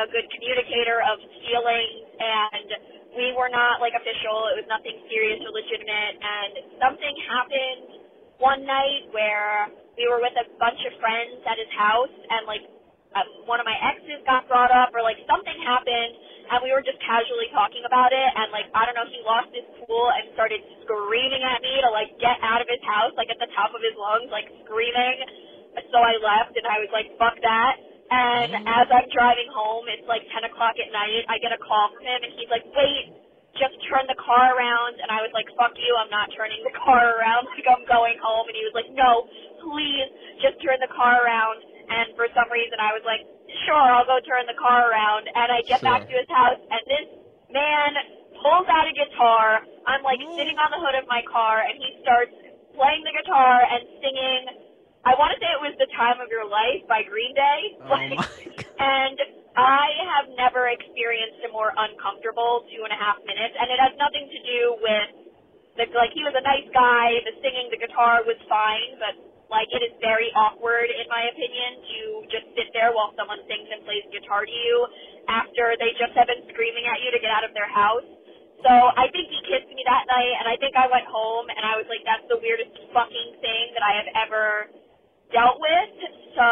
a 0.03 0.07
good 0.11 0.27
communicator 0.35 0.99
of 1.07 1.23
feelings 1.47 2.07
and 2.19 2.98
we 3.19 3.35
were 3.35 3.51
not 3.51 3.83
like 3.83 3.99
official. 3.99 4.55
It 4.55 4.63
was 4.63 4.69
nothing 4.71 4.95
serious 5.11 5.43
or 5.43 5.51
legitimate. 5.51 6.15
And 6.23 6.51
something 6.79 7.15
happened 7.27 7.99
one 8.39 8.63
night 8.63 9.11
where 9.11 9.75
we 9.99 10.07
were 10.07 10.23
with 10.23 10.39
a 10.39 10.47
bunch 10.63 10.79
of 10.87 10.95
friends 11.03 11.43
at 11.43 11.59
his 11.59 11.67
house, 11.75 12.15
and 12.15 12.47
like 12.47 12.63
um, 13.19 13.27
one 13.51 13.59
of 13.59 13.67
my 13.67 13.75
exes 13.75 14.23
got 14.23 14.47
brought 14.47 14.71
up, 14.71 14.95
or 14.95 15.03
like 15.03 15.19
something 15.27 15.59
happened, 15.67 16.15
and 16.55 16.63
we 16.63 16.71
were 16.71 16.87
just 16.87 17.03
casually 17.03 17.51
talking 17.51 17.83
about 17.83 18.15
it. 18.15 18.29
And 18.39 18.55
like 18.55 18.71
I 18.71 18.87
don't 18.87 18.95
know, 18.95 19.11
he 19.11 19.19
lost 19.27 19.51
his 19.51 19.67
cool 19.83 20.07
and 20.15 20.31
started 20.39 20.63
screaming 20.87 21.43
at 21.43 21.59
me 21.59 21.83
to 21.83 21.91
like 21.91 22.15
get 22.23 22.39
out 22.47 22.63
of 22.63 22.71
his 22.71 22.81
house, 22.87 23.11
like 23.19 23.35
at 23.35 23.43
the 23.43 23.51
top 23.59 23.75
of 23.75 23.83
his 23.83 23.99
lungs, 23.99 24.31
like 24.31 24.47
screaming. 24.63 25.19
So 25.91 25.99
I 25.99 26.15
left, 26.23 26.55
and 26.55 26.67
I 26.67 26.79
was 26.79 26.91
like, 26.95 27.11
"Fuck 27.19 27.39
that." 27.43 27.98
And 28.11 28.51
as 28.65 28.87
I'm 28.89 29.09
driving 29.13 29.49
home, 29.53 29.85
it's 29.93 30.07
like 30.09 30.25
10 30.33 30.49
o'clock 30.49 30.77
at 30.81 30.89
night. 30.93 31.29
I 31.29 31.37
get 31.39 31.53
a 31.53 31.61
call 31.61 31.93
from 31.93 32.05
him, 32.05 32.21
and 32.25 32.33
he's 32.37 32.49
like, 32.49 32.65
"Wait, 32.73 33.13
just 33.61 33.77
turn 33.89 34.09
the 34.09 34.17
car 34.17 34.57
around." 34.57 34.97
And 35.01 35.13
I 35.13 35.21
was 35.21 35.33
like, 35.37 35.49
"Fuck 35.61 35.77
you! 35.77 35.93
I'm 35.97 36.09
not 36.09 36.33
turning 36.33 36.63
the 36.65 36.73
car 36.73 37.17
around. 37.21 37.49
Like 37.53 37.69
I'm 37.69 37.85
going 37.85 38.17
home." 38.19 38.49
And 38.49 38.57
he 38.57 38.65
was 38.65 38.73
like, 38.73 38.89
"No, 38.97 39.29
please, 39.61 40.09
just 40.41 40.57
turn 40.65 40.81
the 40.81 40.93
car 40.93 41.21
around." 41.25 41.61
And 41.89 42.17
for 42.17 42.29
some 42.33 42.49
reason, 42.49 42.81
I 42.81 42.97
was 42.97 43.05
like, 43.05 43.25
"Sure, 43.69 43.77
I'll 43.93 44.09
go 44.09 44.21
turn 44.25 44.49
the 44.49 44.57
car 44.57 44.89
around." 44.89 45.29
And 45.29 45.53
I 45.53 45.61
get 45.69 45.85
back 45.85 46.09
to 46.09 46.15
his 46.17 46.29
house, 46.33 46.61
and 46.61 46.83
this 46.89 47.07
man 47.53 47.93
pulls 48.41 48.69
out 48.73 48.89
a 48.89 48.95
guitar. 48.95 49.61
I'm 49.85 50.03
like 50.03 50.21
sitting 50.37 50.57
on 50.57 50.71
the 50.73 50.81
hood 50.81 50.97
of 50.97 51.05
my 51.09 51.21
car, 51.29 51.61
and 51.65 51.77
he 51.77 51.99
starts 52.01 52.33
playing 52.77 53.05
the 53.05 53.13
guitar 53.13 53.65
and 53.69 53.85
singing. 54.01 54.43
I 55.07 55.15
want 55.15 55.31
to 55.35 55.39
say 55.39 55.51
it 55.51 55.63
was 55.63 55.75
"The 55.79 55.91
Time 55.95 56.19
of 56.19 56.31
Your 56.33 56.47
Life" 56.49 56.83
by 56.91 57.07
Green 57.07 57.35
Day. 57.35 57.61
Oh 57.83 57.91
Like, 57.91 58.19
and 58.79 59.19
I 59.55 59.87
have 60.19 60.27
never 60.35 60.71
experienced 60.71 61.43
a 61.47 61.51
more 61.51 61.71
uncomfortable 61.75 62.67
two 62.71 62.83
and 62.83 62.93
a 62.95 62.99
half 62.99 63.19
minutes, 63.27 63.55
and 63.59 63.71
it 63.71 63.79
has 63.79 63.95
nothing 63.99 64.27
to 64.27 64.41
do 64.43 64.61
with 64.83 65.09
the 65.79 65.85
like 65.95 66.11
he 66.15 66.27
was 66.27 66.35
a 66.35 66.43
nice 66.43 66.67
guy. 66.75 67.15
The 67.27 67.35
singing, 67.43 67.71
the 67.71 67.79
guitar 67.79 68.27
was 68.27 68.39
fine, 68.51 68.99
but 68.99 69.15
like 69.51 69.71
it 69.71 69.83
is 69.87 69.95
very 70.03 70.31
awkward 70.35 70.91
in 70.91 71.07
my 71.09 71.31
opinion 71.31 71.71
to 71.83 72.01
just 72.29 72.47
sit 72.59 72.69
there 72.75 72.91
while 72.93 73.15
someone 73.15 73.41
sings 73.47 73.71
and 73.71 73.83
plays 73.87 74.05
guitar 74.11 74.45
to 74.45 74.53
you 74.53 74.77
after 75.31 75.79
they 75.79 75.95
just 75.97 76.13
have 76.19 76.27
been 76.29 76.45
screaming 76.53 76.85
at 76.91 77.01
you 77.03 77.15
to 77.15 77.21
get 77.23 77.31
out 77.31 77.47
of 77.47 77.55
their 77.55 77.71
house. 77.71 78.07
So 78.67 78.73
I 78.75 79.07
think 79.15 79.31
he 79.31 79.39
kissed 79.47 79.71
me 79.71 79.87
that 79.87 80.05
night, 80.11 80.35
and 80.43 80.47
I 80.51 80.59
think 80.59 80.75
I 80.75 80.91
went 80.91 81.07
home 81.07 81.47
and 81.47 81.63
I 81.63 81.79
was 81.79 81.87
like, 81.87 82.03
that's 82.03 82.27
the 82.27 82.43
weirdest 82.43 82.75
fucking 82.91 83.39
thing 83.39 83.65
that 83.79 83.85
I 83.87 83.93
have 84.03 84.11
ever 84.27 84.67
dealt 85.33 85.59
with. 85.61 85.93
So, 86.37 86.49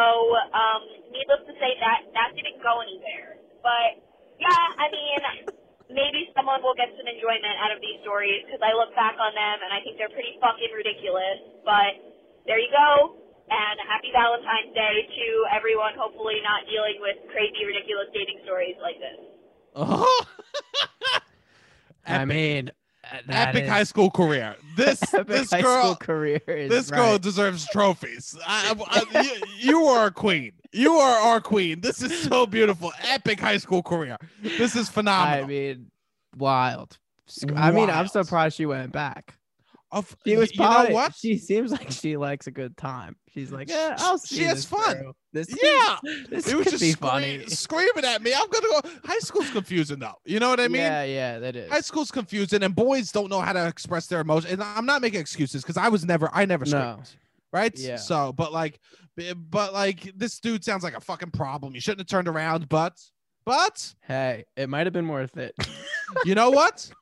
um, 0.53 0.83
needless 1.15 1.43
to 1.47 1.55
say, 1.57 1.71
that 1.79 2.11
that 2.13 2.35
didn't 2.35 2.59
go 2.61 2.83
anywhere. 2.83 3.39
But 3.63 4.03
yeah, 4.39 4.65
I 4.77 4.87
mean, 4.91 5.21
maybe 5.91 6.31
someone 6.35 6.61
will 6.63 6.77
get 6.77 6.91
some 6.99 7.07
enjoyment 7.07 7.57
out 7.63 7.71
of 7.71 7.79
these 7.79 8.03
stories 8.03 8.43
because 8.47 8.63
I 8.63 8.75
look 8.75 8.93
back 8.99 9.17
on 9.17 9.33
them 9.33 9.57
and 9.63 9.71
I 9.71 9.81
think 9.81 9.97
they're 9.97 10.13
pretty 10.13 10.37
fucking 10.43 10.73
ridiculous. 10.75 11.63
But 11.63 12.03
there 12.45 12.59
you 12.59 12.71
go. 12.71 13.21
And 13.47 13.79
happy 13.87 14.11
Valentine's 14.11 14.75
Day 14.75 14.97
to 15.07 15.27
everyone. 15.55 15.95
Hopefully, 15.95 16.43
not 16.43 16.67
dealing 16.67 16.99
with 16.99 17.15
crazy, 17.31 17.63
ridiculous 17.63 18.11
dating 18.11 18.43
stories 18.43 18.75
like 18.83 18.99
this. 18.99 19.19
Oh. 19.79 20.11
I 22.07 22.25
mean, 22.25 22.71
that 23.27 23.49
epic 23.49 23.65
is- 23.65 23.71
high 23.71 23.85
school 23.85 24.11
career. 24.11 24.57
This 24.77 25.03
epic 25.15 25.27
this 25.27 25.51
high 25.51 25.63
girl 25.63 25.95
career 25.97 26.41
is 26.47 26.71
this 26.71 26.91
girl 26.91 27.19
deserves 27.19 27.67
trophies. 27.69 28.37
I, 28.47 28.75
I- 28.89 29.23
you, 29.23 29.41
you 29.81 29.85
are 29.87 30.07
a 30.07 30.11
queen. 30.11 30.53
You 30.73 30.95
are 30.95 31.17
our 31.29 31.41
queen. 31.41 31.81
This 31.81 32.03
is 32.03 32.17
so 32.23 32.47
beautiful. 32.47 32.93
Epic 33.09 33.41
high 33.41 33.57
school 33.59 33.83
career. 33.83 34.19
This 34.43 34.77
is 34.77 34.89
phenomenal. 34.89 35.45
I 35.45 35.47
mean, 35.47 35.91
wild. 36.37 36.99
Sc- 37.27 37.53
I 37.57 37.71
mean, 37.71 37.89
I'm 37.91 37.97
Wild. 37.97 38.11
surprised 38.11 38.57
she 38.57 38.67
went 38.67 38.93
back. 38.93 39.36
Of- 39.97 40.17
She 40.27 40.37
was 40.37 40.53
you 40.55 40.61
know 40.61 40.87
what? 40.91 41.15
She 41.15 41.39
seems 41.39 41.73
like 41.73 41.91
she 41.91 42.17
likes 42.17 42.47
a 42.47 42.51
good 42.51 42.77
time. 42.77 43.17
She's 43.33 43.51
like, 43.51 43.69
yeah, 43.69 43.97
I'll 43.99 44.19
She 44.19 44.43
has 44.45 44.65
fun. 44.65 44.97
through. 44.97 45.13
This 45.33 45.49
Yeah. 45.63 45.97
this 46.31 46.47
It 46.49 46.55
was 46.55 46.65
could 46.65 46.71
just 46.73 46.83
be 46.83 46.93
funny. 46.93 47.45
screaming 47.47 48.05
at 48.05 48.23
me. 48.23 48.33
I'm 48.35 48.49
gonna 48.49 48.67
go. 48.69 48.81
High 49.05 49.19
school's 49.19 49.51
confusing 49.51 49.99
though. 49.99 50.15
You 50.25 50.39
know 50.41 50.49
what 50.51 50.61
I 50.61 50.69
mean? 50.69 50.83
yeah, 50.83 51.05
yeah, 51.05 51.39
that 51.39 51.57
is. 51.57 51.71
High 51.71 51.81
school's 51.81 52.11
confusing, 52.11 52.63
and 52.63 52.75
boys 52.75 53.11
don't 53.13 53.31
know 53.31 53.41
how 53.41 53.53
to 53.53 53.67
express 53.67 54.07
their 54.07 54.21
emotions. 54.21 54.53
And 54.53 54.63
I'm 54.63 54.87
not 54.87 55.03
making 55.03 55.21
excuses 55.21 55.63
because 55.63 55.77
I 55.77 55.89
was 55.89 56.05
never, 56.05 56.31
I 56.33 56.45
never 56.45 56.65
screamed, 56.65 56.85
No. 56.85 57.03
right? 57.53 57.79
Yeah. 57.79 57.97
So, 57.97 58.33
but 58.33 58.53
like, 58.53 58.79
but 59.37 59.73
like, 59.73 60.13
this 60.17 60.41
dude 60.41 60.65
sounds 60.65 60.83
like 60.85 60.97
a 60.97 61.01
fucking 61.01 61.31
problem. 61.31 61.75
You 61.75 61.81
shouldn't 61.81 62.01
have 62.01 62.07
turned 62.09 62.29
around, 62.29 62.69
but, 62.69 62.95
but 63.45 63.95
Hey, 64.03 64.45
it 64.57 64.69
might 64.69 64.87
have 64.87 64.93
been 64.93 65.09
worth 65.09 65.37
it. 65.37 65.55
you 66.25 66.35
know 66.35 66.51
what? 66.51 66.91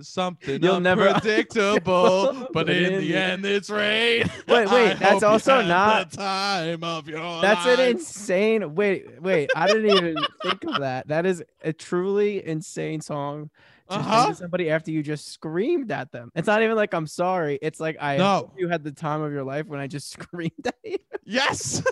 Something 0.00 0.62
You'll 0.62 0.80
never- 0.80 1.12
but 1.22 2.70
in 2.70 3.00
the 3.00 3.14
end, 3.14 3.44
it's 3.44 3.68
rain. 3.68 4.24
Wait, 4.48 4.70
wait, 4.70 4.92
I 4.92 4.94
that's 4.94 5.22
also 5.22 5.60
not- 5.62 6.10
the 6.12 6.16
time 6.16 6.82
of 6.82 7.08
your 7.08 7.42
That's 7.42 7.66
life. 7.66 7.78
an 7.78 7.88
insane. 7.90 8.74
Wait, 8.74 9.20
wait. 9.20 9.50
I 9.54 9.66
didn't 9.66 9.90
even 9.90 10.16
think 10.42 10.64
of 10.64 10.80
that. 10.80 11.08
That 11.08 11.26
is 11.26 11.42
a 11.62 11.72
truly 11.74 12.44
insane 12.46 13.00
song 13.02 13.50
Uh-huh. 13.96 14.28
to 14.28 14.34
somebody 14.34 14.70
after 14.70 14.90
you 14.90 15.02
just 15.02 15.28
screamed 15.32 15.90
at 15.92 16.10
them. 16.12 16.30
It's 16.34 16.46
not 16.46 16.62
even 16.62 16.76
like 16.76 16.94
I'm 16.94 17.06
sorry. 17.06 17.58
It's 17.62 17.80
like 17.80 17.96
I 18.00 18.16
No. 18.16 18.52
you 18.56 18.68
had 18.68 18.82
the 18.84 18.92
time 18.92 19.22
of 19.22 19.32
your 19.32 19.44
life 19.44 19.66
when 19.66 19.80
I 19.80 19.86
just 19.86 20.10
screamed 20.12 20.66
at 20.66 20.74
you. 20.84 20.96
Yes. 21.24 21.82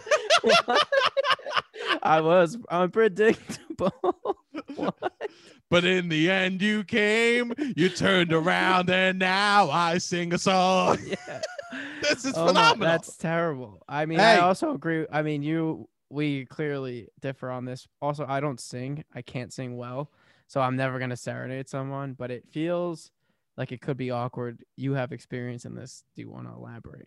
I 2.02 2.20
was 2.20 2.56
unpredictable. 2.70 3.92
But 5.70 5.84
in 5.84 6.09
the 6.09 6.28
end, 6.28 6.61
you 6.62 6.82
came, 6.82 7.53
you 7.76 7.88
turned 7.90 8.32
around, 8.32 8.90
and 8.90 9.20
now 9.20 9.70
I 9.70 9.98
sing 9.98 10.34
a 10.34 10.38
song. 10.38 10.98
yeah. 11.07 11.40
This 12.03 12.24
is 12.24 12.32
Oh 12.36 12.46
my- 12.46 12.48
phenomenal. 12.48 12.88
that's 12.88 13.16
terrible. 13.16 13.80
I 13.88 14.05
mean, 14.05 14.18
Hey. 14.18 14.32
I 14.34 14.38
also 14.40 14.74
agree. 14.74 15.07
I 15.12 15.22
mean, 15.22 15.44
you, 15.44 15.88
we 16.09 16.46
clearly 16.46 17.07
differ 17.20 17.51
on 17.53 17.64
this. 17.66 17.86
Also, 18.03 18.26
I 18.28 18.40
don't 18.40 18.59
sing. 18.59 19.05
I 19.14 19.22
can't 19.22 19.53
sing 19.53 19.76
well, 19.76 20.11
so 20.51 20.61
I'm 20.61 20.74
never 20.74 20.98
gonna 20.98 21.16
serenade 21.16 21.68
someone. 21.68 22.14
But 22.14 22.32
it 22.32 22.44
feels 22.51 23.12
like 23.57 23.70
it 23.70 23.80
could 23.80 23.96
be 23.96 24.11
awkward. 24.11 24.64
You 24.76 24.94
have 24.94 25.12
experience 25.12 25.64
in 25.64 25.76
this. 25.76 26.03
Do 26.16 26.22
you 26.22 26.28
want 26.28 26.48
to 26.48 26.53
elaborate? 26.53 27.07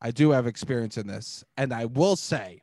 I 0.00 0.10
do 0.10 0.30
have 0.30 0.46
experience 0.46 0.96
in 0.96 1.06
this, 1.06 1.44
and 1.58 1.70
I 1.70 1.84
will 1.84 2.16
say, 2.16 2.62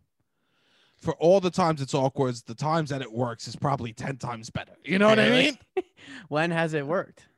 for 0.98 1.14
all 1.18 1.40
the 1.40 1.52
times 1.52 1.80
it's 1.80 1.94
awkward, 1.94 2.36
the 2.48 2.56
times 2.56 2.90
that 2.90 3.04
it 3.04 3.14
works 3.14 3.48
is 3.48 3.56
probably 3.56 3.94
ten 3.94 4.18
times 4.18 4.50
better. 4.50 4.74
You 4.84 4.98
know 4.98 5.08
what 5.08 5.20
I 5.20 5.30
mean? 5.30 5.58
when 6.28 6.50
has 6.50 6.74
it 6.74 6.88
worked? 6.88 7.29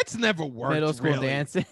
It's 0.00 0.16
never 0.16 0.44
worked. 0.44 0.74
Middle 0.74 0.92
school 0.92 1.12
really. 1.12 1.26
dances. 1.28 1.64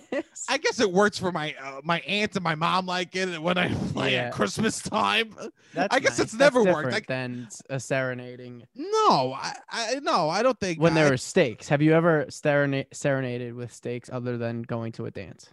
I 0.49 0.59
guess 0.59 0.81
it 0.81 0.91
works 0.91 1.19
for 1.19 1.31
my 1.33 1.55
uh, 1.63 1.81
my 1.85 2.01
aunt 2.01 2.35
and 2.35 2.43
my 2.45 2.55
mom 2.55 2.87
like 2.87 3.15
it 3.17 3.41
when 3.41 3.57
I 3.59 3.73
play 3.93 4.13
Yeah. 4.15 4.25
at 4.27 4.33
Christmas 4.33 4.81
time. 4.83 5.35
That's 5.75 5.95
I 5.95 6.01
guess 6.01 6.19
nice. 6.19 6.21
it's 6.21 6.35
never 6.35 6.63
That's 6.65 6.75
worked. 6.75 6.87
different 6.89 7.07
than 7.09 7.49
a 7.71 7.79
serenading 7.81 8.65
No, 8.75 9.33
I, 9.35 9.55
I 9.71 9.95
no, 10.03 10.29
I 10.29 10.43
don't 10.43 10.59
think 10.59 10.81
when 10.81 10.93
I, 10.93 11.03
there 11.03 11.13
are 11.13 11.17
stakes. 11.17 11.69
Have 11.69 11.83
you 11.83 11.93
ever 11.93 12.27
serena- 12.29 12.87
serenaded 12.93 13.55
with 13.55 13.73
stakes 13.73 14.11
other 14.13 14.37
than 14.39 14.63
going 14.63 14.93
to 14.93 15.07
a 15.07 15.11
dance? 15.11 15.49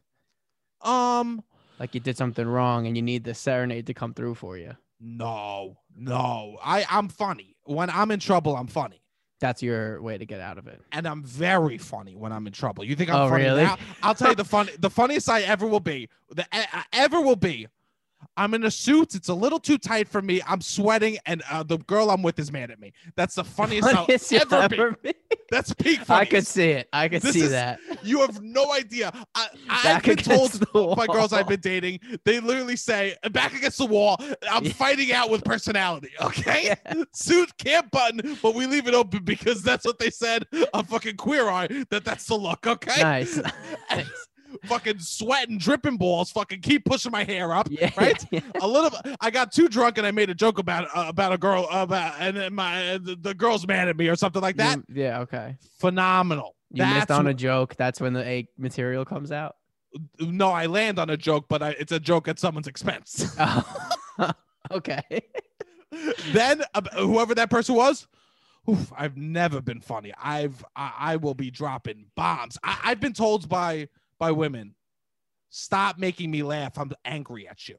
um 0.82 1.44
Like 1.80 1.94
you 1.94 2.00
did 2.00 2.18
something 2.18 2.48
wrong 2.48 2.88
and 2.88 2.96
you 2.96 3.02
need 3.04 3.24
the 3.24 3.34
serenade 3.34 3.88
to 3.88 3.94
come 3.94 4.14
through 4.14 4.36
for 4.36 4.58
you. 4.58 4.72
no 5.00 5.78
no 5.96 6.58
I 6.64 6.86
I'm 6.90 7.10
funny 7.10 7.56
when 7.66 7.90
I'm 7.90 8.12
in 8.12 8.20
trouble. 8.20 8.56
I'm 8.56 8.68
funny. 8.68 9.03
That's 9.44 9.62
your 9.62 10.02
way 10.02 10.18
to 10.18 10.26
get 10.26 10.40
out 10.40 10.58
of 10.58 10.68
it. 10.68 10.80
and 10.94 11.06
I'm 11.06 11.22
very 11.22 11.78
funny 11.78 12.16
when 12.16 12.32
I'm 12.32 12.48
in 12.48 12.54
trouble. 12.54 12.86
You 12.86 12.96
think 12.96 13.10
I'm 13.10 13.24
Oh, 13.24 13.30
funny 13.30 13.44
really? 13.44 13.64
now? 13.64 13.78
I'll 14.02 14.16
tell 14.16 14.30
you 14.30 14.36
the 14.36 14.46
fun, 14.46 14.70
the 14.80 14.90
funniest 14.90 15.30
I 15.30 15.42
ever 15.42 15.68
will 15.68 15.82
be. 15.82 16.08
The 16.34 16.46
I 16.56 16.86
ever 16.94 17.20
will 17.20 17.36
be. 17.36 17.68
I'm 18.38 18.54
in 18.54 18.64
a 18.64 18.72
suit. 18.72 19.16
It's 19.16 19.30
a 19.30 19.34
little 19.34 19.60
too 19.60 19.78
tight 19.78 20.08
for 20.08 20.22
me. 20.22 20.42
I'm 20.48 20.62
sweating, 20.62 21.18
and 21.26 21.42
uh, 21.52 21.64
the 21.64 21.78
girl 21.80 22.10
I'm 22.10 22.22
with 22.24 22.40
is 22.40 22.52
mad 22.52 22.72
at 22.72 22.80
me. 22.80 22.94
That's 23.16 23.36
the 23.36 23.44
funniest 23.44 23.90
Funniest 23.90 24.32
ever 24.34 24.56
ever 24.74 24.98
be. 25.02 25.14
That's 25.52 25.74
peak 25.74 26.10
I 26.10 26.26
could 26.26 26.48
see 26.48 26.70
it. 26.72 26.90
I 26.94 27.08
could 27.10 27.22
This 27.22 27.34
see 27.34 27.42
is- 27.42 27.52
that. 27.52 27.80
You 28.04 28.20
have 28.20 28.42
no 28.42 28.74
idea. 28.74 29.12
I, 29.34 29.48
I've 29.70 29.84
Back 29.84 30.04
been 30.04 30.18
told 30.18 30.52
by 30.98 31.08
girls 31.08 31.32
I've 31.32 31.48
been 31.48 31.62
dating, 31.62 32.00
they 32.26 32.40
literally 32.42 32.76
say, 32.76 33.16
"Back 33.32 33.54
against 33.56 33.78
the 33.78 33.86
wall." 33.86 34.18
I'm 34.52 34.66
Yeah. 34.66 34.74
fighting 34.74 35.14
out 35.14 35.30
with 35.30 35.44
personality. 35.46 36.10
Okay, 36.20 36.66
Yeah. 36.86 37.04
suit 37.14 37.56
can't 37.58 37.90
button, 37.92 38.38
but 38.42 38.56
we 38.56 38.66
leave 38.66 38.88
it 38.88 38.94
open 38.94 39.24
because 39.24 39.62
that's 39.64 39.86
what 39.86 40.00
they 40.00 40.10
said 40.10 40.46
on 40.74 40.84
fucking 40.86 41.16
Queer 41.16 41.48
Eye. 41.50 41.68
That 41.92 42.04
that's 42.04 42.26
the 42.26 42.36
look. 42.36 42.68
Okay, 42.68 43.02
Nice. 43.02 43.40
And 43.90 44.06
fucking 44.66 45.00
sweating, 45.00 45.58
dripping 45.58 45.98
balls. 45.98 46.32
Fucking 46.32 46.62
keep 46.62 46.86
pushing 46.86 47.12
my 47.12 47.24
hair 47.24 47.54
up. 47.54 47.68
yeah. 47.72 47.92
Right? 47.98 48.24
yeah. 48.32 48.42
A 48.62 48.68
little. 48.68 48.92
I 49.22 49.30
got 49.32 49.52
too 49.52 49.68
drunk 49.68 49.98
and 49.98 50.08
I 50.08 50.12
made 50.12 50.30
a 50.30 50.36
joke 50.36 50.60
about 50.60 50.88
uh, 50.96 51.06
about 51.08 51.34
a 51.34 51.38
girl 51.38 51.68
about 51.72 52.16
and 52.20 52.38
then 52.38 52.54
my 52.54 52.98
the, 53.02 53.16
the 53.20 53.34
girl's 53.34 53.66
mad 53.68 53.88
at 53.88 53.98
me 53.98 54.08
or 54.08 54.16
something 54.16 54.42
like 54.42 54.58
that. 54.58 54.78
You- 54.90 55.04
yeah. 55.04 55.20
Okay. 55.22 55.58
Phenomenal. 55.80 56.56
You 56.72 56.86
missed 56.86 57.12
on 57.12 57.28
a 57.28 57.34
joke. 57.34 57.76
That's 57.76 58.02
when 58.02 58.14
the 58.14 58.26
egg 58.26 58.48
material 58.58 59.06
comes 59.06 59.32
out. 59.32 59.56
no, 60.20 60.50
I 60.50 60.66
land 60.66 60.98
on 60.98 61.12
a 61.12 61.18
joke, 61.18 61.46
but 61.48 61.62
I, 61.62 61.70
it's 61.80 61.92
a 61.92 62.00
joke 62.00 62.28
at 62.28 62.40
someone's 62.40 62.68
expense. 62.68 63.36
Oh. 64.20 64.32
okay. 64.72 65.02
then 66.32 66.64
uh, 66.74 66.82
whoever 66.96 67.36
that 67.36 67.50
person 67.50 67.76
was, 67.76 68.08
oof, 68.70 68.92
I've 68.98 69.18
never 69.18 69.62
been 69.62 69.82
funny. 69.82 70.14
I've 70.22 70.64
I, 70.76 70.92
I 70.98 71.16
will 71.18 71.34
be 71.34 71.52
dropping 71.52 72.06
bombs. 72.16 72.58
I, 72.64 72.80
I've 72.86 73.00
been 73.00 73.14
told 73.14 73.50
by 73.50 73.90
by 74.24 74.32
women, 74.32 74.74
stop 75.50 75.98
making 75.98 76.32
me 76.32 76.44
laugh. 76.44 76.78
I'm 76.78 76.92
angry 77.04 77.46
at 77.48 77.68
you. 77.68 77.76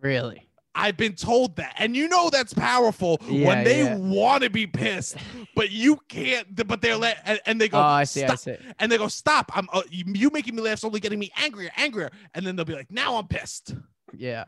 Really? 0.00 0.48
I've 0.74 0.96
been 0.96 1.14
told 1.14 1.56
that, 1.56 1.74
and 1.78 1.96
you 1.96 2.08
know 2.08 2.28
that's 2.28 2.52
powerful 2.52 3.18
Yeah, 3.28 3.46
when 3.46 3.64
they 3.64 3.84
yeah. 3.84 3.96
want 3.96 4.42
to 4.42 4.50
be 4.50 4.66
pissed, 4.66 5.16
but 5.54 5.70
you 5.70 5.98
can't. 6.08 6.66
But 6.66 6.82
they're 6.82 6.96
let 6.96 7.22
and, 7.24 7.40
and 7.46 7.60
they 7.60 7.68
go. 7.68 7.78
Oh, 7.78 7.82
I 7.82 8.02
see. 8.04 8.24
I 8.24 8.34
see. 8.34 8.56
And 8.80 8.90
they 8.92 8.98
go, 8.98 9.06
stop. 9.08 9.50
I'm 9.56 9.68
uh, 9.72 9.82
you, 9.90 10.28
making 10.30 10.54
me 10.56 10.62
laugh. 10.62 10.78
is 10.78 10.84
only 10.84 11.00
getting 11.00 11.18
me 11.20 11.30
angrier, 11.38 11.70
angrier. 11.76 12.10
And 12.34 12.44
then 12.44 12.56
they'll 12.56 12.66
be 12.66 12.74
like, 12.74 12.90
now 12.90 13.16
I'm 13.16 13.26
pissed. 13.28 13.74
Yeah. 14.14 14.44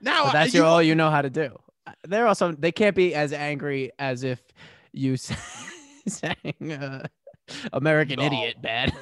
Now 0.00 0.24
But 0.24 0.30
I- 0.30 0.38
that's 0.40 0.54
you, 0.54 0.60
your 0.60 0.66
all 0.68 0.82
you 0.82 0.94
know 0.94 1.10
how 1.10 1.22
to 1.22 1.30
do. 1.30 1.56
They're 2.08 2.26
also 2.26 2.52
they 2.52 2.72
can't 2.72 2.96
be 2.96 3.14
as 3.14 3.32
angry 3.32 3.92
as 3.98 4.24
if 4.24 4.40
you 4.92 5.16
sang 6.08 6.72
uh, 6.72 7.06
American 7.72 8.18
No. 8.18 8.26
Idiot 8.26 8.62
bad. 8.62 8.92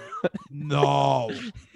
No, 0.51 1.31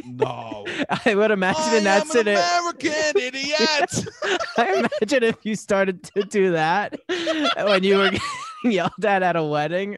no. 0.04 0.66
I 1.06 1.14
would 1.14 1.30
imagine 1.30 1.62
I 1.62 1.76
in 1.78 1.84
that 1.84 2.02
an 2.02 2.08
scenario. 2.08 2.40
American 2.40 3.20
idiot. 3.20 4.06
I 4.58 4.88
imagine 5.00 5.22
if 5.22 5.36
you 5.44 5.54
started 5.54 6.02
to 6.14 6.22
do 6.24 6.52
that 6.52 6.98
when 7.56 7.84
you 7.84 7.98
were 7.98 8.10
getting 8.62 8.72
yelled 8.72 9.04
at 9.04 9.22
at 9.22 9.36
a 9.36 9.44
wedding, 9.44 9.96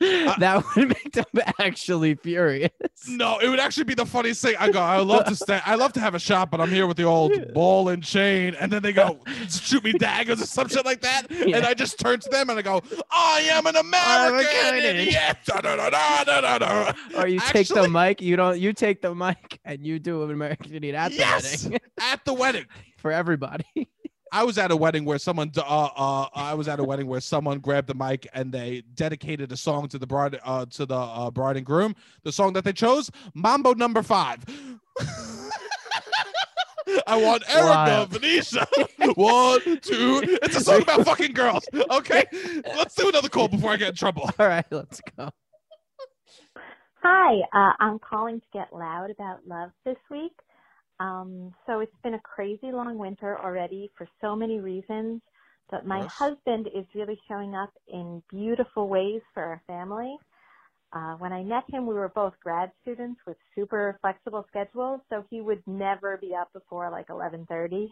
that 0.00 0.64
would 0.76 0.88
make 0.88 1.12
them 1.12 1.24
actually 1.58 2.14
furious. 2.14 2.70
no, 3.08 3.38
it 3.38 3.48
would 3.48 3.58
actually 3.60 3.84
be 3.84 3.94
the 3.94 4.06
funniest 4.06 4.42
thing. 4.42 4.54
I 4.58 4.70
go, 4.70 4.80
I 4.80 4.98
love 4.98 5.26
to 5.26 5.34
stay. 5.36 5.60
I 5.64 5.74
love 5.74 5.92
to 5.94 6.00
have 6.00 6.14
a 6.14 6.18
shot, 6.18 6.50
but 6.50 6.60
I'm 6.60 6.70
here 6.70 6.86
with 6.86 6.96
the 6.96 7.04
old 7.04 7.32
ball 7.54 7.88
and 7.88 8.02
chain. 8.02 8.54
And 8.58 8.72
then 8.72 8.82
they 8.82 8.92
go 8.92 9.20
shoot 9.48 9.82
me 9.84 9.92
daggers 9.98 10.40
or 10.42 10.46
some 10.46 10.68
shit 10.68 10.84
like 10.84 11.00
that. 11.00 11.30
And 11.30 11.64
I 11.66 11.74
just 11.74 11.98
turn 11.98 12.20
to 12.20 12.28
them 12.28 12.50
and 12.50 12.58
I 12.58 12.62
go, 12.62 12.82
I 13.10 13.40
am 13.50 13.66
an 13.66 13.76
American 13.76 15.08
da. 15.88 16.92
Or 17.16 17.26
you 17.26 17.40
take 17.40 17.68
the 17.68 17.88
mic, 17.88 18.20
you 18.20 18.36
don't 18.36 18.58
you 18.58 18.72
take 18.72 19.02
the 19.02 19.14
mic 19.14 19.60
and 19.64 19.84
you 19.86 19.98
do 19.98 20.22
an 20.22 20.30
American 20.30 20.74
Idiot 20.74 20.94
at 20.94 21.10
the 21.10 21.16
Yes, 21.18 21.64
wedding 21.64 21.80
at 22.00 22.24
the 22.24 22.34
wedding. 22.34 22.66
for 22.98 23.10
everybody. 23.12 23.64
I 24.32 24.44
was 24.44 24.58
at 24.58 24.70
a 24.70 24.76
wedding 24.76 25.04
where 25.04 25.18
someone 25.18 25.50
uh 25.56 25.60
uh 25.62 26.26
I 26.34 26.54
was 26.54 26.68
at 26.68 26.80
a 26.80 26.84
wedding 26.84 27.06
where 27.06 27.20
someone 27.20 27.58
grabbed 27.60 27.88
the 27.88 27.94
mic 27.94 28.26
and 28.34 28.52
they 28.52 28.82
dedicated 28.94 29.52
a 29.52 29.56
song 29.56 29.88
to 29.88 29.98
the 29.98 30.06
bride 30.06 30.38
uh 30.44 30.66
to 30.66 30.86
the 30.86 30.96
uh, 30.96 31.30
bride 31.30 31.56
and 31.56 31.66
groom. 31.66 31.94
The 32.24 32.32
song 32.32 32.52
that 32.54 32.64
they 32.64 32.72
chose, 32.72 33.10
Mambo 33.34 33.74
Number 33.74 34.02
Five. 34.02 34.44
I 37.06 37.16
want 37.16 37.42
Erica, 37.50 37.68
Wild. 37.68 38.10
Venetia. 38.10 38.66
One, 39.16 39.60
two. 39.80 40.22
It's 40.42 40.56
a 40.56 40.60
song 40.60 40.82
about 40.82 41.04
fucking 41.04 41.32
girls. 41.32 41.64
Okay, 41.90 42.24
let's 42.76 42.94
do 42.94 43.08
another 43.08 43.28
call 43.28 43.48
before 43.48 43.72
I 43.72 43.76
get 43.76 43.90
in 43.90 43.94
trouble. 43.94 44.30
All 44.38 44.46
right, 44.48 44.64
let's 44.70 45.00
go. 45.16 45.30
Hi, 47.02 47.40
uh, 47.54 47.72
I'm 47.80 47.98
calling 47.98 48.40
to 48.40 48.46
get 48.52 48.72
loud 48.72 49.10
about 49.10 49.38
love 49.46 49.70
this 49.84 49.96
week. 50.10 50.32
Um, 51.00 51.54
so 51.66 51.80
it's 51.80 51.96
been 52.04 52.14
a 52.14 52.20
crazy 52.20 52.72
long 52.72 52.98
winter 52.98 53.38
already 53.38 53.90
for 53.98 54.08
so 54.20 54.36
many 54.36 54.60
reasons, 54.60 55.22
but 55.70 55.86
my 55.86 56.04
Yes. 56.04 56.12
husband 56.18 56.68
is 56.74 56.86
really 56.94 57.18
showing 57.28 57.54
up 57.54 57.70
in 57.88 58.22
beautiful 58.30 58.88
ways 58.88 59.22
for 59.34 59.42
our 59.44 59.62
family. 59.66 60.16
Uh, 60.92 61.14
when 61.16 61.32
I 61.32 61.42
met 61.42 61.64
him, 61.68 61.86
we 61.86 61.94
were 61.94 62.10
both 62.14 62.34
grad 62.42 62.70
students 62.82 63.20
with 63.26 63.36
super 63.54 63.98
flexible 64.00 64.44
schedules, 64.48 65.00
so 65.10 65.24
he 65.30 65.40
would 65.40 65.62
never 65.66 66.16
be 66.18 66.34
up 66.34 66.52
before 66.52 66.90
like 66.90 67.08
11:30. 67.10 67.88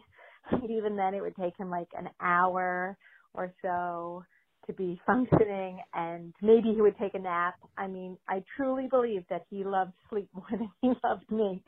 Even 0.69 0.95
then, 0.95 1.13
it 1.13 1.21
would 1.21 1.35
take 1.35 1.57
him 1.57 1.69
like 1.69 1.89
an 1.97 2.09
hour 2.21 2.97
or 3.33 3.53
so 3.61 4.23
to 4.67 4.73
be 4.73 4.99
functioning 5.07 5.79
and 5.93 6.33
maybe 6.41 6.73
he 6.73 6.81
would 6.81 6.97
take 6.97 7.13
a 7.15 7.19
nap. 7.19 7.55
I 7.77 7.87
mean, 7.87 8.17
I 8.29 8.43
truly 8.55 8.87
believe 8.89 9.23
that 9.29 9.43
he 9.49 9.63
loved 9.63 9.93
sleep 10.09 10.29
more 10.35 10.47
than 10.51 10.71
he 10.81 10.93
loved 11.03 11.29
me. 11.31 11.63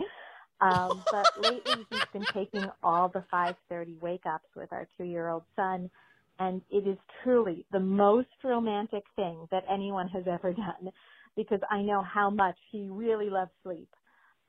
Um, 0.62 1.06
but 1.12 1.30
lately 1.38 1.88
he's 1.90 2.04
been 2.14 2.28
taking 2.34 2.70
all 2.84 3.10
the 3.10 3.26
5:30 3.34 4.00
wake 4.02 4.26
ups 4.26 4.50
with 4.56 4.72
our 4.74 4.88
2-year-old 5.00 5.44
son 5.56 5.90
and 6.40 6.62
it 6.70 6.88
is 6.88 6.98
truly 7.24 7.66
the 7.72 7.80
most 7.80 8.28
romantic 8.44 9.04
thing 9.16 9.48
that 9.52 9.64
anyone 9.72 10.08
has 10.10 10.24
ever 10.28 10.54
done 10.54 10.92
because 11.36 11.60
I 11.70 11.82
know 11.82 12.04
how 12.04 12.30
much 12.30 12.58
he 12.72 12.88
really 12.90 13.30
loves 13.30 13.52
sleep. 13.64 13.90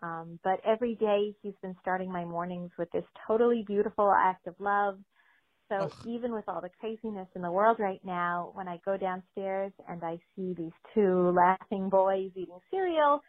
Um, 0.03 0.39
but 0.45 0.61
every 0.67 0.97
day 0.97 1.35
he's 1.43 1.55
been 1.63 1.77
starting 1.81 2.13
my 2.13 2.25
mornings 2.25 2.71
with 2.79 2.91
this 2.93 3.05
totally 3.27 3.65
beautiful 3.67 4.13
act 4.13 4.47
of 4.47 4.55
love. 4.59 4.99
So 5.71 5.91
Ugh. 5.91 5.93
even 6.05 6.33
with 6.33 6.45
all 6.49 6.61
the 6.63 6.71
craziness 6.81 7.29
in 7.37 7.43
the 7.43 7.51
world 7.53 7.79
right 7.81 8.01
now, 8.05 8.51
when 8.55 8.69
I 8.69 8.81
go 8.85 8.97
downstairs 8.99 9.73
and 9.89 10.03
I 10.05 10.19
see 10.37 10.55
these 10.59 10.73
two 10.95 11.33
laughing 11.37 11.89
boys 11.91 12.31
eating 12.37 12.61
cereal, 12.71 13.21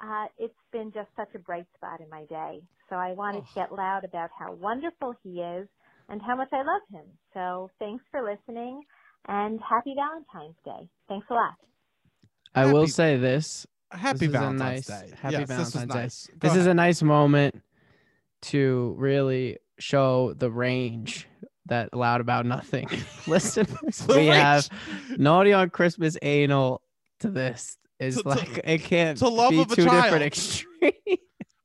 uh, 0.00 0.26
it's 0.38 0.54
been 0.72 0.92
just 0.92 1.08
such 1.16 1.34
a 1.34 1.38
bright 1.38 1.66
spot 1.76 2.00
in 2.00 2.08
my 2.10 2.24
day. 2.26 2.60
So 2.88 2.96
I 2.96 3.12
wanted 3.12 3.40
to 3.42 3.54
get 3.54 3.72
loud 3.72 4.04
about 4.04 4.30
how 4.38 4.52
wonderful 4.52 5.14
he 5.22 5.40
is 5.40 5.68
and 6.08 6.20
how 6.22 6.36
much 6.36 6.48
I 6.52 6.58
love 6.58 6.82
him. 6.90 7.04
So 7.34 7.70
thanks 7.78 8.02
for 8.10 8.22
listening 8.22 8.82
and 9.26 9.60
happy 9.68 9.94
Valentine's 9.96 10.56
Day. 10.64 10.88
Thanks 11.08 11.26
a 11.30 11.34
lot. 11.34 11.54
I 12.54 12.72
will 12.72 12.86
say 12.86 13.16
this. 13.16 13.66
Happy 13.90 14.26
this 14.26 14.30
Valentine's 14.30 14.88
nice, 14.88 15.02
Day. 15.02 15.14
Happy 15.20 15.32
Yes, 15.34 15.48
Valentine's 15.48 15.72
this 15.72 15.82
is 15.82 15.88
Day. 15.88 15.94
nice. 16.00 16.26
Go 16.26 16.34
This 16.40 16.52
is 16.52 16.58
ahead. 16.58 16.70
a 16.70 16.74
nice 16.74 17.02
moment 17.02 17.62
to 18.42 18.94
really 18.98 19.58
show 19.78 20.34
the 20.34 20.50
range 20.50 21.26
that 21.66 21.92
loud 21.94 22.20
about 22.20 22.46
nothing. 22.46 22.88
Listeners, 23.26 23.98
The 24.06 24.16
we 24.16 24.26
have 24.26 24.68
naughty 25.18 25.52
on 25.52 25.70
Christmas 25.70 26.16
anal 26.22 26.80
to 27.20 27.30
this 27.30 27.76
is 28.00 28.16
To- 28.16 28.22
to- 28.22 28.28
like 28.28 28.60
it 28.64 28.82
can't 28.82 29.18
to 29.18 29.28
love 29.28 29.50
be 29.50 29.60
of 29.60 29.70
a 29.72 29.76
two 29.76 29.84
child. 29.84 30.02
different 30.04 30.24
extremes. 30.24 30.94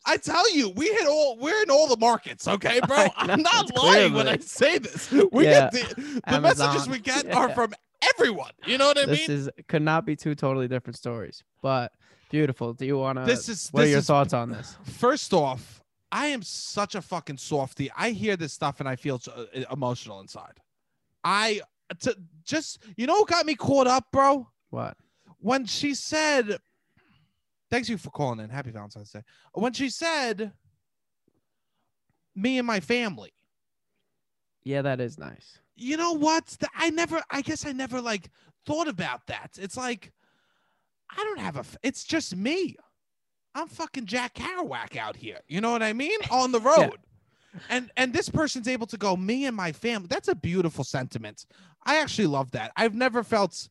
I 0.05 0.17
tell 0.17 0.53
you, 0.53 0.69
we 0.71 0.87
hit 0.87 1.07
all. 1.07 1.37
We're 1.39 1.63
in 1.63 1.69
all 1.69 1.87
the 1.87 1.95
markets, 1.97 2.45
okay, 2.47 2.81
bro. 2.85 3.07
I'm 3.15 3.41
not 3.41 3.73
lying 3.75 4.13
when 4.13 4.27
I 4.27 4.37
say 4.37 4.77
this. 4.77 5.09
We 5.31 5.45
Yeah. 5.45 5.69
get 5.69 5.71
the, 5.71 6.21
the 6.29 6.41
messages 6.41 6.89
we 6.89 6.99
get 6.99 7.25
Yeah. 7.25 7.37
are 7.37 7.49
from 7.49 7.73
everyone. 8.13 8.51
You 8.65 8.77
know 8.77 8.87
what 8.87 8.97
I 8.97 9.05
this 9.05 9.19
mean? 9.19 9.37
This 9.37 9.47
is 9.47 9.49
could 9.69 9.81
not 9.81 10.05
be 10.05 10.17
two 10.17 10.35
totally 10.35 10.67
different 10.67 10.97
stories, 10.97 11.41
but 11.61 11.93
beautiful. 12.29 12.73
Do 12.73 12.85
you 12.85 12.97
want 12.97 13.17
to? 13.19 13.23
This 13.23 13.47
is- 13.47 13.69
What 13.71 13.85
are 13.85 13.87
your 13.87 13.99
is- 13.99 14.07
thoughts 14.07 14.33
on 14.33 14.49
this? 14.51 14.77
First 14.83 15.31
off, 15.31 15.79
I 16.11 16.27
am 16.27 16.41
such 16.41 16.95
a 16.95 17.01
fucking 17.01 17.37
softy. 17.37 17.89
I 17.95 18.09
hear 18.11 18.35
this 18.35 18.51
stuff 18.51 18.81
and 18.81 18.89
I 18.89 18.97
feel 18.97 19.21
uh, 19.33 19.45
emotional 19.71 20.19
inside. 20.19 20.59
I 21.23 21.61
to 22.01 22.13
just 22.43 22.79
you 22.97 23.07
know 23.07 23.13
what 23.19 23.29
got 23.29 23.45
me 23.45 23.55
caught 23.55 23.87
up, 23.87 24.07
bro? 24.11 24.49
What? 24.69 24.97
When 25.43 25.65
she 25.65 25.93
said 25.93 26.57
thanks 27.69 27.89
you 27.89 27.97
for 27.97 28.11
calling 28.11 28.39
in. 28.39 28.49
Happy 28.49 28.71
Valentine's 28.71 29.11
Day. 29.11 29.23
When 29.53 29.73
she 29.73 29.89
said, 29.89 30.53
"Me 32.35 32.57
and 32.57 32.65
my 32.67 32.79
family," 32.79 33.33
Yeah, 34.63 34.81
that 34.83 34.99
is 35.01 35.17
nice. 35.17 35.59
you 35.75 35.97
know 35.97 36.13
what? 36.13 36.55
I 36.75 36.89
never. 36.91 37.21
I 37.29 37.41
guess 37.41 37.65
I 37.65 37.71
never 37.73 37.99
like 38.01 38.29
thought 38.65 38.87
about 38.87 39.27
that. 39.27 39.51
It's 39.59 39.75
like 39.77 40.13
I 41.11 41.17
don't 41.23 41.39
have 41.39 41.57
a, 41.57 41.65
It's 41.83 42.03
just 42.03 42.35
me. 42.35 42.75
I'm 43.55 43.67
fucking 43.67 44.05
Jack 44.07 44.33
Kerouac 44.35 44.95
out 44.97 45.15
here. 45.15 45.39
You 45.47 45.61
know 45.61 45.71
what 45.71 45.83
I 45.83 45.93
mean? 45.93 46.17
On 46.31 46.51
the 46.51 46.59
road. 46.61 46.97
And 47.69 47.91
and 47.97 48.13
this 48.13 48.29
person's 48.29 48.67
able 48.67 48.87
to 48.87 48.97
go 48.97 49.15
me 49.15 49.45
and 49.45 49.55
my 49.55 49.71
family. 49.73 50.07
That's 50.09 50.27
a 50.27 50.35
beautiful 50.35 50.83
sentiment. 50.83 51.45
I 51.85 51.97
actually 51.97 52.27
love 52.27 52.51
that. 52.51 52.71
I've 52.77 52.95
never 52.95 53.23
felt. 53.23 53.67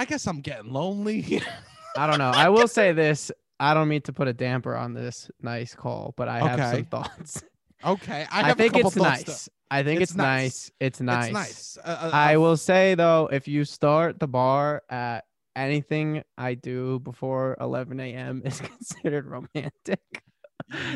I 0.00 0.06
guess 0.06 0.26
I'm 0.26 0.40
getting 0.40 0.72
lonely. 0.72 1.42
I 1.96 2.06
don't 2.06 2.16
know. 2.16 2.30
I 2.30 2.48
will 2.48 2.68
say 2.68 2.92
this. 2.92 3.30
I 3.60 3.74
don't 3.74 3.86
mean 3.86 4.00
to 4.02 4.14
put 4.14 4.28
a 4.28 4.32
damper 4.32 4.74
on 4.74 4.94
this 4.94 5.30
nice 5.42 5.74
call, 5.74 6.14
but 6.16 6.26
I 6.26 6.38
have 6.38 6.58
Okay. 6.58 6.70
some 6.72 6.84
thoughts. 6.86 7.42
okay, 7.84 8.26
I, 8.32 8.40
I, 8.40 8.46
have 8.46 8.58
a 8.58 8.62
think 8.62 8.72
couple 8.72 8.86
it's 8.88 8.96
thoughts, 8.96 9.26
nice. 9.28 9.44
though. 9.44 9.52
I 9.70 9.82
think 9.82 10.00
It's 10.00 10.12
it's, 10.12 10.16
nice. 10.16 10.26
nice. 10.26 10.70
It's 10.80 11.00
nice. 11.02 11.26
It's 11.26 11.34
nice. 11.34 11.78
Uh, 11.84 11.98
uh, 12.04 12.10
I 12.14 12.36
uh, 12.36 12.40
will 12.40 12.56
say 12.56 12.94
though, 12.94 13.28
if 13.30 13.46
you 13.46 13.66
start 13.66 14.18
the 14.18 14.26
bar 14.26 14.82
at 14.88 15.26
anything 15.54 16.22
I 16.38 16.54
do 16.54 16.98
before 17.00 17.58
11 17.60 18.00
a.m. 18.00 18.40
is 18.42 18.58
considered 18.62 19.26
romantic, 19.26 20.00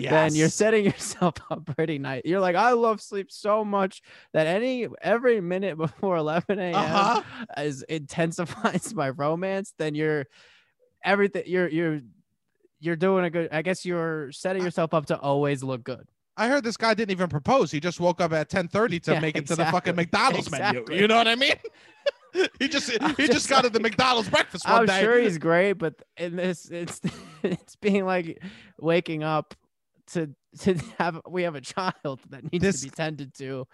then 0.00 0.34
you're 0.34 0.48
setting 0.48 0.84
yourself 0.92 1.34
up 1.50 1.64
pretty 1.76 1.98
nice. 1.98 2.22
You're 2.24 2.40
like, 2.40 2.56
I 2.56 2.72
love 2.72 3.00
sleep 3.00 3.30
so 3.30 3.64
much 3.64 4.02
that 4.32 4.46
any 4.46 4.88
every 5.02 5.40
minute 5.40 5.76
before 5.78 6.16
11 6.16 6.58
a.m. 6.58 6.74
Uh-huh. 6.74 7.22
is 7.58 7.82
intensifies 7.82 8.94
my 8.94 9.10
romance. 9.10 9.74
Then 9.78 9.94
you're 9.94 10.26
everything. 11.04 11.44
You're 11.46 11.68
you're 11.68 12.00
you're 12.80 12.96
doing 12.96 13.24
a 13.24 13.30
good. 13.30 13.48
I 13.52 13.62
guess 13.62 13.84
you're 13.84 14.30
setting 14.32 14.62
yourself 14.62 14.94
up 14.94 15.06
to 15.06 15.18
always 15.18 15.62
look 15.62 15.84
good. 15.84 16.06
I 16.36 16.48
heard 16.48 16.64
this 16.64 16.76
guy 16.76 16.94
didn't 16.94 17.12
even 17.12 17.28
propose. 17.28 17.70
He 17.70 17.78
just 17.80 18.00
woke 18.00 18.20
up 18.20 18.32
at 18.32 18.50
10:30 18.50 19.02
to 19.04 19.12
Yeah, 19.12 19.20
make 19.20 19.36
it 19.36 19.46
to 19.46 19.56
the 19.56 19.64
fucking 19.66 19.98
exactly. 19.98 20.02
McDonald's 20.04 20.50
menu. 20.50 20.84
You 20.90 21.08
know 21.08 21.16
what 21.16 21.28
I 21.28 21.36
mean? 21.36 21.54
he 22.58 22.66
just 22.68 22.90
he 22.90 22.98
just 22.98 23.32
just 23.32 23.48
got 23.48 23.64
at 23.64 23.72
the 23.72 23.78
McDonald's 23.80 24.28
breakfast 24.28 24.68
one 24.68 24.80
I'm 24.80 24.86
day. 24.86 25.00
sure 25.02 25.20
he's 25.20 25.38
great, 25.38 25.74
but 25.74 25.94
in 26.16 26.34
this, 26.36 26.68
it's 26.70 27.00
it's 27.44 27.76
being 27.76 28.04
like 28.04 28.42
waking 28.80 29.22
up 29.22 29.54
to 30.12 30.30
to 30.60 30.74
have 30.98 31.20
we 31.28 31.42
have 31.44 31.54
a 31.54 31.60
child 31.60 32.20
that 32.30 32.50
needs 32.52 32.62
This- 32.62 32.80
to 32.82 32.86
be 32.86 32.90
tended 32.90 33.34
to. 33.34 33.66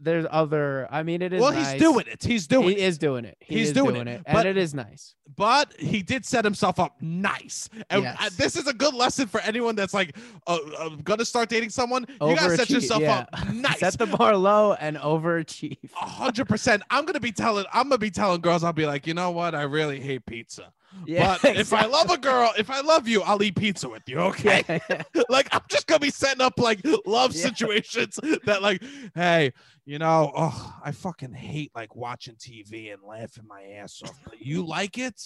There's 0.00 0.26
other. 0.30 0.88
I 0.90 1.04
mean, 1.04 1.22
it 1.22 1.32
is. 1.32 1.40
well, 1.40 1.52
nice. 1.52 1.72
he's 1.72 1.80
doing 1.80 2.06
it. 2.08 2.24
He's 2.24 2.46
doing 2.48 2.70
He 2.70 2.72
it. 2.74 2.78
is 2.88 2.98
doing 2.98 3.24
it. 3.24 3.36
He 3.38 3.58
He's 3.58 3.72
doing 3.72 3.94
doing, 3.94 4.08
it, 4.08 4.22
but- 4.26 4.36
and 4.38 4.48
it 4.48 4.56
is 4.56 4.74
nice. 4.74 5.14
but 5.36 5.72
he 5.78 6.02
did 6.02 6.24
set 6.24 6.44
himself 6.44 6.80
up 6.80 6.96
nice. 7.00 7.68
And 7.88 8.06
uh, 8.06 8.14
Yes. 8.18 8.34
this 8.36 8.56
is 8.56 8.66
a 8.66 8.72
good 8.72 8.94
lesson 8.94 9.28
for 9.28 9.38
anyone 9.42 9.76
that's 9.76 9.94
like 9.94 10.16
uh, 10.48 10.58
uh, 10.76 10.88
gonna 11.04 11.26
start 11.26 11.50
dating 11.50 11.70
someone. 11.70 12.06
You 12.08 12.34
gotta 12.34 12.56
set 12.56 12.70
yourself 12.70 13.02
yeah. 13.02 13.26
up 13.32 13.48
nice. 13.52 13.78
Set 13.78 13.96
the 13.98 14.06
bar 14.06 14.34
low 14.36 14.72
and 14.72 14.96
overachieve. 14.96 15.78
A 16.00 16.06
hundred 16.06 16.48
percent. 16.48 16.82
I'm 16.90 17.04
gonna 17.04 17.20
be 17.20 17.30
telling. 17.30 17.66
I'm 17.72 17.84
gonna 17.84 17.98
be 17.98 18.10
telling 18.10 18.40
girls. 18.40 18.64
I'll 18.64 18.72
be 18.72 18.86
like, 18.86 19.06
you 19.06 19.14
know 19.14 19.30
what? 19.30 19.54
I 19.54 19.62
really 19.62 20.00
hate 20.00 20.26
pizza. 20.26 20.72
Yeah, 21.06 21.38
but 21.42 21.56
if 21.56 21.72
I 21.72 21.86
love 21.86 22.10
a 22.10 22.18
girl, 22.18 22.52
if 22.58 22.70
I 22.70 22.80
love 22.80 23.08
you, 23.08 23.22
I'll 23.22 23.42
eat 23.42 23.56
pizza 23.56 23.88
with 23.88 24.02
you. 24.06 24.18
Okay. 24.18 24.62
Yeah. 24.90 25.02
like 25.28 25.48
I'm 25.52 25.62
just 25.68 25.86
gonna 25.86 26.00
be 26.00 26.10
setting 26.10 26.40
up 26.40 26.58
like 26.58 26.80
love 27.06 27.34
Yeah. 27.34 27.42
situations 27.42 28.18
that 28.44 28.62
like, 28.62 28.82
hey, 29.14 29.52
you 29.84 29.98
know, 29.98 30.32
oh, 30.36 30.74
I 30.84 30.92
fucking 30.92 31.32
hate 31.34 31.72
like 31.74 31.94
watching 31.96 32.34
TV 32.36 32.92
and 32.92 33.02
laughing 33.02 33.44
my 33.46 33.62
ass 33.62 34.00
off. 34.04 34.18
But 34.24 34.40
you 34.40 34.64
like 34.64 34.98
it? 34.98 35.22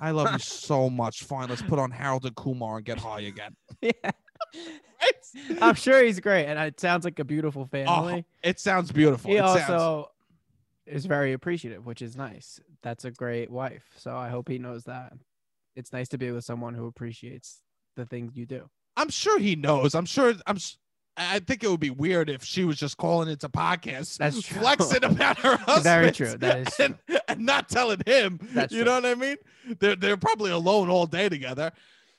I 0.00 0.10
love 0.10 0.32
you 0.32 0.38
so 0.38 0.90
much. 0.90 1.24
Fine, 1.24 1.48
let's 1.48 1.62
put 1.62 1.78
on 1.78 1.90
Harold 1.90 2.24
and 2.26 2.34
Kumar 2.34 2.76
and 2.78 2.84
get 2.84 2.98
high 2.98 3.20
again. 3.20 3.56
yeah. 3.80 3.92
Right? 4.54 5.60
I'm 5.60 5.74
sure 5.74 6.02
he's 6.02 6.20
great, 6.20 6.46
and 6.46 6.58
it 6.58 6.80
sounds 6.80 7.04
like 7.04 7.18
a 7.18 7.24
beautiful 7.24 7.62
oh, 7.62 7.66
family. 7.66 8.24
It 8.42 8.58
sounds 8.60 8.90
beautiful. 8.92 9.30
he 9.30 9.36
It 9.36 9.40
also 9.40 9.58
sounds- 9.66 10.06
is 10.86 11.06
very 11.06 11.32
appreciative, 11.32 11.84
which 11.86 12.02
is 12.02 12.16
nice. 12.16 12.60
That's 12.82 13.04
a 13.04 13.10
great 13.10 13.50
wife. 13.50 13.84
So 13.96 14.16
I 14.16 14.28
hope 14.28 14.48
he 14.48 14.58
knows 14.58 14.84
that. 14.84 15.12
It's 15.74 15.92
nice 15.92 16.08
to 16.08 16.18
be 16.18 16.30
with 16.30 16.44
someone 16.44 16.74
who 16.74 16.86
appreciates 16.86 17.60
the 17.96 18.06
things 18.06 18.36
you 18.36 18.46
do. 18.46 18.68
I'm 18.96 19.10
sure 19.10 19.38
he 19.38 19.56
knows. 19.56 19.94
I'm 19.94 20.06
sure. 20.06 20.34
I'm. 20.46 20.58
I 21.18 21.38
think 21.38 21.64
it 21.64 21.70
would 21.70 21.80
be 21.80 21.90
weird 21.90 22.28
if 22.28 22.44
she 22.44 22.64
was 22.64 22.76
just 22.76 22.98
calling 22.98 23.28
it 23.28 23.32
into 23.32 23.48
podcast, 23.48 24.18
That's 24.18 24.42
true. 24.42 24.60
flexing 24.60 25.02
about 25.02 25.38
her 25.38 25.56
husband. 25.56 25.84
Very 25.84 26.12
true. 26.12 26.36
That 26.36 26.58
is 26.68 26.76
true. 26.76 26.84
and, 27.08 27.20
and 27.28 27.40
not 27.46 27.70
telling 27.70 28.02
him. 28.04 28.38
That's 28.52 28.70
you 28.72 28.84
true. 28.84 28.92
know 28.92 28.94
what 29.00 29.06
I 29.06 29.14
mean? 29.14 29.36
They're 29.80 29.96
they're 29.96 30.16
probably 30.18 30.50
alone 30.50 30.90
all 30.90 31.06
day 31.06 31.28
together. 31.30 31.72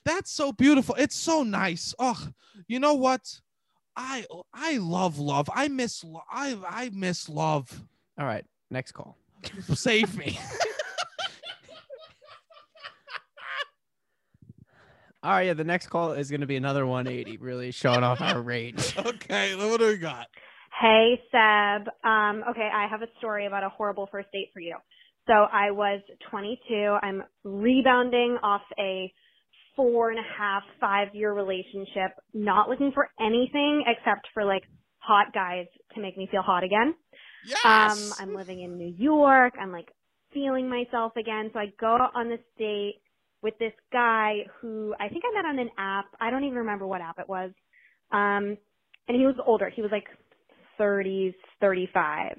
That's 0.03 0.31
so 0.31 0.51
beautiful. 0.51 0.95
It's 0.95 1.15
so 1.15 1.43
nice. 1.43 1.93
Oh, 1.99 2.27
you 2.67 2.79
know 2.79 2.95
what? 2.95 3.39
I 3.95 4.25
I 4.53 4.77
love 4.77 5.17
love. 5.19 5.49
I 5.53 5.67
miss 5.67 6.03
I 6.31 6.57
I 6.67 6.89
miss 6.93 7.27
love. 7.29 7.83
All 8.19 8.25
right, 8.25 8.45
next 8.69 8.93
call. 8.93 9.17
Save 9.73 10.17
me. 10.17 10.39
All 15.23 15.31
right, 15.31 15.47
yeah, 15.47 15.53
the 15.53 15.63
next 15.63 15.87
call 15.87 16.13
is 16.13 16.29
going 16.29 16.41
to 16.41 16.47
be 16.47 16.55
another 16.55 16.85
180, 16.85 17.37
really 17.37 17.71
showing 17.71 18.03
off 18.03 18.21
our 18.21 18.41
range. 18.41 18.95
okay, 19.05 19.55
what 19.55 19.79
do 19.79 19.87
we 19.87 19.97
got? 19.97 20.27
Hey, 20.79 21.19
Seb. 21.31 21.87
Um, 22.03 22.43
okay, 22.49 22.69
I 22.73 22.87
have 22.89 23.01
a 23.01 23.07
story 23.17 23.47
about 23.47 23.63
a 23.63 23.69
horrible 23.69 24.07
first 24.11 24.31
date 24.31 24.49
for 24.53 24.59
you. 24.59 24.77
So 25.25 25.33
I 25.33 25.71
was 25.71 26.01
22. 26.29 26.97
I'm 27.01 27.23
rebounding 27.43 28.37
off 28.43 28.61
a 28.79 29.11
four 29.75 30.11
and 30.11 30.19
a 30.19 30.37
half, 30.37 30.63
five 30.79 31.09
year 31.13 31.33
relationship, 31.33 32.11
not 32.33 32.69
looking 32.69 32.91
for 32.93 33.09
anything 33.19 33.83
except 33.87 34.27
for 34.33 34.45
like 34.45 34.63
hot 34.99 35.33
guys 35.33 35.65
to 35.95 36.01
make 36.01 36.17
me 36.17 36.27
feel 36.31 36.41
hot 36.41 36.63
again. 36.63 36.93
Yes. 37.43 37.93
Um, 37.93 38.13
I'm 38.19 38.35
living 38.35 38.61
in 38.63 38.77
New 38.77 38.93
York. 38.97 39.55
I'm 39.61 39.71
like 39.71 39.89
feeling 40.33 40.69
myself 40.69 41.13
again. 41.17 41.49
So 41.53 41.59
I 41.59 41.67
go 41.79 41.95
out 41.95 42.11
on 42.15 42.29
this 42.29 42.39
date 42.57 43.01
with 43.43 43.57
this 43.59 43.73
guy 43.93 44.39
who 44.61 44.95
I 44.99 45.09
think 45.09 45.23
I 45.25 45.35
met 45.35 45.47
on 45.49 45.59
an 45.59 45.69
app. 45.77 46.07
I 46.19 46.29
don't 46.31 46.43
even 46.45 46.59
remember 46.59 46.87
what 46.87 47.01
app 47.01 47.19
it 47.19 47.29
was. 47.29 47.51
Um, 48.11 48.57
and 49.07 49.17
he 49.19 49.25
was 49.25 49.35
older. 49.45 49.69
He 49.75 49.81
was 49.81 49.91
like 49.91 50.07
30s, 50.79 51.35
35. 51.61 52.37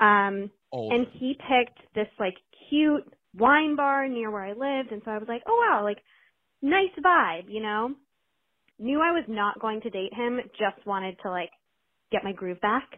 Um, 0.00 0.50
and 0.90 1.06
he 1.18 1.34
picked 1.34 1.94
this 1.94 2.08
like 2.20 2.34
cute 2.70 3.04
wine 3.34 3.76
bar 3.76 4.08
near 4.08 4.30
where 4.30 4.44
I 4.44 4.50
lived. 4.52 4.92
And 4.92 5.02
so 5.04 5.12
I 5.12 5.18
was 5.18 5.28
like, 5.28 5.42
oh 5.48 5.68
wow, 5.70 5.84
like 5.84 5.98
nice 6.62 6.90
vibe, 7.04 7.44
you 7.48 7.62
know? 7.62 7.94
Knew 8.78 9.00
I 9.00 9.12
was 9.12 9.24
not 9.28 9.60
going 9.60 9.80
to 9.82 9.90
date 9.90 10.14
him, 10.14 10.40
just 10.58 10.86
wanted 10.86 11.16
to 11.22 11.30
like 11.30 11.50
get 12.12 12.24
my 12.24 12.32
groove 12.32 12.60
back. 12.60 12.88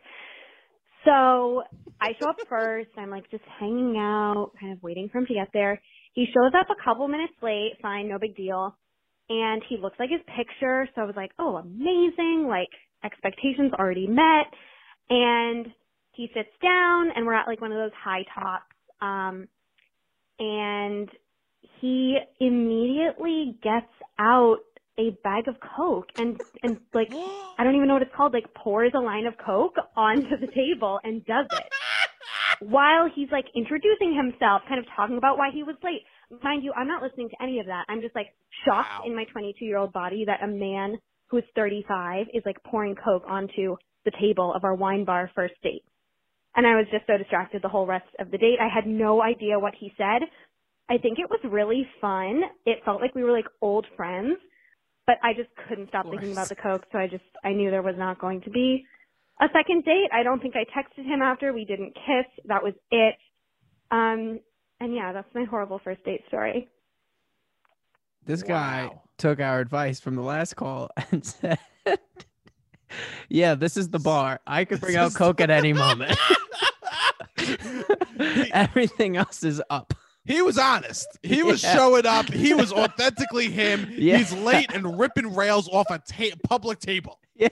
So 1.07 1.62
I 2.00 2.12
show 2.20 2.28
up 2.28 2.36
first. 2.48 2.90
I'm 2.98 3.11
like 3.11 3.30
just 3.30 3.44
hanging 3.61 3.96
out, 3.96 4.50
kind 4.61 4.72
of 4.72 4.82
waiting 4.82 5.09
for 5.11 5.18
him 5.18 5.26
to 5.26 5.34
get 5.34 5.48
there. 5.52 5.80
He 6.12 6.26
shows 6.26 6.52
up 6.59 6.66
a 6.68 6.84
couple 6.84 7.07
minutes 7.09 7.32
late. 7.42 7.74
Fine, 7.80 8.09
no 8.09 8.18
big 8.18 8.36
deal. 8.36 8.76
And 9.28 9.62
he 9.68 9.76
looks 9.80 9.96
like 9.98 10.11
his 10.11 10.20
picture. 10.36 10.88
So 10.94 11.02
I 11.02 11.04
was 11.04 11.14
like, 11.16 11.30
oh, 11.38 11.57
amazing. 11.57 12.46
Like 12.48 12.68
expectations 13.04 13.72
already 13.78 14.07
met. 14.07 14.50
And 15.09 15.66
he 16.12 16.28
sits 16.34 16.50
down 16.62 17.11
and 17.14 17.24
we're 17.24 17.34
at 17.34 17.46
like 17.46 17.61
one 17.61 17.72
of 17.72 17.78
those 17.78 17.92
high 18.02 18.24
tops. 18.34 18.74
Um, 19.00 19.48
and 20.38 21.09
he 21.80 22.18
immediately 22.40 23.57
gets 23.62 23.92
out 24.18 24.59
a 24.99 25.11
bag 25.24 25.49
of 25.49 25.57
Coke 25.76 26.09
and, 26.16 26.40
and 26.62 26.78
like, 26.94 27.11
I 27.59 27.64
don't 27.64 27.76
even 27.76 27.88
know 27.88 27.94
what 27.94 28.03
it's 28.03 28.14
called, 28.16 28.34
like 28.34 28.55
pours 28.55 28.92
a 28.94 29.01
line 29.01 29.26
of 29.26 29.34
Coke 29.44 29.76
onto 29.97 30.36
the 30.40 30.49
table 30.49 31.01
and 31.05 31.24
does 31.26 31.47
it. 31.53 31.72
While 32.61 33.11
he's 33.14 33.28
like 33.32 33.47
introducing 33.57 34.14
himself, 34.16 34.62
kind 34.68 34.80
of 34.80 34.86
talking 34.97 35.18
about 35.18 35.38
why 35.38 35.51
he 35.53 35.62
was 35.64 35.76
late. 35.84 36.03
Mind 36.42 36.64
you, 36.64 36.72
I'm 36.74 36.88
not 36.88 37.03
listening 37.03 37.30
to 37.30 37.42
any 37.42 37.61
of 37.61 37.66
that. 37.66 37.86
I'm 37.88 38.01
just 38.03 38.14
like 38.16 38.28
shocked 38.66 38.88
Wow. 38.90 39.05
in 39.05 39.16
my 39.16 39.24
22 39.32 39.64
year 39.64 39.78
old 39.78 39.92
body 39.92 40.24
that 40.26 40.42
a 40.42 40.49
man 40.49 40.97
who's 41.30 41.44
35 41.57 42.28
is 42.34 42.42
like 42.47 42.62
pouring 42.64 42.97
Coke 42.97 43.24
onto 43.28 43.76
the 44.05 44.12
table 44.20 44.53
of 44.55 44.64
our 44.64 44.74
wine 44.76 45.05
bar 45.05 45.30
first 45.34 45.55
date. 45.62 45.84
And 46.57 46.66
I 46.66 46.76
was 46.76 46.86
just 46.92 47.07
so 47.07 47.18
distracted 47.18 47.62
the 47.62 47.70
whole 47.70 47.86
rest 47.86 48.09
of 48.20 48.30
the 48.32 48.38
date. 48.38 48.59
I 48.61 48.68
had 48.74 48.86
no 48.88 49.22
idea 49.22 49.61
what 49.61 49.74
he 49.78 49.92
said. 49.99 50.22
I 50.90 50.99
think 50.99 51.18
it 51.20 51.30
was 51.30 51.40
really 51.44 51.86
fun. 52.01 52.42
It 52.66 52.80
felt 52.84 53.01
like 53.03 53.14
we 53.14 53.24
were 53.24 53.32
like 53.32 53.47
old 53.62 53.86
friends, 53.97 54.38
but 55.07 55.16
I 55.22 55.32
just 55.34 55.48
couldn't 55.68 55.88
stop 55.88 56.09
thinking 56.11 56.32
about 56.32 56.48
the 56.48 56.57
Coke. 56.57 56.84
So 56.92 56.98
I 56.98 57.07
just, 57.07 57.24
I 57.44 57.52
knew 57.52 57.70
there 57.70 57.82
was 57.82 57.94
not 57.96 58.18
going 58.20 58.40
to 58.42 58.50
be 58.50 58.84
a 59.40 59.46
second 59.52 59.84
date. 59.84 60.09
I 60.12 60.22
don't 60.22 60.40
think 60.42 60.54
I 60.57 60.64
texted 60.78 61.04
him 61.04 61.22
after. 61.22 61.52
We 61.52 61.64
didn't 61.64 61.94
kiss. 61.94 62.26
That 62.46 62.62
was 62.62 62.74
it. 62.90 63.14
Um, 63.90 64.40
and 64.80 64.94
yeah, 64.94 65.12
that's 65.12 65.32
my 65.34 65.44
horrible 65.44 65.80
first 65.82 66.04
date 66.04 66.22
story. 66.28 66.68
This 68.24 68.42
guy 68.42 68.90
took 69.18 69.38
our 69.40 69.61
advice 69.61 70.00
from 70.00 70.16
the 70.16 70.22
last 70.22 70.57
call 70.57 70.90
and 71.12 71.24
said, 71.24 71.59
"Yeah, 73.28 73.54
this 73.54 73.76
is 73.76 73.88
the 73.90 74.00
bar. 74.00 74.40
I 74.46 74.64
could 74.64 74.80
bring 74.80 74.94
This 74.94 75.00
out 75.00 75.07
is- 75.09 75.16
Coke 75.16 75.40
at 75.40 75.50
any 75.50 75.72
moment. 75.84 76.18
Everything 78.52 79.16
else 79.16 79.44
is 79.44 79.62
up." 79.70 79.94
He 80.26 80.42
was 80.42 80.58
honest. 80.58 81.06
He 81.22 81.42
was 81.50 81.62
Yeah. 81.62 81.74
showing 81.74 82.06
up. 82.06 82.26
He 82.32 82.52
was 82.54 82.72
authentically 82.72 83.48
him. 83.50 83.88
Yeah. 83.96 84.18
He's 84.18 84.32
late 84.32 84.72
and 84.74 84.98
ripping 84.98 85.34
rails 85.34 85.68
off 85.68 85.86
a 85.90 85.98
ta- 85.98 86.36
public 86.48 86.78
table. 86.80 87.18
Yeah. 87.38 87.48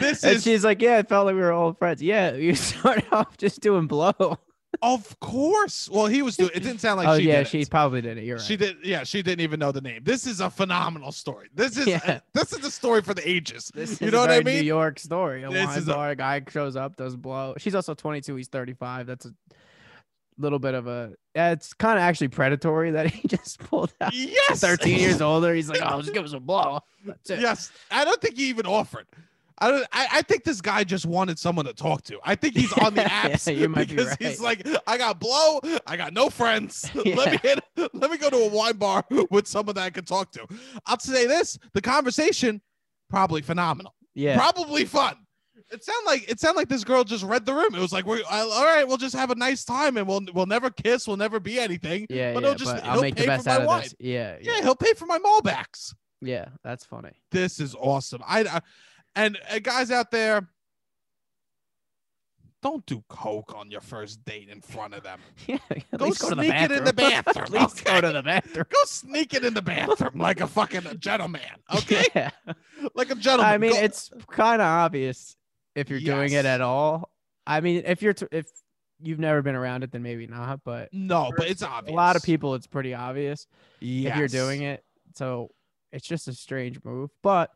This 0.00 0.24
and 0.24 0.36
is- 0.36 0.42
she's 0.44 0.64
like, 0.64 0.80
yeah, 0.80 0.98
it 0.98 1.08
felt 1.08 1.26
like 1.26 1.34
we 1.34 1.40
were 1.42 1.52
old 1.52 1.78
friends. 1.78 2.02
Yeah, 2.02 2.32
you 2.34 2.54
started 2.54 3.04
off 3.12 3.36
just 3.36 3.60
doing 3.60 3.86
blow. 3.86 4.38
Of 4.82 5.18
course. 5.20 5.88
Well, 5.90 6.06
he 6.06 6.20
was 6.22 6.36
doing. 6.36 6.50
It 6.54 6.62
didn't 6.62 6.80
sound 6.80 6.98
like 6.98 7.08
oh 7.08 7.18
she 7.18 7.26
yeah, 7.26 7.42
she 7.42 7.64
probably 7.64 8.00
did 8.02 8.18
it. 8.18 8.24
You're 8.24 8.36
right. 8.36 8.44
She 8.44 8.56
did. 8.56 8.76
Yeah, 8.84 9.02
she 9.04 9.22
didn't 9.22 9.40
even 9.40 9.58
know 9.58 9.72
the 9.72 9.80
name. 9.80 10.02
This 10.04 10.26
is 10.26 10.40
a 10.40 10.50
phenomenal 10.50 11.10
story. 11.10 11.48
This 11.54 11.76
is 11.78 11.86
Yeah. 11.86 12.20
this 12.34 12.52
is 12.52 12.64
a 12.64 12.70
story 12.70 13.00
for 13.02 13.12
the 13.14 13.26
ages. 13.28 13.70
This 13.74 14.00
you 14.00 14.10
know 14.10 14.20
what 14.20 14.30
I 14.30 14.40
mean? 14.42 14.60
New 14.60 14.66
York 14.66 14.98
story. 14.98 15.42
A 15.42 15.50
This 15.50 15.76
is 15.78 15.88
a- 15.88 16.14
guy 16.16 16.42
shows 16.50 16.76
up, 16.76 16.96
does 16.96 17.16
blow. 17.16 17.54
She's 17.58 17.74
also 17.74 17.94
22. 17.94 18.36
He's 18.36 18.48
35. 18.48 19.06
That's 19.06 19.26
a 19.26 19.30
little 20.38 20.58
bit 20.58 20.74
of 20.74 20.86
a. 20.86 21.12
Yeah, 21.34 21.52
it's 21.52 21.72
kind 21.74 21.98
of 21.98 22.02
actually 22.02 22.28
predatory 22.28 22.90
that 22.92 23.06
he 23.12 23.28
just 23.28 23.58
pulled 23.60 23.92
out. 24.00 24.12
Yes. 24.14 24.60
13 24.60 24.98
years 24.98 25.20
older. 25.20 25.54
He's 25.54 25.68
like, 25.68 25.80
oh, 25.82 26.00
just 26.00 26.14
give 26.14 26.24
us 26.24 26.32
a 26.32 26.40
blow. 26.40 26.80
Yes, 27.28 27.70
I 27.90 28.04
don't 28.04 28.20
think 28.20 28.36
he 28.36 28.48
even 28.48 28.66
offered. 28.66 29.06
I 29.60 29.70
don't. 29.72 29.86
I, 29.92 30.06
I 30.12 30.22
think 30.22 30.44
this 30.44 30.60
guy 30.60 30.84
just 30.84 31.04
wanted 31.04 31.36
someone 31.38 31.64
to 31.64 31.74
talk 31.74 32.02
to. 32.04 32.20
I 32.24 32.36
think 32.36 32.54
he's 32.54 32.72
on 32.74 32.94
the 32.94 33.00
Yeah, 33.08 33.28
apps 33.30 33.56
you 33.56 33.68
might 33.68 33.88
be 33.88 33.96
because 33.96 34.14
he's 34.20 34.40
like, 34.40 34.64
I 34.86 34.96
got 34.96 35.18
blow, 35.18 35.60
I 35.84 35.96
got 35.96 36.12
no 36.12 36.30
friends. 36.30 36.88
Let 36.94 37.32
me 37.32 37.38
hit, 37.42 37.58
let 37.92 38.08
me 38.10 38.18
go 38.18 38.30
to 38.30 38.36
a 38.36 38.48
wine 38.48 38.76
bar 38.76 39.04
with 39.30 39.48
someone 39.48 39.74
that 39.74 39.82
I 39.82 39.90
can 39.90 40.04
talk 40.04 40.30
to. 40.32 40.46
I'll 40.86 41.00
say 41.00 41.26
this: 41.26 41.58
the 41.74 41.80
conversation 41.80 42.60
probably 43.10 43.42
phenomenal, 43.42 43.94
Yeah. 44.14 44.36
probably 44.36 44.84
fun. 44.84 45.16
It 45.70 45.84
sounded 45.84 46.06
like 46.06 46.30
it 46.30 46.40
sounded 46.40 46.56
like 46.56 46.68
this 46.68 46.82
girl 46.84 47.04
just 47.04 47.24
read 47.24 47.44
the 47.44 47.52
room. 47.54 47.74
It 47.74 47.80
was 47.80 47.92
like, 47.92 48.06
we're 48.06 48.22
I- 48.30 48.40
all 48.40 48.64
right, 48.64 48.86
we'll 48.88 48.96
just 48.96 49.14
have 49.14 49.30
a 49.30 49.34
nice 49.34 49.64
time, 49.64 49.96
and 49.98 50.06
we'll 50.06 50.22
we'll 50.32 50.46
never 50.46 50.70
kiss, 50.70 51.06
we'll 51.06 51.16
never 51.18 51.40
be 51.40 51.58
anything. 51.60 52.06
yeah. 52.08 52.32
but 52.32 52.42
yeah, 52.42 52.48
he'll 52.48 52.58
just 52.58 52.74
but 52.74 52.84
I'll 52.84 53.00
make 53.02 53.16
pay 53.16 53.22
the 53.22 53.26
best 53.28 53.44
for 53.44 53.50
my 53.50 53.54
out 53.56 53.60
of 53.62 53.66
wine. 53.66 53.82
this. 53.82 53.94
Yeah. 53.98 54.36
Yeah. 54.40 54.52
Yeah, 54.56 54.62
he'll 54.62 54.76
pay 54.76 54.94
for 54.94 55.06
my 55.06 55.18
Malbecs. 55.18 55.94
Yeah. 56.22 56.46
That's 56.64 56.84
funny. 56.84 57.12
this 57.30 57.60
is 57.60 57.74
awesome. 57.74 58.22
I, 58.26 58.40
I 58.44 58.60
and 59.14 59.38
uh, 59.50 59.58
guys 59.58 59.90
out 59.90 60.10
there, 60.10 60.48
don't 62.60 62.84
do 62.86 63.04
coke 63.08 63.54
on 63.56 63.70
your 63.70 63.80
first 63.80 64.24
date 64.24 64.48
in 64.48 64.60
front 64.60 64.94
of 64.94 65.02
them. 65.04 65.20
Yeah. 65.46 65.58
Go 65.96 66.06
least 66.06 66.20
go 66.20 66.30
sneak 66.30 66.52
it 66.52 66.72
in 66.72 66.84
the 66.84 66.92
bathroom, 66.92 67.36
At 67.44 67.50
least 67.52 67.84
go 67.84 68.00
to 68.00 68.12
the 68.12 68.22
bathroom. 68.22 68.66
Go 68.68 68.78
sneak 68.84 69.34
it 69.34 69.44
in 69.44 69.54
the 69.54 69.62
bathroom 69.62 70.18
like 70.18 70.40
a 70.40 70.46
fucking 70.46 70.82
gentleman, 70.98 71.40
okay? 71.74 72.04
Yeah. 72.14 72.30
Like 72.94 73.10
a 73.10 73.14
gentleman. 73.14 73.52
I 73.54 73.58
mean, 73.58 73.72
Go- 73.72 73.78
it's 73.80 74.10
kind 74.30 74.60
of 74.60 74.66
obvious 74.66 75.36
if 75.78 75.90
you're 75.90 76.00
doing 76.00 76.32
it 76.32 76.44
at 76.44 76.60
all. 76.60 77.10
I 77.46 77.60
mean, 77.60 77.82
if 77.86 78.02
you're 78.02 78.14
t- 78.14 78.26
if 78.32 78.46
you've 79.00 79.18
never 79.18 79.42
been 79.42 79.54
around 79.54 79.84
it, 79.84 79.92
then 79.92 80.02
maybe 80.02 80.26
not. 80.26 80.60
But 80.64 80.90
no, 80.92 81.30
but 81.36 81.48
it's 81.48 81.62
obvious. 81.62 81.92
a 81.92 81.96
lot 81.96 82.16
of 82.16 82.22
people, 82.22 82.54
it's 82.54 82.66
pretty 82.66 82.94
obvious 82.94 83.46
yes. 83.80 84.12
if 84.12 84.18
you're 84.18 84.28
doing 84.28 84.62
it. 84.62 84.84
So 85.14 85.50
it's 85.92 86.06
just 86.06 86.28
a 86.28 86.32
strange 86.32 86.78
move. 86.84 87.10
But 87.22 87.50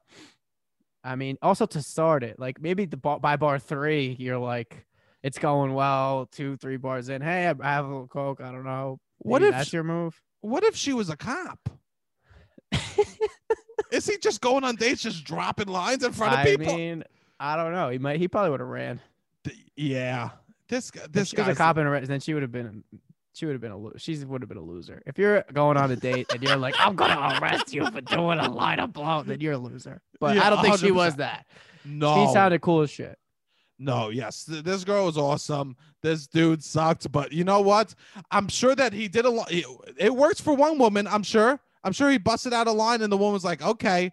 I 1.05 1.17
mean, 1.17 1.37
also 1.43 1.67
to 1.67 1.83
start 1.83 2.23
it, 2.23 2.39
like 2.39 2.61
maybe 2.61 2.87
the 2.87 2.97
bar, 2.97 3.21
by 3.21 3.37
bar 3.37 3.59
three, 3.59 4.17
you're 4.19 4.39
like, 4.39 4.87
it's 5.23 5.39
going 5.39 5.75
well. 5.75 6.29
Two, 6.33 6.57
three 6.57 6.77
bars 6.77 7.09
in, 7.09 7.23
hey, 7.23 7.47
I 7.47 7.51
I 7.61 7.73
have 7.73 7.85
a 7.85 7.89
little 7.89 8.09
coke. 8.09 8.41
I 8.41 8.51
don't 8.51 8.65
know. 8.65 8.99
What 9.19 9.43
if 9.43 9.53
that's 9.53 9.73
your 9.73 9.85
move? 9.85 10.21
What 10.41 10.65
if 10.65 10.75
she 10.75 10.93
was 10.93 11.11
a 11.11 11.17
cop? 11.17 11.69
Is 13.93 14.07
he 14.07 14.17
just 14.17 14.41
going 14.41 14.65
on 14.65 14.77
dates, 14.77 15.03
just 15.03 15.23
dropping 15.25 15.69
lines 15.69 16.03
in 16.03 16.13
front 16.13 16.33
of 16.33 16.39
I 16.41 16.57
people? 16.57 16.75
mean, 16.75 17.05
I 17.43 17.57
don't 17.57 17.73
know. 17.73 17.89
He 17.89 17.99
might. 17.99 18.19
He 18.21 18.29
probably 18.29 18.51
would 18.51 18.61
have 18.61 18.69
ran. 18.69 19.01
Yeah, 19.77 20.31
this 20.69 20.91
guy. 20.93 21.03
If 21.05 21.13
This 21.13 21.29
she 21.31 21.37
was 21.37 21.49
a 21.49 21.55
cop 21.57 21.77
in 21.77 21.87
a 21.87 21.91
race, 21.91 22.07
then 22.07 22.21
she 22.21 22.35
would 22.35 22.43
have 22.43 22.53
been 22.53 22.85
she 23.33 23.47
would 23.47 23.53
have 23.53 23.61
been 23.61 23.73
a 23.73 23.99
she 23.99 24.17
would 24.25 24.43
have 24.43 24.49
been 24.49 24.59
a 24.59 24.63
loser. 24.63 25.03
If 25.07 25.19
you're 25.19 25.43
going 25.53 25.77
on 25.77 25.91
a 25.91 25.97
date 25.97 26.33
and 26.33 26.41
you're 26.43 26.57
like, 26.57 26.75
I'm 26.79 26.95
gonna 26.95 27.39
arrest 27.41 27.75
you 27.75 27.91
for 27.91 28.01
doing 28.01 28.39
a 28.39 28.49
line 28.49 28.79
of 28.79 28.93
blow, 28.93 29.23
then 29.25 29.41
you're 29.41 29.55
a 29.55 29.59
loser. 29.59 30.01
But 30.21 30.37
Yeah, 30.37 30.47
I 30.47 30.51
don't 30.51 30.63
think 30.63 30.79
she 30.79 30.91
100%. 30.91 30.95
was 30.95 31.17
that. 31.17 31.47
No, 31.85 32.27
She 32.27 32.33
sounded 32.33 32.61
cool 32.61 32.83
as 32.83 32.91
shit. 32.91 33.19
No, 33.79 34.11
yes, 34.11 34.45
this 34.45 34.85
girl 34.85 35.07
was 35.07 35.19
awesome. 35.19 35.77
This 36.03 36.29
dude 36.29 36.63
sucked, 36.63 37.11
but 37.11 37.33
you 37.33 37.43
know 37.43 37.61
what? 37.61 37.97
I'm 38.31 38.47
sure 38.47 38.77
that 38.77 38.93
he 38.93 39.09
did 39.09 39.25
a 39.25 39.31
lot. 39.31 39.49
It, 39.51 40.15
works 40.15 40.41
for 40.41 40.55
one 40.55 40.79
woman. 40.79 41.09
I'm 41.09 41.25
sure. 41.25 41.59
I'm 41.83 41.93
sure 41.93 42.09
he 42.09 42.19
busted 42.19 42.53
out 42.53 42.69
a 42.69 42.73
line, 42.73 43.03
and 43.03 43.13
the 43.13 43.17
woman 43.17 43.33
was 43.33 43.45
like, 43.45 43.61
"Okay." 43.61 44.13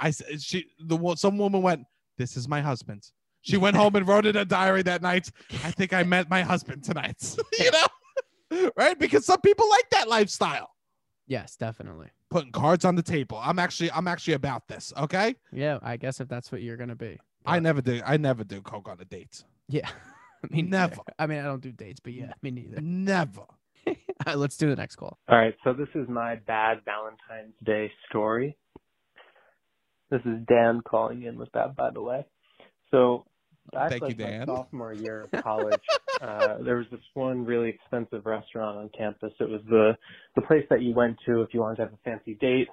I 0.00 0.10
she 0.10 0.66
the 0.80 1.14
some 1.16 1.38
woman 1.38 1.62
went, 1.62 1.86
"This 2.18 2.36
is 2.36 2.48
my 2.48 2.60
husband." 2.60 3.10
She 3.42 3.58
went 3.58 3.76
home 3.76 3.94
and 3.94 4.08
wrote 4.08 4.24
in 4.24 4.36
a 4.36 4.44
diary 4.44 4.82
that 4.84 5.02
night. 5.02 5.30
I 5.64 5.70
think 5.70 5.92
I 5.92 6.02
met 6.02 6.30
my 6.30 6.40
husband 6.40 6.82
tonight. 6.82 7.36
you 7.58 7.70
know, 7.70 8.70
right? 8.74 8.98
Because 8.98 9.26
some 9.26 9.40
people 9.42 9.68
like 9.68 9.90
that 9.90 10.08
lifestyle. 10.08 10.70
Yes, 11.26 11.56
definitely. 11.56 12.08
Putting 12.30 12.52
cards 12.52 12.86
on 12.86 12.96
the 12.96 13.02
table. 13.02 13.38
I'm 13.42 13.58
actually 13.58 13.90
I'm 13.92 14.08
actually 14.08 14.34
about 14.34 14.66
this. 14.66 14.92
Okay. 14.96 15.34
Yeah, 15.52 15.78
I 15.82 15.98
guess 15.98 16.20
if 16.20 16.28
that's 16.28 16.50
what 16.50 16.62
you're 16.62 16.78
gonna 16.78 16.96
be. 16.96 17.18
I 17.44 17.58
never 17.58 17.82
do. 17.82 18.00
I 18.06 18.16
never 18.16 18.44
do 18.44 18.62
coke 18.62 18.88
on 18.88 18.98
a 19.00 19.04
date. 19.04 19.44
Yeah. 19.68 19.88
me 20.50 20.62
neither. 20.62 20.70
Never. 20.70 21.02
I 21.18 21.26
mean, 21.26 21.38
I 21.40 21.42
don't 21.42 21.62
do 21.62 21.72
dates, 21.72 22.00
but 22.00 22.14
yeah, 22.14 22.32
me 22.42 22.50
neither. 22.50 22.80
Never. 22.80 23.40
All 23.86 23.94
right, 24.26 24.38
let's 24.38 24.56
do 24.56 24.68
the 24.70 24.76
next 24.76 24.96
call. 24.96 25.18
All 25.28 25.36
right, 25.36 25.54
so 25.64 25.72
this 25.72 25.88
is 25.94 26.08
my 26.08 26.36
bad 26.46 26.78
Valentine's 26.84 27.54
Day 27.64 27.90
story. 28.08 28.56
This 30.14 30.32
is 30.32 30.46
Dan 30.46 30.80
calling 30.88 31.24
in 31.24 31.36
with 31.36 31.50
that, 31.54 31.74
by 31.74 31.90
the 31.90 32.00
way. 32.00 32.24
So, 32.92 33.24
back 33.72 33.90
Thank 33.90 34.02
like 34.02 34.16
you, 34.16 34.24
my 34.24 34.30
Dan. 34.30 34.46
sophomore 34.46 34.92
year 34.92 35.22
of 35.22 35.42
college, 35.42 35.80
uh, 36.22 36.58
there 36.64 36.76
was 36.76 36.86
this 36.92 37.00
one 37.14 37.44
really 37.44 37.70
expensive 37.70 38.24
restaurant 38.24 38.78
on 38.78 38.90
campus. 38.96 39.32
It 39.40 39.48
was 39.48 39.60
the 39.68 39.96
the 40.36 40.42
place 40.42 40.64
that 40.70 40.82
you 40.82 40.94
went 40.94 41.16
to 41.26 41.42
if 41.42 41.52
you 41.52 41.58
wanted 41.58 41.76
to 41.78 41.82
have 41.82 41.92
a 41.92 41.98
fancy 42.04 42.34
date. 42.34 42.68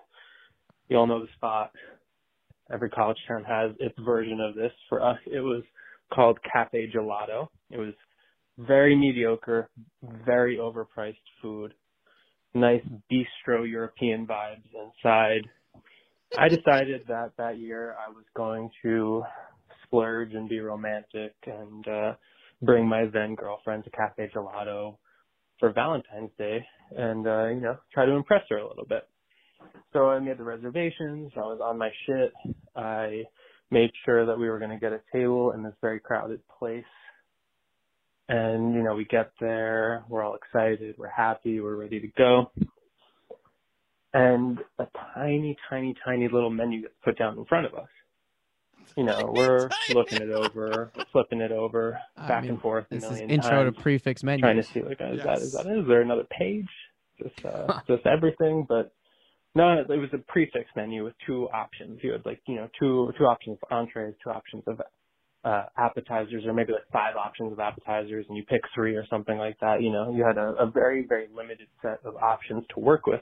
You 0.88 0.98
all 0.98 1.08
know 1.08 1.20
the 1.20 1.32
spot. 1.36 1.72
Every 2.72 2.92
college 2.92 3.18
town 3.28 3.44
has 3.46 3.72
its 3.80 3.98
version 4.06 4.40
of 4.40 4.54
this. 4.54 4.72
For 4.88 5.04
us, 5.04 5.18
it 5.26 5.40
was 5.40 5.64
called 6.14 6.38
Cafe 6.44 6.92
Gelato. 6.96 7.48
It 7.72 7.80
was 7.80 7.96
very 8.60 8.96
mediocre, 8.96 9.68
very 10.04 10.58
overpriced 10.58 11.16
food 11.42 11.74
nice 12.54 12.82
bistro 13.12 13.70
European 13.70 14.28
vibes 14.28 14.68
inside. 14.74 15.50
I 16.38 16.48
decided 16.48 17.02
that 17.08 17.32
that 17.38 17.60
year 17.60 17.96
I 18.00 18.10
was 18.10 18.24
going 18.36 18.70
to 18.84 19.24
splurge 19.84 20.34
and 20.34 20.48
be 20.48 20.60
romantic 20.60 21.34
and 21.46 21.88
uh 21.88 22.14
bring 22.62 22.88
my 22.88 23.06
then 23.12 23.36
girlfriend 23.36 23.84
to 23.84 23.90
Cafe 23.90 24.30
Gelato 24.36 24.98
for 25.60 25.72
Valentine's 25.74 26.32
Day 26.38 26.66
and 26.96 27.28
uh, 27.28 27.48
you 27.48 27.62
know, 27.62 27.78
try 27.94 28.06
to 28.06 28.12
impress 28.12 28.44
her 28.50 28.58
a 28.58 28.68
little 28.68 28.86
bit. 28.86 29.08
So 29.94 30.10
I 30.10 30.20
made 30.20 30.38
the 30.38 30.44
reservations, 30.44 31.32
I 31.36 31.42
was 31.42 31.60
on 31.64 31.78
my 31.78 31.90
shit. 32.06 32.34
I 32.76 33.24
made 33.70 33.92
sure 34.06 34.26
that 34.26 34.38
we 34.38 34.50
were 34.50 34.60
gonna 34.60 34.80
get 34.80 34.94
a 34.94 35.02
table 35.12 35.52
in 35.52 35.64
this 35.64 35.74
very 35.82 36.00
crowded 36.00 36.42
place. 36.60 36.84
And, 38.30 38.74
you 38.74 38.84
know, 38.84 38.96
we 38.96 39.06
get 39.06 39.32
there, 39.42 40.06
we're 40.08 40.24
all 40.24 40.36
excited, 40.36 40.96
we're 40.98 41.10
happy, 41.10 41.60
we're 41.60 41.76
ready 41.76 42.00
to 42.00 42.08
go. 42.18 42.52
And 44.14 44.60
a 44.80 44.88
tiny, 45.16 45.58
tiny, 45.70 45.96
tiny 46.06 46.28
little 46.32 46.50
menu 46.50 46.82
gets 46.84 46.96
put 47.04 47.18
down 47.18 47.38
in 47.38 47.46
front 47.46 47.66
of 47.68 47.76
us. 47.76 47.90
You 48.98 49.06
know, 49.06 49.32
we're 49.34 49.70
looking 49.90 50.20
it 50.20 50.30
over, 50.32 50.92
flipping 51.14 51.42
it 51.42 51.52
over, 51.52 52.00
I 52.18 52.28
back 52.28 52.44
mean, 52.44 52.52
and 52.52 52.62
forth 52.62 52.86
a 52.92 52.96
This 52.96 53.04
is 53.06 53.10
million 53.12 53.30
intro 53.30 53.66
to 53.66 53.72
prix 53.72 54.00
fixe 54.00 54.24
menu. 54.24 54.44
trying 54.44 54.58
to 54.58 54.64
see 54.74 54.82
like, 54.82 55.00
is 55.02 55.22
that 55.24 55.42
is 55.44 55.52
Yes. 55.54 55.54
that 55.54 55.66
it? 55.68 55.80
Is 55.80 55.88
there 55.88 56.02
another 56.02 56.26
page? 56.38 56.68
Just 57.22 57.36
uh, 57.46 57.70
just 57.88 58.06
everything, 58.06 58.66
but 58.68 58.94
no, 59.56 59.80
it 59.82 59.90
was 59.90 60.10
a 60.14 60.20
prix 60.20 60.50
fixe 60.54 60.70
menu 60.76 61.04
with 61.06 61.14
two 61.28 61.50
options. 61.54 62.00
You 62.04 62.14
had 62.14 62.26
like 62.26 62.42
you 62.48 62.56
know 62.56 62.70
two 62.80 63.14
two 63.18 63.26
options 63.26 63.58
of 63.64 63.72
entrees, 63.72 64.16
two 64.24 64.30
options 64.32 64.64
of 64.68 64.82
uh, 65.46 65.66
appetizers, 65.78 66.46
or 66.46 66.54
maybe 66.54 66.74
like 66.74 66.90
five 66.94 67.16
options 67.16 67.52
of 67.54 67.60
appetizers, 67.60 68.26
and 68.30 68.38
you 68.38 68.44
pick 68.46 68.62
three 68.76 68.96
or 68.96 69.06
something 69.10 69.38
like 69.38 69.60
that. 69.62 69.82
You 69.82 69.92
know, 69.92 70.14
you 70.16 70.26
had 70.26 70.38
a, 70.38 70.56
a 70.60 70.72
very 70.72 71.06
very 71.08 71.28
limited 71.36 71.68
set 71.82 72.00
of 72.06 72.16
options 72.18 72.64
to 72.76 72.80
work 72.82 73.08
with. 73.08 73.22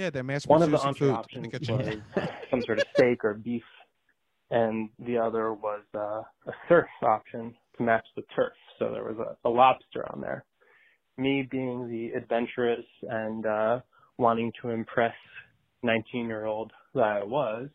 Yeah, 0.00 0.08
they're 0.08 0.22
mass 0.22 0.46
One 0.46 0.62
of 0.62 0.70
the 0.70 0.78
entree 0.78 1.10
options 1.10 1.44
They 1.44 1.50
get 1.50 1.68
you- 1.68 1.74
was 1.74 1.98
some 2.50 2.62
sort 2.64 2.78
of 2.78 2.86
steak 2.94 3.22
or 3.22 3.34
beef, 3.34 3.62
and 4.50 4.88
the 4.98 5.18
other 5.18 5.52
was 5.52 5.82
uh, 5.94 6.22
a 6.50 6.54
surf 6.70 6.88
option 7.02 7.54
to 7.76 7.82
match 7.82 8.06
the 8.16 8.22
turf. 8.34 8.54
So 8.78 8.92
there 8.92 9.04
was 9.04 9.18
a, 9.18 9.46
a 9.46 9.50
lobster 9.50 10.10
on 10.10 10.22
there. 10.22 10.46
Me 11.18 11.46
being 11.50 11.86
the 11.90 12.16
adventurous 12.18 12.86
and 13.02 13.44
uh, 13.44 13.80
wanting 14.16 14.52
to 14.62 14.70
impress 14.70 15.12
19 15.82 16.26
year 16.28 16.46
old 16.46 16.72
that 16.94 17.02
I 17.04 17.22
was, 17.22 17.68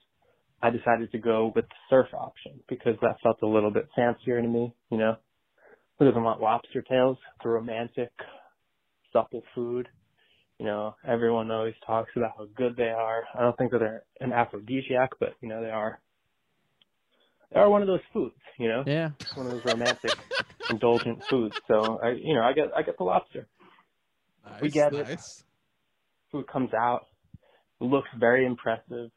I 0.63 0.71
decided 0.71 1.11
to 1.11 1.19
go 1.19 1.51
with 1.55 1.65
the 1.65 1.75
surf 1.91 2.07
option 2.11 2.59
because 2.67 2.95
that 3.03 3.17
felt 3.21 3.37
a 3.43 3.47
little 3.47 3.69
bit 3.71 3.87
fancier 3.95 4.41
to 4.41 4.47
me, 4.47 4.73
you 4.89 4.97
know. 4.97 5.17
Who 5.99 6.05
doesn't 6.05 6.23
want 6.23 6.41
lobster 6.41 6.81
tails? 6.81 7.19
It's 7.35 7.45
a 7.45 7.49
romantic, 7.49 8.09
supple 9.13 9.43
food. 9.53 9.87
You 10.59 10.65
know, 10.65 10.95
everyone 11.05 11.51
always 11.51 11.75
talks 11.85 12.11
about 12.15 12.31
how 12.37 12.47
good 12.55 12.75
they 12.77 12.89
are. 12.89 13.23
I 13.37 13.41
don't 13.41 13.57
think 13.57 13.71
that 13.71 13.79
they're 13.79 14.03
an 14.21 14.31
aphrodisiac, 14.31 15.11
but 15.19 15.33
you 15.41 15.49
know, 15.49 15.61
they 15.61 15.69
are 15.69 15.99
they 17.53 17.59
are 17.59 17.69
one 17.69 17.81
of 17.81 17.87
those 17.87 17.99
foods, 18.13 18.35
you 18.57 18.69
know? 18.69 18.83
Yeah. 18.85 19.09
One 19.35 19.47
of 19.47 19.51
those 19.51 19.65
romantic, 19.65 20.13
indulgent 20.69 21.19
foods. 21.29 21.55
So 21.67 21.99
I 22.01 22.11
you 22.11 22.35
know, 22.35 22.41
I 22.41 22.53
get 22.53 22.65
I 22.75 22.83
get 22.83 22.97
the 22.97 23.03
lobster. 23.03 23.47
We 24.61 24.69
Nice, 24.69 24.73
get 24.73 24.93
it. 24.93 25.07
nice. 25.07 25.43
Food 26.31 26.47
comes 26.47 26.73
out, 26.73 27.05
looks 27.79 28.09
very 28.19 28.45
impressive, 28.45 29.11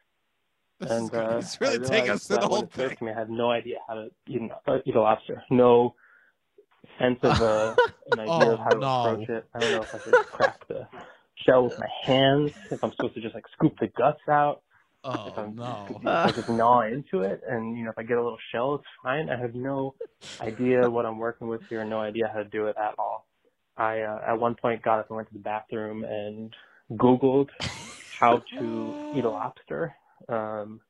This 0.81 0.91
and 0.91 1.15
uh, 1.15 1.39
It's 1.39 1.61
really 1.61 1.79
taking 1.79 2.11
us 2.11 2.27
to 2.27 2.35
the 2.35 2.47
whole 2.47 2.67
thing. 2.67 2.97
me, 3.01 3.13
I 3.15 3.19
had 3.19 3.31
no 3.31 3.51
idea 3.51 3.77
how 3.87 3.95
to 3.95 4.09
eat, 4.27 4.41
an, 4.41 4.51
uh, 4.67 4.79
eat 4.85 4.95
a 4.97 5.01
lobster. 5.01 5.43
No 5.51 5.95
sense 6.99 7.19
of 7.23 7.41
uh, 7.41 7.75
an 8.13 8.19
idea 8.19 8.29
Oh, 8.29 8.53
of 8.53 8.59
how 8.59 8.71
to 8.71 8.81
no. 8.81 9.01
approach 9.01 9.29
it. 9.29 9.45
I 9.55 9.61
don't 9.61 9.73
know 9.73 9.83
if 9.83 9.95
I 9.95 9.99
could 9.99 10.15
crack 10.33 10.67
the 10.69 10.87
shell 11.47 11.65
with 11.65 11.79
my 11.79 11.89
hands. 12.07 12.53
If 12.71 12.81
I'm 12.83 12.93
supposed 12.97 13.15
to 13.15 13.21
just 13.21 13.35
like 13.35 13.45
scoop 13.55 13.75
the 13.81 13.89
guts 13.99 14.21
out. 14.31 14.63
if 15.27 15.35
Oh 15.35 15.39
I'm 15.39 15.57
no. 15.57 16.03
if 16.13 16.21
I 16.25 16.33
just 16.33 16.49
gnaw 16.49 16.83
into 16.83 17.23
it, 17.25 17.43
and 17.49 17.77
you 17.79 17.85
know 17.85 17.91
if 17.91 17.99
I 17.99 18.03
get 18.05 18.19
a 18.19 18.23
little 18.23 18.39
shell, 18.53 18.77
it's 18.77 18.85
fine. 19.03 19.31
I 19.31 19.41
have 19.41 19.55
no 19.55 19.95
idea 20.41 20.91
what 20.91 21.07
I'm 21.07 21.19
working 21.19 21.49
with 21.49 21.63
here, 21.69 21.85
no 21.85 22.01
idea 22.01 22.31
how 22.33 22.43
to 22.43 22.49
do 22.49 22.67
it 22.67 22.77
at 22.79 22.95
all. 22.99 23.27
I 23.77 24.01
uh, 24.03 24.21
at 24.29 24.41
one 24.41 24.57
point 24.61 24.83
got 24.83 25.01
up 25.01 25.11
and 25.11 25.17
went 25.17 25.29
to 25.29 25.35
the 25.35 25.41
bathroom 25.41 26.05
and 26.05 26.55
Googled 26.93 27.49
how 28.21 28.43
to 28.61 28.97
eat 29.13 29.25
a 29.25 29.31
lobster, 29.31 29.95
um, 30.29 30.81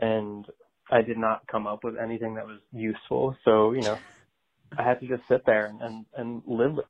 and 0.00 0.46
I 0.90 1.02
did 1.02 1.18
not 1.18 1.46
come 1.50 1.66
up 1.66 1.84
with 1.84 1.96
anything 2.02 2.34
that 2.36 2.46
was 2.46 2.60
useful. 2.72 3.36
So 3.44 3.72
you 3.72 3.82
know, 3.82 4.00
I 4.78 4.82
had 4.84 5.00
to 5.00 5.08
just 5.08 5.22
sit 5.30 5.42
there 5.46 5.66
and 5.66 5.80
and, 5.82 6.06
and 6.16 6.42
live 6.46 6.74
with. 6.74 6.86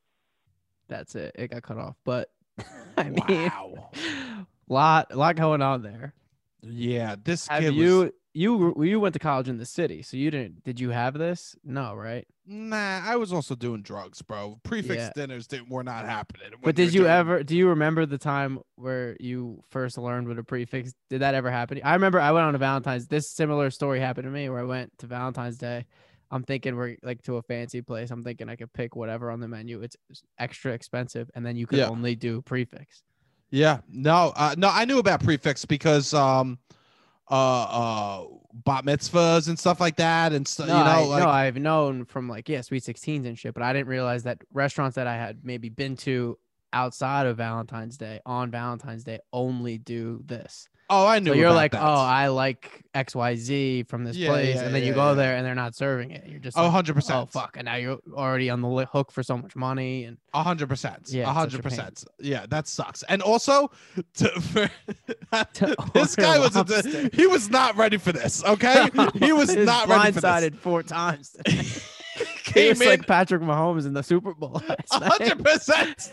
That's 0.89 1.15
it. 1.15 1.33
It 1.35 1.51
got 1.51 1.63
cut 1.63 1.77
off. 1.77 1.95
But 2.05 2.31
I 2.97 3.09
mean, 3.09 3.51
Wow. 3.51 3.89
lot 4.67 5.15
lot 5.15 5.35
going 5.35 5.61
on 5.61 5.81
there. 5.81 6.13
Yeah, 6.61 7.15
this 7.21 7.47
Have 7.47 7.61
kid 7.61 7.75
you 7.75 7.97
was. 7.99 8.11
you 8.33 8.83
you 8.83 8.99
went 8.99 9.13
to 9.13 9.19
college 9.19 9.49
in 9.49 9.57
the 9.57 9.65
city, 9.65 10.01
so 10.01 10.15
you 10.17 10.31
didn't? 10.31 10.63
Did 10.63 10.79
you 10.79 10.91
have 10.91 11.15
this? 11.15 11.55
No, 11.63 11.93
right? 11.95 12.25
Nah, 12.45 13.01
I 13.05 13.15
was 13.15 13.31
also 13.33 13.55
doing 13.55 13.81
drugs, 13.81 14.21
bro. 14.21 14.59
Prix 14.63 14.81
fixe 14.83 14.95
Yeah. 14.97 15.11
dinners 15.15 15.47
didn't, 15.47 15.69
were 15.69 15.83
not 15.83 16.05
happening. 16.05 16.51
But 16.61 16.75
did 16.75 16.93
you 16.93 17.01
doing- 17.01 17.11
ever? 17.11 17.43
Do 17.43 17.55
you 17.55 17.69
remember 17.69 18.05
the 18.05 18.17
time 18.17 18.59
where 18.75 19.15
you 19.19 19.61
first 19.69 19.97
learned 19.97 20.27
what 20.27 20.37
a 20.39 20.43
prix 20.43 20.65
fixe? 20.65 20.93
Did 21.09 21.21
that 21.21 21.35
ever 21.35 21.49
happen? 21.51 21.79
I 21.83 21.93
remember 21.93 22.19
I 22.19 22.31
went 22.31 22.45
on 22.45 22.55
a 22.55 22.57
Valentine's. 22.57 23.07
This 23.07 23.29
similar 23.29 23.69
story 23.71 23.99
happened 23.99 24.25
to 24.25 24.31
me 24.31 24.49
where 24.49 24.59
I 24.59 24.63
went 24.63 24.97
to 24.99 25.07
Valentine's 25.07 25.57
Day. 25.57 25.85
I'm 26.33 26.43
thinking 26.43 26.75
we're 26.75 26.97
like 27.03 27.21
to 27.23 27.37
a 27.37 27.43
fancy 27.43 27.81
place. 27.83 28.09
I'm 28.09 28.23
thinking 28.23 28.49
I 28.49 28.55
could 28.55 28.73
pick 28.73 28.95
whatever 28.95 29.29
on 29.29 29.39
the 29.39 29.47
menu. 29.47 29.81
It's 29.81 29.95
extra 30.39 30.73
expensive, 30.73 31.29
and 31.35 31.45
then 31.45 31.55
you 31.55 31.67
could 31.67 31.77
Yeah. 31.77 31.89
only 31.89 32.15
do 32.15 32.41
prix 32.41 32.65
fixe. 32.65 33.03
Yeah, 33.51 33.81
no, 33.87 34.33
uh, 34.35 34.55
no, 34.57 34.67
I 34.67 34.85
knew 34.85 34.97
about 34.97 35.23
prix 35.23 35.37
fixe 35.37 35.63
because 35.63 36.11
um, 36.11 36.57
uh, 37.29 37.33
uh, 37.33 38.25
bat 38.65 38.83
mitzvahs 38.83 39.47
and 39.47 39.59
stuff 39.59 39.79
like 39.79 39.97
that, 39.97 40.33
and 40.33 40.47
so 40.47 40.65
No, 40.65 40.75
you 40.79 40.83
know, 40.83 40.89
I, 40.89 41.03
like 41.03 41.23
no, 41.23 41.29
I've 41.29 41.57
known 41.57 42.05
from 42.05 42.27
like 42.27 42.49
yeah, 42.49 42.61
sweet 42.61 42.83
sixteens 42.83 43.27
and 43.27 43.37
shit, 43.37 43.53
but 43.53 43.61
I 43.61 43.71
didn't 43.71 43.89
realize 43.89 44.23
that 44.23 44.39
restaurants 44.51 44.95
that 44.95 45.05
I 45.05 45.15
had 45.17 45.45
maybe 45.45 45.69
been 45.69 45.95
to 45.97 46.39
outside 46.73 47.27
of 47.27 47.37
Valentine's 47.37 47.97
Day 47.97 48.19
on 48.25 48.51
Valentine's 48.51 49.03
Day 49.03 49.19
only 49.31 49.77
do 49.77 50.21
this. 50.25 50.67
oh, 50.89 51.07
I 51.07 51.19
knew. 51.19 51.31
So 51.31 51.35
you're 51.37 51.51
like, 51.51 51.73
oh, 51.73 51.77
that. 51.77 51.83
oh, 51.83 52.01
I 52.01 52.27
like 52.27 52.83
X 52.93 53.15
Y 53.15 53.35
Z 53.35 53.83
from 53.83 54.03
this 54.03 54.15
Yeah, 54.17 54.29
place, 54.29 54.55
yeah, 54.55 54.63
and 54.63 54.75
then 54.75 54.83
you 54.83 54.93
go 54.93 55.09
yeah. 55.09 55.13
there 55.15 55.35
and 55.37 55.45
they're 55.45 55.55
not 55.55 55.75
serving 55.75 56.11
it. 56.11 56.27
You're 56.27 56.39
just 56.39 56.57
Oh, 56.57 56.67
like, 56.67 56.85
100%. 56.85 57.11
Oh 57.15 57.25
fuck, 57.25 57.55
and 57.57 57.65
now 57.65 57.75
you're 57.75 57.99
already 58.13 58.49
on 58.49 58.61
the 58.61 58.85
hook 58.91 59.11
for 59.11 59.23
so 59.23 59.37
much 59.37 59.55
money 59.55 60.03
and 60.03 60.17
A 60.33 60.43
hundred 60.43 60.67
percent. 60.69 61.07
Yeah, 61.09 61.29
A 61.29 61.33
hundred 61.33 61.51
such 61.51 61.59
a 61.59 61.63
pain. 61.63 61.69
percent. 61.77 62.03
Yeah, 62.19 62.45
that 62.49 62.67
sucks. 62.67 63.01
And 63.03 63.21
also, 63.21 63.71
to, 64.15 64.29
for, 64.41 64.69
To 65.53 65.75
this 65.93 66.15
guy 66.15 66.37
was 66.37 66.55
a, 66.55 67.09
he 67.13 67.25
was 67.27 67.49
not 67.49 67.75
ready 67.77 67.97
for 67.97 68.11
this. 68.11 68.43
Okay, 68.43 68.87
he 69.15 69.31
was 69.33 69.55
not 69.55 69.87
ready 69.87 70.11
for 70.11 70.19
blindsided 70.21 70.51
this. 70.51 70.59
four 70.59 70.83
times. 70.83 71.35
He 72.15 72.25
Came 72.43 72.69
was 72.69 72.81
in 72.81 72.87
like 72.87 73.07
Patrick 73.07 73.41
Mahomes 73.41 73.85
in 73.85 73.93
the 73.93 74.03
Super 74.03 74.33
Bowl. 74.33 74.61
last 74.67 74.93
a 74.93 74.99
night. 74.99 75.11
hundred 75.13 75.43
percent. 75.45 76.11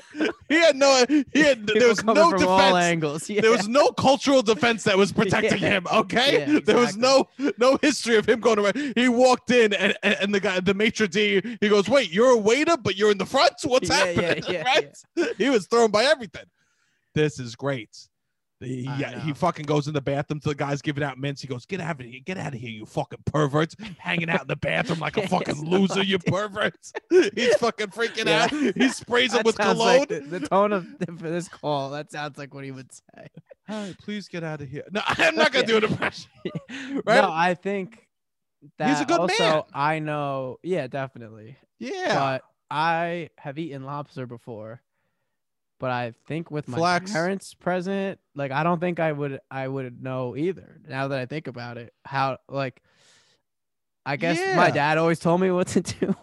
He 0.49 0.55
had 0.55 0.77
no. 0.77 1.05
He 1.09 1.41
had. 1.41 1.67
People 1.67 1.81
There 1.81 1.89
was 1.89 2.03
no 2.05 2.33
defense. 2.33 2.77
angles. 2.77 3.29
Yeah. 3.29 3.41
There 3.43 3.51
was 3.51 3.69
no 3.69 3.91
cultural 3.93 4.43
defense 4.43 4.85
that 4.85 4.97
was 4.97 5.13
protecting 5.21 5.61
Yeah. 5.63 5.69
him. 5.71 5.87
Okay, 5.93 6.47
Yeah, 6.55 6.61
there 6.65 6.77
was 6.79 6.97
no 6.97 7.29
no 7.59 7.77
history 7.83 8.17
of 8.17 8.27
him 8.29 8.41
going 8.41 8.59
around. 8.59 8.93
He 8.97 9.09
walked 9.09 9.51
in 9.51 9.73
and, 9.75 9.95
and, 10.03 10.15
and 10.21 10.35
the 10.35 10.41
guy, 10.41 10.61
the 10.61 10.75
maitre 10.75 11.07
d, 11.09 11.59
he 11.61 11.69
goes, 11.69 11.89
"Wait, 11.89 12.11
you're 12.13 12.31
a 12.33 12.39
waiter, 12.39 12.77
but 12.77 12.97
you're 12.97 13.11
in 13.11 13.19
the 13.19 13.27
front. 13.27 13.55
What's 13.65 13.89
happening?" 13.89 14.43
right? 14.65 14.97
He 15.39 15.51
was 15.51 15.67
thrown 15.67 15.91
by 15.91 16.05
everything. 16.05 16.45
This 17.15 17.39
is 17.39 17.57
great. 17.57 17.97
Yeah, 18.61 19.21
he 19.21 19.33
fucking 19.33 19.65
goes 19.65 19.89
in 19.89 19.95
the 19.95 20.01
bathroom 20.03 20.39
to 20.41 20.51
the 20.51 20.55
guys 20.55 20.83
giving 20.83 21.03
out 21.03 21.19
mints. 21.19 21.41
He 21.41 21.49
goes, 21.49 21.65
"Get 21.65 21.81
out 21.81 21.99
of 22.01 22.07
here! 22.07 22.21
Get 22.25 22.37
out 22.37 22.53
of 22.55 22.61
here, 22.61 22.69
you 22.71 22.85
fucking 22.85 23.21
perverts! 23.25 23.75
Hanging 23.99 24.29
out 24.29 24.43
in 24.43 24.49
the 24.49 24.57
bathroom 24.57 24.99
like 24.99 25.17
a 25.17 25.27
fucking 25.29 25.65
loser, 25.69 26.03
you 26.03 26.19
perverts!" 26.19 26.93
He's 27.35 27.57
fucking 27.57 27.89
freaking 27.89 28.27
Yeah. 28.27 28.45
out. 28.45 28.51
He 28.77 28.89
sprays 28.91 29.33
him 29.35 29.43
with 29.45 29.57
cologne. 29.57 29.99
like 30.01 30.09
the, 30.09 30.21
the 30.21 30.41
tone 30.41 30.73
of 30.73 30.87
for 31.19 31.31
this 31.31 31.49
call. 31.49 31.91
That 31.91 32.11
sounds 32.13 32.37
like 32.37 32.53
what 32.53 32.65
he 32.65 32.71
would 32.71 32.93
say. 32.93 33.27
Hi, 33.69 33.95
please 34.03 34.29
get 34.29 34.45
out 34.45 34.61
of 34.61 34.69
here. 34.69 34.85
No, 34.91 35.01
I'm 35.07 35.37
not 35.37 35.53
gonna 35.53 35.67
do 35.67 35.79
an 35.79 35.85
impression. 35.85 36.31
Right? 37.07 37.23
No, 37.23 37.31
I 37.33 37.55
think 37.55 38.07
that 38.79 38.91
He's 38.91 39.01
a 39.01 39.05
good 39.07 39.21
also, 39.21 39.43
man. 39.43 39.63
I 39.73 39.99
know. 40.01 40.59
Yeah, 40.63 40.87
definitely. 40.87 41.57
Yeah. 41.79 42.15
But 42.15 42.43
I 42.71 43.31
have 43.39 43.59
eaten 43.59 43.85
lobster 43.85 44.27
before. 44.27 44.83
But 45.81 45.91
I 45.91 46.13
think 46.27 46.51
with 46.51 46.69
my 46.69 46.77
Flex. 46.79 47.11
parents 47.11 47.55
present, 47.55 48.21
like 48.37 48.53
I 48.53 48.63
don't 48.63 48.79
think 48.79 49.01
I 49.01 49.11
would 49.11 49.41
I 49.51 49.67
would 49.67 50.03
know 50.03 50.37
either. 50.37 50.79
Now 50.87 51.09
that 51.09 51.19
I 51.19 51.27
think 51.27 51.49
about 51.49 51.79
it, 51.79 51.93
how 52.05 52.37
like 52.49 52.81
I 54.07 54.17
guess 54.17 54.39
my 54.57 54.71
dad 54.71 54.99
always 54.99 55.19
told 55.19 55.41
me 55.41 55.51
what 55.51 55.69
to 55.69 55.81
do. 56.01 56.15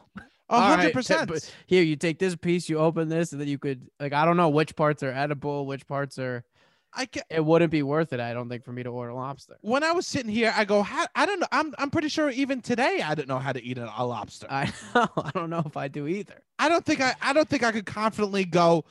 Hundred 0.50 0.94
percent. 0.94 1.52
Here, 1.66 1.84
you 1.84 1.96
take 1.96 2.20
this 2.20 2.36
piece, 2.36 2.70
you 2.70 2.78
open 2.78 3.10
this, 3.10 3.32
and 3.34 3.42
then 3.42 3.48
you 3.48 3.58
could 3.58 3.90
like 4.00 4.14
I 4.14 4.24
don't 4.26 4.38
know 4.38 4.50
which 4.50 4.76
parts 4.76 5.02
are 5.04 5.12
edible, 5.12 5.66
which 5.66 5.86
parts 5.88 6.18
are. 6.20 6.46
I 6.94 7.06
get 7.06 7.26
It 7.30 7.44
wouldn't 7.44 7.70
be 7.70 7.84
worth 7.84 8.14
it, 8.14 8.20
I 8.20 8.34
don't 8.34 8.48
think, 8.48 8.64
for 8.64 8.72
me 8.72 8.82
to 8.82 8.90
order 8.90 9.12
lobster. 9.14 9.58
when 9.62 9.84
I 9.84 9.92
was 9.92 10.08
sitting 10.08 10.32
here, 10.32 10.54
I 10.56 10.64
go, 10.66 10.82
how, 10.82 11.06
I 11.16 11.26
don't 11.26 11.40
know. 11.40 11.48
I'm 11.52 11.74
I'm 11.78 11.90
pretty 11.90 12.08
sure 12.08 12.30
even 12.30 12.62
today 12.62 13.02
I 13.04 13.14
didn't 13.14 13.28
know 13.28 13.40
how 13.40 13.52
to 13.52 13.62
eat 13.62 13.78
a, 13.78 13.92
a 13.98 14.06
lobster. 14.06 14.48
I 14.50 14.72
know. 14.96 15.08
I 15.18 15.32
don't 15.34 15.50
know 15.50 15.64
if 15.66 15.76
I 15.76 15.90
do 15.90 16.08
either. 16.08 16.42
I 16.60 16.70
don't 16.70 16.86
think 16.86 17.02
I 17.02 17.16
I 17.22 17.34
don't 17.34 17.48
think 17.50 17.64
I 17.64 17.72
could 17.72 17.86
confidently 17.86 18.46
go 18.46 18.86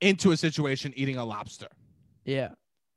into 0.00 0.32
a 0.32 0.36
situation 0.36 0.92
eating 0.96 1.16
a 1.16 1.24
lobster. 1.24 1.68
Yeah. 2.24 2.50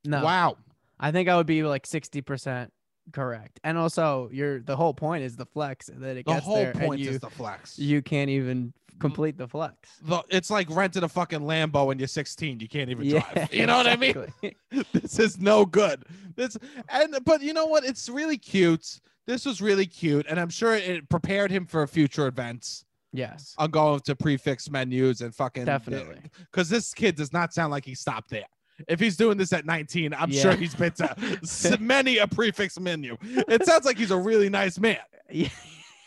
No. 0.06 0.24
Wow. 0.24 0.58
I 1.00 1.12
think 1.12 1.30
I 1.30 1.36
would 1.38 1.48
be 1.48 1.64
like 1.64 1.86
sixty 1.86 2.22
percent 2.22 2.72
correct. 3.12 3.60
And 3.64 3.78
also, 3.78 4.30
you're 4.32 4.60
the 4.62 4.76
whole 4.76 4.94
point 4.94 5.24
is 5.24 5.36
the 5.36 5.46
flex, 5.46 5.88
that 5.94 6.18
it 6.18 6.26
The 6.26 6.34
gets 6.34 6.46
whole 6.46 6.56
there, 6.58 6.74
point 6.74 6.94
and 6.94 7.00
you 7.00 7.10
is 7.12 7.20
the 7.20 7.30
flex. 7.30 7.78
you 7.80 8.02
can't 8.02 8.30
even 8.30 8.74
complete 9.00 9.36
the 9.38 9.48
flex. 9.48 9.76
The- 10.04 10.24
it's 10.30 10.52
like 10.52 10.70
renting 10.70 11.04
a 11.04 11.10
fucking 11.10 11.40
Lambo 11.40 11.88
when 11.88 11.98
you're 11.98 12.08
16. 12.08 12.60
You 12.60 12.68
can't 12.68 12.90
even 12.92 13.06
Yeah, 13.06 13.22
drive. 13.34 13.54
You 13.54 13.66
know 13.66 13.78
what 13.78 13.88
I 13.88 13.96
mean? 13.96 14.28
this 14.94 15.18
is 15.18 15.40
no 15.40 15.66
good. 15.66 16.04
This 16.36 16.56
and 16.90 17.18
but 17.26 17.42
you 17.42 17.54
know 17.54 17.66
what? 17.66 17.84
It's 17.84 18.08
really 18.10 18.38
cute. 18.38 19.00
This 19.28 19.46
was 19.46 19.62
really 19.62 19.86
cute, 19.86 20.26
and 20.30 20.40
I'm 20.40 20.50
sure 20.50 20.76
it 20.76 21.08
prepared 21.10 21.52
him 21.52 21.66
for 21.66 21.86
future 21.88 22.28
events. 22.28 22.86
Yes. 23.14 23.54
on 23.58 23.72
going 23.72 24.00
to 24.02 24.16
prix 24.16 24.38
fixe 24.38 24.70
menus 24.70 25.22
and 25.22 25.34
fucking 25.36 25.66
Definitely. 25.66 26.22
because 26.52 26.70
this 26.70 26.94
kid 26.94 27.16
does 27.16 27.34
not 27.34 27.54
sound 27.54 27.72
like 27.72 27.86
he 27.86 27.94
stopped 27.96 28.30
there. 28.30 28.46
If 28.88 29.00
he's 29.00 29.16
doing 29.18 29.38
this 29.38 29.54
at 29.54 29.66
19, 29.66 30.14
I'm 30.14 30.32
Yeah. 30.32 30.42
sure 30.42 30.54
he's 30.56 30.74
been 30.74 30.92
to 30.94 31.78
many 31.80 32.18
a 32.18 32.28
prix 32.28 32.52
fixe 32.52 32.80
menu. 32.80 33.18
It 33.22 33.66
sounds 33.66 33.86
like 33.86 33.98
he's 33.98 34.12
a 34.12 34.18
really 34.18 34.50
nice 34.50 34.80
man. 34.80 34.98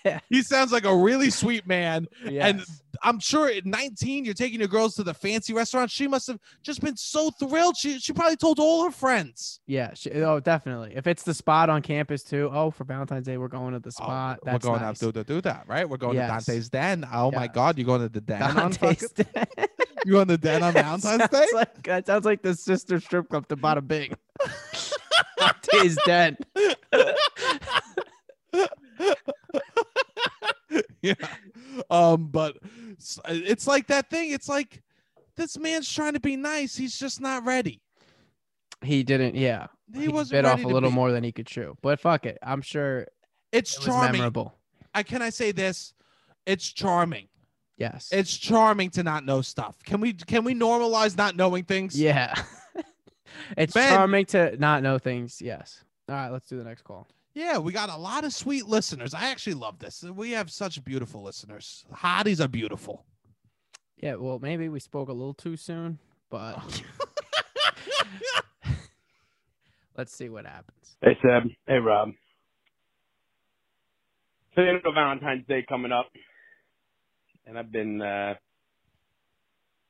Yeah. 0.05 0.21
He 0.29 0.43
sounds 0.43 0.71
like 0.71 0.85
a 0.85 0.95
really 0.95 1.31
sweet 1.31 1.67
man. 1.67 2.07
And 2.29 2.63
I'm 3.03 3.19
sure 3.21 3.49
at 3.49 3.65
19, 3.65 4.25
you're 4.25 4.35
taking 4.35 4.59
your 4.59 4.69
girls 4.69 4.95
to 4.97 5.03
the 5.03 5.15
fancy 5.15 5.53
restaurant. 5.55 5.91
She 5.91 6.07
must 6.07 6.27
have 6.27 6.39
just 6.63 6.81
been 6.83 6.97
so 6.97 7.31
thrilled. 7.31 7.77
She 7.77 7.99
she 7.99 8.13
probably 8.13 8.37
told 8.37 8.59
all 8.61 8.85
her 8.85 8.91
friends. 8.91 9.61
Yeah. 9.67 9.95
sh- 9.95 10.09
Oh, 10.15 10.41
definitely. 10.41 10.93
If 10.95 11.07
it's 11.07 11.23
the 11.23 11.33
spot 11.35 11.71
on 11.71 11.81
campus 11.83 12.23
too. 12.23 12.51
Oh, 12.53 12.71
for 12.71 12.85
Valentine's 12.85 13.27
Day, 13.27 13.39
we're 13.39 13.49
going 13.49 13.73
to 13.73 13.81
the 13.81 13.89
oh, 13.89 14.05
spot. 14.05 14.41
Oh, 14.47 14.53
We're 14.53 14.59
going 14.59 14.81
nice. 14.83 14.99
to 14.99 15.13
do 15.25 15.41
that, 15.41 15.65
right? 15.67 15.89
We're 15.89 15.97
going 15.97 16.17
Yes. 16.17 16.45
to 16.45 16.51
Dante's 16.53 16.69
Den. 16.69 17.07
Oh 17.13 17.31
my 17.33 17.47
God, 17.49 17.79
you're 17.79 17.87
going 17.87 18.03
to 18.03 18.09
the 18.09 18.21
den 18.21 18.43
on 18.43 18.55
Dante's 18.73 19.11
fucking, 19.11 19.27
Den. 19.35 19.47
you 20.05 20.13
going 20.13 20.29
to 20.29 20.37
the 20.37 20.39
den 20.39 20.63
on 20.63 20.73
Valentine's 20.75 21.29
Day? 21.31 21.47
Like, 21.55 21.83
that 21.85 22.07
sounds 22.07 22.25
like 22.27 22.43
the 22.43 22.55
sister 22.55 23.01
strip 23.01 23.29
club 23.31 23.49
to 23.49 23.57
Bada 23.57 23.87
Bing. 23.87 24.15
Dante's 25.73 25.99
Den. 26.07 26.37
yeah. 31.21 31.29
Um, 31.91 32.29
but 32.29 32.57
it's 33.29 33.67
like 33.67 33.87
that 33.89 34.09
thing. 34.11 34.31
It's 34.33 34.49
like 34.49 34.83
this 35.37 35.59
man's 35.59 35.93
trying 35.93 36.15
to 36.15 36.21
be 36.21 36.37
nice. 36.37 36.77
He's 36.77 36.99
just 36.99 37.21
not 37.21 37.45
ready. 37.45 37.81
He 38.83 39.03
didn't. 39.03 39.35
Yeah. 39.35 39.67
He 39.95 40.09
wasn't 40.09 40.43
bit 40.43 40.45
off 40.47 40.65
a 40.65 40.69
little 40.69 40.91
be- 40.91 40.95
more 40.95 41.13
than 41.13 41.25
he 41.25 41.33
could 41.33 41.47
chew. 41.47 41.77
But 41.83 42.01
fuck 42.01 42.27
it. 42.27 42.39
I'm 42.43 42.63
sure 42.63 43.07
It's 43.53 43.77
it 43.77 43.83
charming. 43.83 44.13
memorable. 44.13 44.55
I 44.95 45.03
can 45.03 45.23
I 45.23 45.31
say 45.31 45.53
this? 45.53 45.93
It's 46.47 46.67
charming. 46.73 47.29
Yes. 47.77 48.09
It's 48.13 48.37
charming 48.37 48.91
to 48.91 49.03
not 49.03 49.25
know 49.25 49.43
stuff. 49.43 49.77
Can 49.85 50.01
we 50.01 50.13
can 50.13 50.45
we 50.45 50.55
normalize 50.55 51.17
not 51.17 51.37
knowing 51.37 51.65
things? 51.65 51.99
yeah. 52.01 52.35
it's 53.57 53.75
Ben- 53.75 53.93
charming 53.93 54.27
to 54.27 54.57
not 54.59 54.83
know 54.83 54.99
things. 54.99 55.43
Yes. 55.43 55.83
All 56.09 56.15
right. 56.15 56.31
Let's 56.31 56.49
do 56.49 56.57
the 56.59 56.65
next 56.65 56.83
call. 56.83 57.07
Yeah, 57.35 57.59
we 57.59 57.73
got 57.73 57.91
a 57.91 57.97
lot 57.97 58.25
of 58.25 58.33
sweet 58.33 58.67
listeners. 58.67 59.13
I 59.13 59.31
actually 59.31 59.55
love 59.55 59.81
this. 59.81 60.03
We 60.05 60.31
have 60.33 60.51
such 60.51 60.83
beautiful 60.85 61.23
listeners. 61.23 61.85
Hotties 61.93 62.43
are 62.43 62.49
beautiful. 62.49 63.05
Yeah, 63.97 64.15
well, 64.17 64.39
maybe 64.39 64.69
we 64.69 64.79
spoke 64.79 65.09
a 65.09 65.13
little 65.13 65.35
too 65.35 65.57
soon, 65.57 65.99
but 66.31 66.59
let's 69.97 70.15
see 70.15 70.29
what 70.29 70.47
happens. 70.47 70.97
Hey 71.03 71.17
Seb. 71.23 71.51
Hey 71.67 71.79
Rob. 71.79 72.11
So 74.55 74.63
you 74.63 74.75
know 74.75 74.93
Valentine's 74.95 75.47
Day 75.49 75.65
coming 75.69 75.91
up, 75.91 76.07
and 77.47 77.59
I've 77.59 77.73
been 77.73 78.01
uh 78.01 78.35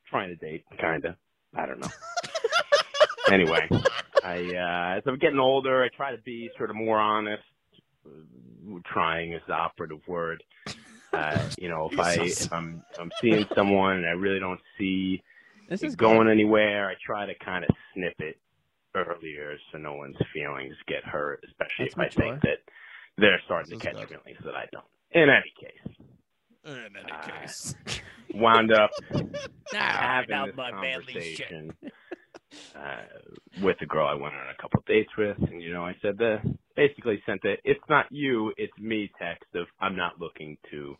trying 0.08 0.30
to 0.30 0.36
date, 0.36 0.64
kinda. 0.80 1.16
I 1.54 1.66
don't 1.66 1.80
know. 1.80 1.88
anyway, 3.32 3.68
I 4.24 4.38
uh 4.38 4.98
as 4.98 5.02
I'm 5.06 5.18
getting 5.18 5.38
older, 5.38 5.82
I 5.84 5.88
try 5.94 6.14
to 6.14 6.22
be 6.22 6.50
sort 6.56 6.70
of 6.70 6.76
more 6.76 6.98
honest. 6.98 7.42
Uh, 8.06 8.10
Trying 8.92 9.34
is 9.34 9.42
the 9.46 9.52
operative 9.54 10.00
word. 10.08 10.42
Uh, 11.12 11.48
you 11.58 11.68
know, 11.68 11.88
if 11.92 11.98
I 12.00 12.14
if 12.14 12.52
I'm 12.52 12.82
if 12.92 12.98
I'm 13.00 13.10
seeing 13.20 13.44
someone 13.54 13.98
and 13.98 14.06
I 14.06 14.10
really 14.12 14.40
don't 14.40 14.60
see 14.78 15.22
This 15.68 15.82
it 15.82 15.88
is 15.88 15.96
going 15.96 16.26
good. 16.26 16.32
anywhere, 16.32 16.88
I 16.88 16.94
try 17.04 17.26
to 17.26 17.34
kind 17.44 17.64
of 17.64 17.70
snip 17.94 18.14
it 18.18 18.38
earlier 18.94 19.56
so 19.72 19.78
no 19.78 19.94
one's 19.94 20.16
feelings 20.32 20.74
get 20.86 21.04
hurt, 21.04 21.44
especially 21.48 21.86
That's 21.86 21.94
if 21.94 21.98
I 21.98 22.08
think 22.20 22.42
that 22.42 22.58
they're 23.18 23.40
starting 23.44 23.70
This 23.70 23.78
to 23.80 23.84
catch 23.86 23.96
good. 23.96 24.08
feelings 24.08 24.38
that 24.44 24.54
I 24.54 24.66
don't. 24.72 24.84
In 25.12 25.28
any 25.30 25.52
case, 25.60 25.96
In 26.64 26.96
any 26.96 27.12
Uh, 27.12 27.40
case. 27.40 27.74
wound 28.34 28.72
up 28.72 28.90
having 29.72 30.46
this 30.46 30.56
my 30.56 30.70
manly 30.72 31.12
shit. 31.12 31.50
conversation 31.50 31.76
uh, 32.74 33.04
with 33.62 33.76
a 33.82 33.86
girl 33.86 34.06
I 34.06 34.14
went 34.14 34.34
on 34.34 34.48
a 34.48 34.60
couple 34.62 34.82
dates 34.86 35.10
with, 35.16 35.36
and 35.38 35.62
you 35.62 35.72
know, 35.72 35.84
I 35.84 35.94
said 36.02 36.18
the 36.18 36.38
basically 36.76 37.22
sent 37.26 37.42
the 37.42 37.56
"It's 37.64 37.84
not 37.88 38.06
you, 38.10 38.52
it's 38.56 38.76
me" 38.78 39.10
text 39.18 39.44
of 39.54 39.66
"I'm 39.80 39.96
not 39.96 40.20
looking 40.20 40.58
to 40.70 40.96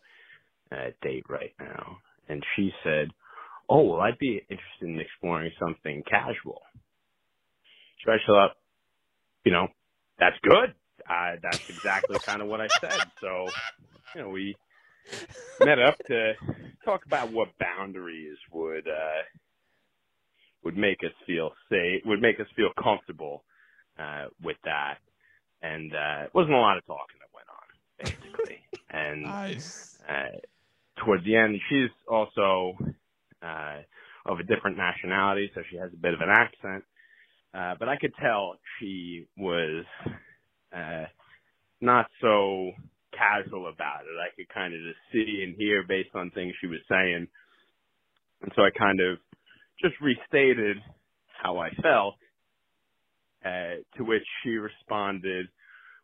uh, 0.72 0.90
date 1.02 1.24
right 1.28 1.54
now," 1.60 1.98
and 2.28 2.44
she 2.56 2.70
said, 2.84 3.08
"Oh, 3.68 3.82
well, 3.82 4.00
I'd 4.00 4.18
be 4.18 4.38
interested 4.48 4.82
in 4.88 5.00
exploring 5.00 5.52
something 5.58 6.02
casual." 6.08 6.62
So 8.04 8.12
I 8.12 8.16
thought, 8.26 8.50
you 9.44 9.52
know, 9.52 9.68
that's 10.18 10.36
good. 10.42 10.74
Uh, 11.08 11.36
that's 11.42 11.64
exactly 11.68 12.18
kind 12.24 12.42
of 12.42 12.48
what 12.48 12.60
I 12.60 12.68
said. 12.80 13.10
So, 13.20 13.54
you 14.14 14.22
know, 14.22 14.28
we 14.30 14.56
met 15.60 15.78
up 15.78 15.98
to 16.08 16.34
talk 16.84 17.06
about 17.06 17.32
what 17.32 17.48
boundaries 17.58 18.38
would 18.52 18.86
uh 18.88 19.22
would 20.64 20.76
make 20.76 20.98
us 21.04 21.12
feel 21.26 21.52
safe 21.70 22.02
would 22.06 22.22
make 22.22 22.40
us 22.40 22.46
feel 22.56 22.70
comfortable 22.82 23.44
uh 23.98 24.26
with 24.42 24.56
that 24.64 24.98
and 25.62 25.92
uh 25.94 26.24
it 26.24 26.34
wasn't 26.34 26.52
a 26.52 26.58
lot 26.58 26.76
of 26.78 26.86
talking 26.86 27.18
that 27.20 27.30
went 27.34 27.48
on 27.48 28.08
basically 28.10 28.58
and 28.90 29.24
Nice. 29.26 29.98
uh 30.08 30.38
towards 31.04 31.24
the 31.24 31.36
end 31.36 31.56
she's 31.68 31.90
also 32.08 32.74
uh 33.42 33.78
of 34.26 34.38
a 34.40 34.42
different 34.44 34.76
nationality 34.76 35.50
so 35.54 35.62
she 35.70 35.76
has 35.76 35.90
a 35.92 35.96
bit 35.96 36.14
of 36.14 36.20
an 36.20 36.30
accent 36.30 36.84
uh 37.54 37.74
but 37.78 37.88
I 37.88 37.96
could 37.96 38.12
tell 38.20 38.56
she 38.80 39.26
was 39.36 39.84
uh 40.74 41.04
not 41.80 42.06
so 42.20 42.72
casual 43.12 43.68
about 43.68 44.02
it. 44.04 44.16
I 44.20 44.34
could 44.36 44.48
kind 44.52 44.74
of 44.74 44.80
just 44.80 44.98
see 45.12 45.42
and 45.44 45.54
hear 45.56 45.84
based 45.86 46.14
on 46.14 46.30
things 46.30 46.54
she 46.60 46.66
was 46.66 46.80
saying. 46.88 47.26
And 48.42 48.52
so 48.56 48.62
I 48.62 48.70
kind 48.76 49.00
of 49.00 49.18
just 49.80 49.94
restated 50.00 50.78
how 51.42 51.58
I 51.58 51.70
felt, 51.82 52.14
uh, 53.44 53.82
to 53.96 54.04
which 54.04 54.24
she 54.42 54.50
responded, 54.50 55.46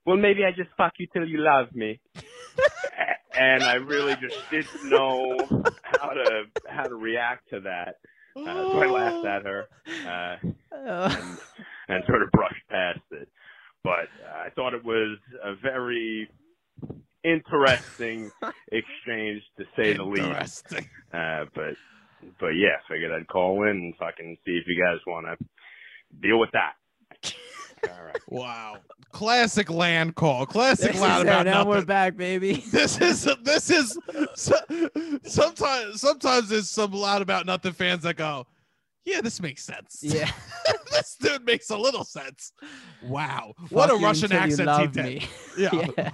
well, 0.05 0.17
maybe 0.17 0.45
I 0.45 0.51
just 0.51 0.71
fuck 0.77 0.93
you 0.99 1.07
till 1.13 1.27
you 1.27 1.39
love 1.39 1.75
me. 1.75 2.01
And 3.33 3.65
I 3.65 3.75
really 3.75 4.15
just 4.15 4.35
didn't 4.51 4.91
know 4.91 5.47
how 5.83 6.09
to, 6.11 6.43
how 6.67 6.89
to 6.89 6.95
react 6.95 7.49
to 7.51 7.61
that. 7.61 7.95
Uh, 8.37 8.65
so 8.73 8.79
I 8.79 8.87
laughed 8.93 9.25
at 9.25 9.45
her, 9.47 9.69
uh, 10.05 10.37
and, 10.73 11.39
and 11.89 12.05
sort 12.07 12.23
of 12.23 12.31
brushed 12.33 12.69
past 12.69 13.01
it. 13.13 13.29
But 13.83 14.11
uh, 14.23 14.47
I 14.47 14.51
thought 14.51 14.75
it 14.75 14.85
was 14.85 15.19
a 15.43 15.55
very 15.63 16.29
interesting 17.25 18.31
exchange 18.73 19.43
to 19.59 19.65
say 19.77 19.95
the 19.97 20.03
least. 20.03 20.27
Interesting. 20.27 20.89
Uh, 21.13 21.45
but 21.55 21.75
but 22.39 22.49
yeah, 22.51 22.77
figured 22.89 23.13
I'd 23.13 23.29
call 23.29 23.63
in 23.65 23.69
and 23.71 23.97
fucking 23.97 24.37
see 24.45 24.53
if 24.53 24.65
you 24.67 24.83
guys 24.83 24.99
want 25.07 25.27
to 25.27 25.37
deal 26.21 26.39
with 26.39 26.51
that. 26.53 26.73
All 27.91 28.05
right. 28.05 28.21
Wow. 28.29 28.77
Classic 29.13 29.69
land 29.71 30.15
call. 30.15 30.47
Classic 30.47 30.93
This 30.93 31.01
loud 31.01 31.17
is 31.19 31.23
about 31.23 31.47
it. 31.47 31.51
Now 31.51 31.65
we're 31.67 31.85
back, 31.85 32.17
baby. 32.17 32.63
This 32.71 33.01
is 33.01 33.29
this 33.43 33.71
is 33.71 33.99
so- 34.35 34.89
sometimes 35.25 36.01
sometimes 36.01 36.49
there's 36.49 36.69
some 36.71 36.93
loud 36.93 37.23
about 37.23 37.47
nothing 37.47 37.73
fans 37.73 38.03
that 38.05 38.17
go, 38.17 38.47
yeah, 39.05 39.21
this 39.21 39.41
makes 39.41 39.65
sense. 39.65 39.99
Yeah. 40.03 40.31
this 40.93 41.17
dude 41.21 41.45
makes 41.45 41.71
a 41.71 41.77
little 41.77 42.05
sense. 42.05 42.53
Wow, 43.05 43.55
what 43.71 43.91
a 43.91 43.95
Russian 43.97 44.33
accent 44.33 44.61
he 44.61 44.65
love 44.67 44.93
did. 44.93 45.05
me. 45.05 45.29
Yeah, 45.59 45.71
Yeah. 45.97 46.11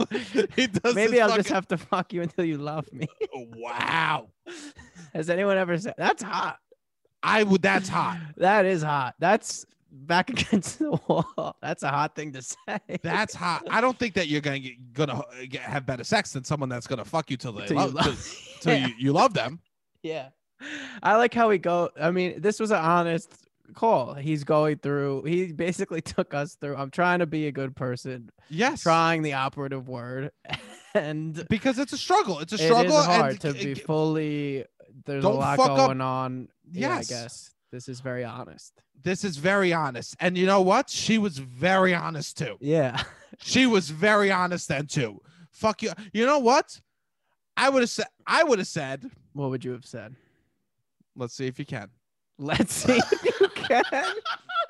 he 0.56 0.66
does. 0.66 0.94
Maybe 0.94 1.20
I'll 1.20 1.34
just 1.36 1.48
have 1.50 1.66
to 1.68 1.76
fuck 1.78 2.12
you 2.12 2.22
until 2.22 2.44
you 2.44 2.58
love 2.58 2.90
me. 2.92 3.06
Wow, 3.34 4.28
Has 5.14 5.28
anyone 5.30 5.56
ever 5.56 5.78
said 5.78 5.94
that's 5.98 6.22
hot? 6.22 6.58
I 7.22 7.42
would. 7.42 7.62
That's 7.62 7.88
hot. 7.88 8.18
That 8.36 8.64
is 8.66 8.82
hot. 8.82 9.14
That's 9.18 9.66
back 9.90 10.30
against 10.30 10.78
the 10.78 10.90
wall. 11.08 11.56
That's 11.62 11.82
a 11.82 11.88
hot 11.88 12.14
thing 12.14 12.32
to 12.34 12.42
say. 12.42 12.78
That's 13.02 13.34
hot. 13.34 13.62
I 13.70 13.80
don't 13.80 13.98
think 13.98 14.14
that 14.14 14.28
you're 14.28 14.40
gonna 14.42 14.58
get, 14.60 14.92
gonna 14.92 15.14
uh, 15.14 15.58
have 15.60 15.86
better 15.86 16.04
sex 16.04 16.32
than 16.32 16.44
someone 16.44 16.68
that's 16.68 16.86
gonna 16.86 17.04
fuck 17.04 17.30
you 17.30 17.36
till 17.36 17.52
they 17.52 17.66
Till 17.66 17.76
you 17.76 17.82
love, 17.82 17.94
love- 17.94 18.04
till, 18.60 18.76
till 18.76 18.88
you, 18.88 18.94
you 18.98 19.12
love 19.12 19.34
them. 19.34 19.60
Yeah. 20.02 20.28
I 21.02 21.16
like 21.16 21.34
how 21.34 21.50
he 21.50 21.58
go. 21.58 21.90
I 22.00 22.10
mean, 22.10 22.40
this 22.40 22.58
was 22.60 22.70
an 22.70 22.78
honest 22.78 23.32
call. 23.74 24.14
He's 24.14 24.44
going 24.44 24.78
through. 24.78 25.24
He 25.24 25.52
basically 25.52 26.00
took 26.02 26.34
us 26.34 26.54
through. 26.54 26.76
I'm 26.76 26.90
trying 26.90 27.18
to 27.20 27.26
be 27.26 27.46
a 27.46 27.52
good 27.52 27.74
person. 27.76 28.30
Yes, 28.48 28.82
Trying 28.82 29.22
the 29.22 29.34
operative 29.34 29.88
word, 29.88 30.30
and 30.94 31.46
because 31.48 31.78
it's 31.78 31.92
a 31.92 31.98
struggle. 31.98 32.38
It's 32.40 32.52
a 32.52 32.58
struggle. 32.58 32.96
it 32.96 33.00
is 33.00 33.06
hard 33.06 33.30
and 33.32 33.40
to 33.42 33.52
be 33.52 33.74
fully. 33.74 34.64
There's 35.04 35.24
a 35.24 35.28
lot 35.28 35.56
fuck 35.58 35.70
up- 35.70 35.76
going 35.76 36.00
on. 36.00 36.48
Yeah, 36.70 36.92
I 36.92 36.96
Yes. 36.96 37.08
guess 37.08 37.50
this 37.72 37.88
is 37.88 38.00
very 38.00 38.24
honest. 38.24 38.72
This 39.02 39.22
is 39.24 39.36
very 39.36 39.72
honest. 39.72 40.16
And 40.20 40.36
you 40.38 40.46
know 40.46 40.62
what? 40.62 40.88
She 40.90 41.18
was 41.18 41.38
very 41.38 41.94
honest 41.94 42.38
too. 42.38 42.56
Yeah. 42.60 43.02
She 43.38 43.66
was 43.66 43.90
very 43.90 44.30
honest 44.30 44.68
then 44.68 44.86
too. 44.86 45.20
Fuck 45.50 45.82
you. 45.82 45.90
You 46.14 46.24
know 46.24 46.38
what? 46.38 46.80
I 47.56 47.68
would 47.68 47.82
have 47.82 47.90
said 47.90 48.06
I 48.26 48.42
would 48.44 48.58
have 48.60 48.68
said, 48.68 49.10
What 49.34 49.50
would 49.50 49.62
you 49.64 49.72
have 49.72 49.84
said? 49.84 50.14
Let's 51.16 51.34
see 51.34 51.46
if 51.46 51.58
you 51.58 51.64
can. 51.64 51.88
Let's 52.38 52.72
see 52.74 52.92
if 52.98 53.24
you 53.40 53.48
can. 53.54 53.82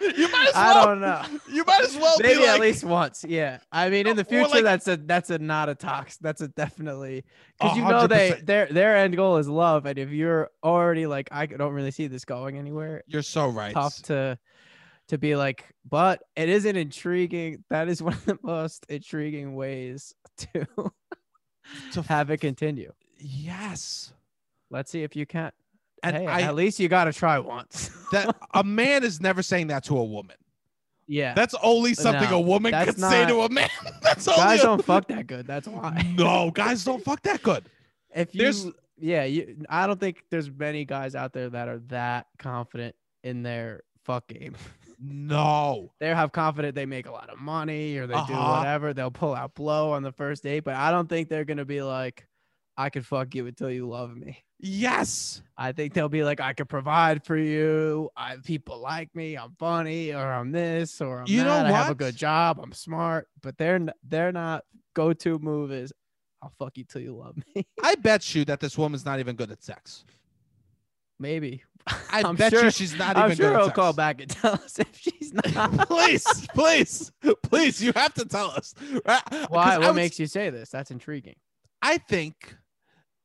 You 0.00 0.28
might 0.30 0.48
as 0.48 0.54
well. 0.54 0.82
I 0.82 0.84
don't 0.84 1.00
know. 1.00 1.22
You 1.50 1.64
might 1.64 1.82
as 1.82 1.96
well 1.96 2.16
Maybe 2.20 2.40
be 2.40 2.46
at 2.46 2.60
least 2.60 2.84
once. 2.84 3.24
Yeah. 3.26 3.58
I 3.72 3.88
mean, 3.88 4.06
in 4.06 4.14
the 4.14 4.24
future, 4.24 4.48
like- 4.48 4.62
that's 4.62 4.86
a 4.88 4.96
that's 4.98 5.30
a 5.30 5.38
not 5.38 5.68
a 5.68 5.74
tox. 5.74 6.16
That's 6.18 6.40
a 6.42 6.48
definitely 6.48 7.24
because 7.58 7.76
you 7.76 7.82
know 7.82 8.06
they 8.06 8.40
their 8.44 8.66
their 8.66 8.96
end 8.96 9.16
goal 9.16 9.38
is 9.38 9.48
love, 9.48 9.86
and 9.86 9.98
if 9.98 10.10
you're 10.10 10.50
already 10.62 11.06
like 11.06 11.28
I 11.32 11.46
don't 11.46 11.72
really 11.72 11.90
see 11.90 12.06
this 12.06 12.24
going 12.24 12.56
anywhere, 12.58 13.02
You're 13.06 13.22
so 13.22 13.48
right. 13.48 13.72
tough 13.74 14.00
to 14.02 14.38
to 15.08 15.18
be 15.18 15.34
like. 15.34 15.64
But 15.88 16.22
it 16.36 16.48
is 16.48 16.66
an 16.66 16.76
intriguing. 16.76 17.64
That 17.70 17.88
is 17.88 18.02
one 18.02 18.12
of 18.12 18.24
the 18.26 18.38
most 18.42 18.86
intriguing 18.88 19.54
ways 19.56 20.14
to 20.54 20.66
To 21.92 22.02
have 22.02 22.30
it 22.30 22.38
continue. 22.38 22.92
Yes. 23.18 24.12
Let's 24.70 24.90
see 24.92 25.02
if 25.02 25.16
you 25.16 25.26
can. 25.26 25.52
And 26.02 26.16
hey, 26.16 26.26
I 26.26 26.42
at 26.42 26.54
least 26.54 26.78
you 26.78 26.88
got 26.88 27.04
to 27.04 27.12
try 27.12 27.38
once. 27.38 27.90
that 28.12 28.34
a 28.54 28.62
man 28.64 29.02
is 29.04 29.20
never 29.20 29.42
saying 29.42 29.68
that 29.68 29.84
to 29.84 29.96
a 29.98 30.04
woman. 30.04 30.36
yeah. 31.08 31.34
That's 31.34 31.54
only 31.62 31.94
something 31.94 32.30
No, 32.30 32.36
a 32.36 32.40
woman 32.40 32.72
could 32.84 32.98
say 32.98 33.26
to 33.26 33.40
a 33.42 33.48
man. 33.48 33.70
That's 34.02 34.28
only 34.28 34.40
Guys 34.40 34.60
a- 34.60 34.64
don't 34.64 34.84
fuck 34.84 35.08
that 35.08 35.26
good. 35.26 35.46
That's 35.46 35.66
why. 35.68 36.02
No, 36.16 36.50
guys 36.50 36.84
don't 36.84 37.02
fuck 37.04 37.22
that 37.22 37.42
good. 37.42 37.64
if 38.14 38.34
you 38.34 38.40
There's- 38.42 38.66
yeah 38.98 39.24
you 39.24 39.58
i 39.68 39.86
don't 39.86 40.00
think 40.00 40.24
there's 40.30 40.50
many 40.50 40.86
guys 40.86 41.14
out 41.14 41.34
there 41.34 41.50
that 41.50 41.68
are 41.68 41.80
that 41.88 42.28
confident 42.38 42.94
in 43.22 43.42
their 43.42 43.82
fuck 44.06 44.26
game 44.26 44.54
No. 44.98 45.92
they 46.00 46.08
have 46.08 46.32
confident 46.32 46.74
they 46.74 46.86
make 46.86 47.06
a 47.06 47.12
lot 47.12 47.28
of 47.28 47.38
money 47.38 47.98
or 47.98 48.06
they 48.06 48.14
do 48.14 48.18
Uh-huh. 48.20 48.56
whatever 48.58 48.94
they'll 48.94 49.10
pull 49.10 49.34
out 49.34 49.54
blow 49.54 49.92
on 49.92 50.02
the 50.02 50.12
first 50.12 50.42
date 50.42 50.60
but 50.64 50.74
i 50.76 50.90
don't 50.90 51.10
think 51.10 51.28
they're 51.28 51.44
gonna 51.44 51.66
be 51.66 51.82
like 51.82 52.26
i 52.78 52.88
could 52.88 53.04
fuck 53.04 53.34
you 53.34 53.46
until 53.46 53.70
you 53.70 53.86
love 53.86 54.16
me 54.16 54.42
Yes. 54.58 55.42
i 55.58 55.72
think 55.72 55.92
they'll 55.94 56.08
be 56.08 56.24
like 56.24 56.40
i 56.40 56.52
could 56.52 56.68
provide 56.68 57.24
for 57.24 57.36
you 57.36 58.08
I, 58.16 58.36
people 58.44 58.78
like 58.78 59.14
me 59.14 59.36
i'm 59.36 59.54
funny 59.58 60.12
or 60.12 60.32
i'm 60.32 60.50
this 60.52 61.00
or 61.00 61.20
i'm 61.20 61.26
You 61.28 61.44
know 61.44 61.50
that 61.62 61.66
i 61.66 61.72
have 61.72 61.90
a 61.90 61.94
good 61.94 62.16
job 62.16 62.58
i'm 62.62 62.72
smart 62.72 63.28
but 63.42 63.56
they're 63.58 63.80
they're 64.08 64.32
not 64.32 64.64
go-to 64.94 65.38
move 65.38 65.72
is 65.72 65.92
i'll 66.42 66.52
fuck 66.58 66.76
you 66.78 66.84
till 66.84 67.02
you 67.02 67.14
love 67.16 67.36
me 67.54 67.66
I 67.82 67.94
bet 67.96 68.34
you 68.34 68.44
that 68.46 68.60
this 68.60 68.76
woman's 68.78 69.04
not 69.04 69.20
even 69.20 69.36
good 69.36 69.50
at 69.50 69.62
sex. 69.62 70.04
maybe 71.18 71.62
I 71.86 72.22
I'm 72.24 72.34
bet 72.36 72.52
sure- 72.52 72.64
you 72.64 72.70
she's 72.70 72.96
not 72.98 73.16
I'm 73.16 73.26
even 73.26 73.36
sure 73.36 73.50
good 73.50 73.56
at 73.56 73.62
he'll 73.62 73.70
call 73.72 73.92
back 73.92 74.20
and 74.20 74.30
tell 74.42 74.54
us 74.54 74.78
if 74.78 74.88
she's 74.98 75.32
not. 75.32 75.86
please, 75.86 76.24
please, 76.54 77.12
please, 77.44 77.80
you 77.82 77.92
have 77.94 78.12
to 78.14 78.24
tell 78.24 78.50
us. 78.50 78.74
Why? 79.04 79.20
What 79.78 79.80
would- 79.80 79.94
makes 79.94 80.18
you 80.18 80.26
say 80.26 80.50
this? 80.50 80.68
That's 80.70 80.90
intriguing. 80.90 81.36
I 81.82 81.98
think, 81.98 82.56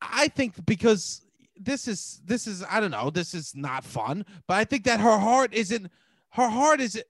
I 0.01 0.27
think 0.29 0.65
because 0.65 1.21
this 1.59 1.87
is 1.87 2.21
this 2.25 2.47
is 2.47 2.63
I 2.69 2.79
don't 2.79 2.91
know. 2.91 3.09
This 3.09 3.33
is 3.33 3.55
not 3.55 3.83
fun. 3.83 4.25
But 4.47 4.55
I 4.55 4.63
think 4.65 4.83
that 4.85 4.99
her 4.99 5.17
heart 5.17 5.53
isn't. 5.53 5.91
Her 6.31 6.49
heart 6.49 6.81
is. 6.81 7.01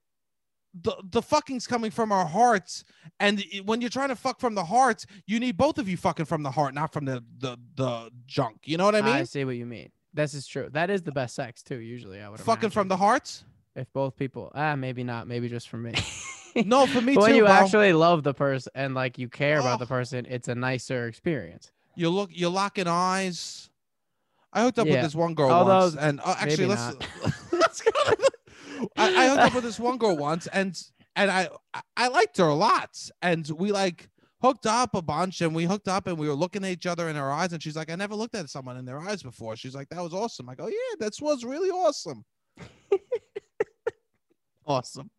The 0.83 0.95
the 1.03 1.21
fucking's 1.21 1.67
coming 1.67 1.91
from 1.91 2.13
our 2.13 2.25
hearts, 2.25 2.85
and 3.19 3.43
when 3.65 3.81
you're 3.81 3.89
trying 3.89 4.07
to 4.07 4.15
fuck 4.15 4.39
from 4.39 4.55
the 4.55 4.63
hearts, 4.63 5.05
you 5.27 5.37
need 5.37 5.57
both 5.57 5.77
of 5.77 5.89
you 5.89 5.97
fucking 5.97 6.23
from 6.25 6.43
the 6.43 6.51
heart, 6.51 6.73
not 6.73 6.93
from 6.93 7.03
the 7.03 7.21
the 7.39 7.57
the 7.75 8.09
junk. 8.25 8.59
You 8.63 8.77
know 8.77 8.85
what 8.85 8.95
I 8.95 9.01
mean? 9.01 9.13
I 9.13 9.23
see 9.25 9.43
what 9.43 9.57
you 9.57 9.65
mean. 9.65 9.91
This 10.13 10.33
is 10.33 10.47
true. 10.47 10.69
That 10.71 10.89
is 10.89 11.01
the 11.01 11.11
best 11.11 11.35
sex 11.35 11.61
too. 11.61 11.75
Usually, 11.79 12.21
I 12.21 12.29
would 12.29 12.39
fucking 12.39 12.69
from 12.69 12.87
the 12.87 12.95
hearts. 12.95 13.43
if 13.75 13.91
both 13.91 14.15
people. 14.15 14.49
Ah, 14.55 14.75
maybe 14.77 15.03
not. 15.03 15.27
Maybe 15.27 15.49
just 15.49 15.67
for 15.69 15.77
me. 15.77 15.93
No, 16.65 16.85
for 16.85 16.99
me 17.01 17.15
when 17.15 17.29
too, 17.31 17.35
you 17.37 17.43
bro. 17.43 17.51
actually 17.53 17.93
love 17.93 18.23
the 18.23 18.33
person 18.33 18.71
and 18.75 18.93
like 18.93 19.17
you 19.17 19.29
care 19.29 19.59
about 19.59 19.79
the 19.79 19.85
Oh. 19.85 19.87
person, 19.87 20.25
it's 20.29 20.49
a 20.49 20.55
nicer 20.55 21.07
experience. 21.07 21.71
You 21.95 22.09
look, 22.09 22.29
you're 22.33 22.49
locking 22.49 22.87
eyes. 22.87 23.69
I 24.53 24.63
hooked 24.63 24.79
up 24.79 24.87
with 24.87 25.01
this 25.01 25.15
one 25.15 25.33
girl 25.33 25.49
Although, 25.49 25.79
once, 25.79 25.95
and 25.95 26.19
uh, 26.23 26.35
actually, 26.37 26.65
let's 26.67 26.95
let's 27.51 27.81
go. 27.81 27.91
I, 28.97 29.15
I 29.15 29.27
hooked 29.29 29.41
up 29.41 29.55
with 29.55 29.63
this 29.63 29.79
one 29.79 29.97
girl 29.97 30.17
once, 30.17 30.47
and 30.47 30.81
and 31.15 31.31
I 31.31 31.49
I- 31.95 32.07
liked 32.09 32.37
her 32.37 32.47
a 32.47 32.55
lot, 32.55 32.97
and 33.21 33.49
we 33.51 33.71
like 33.71 34.09
hooked 34.41 34.65
up 34.65 34.95
a 34.95 35.01
bunch, 35.01 35.41
and 35.41 35.55
we 35.55 35.65
hooked 35.65 35.87
up, 35.87 36.07
and 36.07 36.17
we 36.17 36.27
were 36.27 36.33
looking 36.33 36.65
at 36.65 36.71
each 36.71 36.85
other 36.87 37.07
in 37.09 37.15
our 37.15 37.31
eyes, 37.31 37.53
and 37.53 37.61
she's 37.61 37.75
like, 37.75 37.91
I 37.91 37.95
never 37.95 38.15
looked 38.15 38.35
at 38.35 38.49
someone 38.49 38.75
in 38.77 38.85
their 38.85 38.99
eyes 38.99 39.21
before. 39.23 39.55
She's 39.55 39.75
like, 39.75 39.87
that 39.89 40.01
was 40.01 40.13
awesome. 40.13 40.49
I 40.49 40.55
go, 40.55 40.67
yeah, 40.67 40.95
that 40.99 41.13
was 41.21 41.45
really 41.45 41.69
awesome. 41.69 42.23
Awesome. 44.65 45.09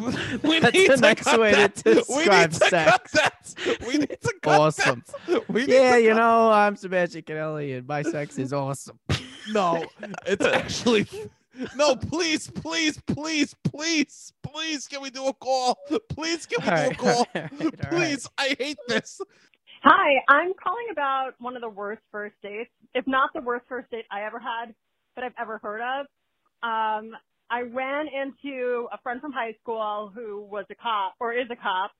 we 0.42 0.60
That's 0.60 0.74
need 0.74 0.90
a 0.90 0.96
to 0.96 1.00
nice 1.00 1.22
cut 1.22 1.40
way 1.40 1.50
to 1.52 1.56
that. 1.56 1.82
we 1.84 1.92
need 1.94 2.04
describe 2.06 2.50
to 2.52 2.56
sex. 2.56 2.90
cut 2.90 3.04
that. 3.14 3.86
We 3.86 3.98
need 3.98 4.18
to 4.20 4.34
cut 4.42 4.60
Awesome. 4.60 5.02
that. 5.26 5.48
We 5.48 5.66
need 5.66 5.74
Yeah, 5.74 5.96
to 5.96 6.02
you 6.02 6.08
cut- 6.10 6.16
know, 6.18 6.50
I'm 6.52 6.76
Sebastian 6.76 7.22
Conelli 7.22 7.76
and 7.78 7.86
my 7.86 8.02
sex 8.02 8.38
is 8.38 8.52
awesome. 8.52 8.98
No, 9.52 9.84
it's 10.26 10.44
actually 10.44 11.08
no. 11.76 11.96
Please, 11.96 12.48
please, 12.50 13.00
please, 13.06 13.54
please, 13.64 14.32
please. 14.42 14.86
Can 14.86 15.00
we 15.02 15.10
do 15.10 15.26
a 15.26 15.32
call? 15.32 15.76
Please, 16.10 16.46
can 16.46 16.62
we 16.64 16.70
All 16.70 16.84
do 16.84 16.90
a 16.90 16.94
call? 16.94 17.16
all 17.16 17.26
right, 17.34 17.52
all 17.60 17.66
right. 17.70 17.90
Please, 17.90 18.28
I 18.38 18.54
hate 18.58 18.76
this. 18.86 19.20
Hi, 19.82 20.20
I'm 20.28 20.52
calling 20.62 20.86
about 20.92 21.32
one 21.38 21.56
of 21.56 21.62
the 21.62 21.70
worst 21.70 22.02
first 22.12 22.34
dates, 22.42 22.70
if 22.94 23.06
not 23.08 23.30
the 23.34 23.40
worst 23.40 23.64
first 23.66 23.90
date 23.90 24.04
I 24.12 24.22
ever 24.24 24.38
had, 24.38 24.74
that 25.16 25.24
I've 25.24 25.34
ever 25.40 25.58
heard 25.58 25.80
of. 25.80 26.06
Um, 26.62 27.12
I 27.50 27.62
ran 27.62 28.06
into 28.06 28.88
a 28.92 28.98
friend 29.02 29.20
from 29.20 29.32
high 29.32 29.54
school 29.60 30.12
who 30.14 30.42
was 30.42 30.64
a 30.70 30.74
cop 30.74 31.14
or 31.20 31.32
is 31.32 31.48
a 31.50 31.56
cop, 31.56 31.90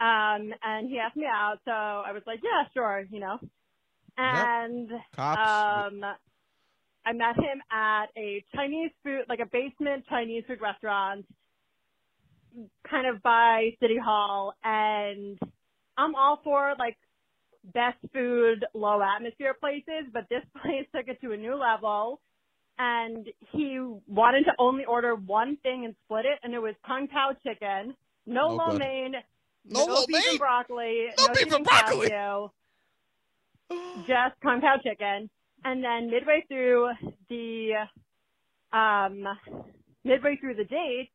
um, 0.00 0.52
and 0.62 0.88
he 0.88 0.98
asked 0.98 1.16
me 1.16 1.26
out, 1.26 1.58
so 1.64 1.72
I 1.72 2.12
was 2.12 2.22
like, 2.26 2.40
yeah, 2.42 2.68
sure, 2.72 3.04
you 3.10 3.20
know. 3.20 3.38
And 4.16 4.90
Cops. 5.16 5.38
um, 5.38 6.04
I 7.04 7.12
met 7.12 7.36
him 7.36 7.60
at 7.70 8.06
a 8.16 8.44
Chinese 8.54 8.90
food, 9.02 9.24
like 9.28 9.40
a 9.40 9.46
basement 9.46 10.04
Chinese 10.08 10.44
food 10.46 10.60
restaurant, 10.60 11.26
kind 12.88 13.06
of 13.06 13.22
by 13.22 13.70
City 13.80 13.98
Hall, 13.98 14.54
and 14.62 15.38
I'm 15.96 16.14
all 16.14 16.40
for 16.44 16.74
like 16.78 16.96
best 17.74 17.98
food, 18.12 18.64
low 18.74 19.00
atmosphere 19.02 19.54
places, 19.58 20.10
but 20.12 20.28
this 20.28 20.42
place 20.62 20.86
took 20.94 21.08
it 21.08 21.20
to 21.22 21.32
a 21.32 21.36
new 21.36 21.54
level. 21.54 22.20
And 22.78 23.26
he 23.52 23.78
wanted 24.08 24.44
to 24.44 24.52
only 24.58 24.84
order 24.84 25.14
one 25.14 25.56
thing 25.62 25.84
and 25.84 25.94
split 26.04 26.24
it, 26.26 26.38
and 26.42 26.54
it 26.54 26.58
was 26.58 26.74
kung 26.86 27.08
pao 27.08 27.32
chicken, 27.46 27.94
no, 28.26 28.48
No 28.48 28.54
lo 28.54 28.72
mein, 28.72 29.14
No 29.64 29.84
lo 29.84 30.06
beef 30.06 30.16
mein? 30.16 30.30
and 30.30 30.38
broccoli, 30.38 31.08
No 31.18 31.26
no, 31.26 31.34
beef 31.34 31.52
and 31.52 31.64
broccoli. 31.64 32.08
cashew, 32.08 32.48
just 34.06 34.40
kung 34.42 34.60
pao 34.60 34.76
chicken. 34.82 35.30
And 35.64 35.84
then 35.84 36.10
midway 36.10 36.44
through 36.48 36.90
the 37.28 37.86
um 38.72 39.24
midway 40.04 40.36
through 40.36 40.54
the 40.56 40.64
date, 40.64 41.10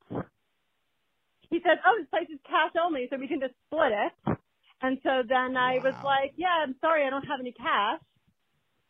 he 1.50 1.60
said, 1.64 1.80
"Oh, 1.86 1.98
this 2.00 2.10
place 2.10 2.30
is 2.30 2.40
cash 2.48 2.74
only, 2.82 3.08
so 3.10 3.18
we 3.18 3.28
can 3.28 3.40
just 3.42 3.56
split 3.68 3.92
it." 3.92 4.38
And 4.82 5.00
so 5.04 5.24
then 5.28 5.58
I 5.58 5.80
was 5.84 5.96
like, 6.04 6.34
"Yeah, 6.38 6.64
I'm 6.64 6.76
sorry, 6.82 7.06
I 7.06 7.10
don't 7.10 7.26
have 7.28 7.40
any 7.40 7.52
cash." 7.54 8.00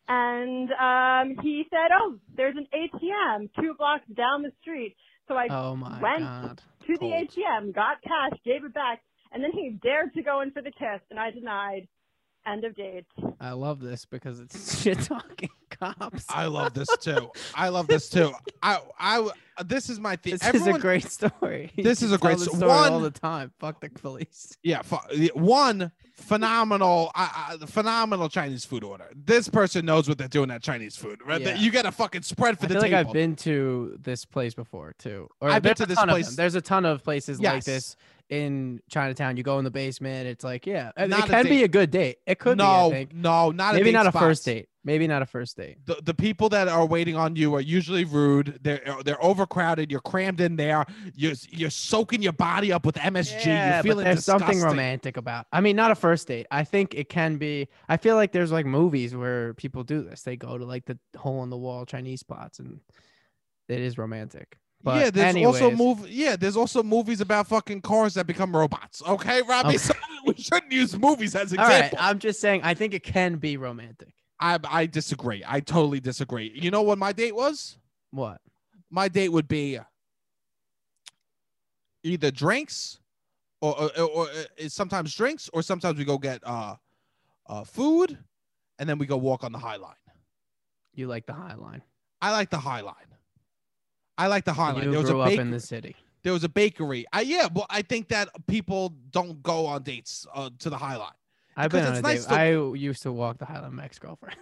And 0.08 0.70
um 0.72 1.36
he 1.42 1.64
said, 1.70 1.90
"Oh, 2.00 2.16
there's 2.36 2.56
an 2.56 2.66
ATM 2.74 3.50
two 3.60 3.74
blocks 3.76 4.06
down 4.14 4.42
the 4.42 4.52
street." 4.62 4.96
So 5.28 5.34
I 5.34 5.48
Oh 5.50 5.76
my 5.76 6.00
went 6.00 6.22
god. 6.22 6.62
to 6.86 6.96
the 6.98 7.06
ATM, 7.06 7.74
got 7.74 8.00
cash, 8.02 8.38
gave 8.44 8.64
it 8.64 8.72
back, 8.72 9.02
and 9.32 9.44
then 9.44 9.52
he 9.52 9.78
dared 9.82 10.14
to 10.14 10.22
go 10.22 10.40
in 10.40 10.50
for 10.52 10.62
the 10.62 10.70
kiss, 10.70 11.00
and 11.10 11.18
I 11.20 11.30
denied. 11.30 11.88
End 12.46 12.64
of 12.64 12.74
date. 12.76 13.04
I 13.40 13.52
love 13.52 13.80
this 13.80 14.06
because 14.06 14.40
it's 14.40 14.80
shit 14.82 15.00
talking 15.00 15.50
cops. 15.68 16.24
I 16.30 16.46
love 16.46 16.72
this 16.72 16.88
too. 16.96 17.28
I 17.54 17.68
love 17.68 17.88
this 17.88 18.08
too. 18.08 18.32
I 18.62 18.80
I 18.98 19.28
this 19.64 19.88
is 19.90 19.98
my 20.00 20.16
thing. 20.16 20.32
This 20.32 20.44
Everyone, 20.44 20.70
is 20.70 20.76
a 20.76 20.80
great 20.80 21.04
story. 21.10 21.72
This 21.76 22.02
is 22.02 22.12
a 22.12 22.18
great 22.18 22.38
story 22.38 22.70
all 22.70 23.00
the 23.00 23.10
time. 23.10 23.52
Fuck 23.58 23.80
the 23.80 23.90
police. 23.90 24.56
yeah. 24.62 24.82
fu- 24.82 24.96
One 25.34 25.92
phenomenal, 26.12 27.10
uh, 27.14 27.28
uh, 27.62 27.66
phenomenal 27.66 28.28
Chinese 28.28 28.64
food 28.64 28.84
order. 28.84 29.10
This 29.14 29.48
person 29.48 29.86
knows 29.86 30.08
what 30.08 30.18
they're 30.18 30.28
doing 30.28 30.50
at 30.50 30.62
Chinese 30.62 30.96
food. 30.96 31.20
Right? 31.24 31.40
Yeah. 31.40 31.54
You 31.54 31.70
get 31.70 31.86
a 31.86 31.92
fucking 31.92 32.22
spread 32.22 32.58
for 32.58 32.66
I 32.66 32.68
the 32.68 32.74
feel 32.74 32.82
like 32.82 32.90
table. 32.90 33.10
I've 33.10 33.14
been 33.14 33.36
to 33.36 33.96
this 34.02 34.24
place 34.24 34.54
before 34.54 34.94
too. 34.98 35.28
Or 35.40 35.50
I've 35.50 35.62
been 35.62 35.74
to 35.76 35.86
this 35.86 36.00
place- 36.02 36.36
There's 36.36 36.54
a 36.54 36.60
ton 36.60 36.84
of 36.84 37.02
places 37.02 37.40
like 37.40 37.64
this 37.64 37.96
in 38.28 38.80
Chinatown. 38.90 39.36
You 39.36 39.42
go 39.42 39.58
in 39.58 39.64
the 39.64 39.70
basement. 39.70 40.26
It's 40.28 40.44
like, 40.44 40.66
yeah, 40.66 40.92
I 40.96 41.02
mean, 41.02 41.10
Not 41.10 41.28
it 41.28 41.32
can 41.32 41.44
be 41.46 41.62
a 41.64 41.68
good 41.68 41.90
date. 41.90 42.18
It 42.26 42.38
could 42.38 42.58
no, 42.58 42.90
be. 42.90 42.94
I 42.94 42.98
think. 42.98 43.14
no, 43.14 43.50
not 43.50 43.74
Maybe 43.74 43.82
a 43.90 43.92
date 43.92 43.92
not 43.92 44.06
a 44.06 44.12
first 44.12 44.44
date. 44.44 44.68
Maybe 44.84 45.06
not 45.06 45.20
a 45.22 45.26
first 45.26 45.56
date. 45.56 45.78
the, 45.84 45.96
the 46.02 46.14
people 46.14 46.48
that 46.50 46.66
are 46.68 46.86
waiting 46.86 47.14
on 47.14 47.36
you 47.36 47.54
are 47.54 47.60
usually 47.60 48.04
rude. 48.04 48.58
They're 48.62 48.80
they're 49.04 49.22
overcrowded. 49.48 49.90
You're 49.90 50.00
crammed 50.00 50.40
in 50.40 50.56
there. 50.56 50.84
You're 51.14 51.34
you're 51.50 51.70
soaking 51.70 52.22
your 52.22 52.32
body 52.32 52.72
up 52.72 52.84
with 52.84 52.96
MSG. 52.96 53.46
Yeah, 53.46 53.66
you're 53.66 53.82
but 53.82 53.88
feeling 53.88 54.04
there's 54.04 54.24
something 54.24 54.60
romantic 54.60 55.16
about. 55.16 55.46
I 55.52 55.60
mean, 55.60 55.76
not 55.76 55.90
a 55.90 55.94
first 55.94 56.28
date. 56.28 56.46
I 56.50 56.64
think 56.64 56.94
it 56.94 57.08
can 57.08 57.36
be. 57.36 57.68
I 57.88 57.96
feel 57.96 58.16
like 58.16 58.32
there's 58.32 58.52
like 58.52 58.66
movies 58.66 59.14
where 59.14 59.54
people 59.54 59.84
do 59.84 60.02
this. 60.02 60.22
They 60.22 60.36
go 60.36 60.58
to 60.58 60.64
like 60.64 60.84
the 60.84 60.98
hole 61.16 61.42
in 61.42 61.50
the 61.50 61.56
wall 61.56 61.86
Chinese 61.86 62.20
spots, 62.20 62.58
and 62.58 62.80
it 63.68 63.80
is 63.80 63.98
romantic. 63.98 64.58
But 64.82 65.00
yeah, 65.00 65.10
there's 65.10 65.44
also 65.44 65.70
move. 65.70 66.08
Yeah, 66.08 66.36
there's 66.36 66.56
also 66.56 66.82
movies 66.82 67.20
about 67.20 67.48
fucking 67.48 67.80
cars 67.82 68.14
that 68.14 68.26
become 68.26 68.54
robots. 68.54 69.02
Okay, 69.06 69.42
Robbie. 69.42 69.76
Okay. 69.76 69.78
So 70.28 70.34
we 70.34 70.34
shouldn't 70.34 70.72
use 70.72 70.98
movies 70.98 71.34
as 71.34 71.52
All 71.52 71.58
right, 71.58 71.76
examples. 71.76 72.00
I'm 72.02 72.18
just 72.18 72.40
saying. 72.40 72.60
I 72.64 72.74
think 72.74 72.92
it 72.92 73.02
can 73.02 73.36
be 73.36 73.56
romantic. 73.56 74.12
I 74.40 74.58
I 74.68 74.86
disagree. 74.86 75.42
I 75.46 75.60
totally 75.60 76.00
disagree. 76.00 76.52
You 76.54 76.70
know 76.70 76.82
what 76.82 76.98
my 76.98 77.12
date 77.12 77.34
was? 77.34 77.78
What? 78.10 78.40
My 78.90 79.08
date 79.08 79.28
would 79.30 79.48
be 79.48 79.78
either 82.02 82.30
drinks, 82.30 82.98
or 83.60 83.78
or, 83.80 83.90
or, 83.98 84.08
or 84.10 84.26
uh, 84.28 84.68
sometimes 84.68 85.14
drinks, 85.14 85.50
or 85.52 85.62
sometimes 85.62 85.98
we 85.98 86.04
go 86.04 86.18
get 86.18 86.40
uh, 86.44 86.76
uh, 87.46 87.64
food, 87.64 88.16
and 88.78 88.88
then 88.88 88.98
we 88.98 89.06
go 89.06 89.16
walk 89.16 89.44
on 89.44 89.52
the 89.52 89.58
High 89.58 89.76
Line. 89.76 89.94
You 90.94 91.06
like 91.06 91.26
the 91.26 91.32
High 91.32 91.54
Line? 91.54 91.82
I 92.20 92.32
like 92.32 92.50
the 92.50 92.58
High 92.58 92.80
Line. 92.80 92.94
I 94.16 94.26
like 94.26 94.44
the 94.44 94.52
High 94.52 94.72
Line. 94.72 94.84
You 94.84 94.90
there 94.90 95.00
was 95.00 95.10
grew 95.10 95.20
a 95.20 95.24
up 95.24 95.28
bake- 95.30 95.38
in 95.40 95.50
the 95.50 95.60
city. 95.60 95.94
there 96.22 96.32
was 96.32 96.44
a 96.44 96.48
bakery. 96.48 97.06
I 97.12 97.20
yeah, 97.22 97.48
well, 97.52 97.66
I 97.70 97.82
think 97.82 98.08
that 98.08 98.28
people 98.46 98.94
don't 99.10 99.42
go 99.42 99.66
on 99.66 99.82
dates 99.82 100.26
uh, 100.34 100.50
to 100.60 100.70
the 100.70 100.78
High 100.78 100.96
Line. 100.96 101.12
I've 101.56 101.70
been 101.70 101.84
on 101.84 101.96
a 101.96 102.00
nice 102.02 102.24
date. 102.24 102.28
to- 102.34 102.40
I 102.74 102.76
used 102.76 103.02
to 103.02 103.12
walk 103.12 103.38
the 103.38 103.44
High 103.44 103.54
Line 103.60 103.64
with 103.64 103.72
my 103.74 103.84
ex-girlfriend. 103.84 104.36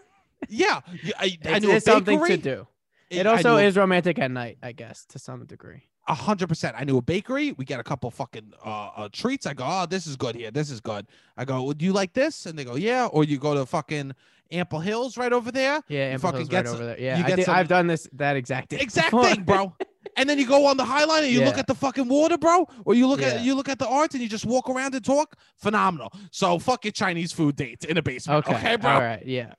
Yeah, 0.50 0.80
y- 1.04 1.12
I, 1.18 1.38
I 1.46 1.58
knew 1.58 1.70
a 1.72 1.76
it's 1.76 1.86
something 1.86 2.18
to 2.18 2.22
bakery. 2.24 2.36
do. 2.36 2.66
It 3.10 3.26
also 3.26 3.56
is 3.56 3.76
romantic 3.76 4.18
at 4.18 4.30
night, 4.30 4.58
I 4.62 4.72
guess, 4.72 5.04
to 5.06 5.18
some 5.18 5.44
degree. 5.46 5.84
A 6.08 6.14
hundred 6.14 6.48
percent. 6.48 6.76
I 6.78 6.84
knew 6.84 6.98
a 6.98 7.02
bakery. 7.02 7.52
We 7.52 7.64
get 7.64 7.80
a 7.80 7.82
couple 7.82 8.10
fucking 8.12 8.52
uh, 8.64 8.90
uh, 8.96 9.08
treats. 9.12 9.44
I 9.46 9.54
go, 9.54 9.64
oh, 9.66 9.86
this 9.86 10.06
is 10.06 10.16
good 10.16 10.36
here. 10.36 10.50
This 10.52 10.70
is 10.70 10.80
good. 10.80 11.06
I 11.36 11.44
go, 11.44 11.62
well, 11.64 11.72
do 11.72 11.84
you 11.84 11.92
like 11.92 12.12
this? 12.12 12.46
And 12.46 12.56
they 12.58 12.64
go, 12.64 12.76
yeah. 12.76 13.06
Or 13.06 13.24
you 13.24 13.38
go 13.38 13.54
to 13.54 13.66
fucking 13.66 14.12
Ample 14.52 14.78
Hills 14.78 15.16
right 15.16 15.32
over 15.32 15.50
there. 15.50 15.82
Yeah, 15.88 16.04
Ample 16.04 16.28
fucking 16.30 16.38
Hill's 16.38 16.48
get 16.48 16.56
right 16.58 16.66
some- 16.66 16.74
over 16.76 16.84
there. 16.86 17.00
Yeah, 17.00 17.18
you 17.18 17.24
I 17.24 17.26
get 17.28 17.36
did, 17.36 17.44
some- 17.46 17.56
I've 17.56 17.66
done 17.68 17.88
this 17.88 18.08
that 18.12 18.36
exact 18.36 18.70
thing 18.70 18.78
Exact 18.80 19.10
before. 19.10 19.24
thing, 19.24 19.42
bro. 19.42 19.74
And 20.18 20.30
then 20.30 20.38
you 20.38 20.46
go 20.46 20.64
on 20.64 20.78
the 20.78 20.84
High 20.84 21.04
Line 21.04 21.24
and 21.24 21.32
you 21.32 21.44
look 21.44 21.58
at 21.58 21.66
the 21.66 21.74
fucking 21.74 22.08
water, 22.08 22.38
bro. 22.38 22.66
Or 22.86 22.94
you 22.94 23.06
look 23.06 23.20
Yeah. 23.20 23.34
at 23.34 23.40
you 23.42 23.54
look 23.54 23.68
at 23.68 23.78
the 23.78 23.86
art 23.86 24.14
and 24.14 24.22
you 24.22 24.28
just 24.30 24.46
walk 24.46 24.70
around 24.70 24.94
and 24.94 25.04
talk. 25.04 25.36
Phenomenal. 25.56 26.10
So 26.30 26.58
fuck 26.58 26.86
your 26.86 26.92
Chinese 26.92 27.32
food 27.32 27.54
dates 27.56 27.84
in 27.84 27.98
a 27.98 28.02
basement. 28.02 28.46
Okay, 28.46 28.56
Okay, 28.56 28.76
bro. 28.76 28.92
All 28.92 29.00
right, 29.00 29.26
yeah. 29.26 29.52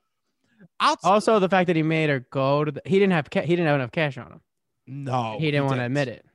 Outs- 0.79 1.03
Also, 1.05 1.39
the 1.39 1.49
fact 1.49 1.67
that 1.67 1.75
he 1.75 1.83
made 1.83 2.09
her 2.09 2.19
go 2.31 2.63
to 2.65 2.71
the, 2.71 2.81
he 2.85 2.99
didn't 2.99 3.13
have 3.13 3.29
ca- 3.29 3.41
he 3.41 3.55
didn't 3.55 3.67
have 3.67 3.75
enough 3.75 3.91
cash 3.91 4.17
on 4.17 4.31
him. 4.31 4.41
no, 4.87 5.37
he 5.39 5.51
didn't 5.51 5.65
want 5.65 5.77
to 5.79 5.85
admit 5.85 6.07
it. 6.07 6.25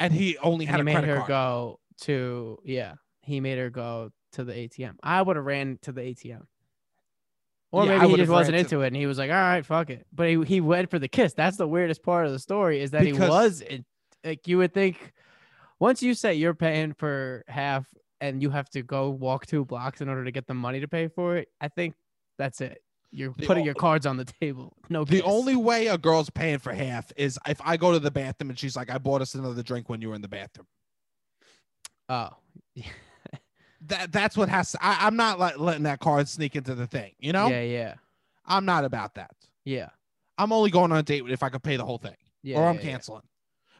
And 0.00 0.12
he 0.12 0.38
only 0.38 0.64
And 0.66 0.70
had 0.70 0.76
he 0.78 0.80
a 0.82 0.84
made 0.84 0.92
credit 0.92 1.08
her 1.08 1.16
card. 1.16 1.28
go 1.28 1.80
to 2.02 2.58
yeah. 2.64 2.94
He 3.22 3.40
made 3.40 3.58
her 3.58 3.68
go 3.70 4.10
to 4.32 4.44
the 4.44 4.52
ATM. 4.52 4.94
I 5.02 5.20
would 5.20 5.36
have 5.36 5.44
ran 5.44 5.78
to 5.82 5.92
the 5.92 6.00
ATM. 6.02 6.46
Or 7.70 7.84
Yeah, 7.84 7.98
maybe 7.98 8.12
he 8.12 8.16
just 8.16 8.30
wasn't 8.30 8.56
into 8.56 8.80
it 8.80 8.86
and 8.88 8.96
he 8.96 9.06
was 9.06 9.18
like, 9.18 9.30
all 9.30 9.36
right, 9.36 9.64
fuck 9.66 9.90
it. 9.90 10.06
But 10.12 10.28
he, 10.28 10.42
he 10.44 10.60
went 10.62 10.90
for 10.90 10.98
the 10.98 11.08
kiss. 11.08 11.34
That's 11.34 11.58
the 11.58 11.68
weirdest 11.68 12.02
part 12.02 12.26
of 12.26 12.32
the 12.32 12.38
story 12.38 12.80
is 12.80 12.92
that 12.92 13.02
he 13.02 13.12
was 13.12 13.60
in, 13.60 13.84
like 14.24 14.48
you 14.48 14.56
would 14.58 14.72
think 14.72 15.12
once 15.78 16.02
you 16.02 16.14
say 16.14 16.34
you're 16.34 16.54
paying 16.54 16.94
for 16.94 17.44
half 17.46 17.86
and 18.20 18.40
you 18.42 18.50
have 18.50 18.70
to 18.70 18.82
go 18.82 19.10
walk 19.10 19.44
two 19.46 19.64
blocks 19.66 20.00
in 20.00 20.08
order 20.08 20.24
to 20.24 20.30
get 20.30 20.46
the 20.46 20.54
money 20.54 20.80
to 20.80 20.88
pay 20.88 21.08
for 21.08 21.36
it, 21.36 21.48
I 21.60 21.68
think 21.68 21.94
that's 22.38 22.60
it. 22.62 22.80
You're 23.10 23.32
The 23.36 23.46
putting 23.46 23.62
o- 23.62 23.66
your 23.66 23.74
cards 23.74 24.04
on 24.06 24.16
the 24.18 24.24
table. 24.24 24.74
No, 24.90 25.04
The 25.04 25.22
only 25.22 25.56
way 25.56 25.86
a 25.88 25.96
girl's 25.98 26.30
paying 26.30 26.58
for 26.58 26.72
half 26.72 27.10
is 27.16 27.38
if 27.46 27.60
I 27.64 27.76
go 27.76 27.92
to 27.92 27.98
the 27.98 28.10
bathroom 28.10 28.50
and 28.50 28.58
she's 28.58 28.76
like, 28.76 28.90
"I 28.90 28.98
bought 28.98 29.22
us 29.22 29.34
another 29.34 29.62
drink 29.62 29.88
when 29.88 30.00
you 30.02 30.08
were 30.10 30.14
in 30.14 30.22
the 30.22 30.28
bathroom." 30.28 30.66
Oh, 32.08 32.30
That 33.82 34.10
that's 34.10 34.36
what 34.36 34.48
has 34.48 34.72
to. 34.72 34.78
I, 34.82 35.06
I'm 35.06 35.14
not 35.14 35.38
like 35.38 35.56
letting 35.58 35.84
that 35.84 36.00
card 36.00 36.28
sneak 36.28 36.56
into 36.56 36.74
the 36.74 36.86
thing. 36.88 37.12
You 37.20 37.32
know, 37.32 37.46
yeah, 37.46 37.62
yeah, 37.62 37.94
I'm 38.44 38.64
not 38.64 38.84
about 38.84 39.14
that. 39.14 39.30
yeah, 39.64 39.90
I'm 40.36 40.52
only 40.52 40.70
going 40.70 40.90
on 40.90 40.98
a 40.98 41.02
date 41.02 41.22
if 41.28 41.44
I 41.44 41.48
could 41.48 41.62
pay 41.62 41.76
the 41.76 41.84
whole 41.84 41.98
thing, 41.98 42.16
yeah. 42.42 42.58
or 42.58 42.66
I'm 42.66 42.74
yeah, 42.74 42.80
yeah. 42.82 42.90
canceling. 42.90 43.22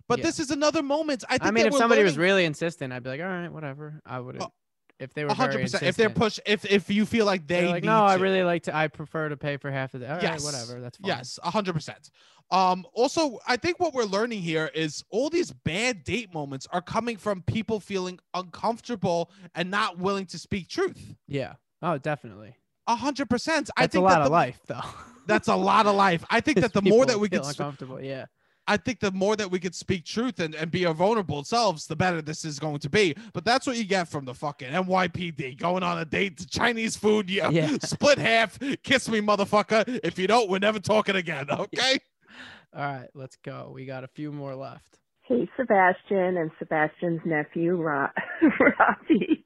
But 0.09 0.21
Yeah. 0.21 0.27
this 0.27 0.39
is 0.39 0.53
another 0.53 0.83
moment. 0.85 1.25
I 1.29 1.33
think. 1.39 1.47
I 1.47 1.51
mean, 1.51 1.67
if 1.67 1.75
somebody 1.75 2.05
was 2.05 2.17
really 2.17 2.45
insistent, 2.45 2.93
I'd 2.93 3.03
be 3.03 3.11
like, 3.11 3.21
all 3.21 3.27
right, 3.27 3.49
whatever. 3.53 4.01
I 4.07 4.21
would. 4.21 4.41
Oh, 4.41 4.53
If 4.99 5.15
they 5.15 5.23
were 5.23 5.29
100 5.29 5.61
percent 5.63 5.83
If 5.85 5.97
they're 5.97 6.11
push, 6.11 6.41
if 6.45 6.65
if 6.65 6.91
you 6.91 7.07
feel 7.07 7.25
like 7.25 7.47
they 7.47 7.69
like, 7.69 7.85
no, 7.85 8.05
I 8.05 8.15
really 8.15 8.43
like 8.43 8.65
to. 8.65 8.77
I 8.77 8.89
prefer 8.89 9.29
to 9.29 9.37
pay 9.37 9.57
for 9.57 9.71
half 9.71 9.95
of 9.95 10.01
that. 10.01 10.09
All 10.09 10.15
right, 10.17 10.23
yes, 10.23 10.45
whatever. 10.45 10.81
That's 10.81 10.99
fine. 10.99 11.09
Yes, 11.09 11.39
hundred 11.43 11.75
percent. 11.75 12.11
Um. 12.51 12.85
Also, 12.95 13.39
I 13.47 13.57
think 13.57 13.79
what 13.79 13.95
we're 13.95 14.05
learning 14.05 14.43
here 14.43 14.71
is 14.75 15.05
all 15.11 15.31
these 15.31 15.53
bad 15.53 16.03
date 16.03 16.35
moments 16.35 16.67
are 16.73 16.83
coming 16.83 17.17
from 17.17 17.43
people 17.43 17.79
feeling 17.79 18.19
uncomfortable 18.35 19.31
and 19.55 19.71
not 19.71 19.99
willing 19.99 20.27
to 20.27 20.39
speak 20.39 20.69
truth. 20.69 21.15
Yeah. 21.29 21.55
Oh, 21.81 21.99
definitely. 21.99 22.57
A 22.89 22.97
hundred 22.97 23.31
percent. 23.31 23.71
I 23.77 23.83
think 23.83 23.93
That's 23.93 23.97
a 23.97 24.01
lot 24.01 24.11
that 24.19 24.23
of 24.23 24.33
life, 24.33 24.61
though. 24.67 24.81
That's 25.27 25.49
a 25.49 25.55
lot 25.55 25.87
of 25.87 25.95
life. 25.95 26.25
I 26.31 26.41
think 26.41 26.59
that 26.61 26.73
the 26.73 26.83
more 26.83 27.07
that 27.07 27.21
we 27.21 27.29
can, 27.29 27.45
sp- 27.45 27.61
uncomfortable, 27.61 28.03
yeah. 28.03 28.27
I 28.69 28.77
think 28.77 29.01
the 29.01 29.11
more 29.11 29.35
that 29.35 29.51
we 29.51 29.59
could 29.59 29.75
speak 29.75 30.05
truth 30.05 30.39
and, 30.41 30.55
and 30.55 30.71
be 30.71 30.85
our 30.85 30.93
vulnerable 30.93 31.43
selves, 31.43 31.87
the 31.87 31.97
better 31.97 32.21
this 32.21 32.45
is 32.45 32.59
going 32.59 32.79
to 32.81 32.91
be. 32.91 33.17
But 33.33 33.45
that's 33.45 33.67
what 33.67 33.77
you 33.77 33.85
get 33.85 34.09
from 34.09 34.27
the 34.27 34.35
fucking 34.35 34.69
NYPD 34.71 35.59
going 35.59 35.83
on 35.83 35.99
a 35.99 36.05
date 36.05 36.37
to 36.39 36.47
Chinese 36.47 36.95
food. 36.95 37.31
Yeah, 37.31 37.49
Yeah. 37.49 37.79
split 37.83 38.19
half, 38.19 38.59
kiss 38.83 39.09
me, 39.09 39.21
motherfucker. 39.21 39.99
If 40.05 40.19
you 40.19 40.27
don't, 40.27 40.51
we're 40.51 40.59
never 40.59 40.79
talking 40.79 41.17
again. 41.17 41.47
Okay. 41.51 41.99
All 42.77 42.83
right, 42.83 43.09
let's 43.15 43.37
go. 43.37 43.73
We 43.75 43.87
got 43.87 44.05
a 44.05 44.09
few 44.09 44.31
more 44.31 44.55
left. 44.55 44.99
Hey, 45.23 45.49
Sebastian 45.57 46.37
and 46.37 46.51
Sebastian's 46.59 47.21
nephew, 47.25 47.77
Ro- 47.77 48.09
Robbie. 48.61 49.45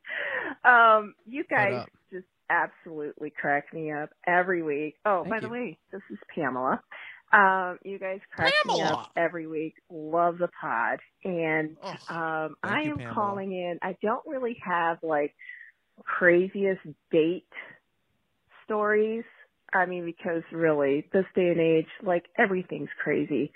Um, 0.65 1.15
you 1.27 1.45
guys 1.49 1.87
just 2.13 2.27
absolutely 2.51 3.31
crack 3.31 3.73
me 3.73 3.91
up 3.93 4.11
every 4.27 4.63
week. 4.63 4.97
Oh, 5.05 5.23
Thank 5.23 5.31
by 5.31 5.41
the 5.41 5.49
way, 5.49 5.79
this 5.93 6.03
is 6.11 6.19
Pamela. 6.35 6.83
Um, 7.33 7.79
you 7.85 7.99
guys 7.99 8.21
crack 8.35 8.55
me 8.65 8.81
up 8.83 8.99
every 9.17 9.47
week. 9.47 9.75
Love 9.91 10.39
the 10.39 10.49
pod. 10.61 11.01
And 11.25 11.77
Oh, 11.83 11.97
um, 12.09 12.57
I 12.63 12.83
am 12.83 12.99
Pamela. 12.99 13.15
calling 13.15 13.53
in. 13.53 13.79
I 13.83 13.97
don't 14.03 14.27
really 14.27 14.57
have 14.65 14.99
like 15.03 15.35
craziest 16.05 16.81
date 17.11 17.49
stories. 18.65 19.25
I 19.75 19.87
mean, 19.87 20.05
because 20.05 20.43
really, 20.53 21.09
this 21.13 21.25
day 21.35 21.49
and 21.49 21.61
age, 21.61 21.87
like 22.03 22.25
everything's 22.39 22.91
crazy. 23.03 23.53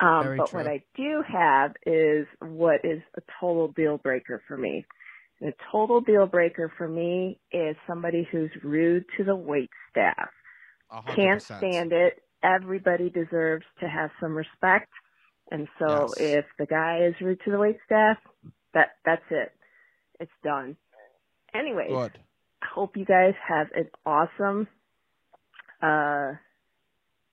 Um, 0.00 0.22
Very 0.24 0.38
but 0.38 0.50
true. 0.50 0.60
what 0.60 0.66
I 0.68 0.82
do 0.96 1.22
have 1.26 1.72
is 1.86 2.26
what 2.40 2.84
is 2.84 3.02
a 3.16 3.22
total 3.40 3.68
deal 3.68 3.98
breaker 3.98 4.42
for 4.48 4.56
me. 4.56 4.86
A 5.42 5.52
total 5.72 6.00
deal 6.00 6.26
breaker 6.26 6.72
for 6.78 6.88
me 6.88 7.40
is 7.52 7.76
somebody 7.86 8.26
who's 8.30 8.50
rude 8.62 9.04
to 9.16 9.24
the 9.24 9.36
wait 9.36 9.70
staff. 9.90 10.30
A 10.90 11.02
hundred 11.02 11.16
Can't 11.16 11.42
stand 11.42 11.92
it. 11.92 12.22
Everybody 12.42 13.10
deserves 13.10 13.64
to 13.80 13.88
have 13.88 14.10
some 14.20 14.36
respect. 14.36 14.88
And 15.50 15.66
so 15.78 16.12
Yes. 16.18 16.44
if 16.44 16.44
the 16.58 16.66
guy 16.66 17.04
is 17.04 17.14
rude 17.20 17.40
to 17.44 17.50
the 17.50 17.58
wait 17.58 17.78
staff, 17.86 18.18
that 18.74 18.96
that's 19.04 19.24
it. 19.30 19.52
It's 20.20 20.30
done. 20.44 20.76
Anyways, 21.54 21.88
Good. 21.90 22.18
I 22.62 22.66
hope 22.74 22.96
you 22.96 23.04
guys 23.04 23.34
have 23.46 23.68
an 23.74 23.88
awesome, 24.04 24.68
uh, 25.82 26.32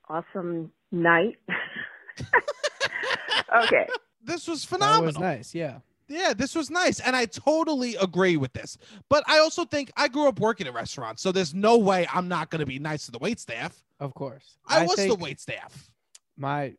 awesome 0.08 0.72
night. 0.92 1.38
okay. 3.64 3.88
This 4.24 4.48
was 4.48 4.62
That 4.64 4.68
phenomenal. 4.70 5.06
was 5.06 5.20
nice. 5.20 5.54
Yeah. 5.54 5.80
Yeah, 6.08 6.34
this 6.34 6.56
was 6.56 6.70
nice. 6.70 7.00
And 7.00 7.16
I 7.16 7.26
totally 7.26 7.96
agree 7.96 8.38
with 8.38 8.54
this. 8.54 8.78
But 9.10 9.24
I 9.28 9.40
also 9.40 9.66
think 9.66 9.92
I 9.98 10.08
grew 10.08 10.28
up 10.28 10.40
working 10.40 10.68
at 10.68 10.74
restaurants. 10.74 11.22
So 11.22 11.32
there's 11.32 11.54
no 11.54 11.78
way 11.78 12.08
I'm 12.14 12.28
not 12.28 12.50
going 12.50 12.60
to 12.60 12.66
be 12.66 12.80
nice 12.80 13.06
to 13.06 13.12
the 13.12 13.20
wait 13.20 13.40
staff. 13.40 13.76
Of 14.00 14.14
course. 14.14 14.58
I, 14.68 14.86
was 14.86 14.98
the 14.98 15.16
wait 15.16 15.40
staff. 15.40 15.90
My 16.38 16.74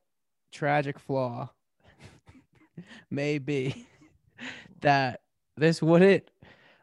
tragic 0.53 0.99
flaw 0.99 1.51
may 3.11 3.39
be 3.39 3.87
that 4.81 5.21
this 5.57 5.83
wouldn't. 5.83 6.31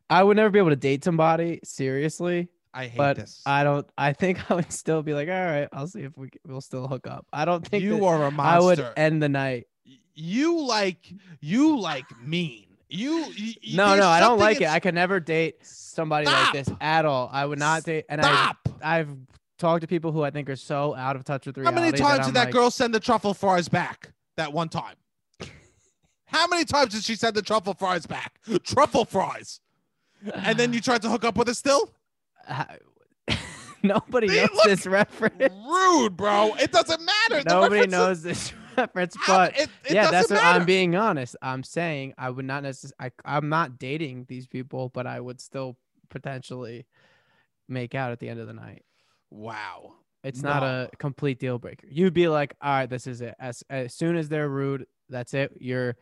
I 0.10 0.22
would 0.22 0.38
never 0.38 0.50
be 0.50 0.60
able 0.60 0.70
to 0.70 0.76
date 0.76 1.04
somebody 1.04 1.60
seriously, 1.64 2.50
I 2.74 2.88
hate 2.88 2.98
but 2.98 3.18
this. 3.18 3.42
I 3.46 3.64
don't. 3.64 3.88
I 3.98 4.14
think 4.14 4.40
I 4.52 4.56
would 4.56 4.72
still 4.72 5.04
be 5.04 5.14
like, 5.14 5.30
all 5.30 5.46
right, 5.46 5.68
I'll 5.72 5.88
see 5.88 6.02
if 6.02 6.18
we 6.18 6.30
we'll 6.46 6.62
still 6.62 6.88
hook 6.88 7.08
up. 7.08 7.26
I 7.32 7.46
don't 7.46 7.66
think 7.66 7.84
you 7.84 8.06
are 8.06 8.26
a 8.26 8.32
monster. 8.32 8.44
I 8.44 8.60
would 8.60 8.94
end 8.98 9.22
the 9.22 9.30
night. 9.30 9.68
You 10.16 10.66
like 10.66 11.14
you 11.42 11.80
like 11.80 12.06
mean. 12.22 12.66
You, 12.90 13.26
you 13.36 13.76
No, 13.76 13.96
no, 13.98 14.08
I 14.08 14.20
don't 14.20 14.38
like 14.38 14.62
it. 14.62 14.68
I 14.68 14.80
could 14.80 14.94
never 14.94 15.20
date 15.20 15.58
somebody 15.64 16.28
like 16.28 16.54
this 16.54 16.70
at 16.80 17.06
all. 17.06 17.28
I 17.32 17.44
would 17.46 17.58
not 17.58 17.84
date. 17.84 18.06
And 18.08 18.22
Stop. 18.22 18.58
I, 18.84 19.00
I've 19.00 19.10
talked 19.58 19.82
to 19.82 19.88
people 19.88 20.12
who 20.12 20.22
I 20.22 20.30
think 20.30 20.48
are 20.50 20.56
so 20.56 20.94
out 20.94 21.16
of 21.16 21.24
touch 21.24 21.48
with 21.48 21.58
reality. 21.58 21.76
How 21.76 21.82
many 21.84 21.98
times 21.98 22.20
I'm 22.20 22.26
did 22.28 22.34
that 22.36 22.46
like, 22.46 22.54
girl 22.54 22.70
send 22.70 22.94
the 22.94 23.00
truffle 23.00 23.34
fries 23.34 23.68
back? 23.68 24.12
That 24.38 24.54
one 24.54 24.70
time. 24.70 24.96
How 26.26 26.48
many 26.48 26.66
times 26.66 26.94
did 26.94 27.04
she 27.04 27.16
send 27.16 27.36
the 27.36 27.42
truffle 27.42 27.74
fries 27.74 28.06
back? 28.06 28.40
Truffle 28.64 29.06
fries. 29.06 29.60
And 30.34 30.58
then 30.58 30.74
you 30.74 30.80
tried 30.80 31.02
to 31.04 31.10
hook 31.10 31.26
up 31.26 31.36
with 31.36 31.48
her 31.48 31.54
still? 31.54 31.92
Uh, 32.48 32.66
nobody 33.84 34.30
See, 34.30 34.36
knows 34.38 34.64
this 34.66 34.86
reference. 34.86 35.54
Rude, 35.68 36.16
bro. 36.16 36.56
It 36.60 36.72
doesn't 36.72 37.02
matter. 37.04 37.44
Nobody 37.48 37.88
knows 37.88 38.24
this 38.24 38.54
reference, 38.78 39.16
How- 39.20 39.38
but 39.38 39.60
it- 39.60 39.70
it 39.86 39.94
yeah, 39.94 40.10
that's 40.12 40.30
what 40.30 40.44
I'm 40.44 40.66
being 40.66 40.96
honest. 40.96 41.36
I'm 41.42 41.64
saying 41.64 42.14
I 42.18 42.30
would 42.30 42.46
not 42.46 42.64
necessarily. 42.64 43.12
I'm 43.26 43.50
not 43.50 43.78
dating 43.80 44.26
these 44.28 44.48
people, 44.48 44.90
but 44.90 45.08
I 45.08 45.20
would 45.20 45.40
still 45.42 45.78
potentially 46.10 46.86
make 47.68 47.96
out 47.96 48.12
at 48.12 48.20
the 48.20 48.30
end 48.30 48.40
of 48.40 48.48
the 48.48 48.54
night. 48.54 48.84
Wow. 49.32 49.94
It's 50.24 50.42
not 50.42 50.64
a 50.64 50.90
complete 51.00 51.38
deal 51.40 51.60
breaker. 51.60 51.86
You'd 51.90 52.14
be 52.14 52.30
like, 52.30 52.56
all 52.62 52.72
right, 52.72 52.90
this 52.90 53.08
is 53.08 53.20
it. 53.22 53.36
As 53.40 53.64
as 53.70 53.94
soon 53.94 54.16
as 54.16 54.30
they're 54.30 54.48
rude, 54.48 54.86
that's 55.10 55.34
it. 55.34 55.52
You're 55.60 55.98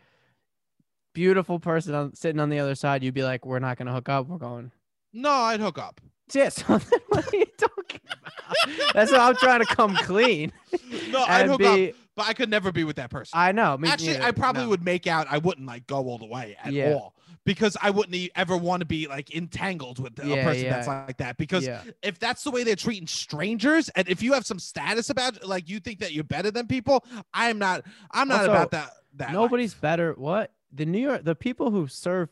beautiful 1.14 1.60
person 1.60 1.94
on, 1.96 2.16
sitting 2.16 2.40
on 2.40 2.50
the 2.50 2.60
other 2.60 2.76
side. 2.76 3.04
You'd 3.04 3.14
be 3.14 3.24
like, 3.24 3.46
we're 3.46 3.60
not 3.60 3.78
gonna 3.78 3.94
hook 3.94 4.10
up. 4.10 4.28
We're 4.28 4.38
going. 4.38 4.72
No, 5.14 5.32
I'd 5.32 5.60
hook 5.60 5.78
up. 5.78 6.00
Yeah, 6.34 6.48
so 6.48 6.64
what 7.10 7.34
are 7.34 7.36
you 7.38 7.46
talking 7.58 8.00
about? 8.06 8.94
That's 8.94 9.12
what 9.12 9.20
I'm 9.20 9.36
trying 9.36 9.60
to 9.60 9.66
come 9.66 9.96
clean. 9.98 10.54
No, 11.12 11.26
I'd 11.28 11.48
hook 11.50 11.60
be- 11.60 11.90
up, 11.90 11.96
but 12.22 12.30
I 12.30 12.34
could 12.34 12.50
never 12.50 12.72
be 12.72 12.84
with 12.84 12.96
that 12.98 13.10
person. 13.10 13.38
I 13.38 13.52
know. 13.52 13.78
Actually, 13.86 14.14
neither, 14.14 14.24
I 14.24 14.32
probably 14.32 14.64
no. 14.64 14.70
would 14.70 14.84
make 14.84 15.08
out. 15.08 15.28
I 15.30 15.38
wouldn't 15.40 15.68
like 15.68 15.88
go 15.88 15.98
all 16.08 16.18
the 16.18 16.26
way 16.28 16.56
at 16.64 16.72
Yeah. 16.74 16.94
all 16.94 17.16
because 17.44 17.76
I 17.82 17.90
wouldn't 17.90 18.30
ever 18.36 18.56
want 18.56 18.82
to 18.82 18.86
be 18.86 19.08
like 19.08 19.34
entangled 19.36 20.00
with 20.00 20.20
a 20.24 20.28
Yeah, 20.28 20.44
person 20.44 20.70
that's 20.70 20.88
like 20.88 21.18
that. 21.18 21.38
Because 21.38 21.66
Yeah. 21.66 21.82
if 22.04 22.20
that's 22.20 22.44
the 22.44 22.52
way 22.52 22.64
they're 22.64 22.76
treating 22.76 23.08
strangers, 23.08 23.90
and 23.90 24.08
if 24.08 24.22
you 24.22 24.34
have 24.34 24.46
some 24.46 24.60
status 24.60 25.10
about, 25.10 25.46
like 25.46 25.68
you 25.70 25.80
think 25.80 26.00
that 26.00 26.14
you're 26.14 26.24
better 26.24 26.52
than 26.52 26.68
people, 26.68 27.04
I'm 27.34 27.58
not. 27.58 27.84
I'm 28.12 28.28
not 28.28 28.42
Also, 28.42 28.52
about 28.52 28.72
that. 28.72 28.92
That 29.16 29.32
Nobody's 29.34 29.74
better. 29.74 30.14
What 30.14 30.52
the 30.72 30.86
New 30.86 31.00
York, 31.00 31.24
the 31.24 31.36
people 31.36 31.72
who 31.72 31.88
serve 31.88 32.30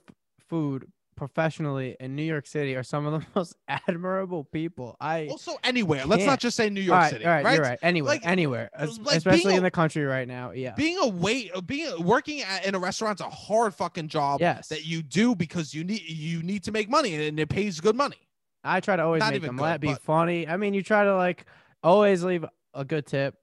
food 0.47 0.91
professionally 1.19 1.97
in 1.99 2.15
New 2.15 2.23
York 2.23 2.47
City 2.47 2.75
are 2.75 2.81
some 2.83 3.05
of 3.05 3.11
the 3.21 3.27
most 3.35 3.55
admirable 3.67 4.45
people. 4.45 4.95
I 4.99 5.27
Also, 5.27 5.57
anywhere. 5.63 6.05
Let's 6.05 6.25
not 6.25 6.39
just 6.39 6.55
say 6.57 6.69
New 6.69 6.81
York 6.81 6.95
All 6.95 7.01
right, 7.01 7.11
City. 7.11 7.25
all 7.25 7.31
right, 7.31 7.45
right? 7.45 7.53
you're 7.55 7.63
right. 7.63 7.79
Anywhere, 7.83 8.13
Like- 8.15 8.25
anywhere, 8.25 8.69
like 8.79 9.17
especially 9.17 9.53
a- 9.53 9.57
in 9.57 9.63
the 9.63 9.69
country 9.69 10.03
right 10.05 10.27
now. 10.27 10.51
Yeah. 10.51 10.73
being 10.75 10.97
a 10.97 11.07
wait 11.07 11.51
uh, 11.53 11.61
being 11.61 11.91
uh, 11.91 12.01
working 12.01 12.41
at, 12.41 12.65
in 12.65 12.73
a 12.73 12.79
restaurant's 12.79 13.21
a 13.21 13.29
hard 13.29 13.75
fucking 13.75 14.07
job 14.07 14.39
Yes. 14.39 14.69
that 14.69 14.85
you 14.85 15.03
do 15.03 15.35
because 15.35 15.73
you 15.73 15.83
need 15.83 16.01
you 16.01 16.41
need 16.41 16.63
to 16.63 16.71
make 16.71 16.89
money 16.89 17.13
and 17.27 17.39
it 17.39 17.49
pays 17.49 17.79
good 17.81 17.95
money 17.95 18.17
I 18.63 18.79
try 18.79 18.95
to 18.95 19.03
always 19.03 19.19
Not 19.19 19.29
make 19.31 19.35
even 19.37 19.47
them 19.47 19.57
good, 19.57 19.63
laugh, 19.63 19.79
be 19.81 19.87
but- 19.87 20.01
funny. 20.01 20.47
I 20.47 20.57
mean, 20.57 20.73
you 20.73 20.81
try 20.83 21.03
to 21.03 21.15
like 21.15 21.45
always 21.83 22.23
leave 22.23 22.43
a 22.73 22.83
good 22.85 23.05
tip. 23.05 23.35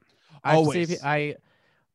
I 0.44 0.52
see 0.52 0.56
Always. 0.56 0.88
pe- 1.00 1.06
I, 1.06 1.36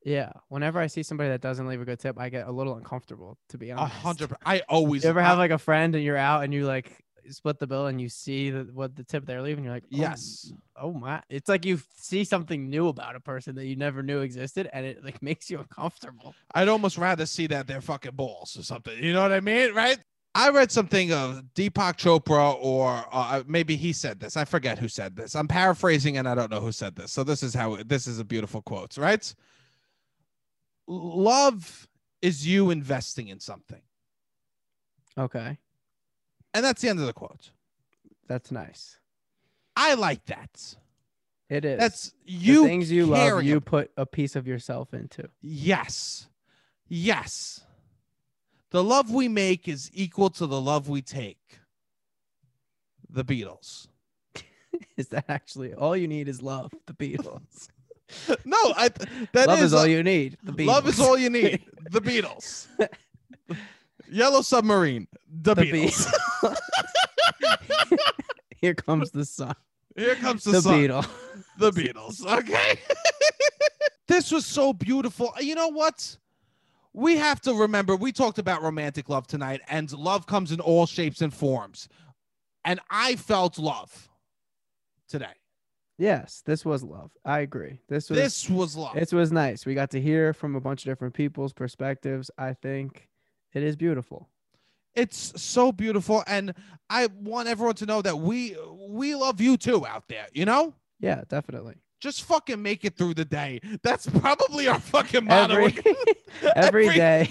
yeah. 0.04 0.32
Whenever 0.50 0.80
I 0.80 0.88
see 0.88 1.04
somebody 1.04 1.30
that 1.30 1.42
doesn't 1.42 1.68
leave 1.68 1.82
a 1.82 1.86
good 1.86 2.00
tip, 2.00 2.20
I 2.20 2.30
get 2.30 2.48
a 2.48 2.52
little 2.52 2.76
uncomfortable. 2.76 3.38
To 3.50 3.58
be 3.58 3.72
honest. 3.72 3.96
a 3.96 4.00
hundred 4.00 4.34
i 4.46 4.62
always 4.70 5.04
You 5.04 5.10
ever 5.10 5.22
have 5.22 5.38
like 5.38 5.52
a 5.52 5.58
friend 5.58 5.96
and 5.96 6.04
you're 6.04 6.18
out 6.18 6.44
and 6.44 6.54
you 6.54 6.66
like 6.66 7.04
split 7.30 7.60
the 7.60 7.68
bill 7.68 7.86
and 7.86 8.02
you 8.02 8.10
see 8.10 8.50
the, 8.50 8.68
what 8.74 8.96
the 8.96 9.04
tip 9.04 9.26
they're 9.26 9.42
leaving? 9.42 9.64
You're 9.64 9.74
like, 9.74 9.86
oh, 9.86 9.98
yes 9.98 10.52
oh 10.82 10.92
my! 10.94 11.22
It's 11.30 11.48
like 11.48 11.66
you 11.66 11.80
see 11.96 12.24
something 12.24 12.70
new 12.70 12.88
about 12.88 13.16
a 13.16 13.20
person 13.20 13.56
that 13.56 13.66
you 13.66 13.76
never 13.76 14.02
knew 14.04 14.22
existed, 14.22 14.70
and 14.74 14.86
it 14.86 15.04
like 15.04 15.22
makes 15.32 15.50
you 15.50 15.60
uncomfortable. 15.60 16.34
i'd 16.56 16.68
almost 16.68 16.98
rather 16.98 17.26
see 17.26 17.48
that 17.48 17.68
they're 17.68 17.82
fucking 17.82 18.16
balls 18.16 18.58
or 18.58 18.64
something 18.64 19.02
you 19.02 19.14
know 19.14 19.22
what 19.22 19.32
i 19.32 19.40
mean 19.40 19.74
right 19.74 20.00
i 20.36 20.50
read 20.50 20.72
something 20.72 21.12
of 21.12 21.44
deepak 21.56 21.98
chopra 21.98 22.58
or 22.60 23.06
uh, 23.12 23.44
maybe 23.48 23.76
he 23.76 23.94
said 23.94 24.20
this 24.20 24.36
i 24.36 24.44
forget 24.46 24.78
who 24.78 24.88
said 24.88 25.16
this 25.16 25.36
i'm 25.36 25.48
paraphrasing 25.48 26.18
and 26.18 26.28
i 26.28 26.36
don't 26.36 26.52
know 26.52 26.60
who 26.60 26.72
said 26.72 26.96
this 26.96 27.12
so 27.12 27.24
this 27.24 27.44
is 27.44 27.54
how 27.54 27.78
this 27.86 28.08
is 28.08 28.20
a 28.20 28.24
beautiful 28.24 28.62
quote 28.62 28.98
right 28.98 29.34
love 30.92 31.88
is 32.22 32.46
you 32.48 32.70
investing 32.70 33.28
in 33.28 33.40
something 33.40 33.82
Okay, 35.18 35.58
and 36.54 36.66
that's 36.66 36.82
the 36.82 36.90
end 36.90 37.00
of 37.00 37.06
the 37.06 37.14
quote 37.14 37.52
that's 38.32 38.50
nice. 38.50 38.98
I 39.76 39.96
like 39.96 40.26
that. 40.28 40.78
It 41.50 41.66
is. 41.66 41.78
That's 41.78 42.10
The 42.26 42.32
you 42.32 42.64
things 42.66 42.90
you 42.90 43.06
love, 43.06 43.20
caring 43.20 43.46
you 43.46 43.60
put 43.60 43.92
a 43.98 44.06
piece 44.06 44.38
of 44.38 44.48
yourself 44.48 44.94
into. 44.94 45.30
Yes. 45.42 46.30
Yes. 46.88 47.60
The 48.70 48.82
love 48.82 49.12
we 49.12 49.28
make 49.28 49.68
is 49.68 49.92
equal 49.94 50.30
to 50.30 50.48
the 50.48 50.62
love 50.62 50.88
we 50.88 51.02
take. 51.02 51.60
The 53.10 53.26
Beatles. 53.26 53.90
Is 54.96 55.10
that 55.10 55.26
actually 55.28 55.74
all 55.74 55.98
you 55.98 56.08
need 56.08 56.30
is 56.30 56.42
love? 56.42 56.72
The 56.86 56.94
Beatles. 56.94 57.68
No, 58.46 58.58
I 58.76 58.90
that 59.34 59.48
love 59.48 59.60
is, 59.62 59.74
all 59.74 59.82
uh, 59.82 59.86
you 59.86 60.04
need. 60.04 60.38
The 60.44 60.52
Beatles. 60.52 60.66
Love 60.68 60.88
is 60.88 61.00
all 61.00 61.18
you 61.18 61.30
need. 61.30 61.64
The 61.90 62.02
Beatles. 62.02 62.68
Yellow 64.10 64.42
Submarine. 64.42 65.08
The, 65.30 65.56
The 65.56 65.62
Beatles. 65.64 66.12
Here 68.58 68.76
comes 68.76 69.12
the 69.12 69.26
sun. 69.26 69.56
Here 69.96 70.16
comes 70.16 70.44
the, 70.44 70.62
sun. 70.62 70.88
The 70.88 71.02
sun. 71.02 71.04
Beatles. 71.04 71.10
The 71.58 71.72
Beatles. 71.72 72.40
Okay. 72.40 72.80
this 74.08 74.32
was 74.32 74.46
so 74.46 74.74
beautiful. 74.74 75.34
You 75.40 75.56
know 75.56 75.70
what? 75.70 76.18
We 76.94 77.18
have 77.18 77.40
to 77.42 77.54
remember 77.54 77.96
we 77.96 78.12
talked 78.12 78.38
about 78.38 78.62
romantic 78.62 79.08
love 79.10 79.26
tonight, 79.26 79.62
and 79.70 79.92
love 79.94 80.28
comes 80.28 80.52
in 80.52 80.60
all 80.60 80.86
shapes 80.86 81.22
and 81.22 81.34
forms. 81.34 81.88
And 82.66 82.80
I 82.90 83.16
felt 83.16 83.58
love 83.58 84.10
today. 85.08 85.41
Yes, 86.02 86.42
this 86.48 86.66
was 86.66 86.84
love. 86.84 87.12
I 87.24 87.42
agree. 87.42 87.80
This 87.88 88.10
was 88.10 88.18
This 88.18 88.50
was 88.50 88.76
love. 88.76 88.98
It 88.98 89.14
was 89.14 89.32
nice. 89.32 89.68
We 89.68 89.76
got 89.76 89.92
to 89.92 90.02
hear 90.02 90.34
from 90.34 90.56
a 90.56 90.60
bunch 90.60 90.82
of 90.82 90.86
different 90.86 91.14
people's 91.14 91.54
perspectives. 91.54 92.32
I 92.40 92.54
think 92.54 93.08
it 93.54 93.62
is 93.62 93.76
beautiful. 93.76 94.28
It's 94.96 95.40
so 95.40 95.72
beautiful, 95.72 96.24
and 96.26 96.56
I 96.90 97.06
want 97.06 97.50
everyone 97.50 97.76
to 97.76 97.86
know 97.86 98.02
that 98.02 98.18
we 98.18 98.58
we 98.90 99.14
love 99.14 99.40
you 99.40 99.58
too 99.58 99.86
out 99.86 100.06
there. 100.08 100.26
You 100.34 100.46
know, 100.46 100.74
Yeah, 101.00 101.22
definitely. 101.30 101.76
Just 102.02 102.24
fucking 102.24 102.62
make 102.62 102.84
it 102.84 102.98
through 102.98 103.14
the 103.14 103.24
day. 103.26 103.62
That's 103.84 104.08
probably 104.08 104.68
our 104.68 104.80
fucking 104.80 105.26
motto. 105.26 105.54
Every 105.56 105.84
every 106.56 106.90
day 106.90 107.30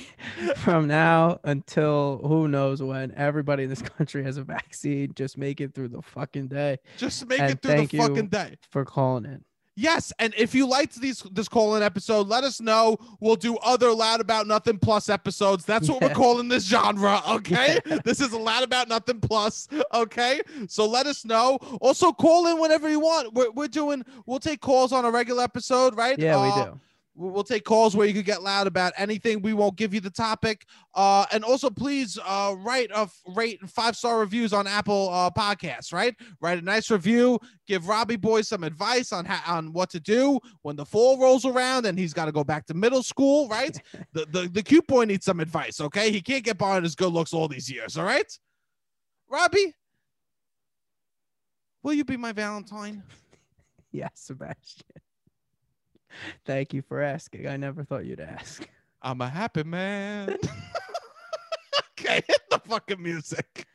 from 0.57 0.87
now 0.87 1.41
until 1.45 2.21
who 2.25 2.49
knows 2.49 2.83
when, 2.83 3.13
everybody 3.17 3.65
in 3.65 3.69
this 3.71 3.83
country 3.99 4.23
has 4.25 4.37
a 4.37 4.45
vaccine. 4.45 5.13
Just 5.15 5.37
make 5.37 5.61
it 5.61 5.75
through 5.75 5.89
the 5.89 6.03
fucking 6.03 6.49
day. 6.49 6.79
Just 6.97 7.27
make 7.27 7.41
And 7.41 7.53
it 7.53 7.63
through 7.63 7.87
the 7.87 7.99
fucking 7.99 8.29
day. 8.29 8.57
for 8.71 8.85
calling 8.85 9.25
in. 9.25 9.45
Yes, 9.77 10.13
and 10.19 10.35
if 10.37 10.55
you 10.55 10.67
liked 10.67 11.01
these 11.01 11.21
this 11.33 11.49
call-in 11.49 11.83
episode, 11.83 12.27
let 12.29 12.45
us 12.45 12.61
know. 12.61 12.99
We'll 13.21 13.37
do 13.37 13.57
other 13.59 13.93
loud 13.93 14.21
about 14.21 14.47
nothing 14.47 14.79
plus 14.79 15.09
episodes. 15.09 15.65
That's 15.65 15.89
what 15.89 16.03
we're 16.03 16.11
calling 16.15 16.49
this 16.49 16.65
genre. 16.67 17.23
Okay, 17.31 17.79
this 18.05 18.21
is 18.21 18.33
a 18.33 18.39
loud 18.39 18.63
about 18.65 18.89
nothing 18.89 19.21
plus. 19.21 19.69
Okay, 19.95 20.41
so 20.69 20.87
let 20.87 21.07
us 21.07 21.25
know. 21.25 21.57
Also, 21.81 22.13
call 22.13 22.47
in 22.49 22.61
whenever 22.61 22.91
you 22.91 23.01
want. 23.01 23.33
We're, 23.33 23.51
we're 23.53 23.69
doing. 23.69 24.05
We'll 24.27 24.41
take 24.41 24.61
calls 24.61 24.93
on 24.93 25.05
a 25.05 25.11
regular 25.11 25.43
episode, 25.45 25.97
right? 25.97 26.19
Yeah, 26.19 26.43
we 26.43 26.49
Uh, 26.51 26.65
do. 26.67 26.81
We'll 27.21 27.45
take 27.45 27.65
calls 27.65 27.95
where 27.95 28.07
you 28.07 28.15
could 28.15 28.25
get 28.25 28.43
loud 28.43 28.67
about 28.67 28.95
anything. 28.97 29.43
We 29.43 29.53
won't 29.53 29.77
give 29.77 29.93
you 29.93 30.01
the 30.01 30.09
topic. 30.09 30.65
Uh, 30.95 31.27
and 31.31 31.45
also 31.45 31.69
please 31.69 32.19
uh, 32.25 32.55
write 32.59 32.91
a 32.93 33.01
f- 33.01 33.21
rate 33.37 33.61
five 33.69 33.95
star 33.95 34.19
reviews 34.21 34.55
on 34.55 34.67
Apple 34.67 35.11
uh, 35.13 35.31
Podcasts. 35.31 35.93
Right, 35.93 36.17
write 36.41 36.59
a 36.59 36.63
nice 36.63 36.91
review. 36.91 37.39
Give 37.67 37.87
Robbie 37.87 38.17
Boy 38.17 38.41
some 38.41 38.65
advice 38.65 39.13
on 39.13 39.27
how 39.27 39.55
on 39.55 39.75
what 39.75 39.91
to 39.91 40.01
do 40.01 40.41
when 40.63 40.77
the 40.77 40.87
fall 40.87 41.21
rolls 41.21 41.45
around 41.45 41.85
and 41.85 41.99
he's 41.99 42.15
got 42.15 42.25
to 42.25 42.33
go 42.33 42.43
back 42.43 42.65
to 42.67 42.75
middle 42.75 43.03
school. 43.03 43.49
Right, 43.49 43.79
the, 44.15 44.25
the 44.31 44.49
the 44.51 44.63
cute 44.63 44.87
boy 44.87 45.05
needs 45.05 45.27
some 45.27 45.41
advice. 45.41 45.79
Okay, 45.79 46.11
he 46.11 46.23
can't 46.23 46.43
get 46.43 46.57
by 46.57 46.77
on 46.77 46.83
his 46.83 46.95
good 46.95 47.13
looks 47.13 47.35
all 47.35 47.49
these 47.49 47.71
years. 47.71 47.99
All 47.99 48.05
right, 48.05 48.33
Robbie, 49.29 49.75
will 51.83 51.93
you 51.93 52.05
be 52.05 52.17
my 52.17 52.33
Valentine? 52.33 53.03
Yes, 53.93 54.13
Sebastian. 54.15 54.87
Thank 56.45 56.73
you 56.73 56.83
for 56.83 57.01
asking. 57.01 57.47
I 57.47 57.57
never 57.57 57.85
thought 57.85 58.05
you'd 58.05 58.21
ask. 58.21 58.69
I'm 59.03 59.21
a 59.21 59.29
happy 59.29 59.65
man. 59.65 60.31
okay, 62.01 62.23
hit 62.27 62.41
the 62.51 62.59
fucking 62.59 63.03
music. 63.03 63.67